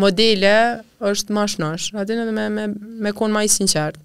modele 0.00 0.54
është 1.10 1.34
ma 1.34 1.46
shnosh, 1.50 1.90
atë 1.98 2.18
në 2.20 2.28
dhe 2.28 2.34
me, 2.36 2.44
me, 2.54 2.66
me 3.08 3.14
konë 3.18 3.34
ma 3.34 3.42
i 3.44 3.50
sinqert. 3.50 3.98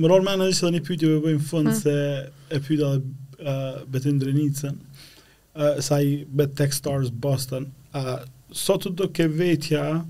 Më 0.00 0.08
rorë 0.10 0.24
me 0.26 0.34
në 0.40 0.50
dhe 0.56 0.72
një 0.74 0.84
pytje 0.88 1.10
për 1.12 1.20
po 1.20 1.28
bëjmë 1.28 1.46
fund, 1.46 1.70
mm. 1.70 1.80
se 1.84 2.58
e 2.58 2.62
pytja 2.66 2.94
dhe 2.94 3.46
uh, 3.46 3.82
betin 3.92 4.18
drenicën, 4.18 4.74
uh, 4.74 5.78
sa 5.84 6.00
i 6.02 6.22
bet 6.34 6.56
Techstars 6.58 7.12
Boston, 7.14 7.68
uh, 7.94 8.22
sot 8.52 8.86
do 8.94 9.08
ke 9.08 9.26
vetja 9.28 10.04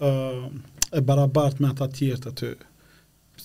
uh, 0.00 0.48
e 0.92 1.00
barabart 1.02 1.60
me 1.60 1.68
ata 1.70 1.88
tjertë 1.90 2.32
aty, 2.32 2.50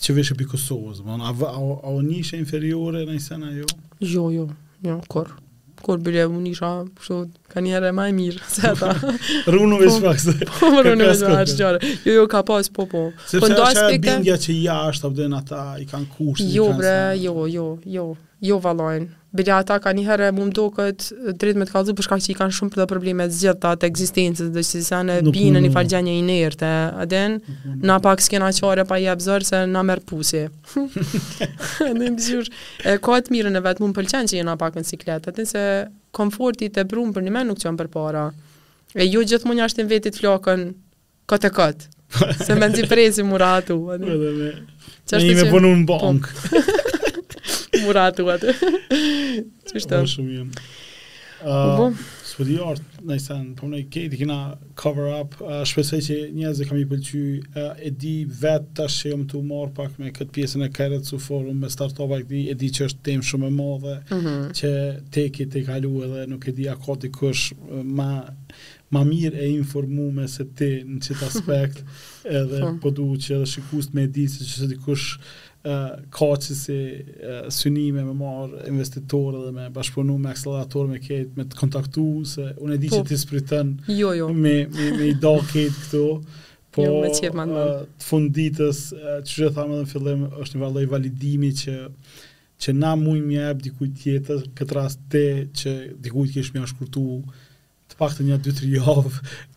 që 0.04 0.16
vishë 0.18 0.36
për 0.40 0.50
Kosovë, 0.52 1.06
a, 1.14 1.18
a, 1.32 1.54
a 1.58 1.94
o 1.94 2.02
njëshe 2.04 2.40
inferiore 2.40 3.06
në 3.08 3.18
i 3.20 3.24
sena 3.24 3.52
jo? 3.54 3.68
Jo, 4.00 4.28
jo, 4.34 4.48
jo, 4.86 4.98
kor, 5.12 5.30
kor 5.84 6.00
bile 6.04 6.26
u 6.30 6.38
njësha, 6.42 6.72
përso, 7.00 7.22
ka 7.52 7.62
njëre 7.66 7.90
e 7.94 8.12
mirë, 8.20 8.46
se 8.50 8.68
ata. 8.74 8.94
runu 9.54 9.80
vishë 9.82 10.04
po, 10.04 10.12
pak, 10.12 10.46
Po, 10.46 10.72
po 10.78 10.86
runu 10.90 11.10
vishë 11.10 11.34
pak, 11.34 11.84
Jo, 12.06 12.14
jo, 12.22 12.26
ka 12.32 12.44
pas, 12.48 12.70
po, 12.74 12.86
po. 12.92 13.04
Se 13.30 13.42
përse 13.44 13.60
po, 13.60 13.70
është 13.72 13.98
bingja 14.06 14.38
që 14.46 14.58
jashtë, 14.60 15.10
abdojnë 15.12 15.42
ata, 15.42 15.64
i 15.84 15.90
kanë 15.90 16.10
kushtë, 16.16 16.50
jo, 16.54 16.70
i 16.70 16.78
kanë 16.78 16.84
bre, 16.84 16.96
Jo, 16.96 17.10
bre, 17.10 17.26
jo, 17.26 17.36
jo, 17.58 17.98
jo, 17.98 18.08
jo, 18.46 18.64
valojnë 18.66 19.12
bila 19.36 19.58
ata 19.64 19.80
ka 19.82 19.90
një 19.98 20.04
herë 20.06 20.28
mund 20.38 20.54
do 20.54 20.68
këtë 20.74 21.34
drejt 21.42 21.58
me 21.58 21.66
të 21.66 21.74
për 21.74 21.96
përshka 21.98 22.18
që 22.26 22.30
i 22.34 22.36
kanë 22.38 22.54
shumë 22.58 22.74
për 22.76 22.82
probleme 22.92 23.26
problemet 23.30 23.34
gjitha 23.34 23.72
të 23.80 24.42
do 24.42 24.50
dhe 24.60 24.64
që 24.70 24.82
se 24.88 25.00
në 25.08 25.16
pinë 25.34 25.64
një 25.66 25.72
fargjenje 25.74 26.14
i 26.20 26.22
nërte 26.28 26.70
na 27.90 27.96
pak 28.06 28.22
s'kena 28.22 28.52
qare 28.54 28.86
pa 28.86 29.00
i 29.02 29.08
ebzorë 29.14 29.48
se 29.50 29.64
na 29.74 29.82
merë 29.90 30.06
pusi 30.12 30.44
në 31.88 31.94
më 31.96 32.38
e 32.86 32.96
ka 33.08 33.18
të 33.26 33.34
mirën 33.34 33.58
e 33.58 33.64
vetë 33.70 33.84
mund 33.88 33.98
pëlqen 33.98 34.30
që 34.30 34.40
i 34.40 34.46
pak 34.66 34.78
në 34.78 34.86
cikletë 34.92 35.34
aden 35.34 35.50
se 35.56 35.66
komforti 36.14 36.70
të 36.70 36.86
brum 36.94 37.10
për 37.18 37.26
një 37.32 37.44
nuk 37.50 37.64
qënë 37.66 37.80
për 37.82 37.92
para 37.98 38.28
e 38.94 39.10
ju 39.10 39.26
gjithë 39.34 39.50
mund 39.50 39.66
jashtë 39.66 39.82
në 39.82 39.92
vetit 39.96 40.22
flokën 40.22 40.70
këtë 41.34 41.50
kot. 41.58 41.88
se 42.46 42.54
më 42.54 42.70
nëzi 42.86 43.26
muratu 43.26 43.82
që 43.98 45.18
është 45.18 45.28
që 45.30 45.38
me 45.42 45.48
punu 45.50 45.74
në 45.74 46.92
muratu 47.86 48.28
atë. 48.34 48.56
Që 48.60 49.80
është 49.82 50.00
Më 50.00 50.12
shumë 50.16 50.36
jam. 50.38 50.54
Së 52.34 52.46
di 52.48 52.56
orë, 52.66 52.82
në 53.06 53.16
i 53.20 53.22
sen, 53.22 53.44
për 53.58 53.68
në 53.70 53.80
i 53.84 54.28
cover 54.80 55.10
up, 55.20 55.36
uh, 55.44 55.60
shpesaj 55.70 56.00
që 56.08 56.16
njëzë 56.34 56.64
e 56.64 56.68
kam 56.70 56.80
i 56.82 56.86
pëlqy, 56.90 57.24
uh, 57.60 57.76
e 57.86 57.92
di 58.02 58.14
vetë 58.26 58.72
të 58.80 58.86
ashtë 58.88 59.04
që 59.04 59.12
jëmë 59.12 59.28
të 59.34 59.40
umorë 59.42 59.74
pak 59.78 60.00
me 60.02 60.10
këtë 60.16 60.34
pjesën 60.34 60.64
e 60.66 60.70
kërët 60.74 61.10
su 61.12 61.20
forum, 61.22 61.60
me 61.62 61.70
startova 61.74 62.18
këti, 62.24 62.46
e 62.50 62.56
di 62.58 62.72
që 62.74 62.88
është 62.90 63.04
tem 63.06 63.22
shumë 63.28 63.52
e 63.52 63.56
modhe, 63.60 63.96
mm 64.08 64.22
-hmm. 64.22 64.46
që 64.60 64.72
te 65.14 65.28
te 65.54 65.62
kalu 65.70 65.94
edhe 66.08 66.24
nuk 66.32 66.48
e 66.50 66.56
di 66.58 66.66
akoti 66.74 67.12
kësh 67.20 67.44
ma, 68.00 68.10
ma 68.90 69.02
mirë 69.12 69.38
e 69.46 69.50
informu 69.60 70.10
me 70.18 70.26
se 70.28 70.44
te 70.58 70.72
në 70.90 70.98
qëtë 71.06 71.26
aspekt, 71.30 71.78
edhe 72.40 72.60
po 72.60 72.66
-hmm. 72.66 72.80
Po 72.82 72.90
përdu 72.90 73.06
që 73.24 73.30
edhe 73.38 73.46
shikust 73.54 73.94
me 73.94 74.04
e 74.04 74.08
di 74.08 74.26
se 74.28 74.42
që 74.44 74.56
se 74.62 74.68
di 74.74 74.78
kësh 74.86 75.06
kaqësi 75.64 76.56
synime 77.56 78.04
me 78.04 78.14
marë 78.20 78.66
investitorë 78.68 79.44
dhe 79.46 79.52
me 79.56 79.68
bashkëpunu 79.76 80.18
me 80.20 80.32
akseleratorë 80.34 80.90
me 80.92 81.00
ketë, 81.00 81.38
me 81.40 81.46
të 81.48 81.60
kontaktu, 81.62 82.06
se 82.28 82.50
unë 82.60 82.76
e 82.76 82.82
di 82.82 82.90
po, 82.92 83.00
që 83.00 83.04
ti 83.08 83.30
pritën 83.30 83.72
jo, 83.96 84.10
jo. 84.18 84.28
Me, 84.36 84.56
me, 84.76 84.90
me 84.98 85.08
i 85.14 85.16
da 85.24 85.38
ketë 85.40 85.86
këto, 85.86 86.04
po 86.76 86.84
jo, 86.90 87.00
uh, 87.08 87.24
të 87.24 88.10
funditës, 88.10 88.84
uh, 88.98 89.16
që 89.24 89.32
që 89.38 89.54
thamë 89.56 89.76
dhe 89.78 89.86
në 89.88 89.90
fillim, 89.94 90.26
është 90.44 90.60
një 90.60 90.66
valoj 90.66 90.86
validimi 90.98 91.54
që 91.64 91.80
që 92.64 92.72
na 92.80 92.94
mujmë 92.96 93.34
jep 93.34 93.64
dikujt 93.66 93.96
tjetër, 94.02 94.44
këtë 94.56 94.76
rast 94.78 95.00
te 95.12 95.24
që 95.60 95.72
dikujt 96.06 96.36
kishë 96.36 96.54
mja 96.60 96.68
shkurtu 96.70 97.02
uh, 97.22 97.43
të 97.94 98.00
pak 98.00 98.14
të 98.18 98.24
një 98.28 98.38
2-3 98.42 98.70
javë 98.74 99.12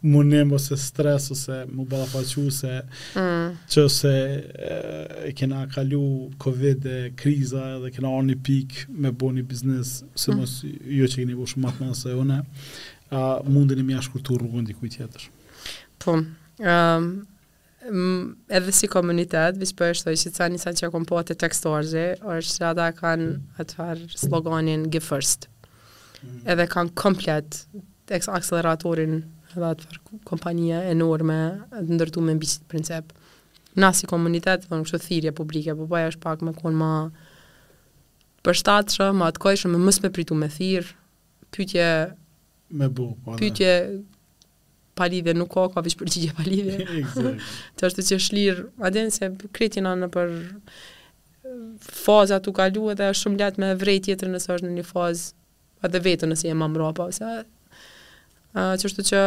nëmë 0.04 0.56
ose 0.58 0.76
stres 0.80 1.28
ose 1.32 1.60
më 1.72 1.86
bëla 1.88 2.08
faqu 2.10 2.44
se 2.52 2.72
mm. 2.76 3.54
që 3.72 3.84
se 3.96 4.12
e, 4.16 5.30
kena 5.38 5.62
kalu 5.72 6.02
covid 6.42 6.86
e 6.90 6.98
kriza 7.18 7.64
dhe 7.82 7.92
kena 7.94 8.12
orë 8.12 8.28
një 8.32 8.36
pik 8.46 8.78
me 8.92 9.12
bo 9.12 9.30
një 9.36 9.46
biznes 9.48 9.96
se 10.12 10.32
mm. 10.32 10.42
mos 10.42 10.56
jo 10.98 11.08
që 11.08 11.22
keni 11.22 11.38
bo 11.38 11.48
shumë 11.48 11.64
matë 11.68 11.84
manë 11.84 11.98
se 12.02 12.16
une 12.24 12.40
a, 12.42 13.22
mundin 13.48 13.80
e 13.80 13.86
mi 13.86 13.96
ashtë 13.96 14.16
kurtu 14.18 14.38
rrugën 14.42 14.68
diku 14.68 14.88
tjetër 14.98 15.28
Po, 16.04 16.12
um, 16.12 17.10
edhe 18.52 18.72
si 18.76 18.88
komunitet, 18.92 19.56
vish 19.56 19.72
për 19.78 19.94
është 19.96 20.12
të 20.28 20.32
ca 20.36 20.48
njësa 20.52 20.72
që 20.82 20.90
kom 20.92 21.06
po 21.08 21.16
atë 21.22 21.38
tekstorëzi, 21.40 22.02
është 22.36 22.52
që 22.58 22.66
ata 22.68 22.90
kanë 23.00 23.30
mm. 23.32 23.60
atëfar 23.62 24.02
sloganin 24.20 24.84
Give 24.92 25.06
First. 25.06 25.48
Mm. 26.20 26.42
Edhe 26.52 26.66
kanë 26.74 26.92
komplet 27.00 27.62
tek 28.10 28.22
akseleratorin 28.30 29.20
dhe 29.56 29.62
atë 29.66 29.86
farë 29.88 30.18
kompanija 30.30 30.80
enorme 30.90 31.36
të 31.72 31.96
ndërtu 31.96 32.22
me 32.22 32.34
mbisit 32.38 32.66
princep. 32.70 33.08
Na 33.76 33.90
si 33.92 34.08
komunitet, 34.08 34.64
dhe 34.64 34.70
po 34.70 34.78
në 34.78 34.86
kështë 34.86 35.02
thirje 35.06 35.32
publike, 35.36 35.74
po 35.76 35.86
bëja 35.90 36.12
është 36.12 36.22
pak 36.22 36.44
me 36.46 36.54
konë 36.56 36.78
ma 36.80 36.90
përshtatëshë, 38.46 39.08
ma 39.18 39.28
atë 39.32 39.42
kojshë, 39.42 39.70
me 39.74 39.80
mësë 39.84 40.04
me 40.06 40.10
pritu 40.16 40.38
me 40.38 40.48
thirë, 40.56 40.92
pytje... 41.56 41.88
Me 42.80 42.88
bu, 42.90 43.10
po 43.24 43.34
dhe. 43.34 43.40
Pytje 43.42 43.72
palidhe 44.96 45.34
nuk 45.36 45.50
ka, 45.52 45.66
ka 45.74 45.82
vishë 45.84 45.98
përgjigje 46.00 46.36
palidhe. 46.38 46.76
Exact. 47.02 47.42
të 47.80 47.90
është 47.90 48.04
që 48.10 48.20
shlirë, 48.26 48.68
adenë, 48.88 49.12
se 49.18 49.30
kretina 49.58 49.92
në 50.00 50.08
për 50.14 50.32
faza 51.86 52.38
të 52.42 52.54
kalu 52.58 52.88
edhe 52.94 53.10
shumë 53.18 53.42
letë 53.42 53.62
me 53.62 53.74
vrejt 53.82 54.06
tjetër 54.08 54.32
nësë 54.32 54.54
është 54.56 54.70
në 54.70 54.78
një 54.78 54.86
fazë, 54.88 55.26
edhe 55.86 56.00
vetë 56.08 56.30
nëse 56.32 56.48
jema 56.48 56.66
mrapa, 56.72 57.10
ose 57.12 57.34
qështu 58.56 59.04
që 59.10 59.20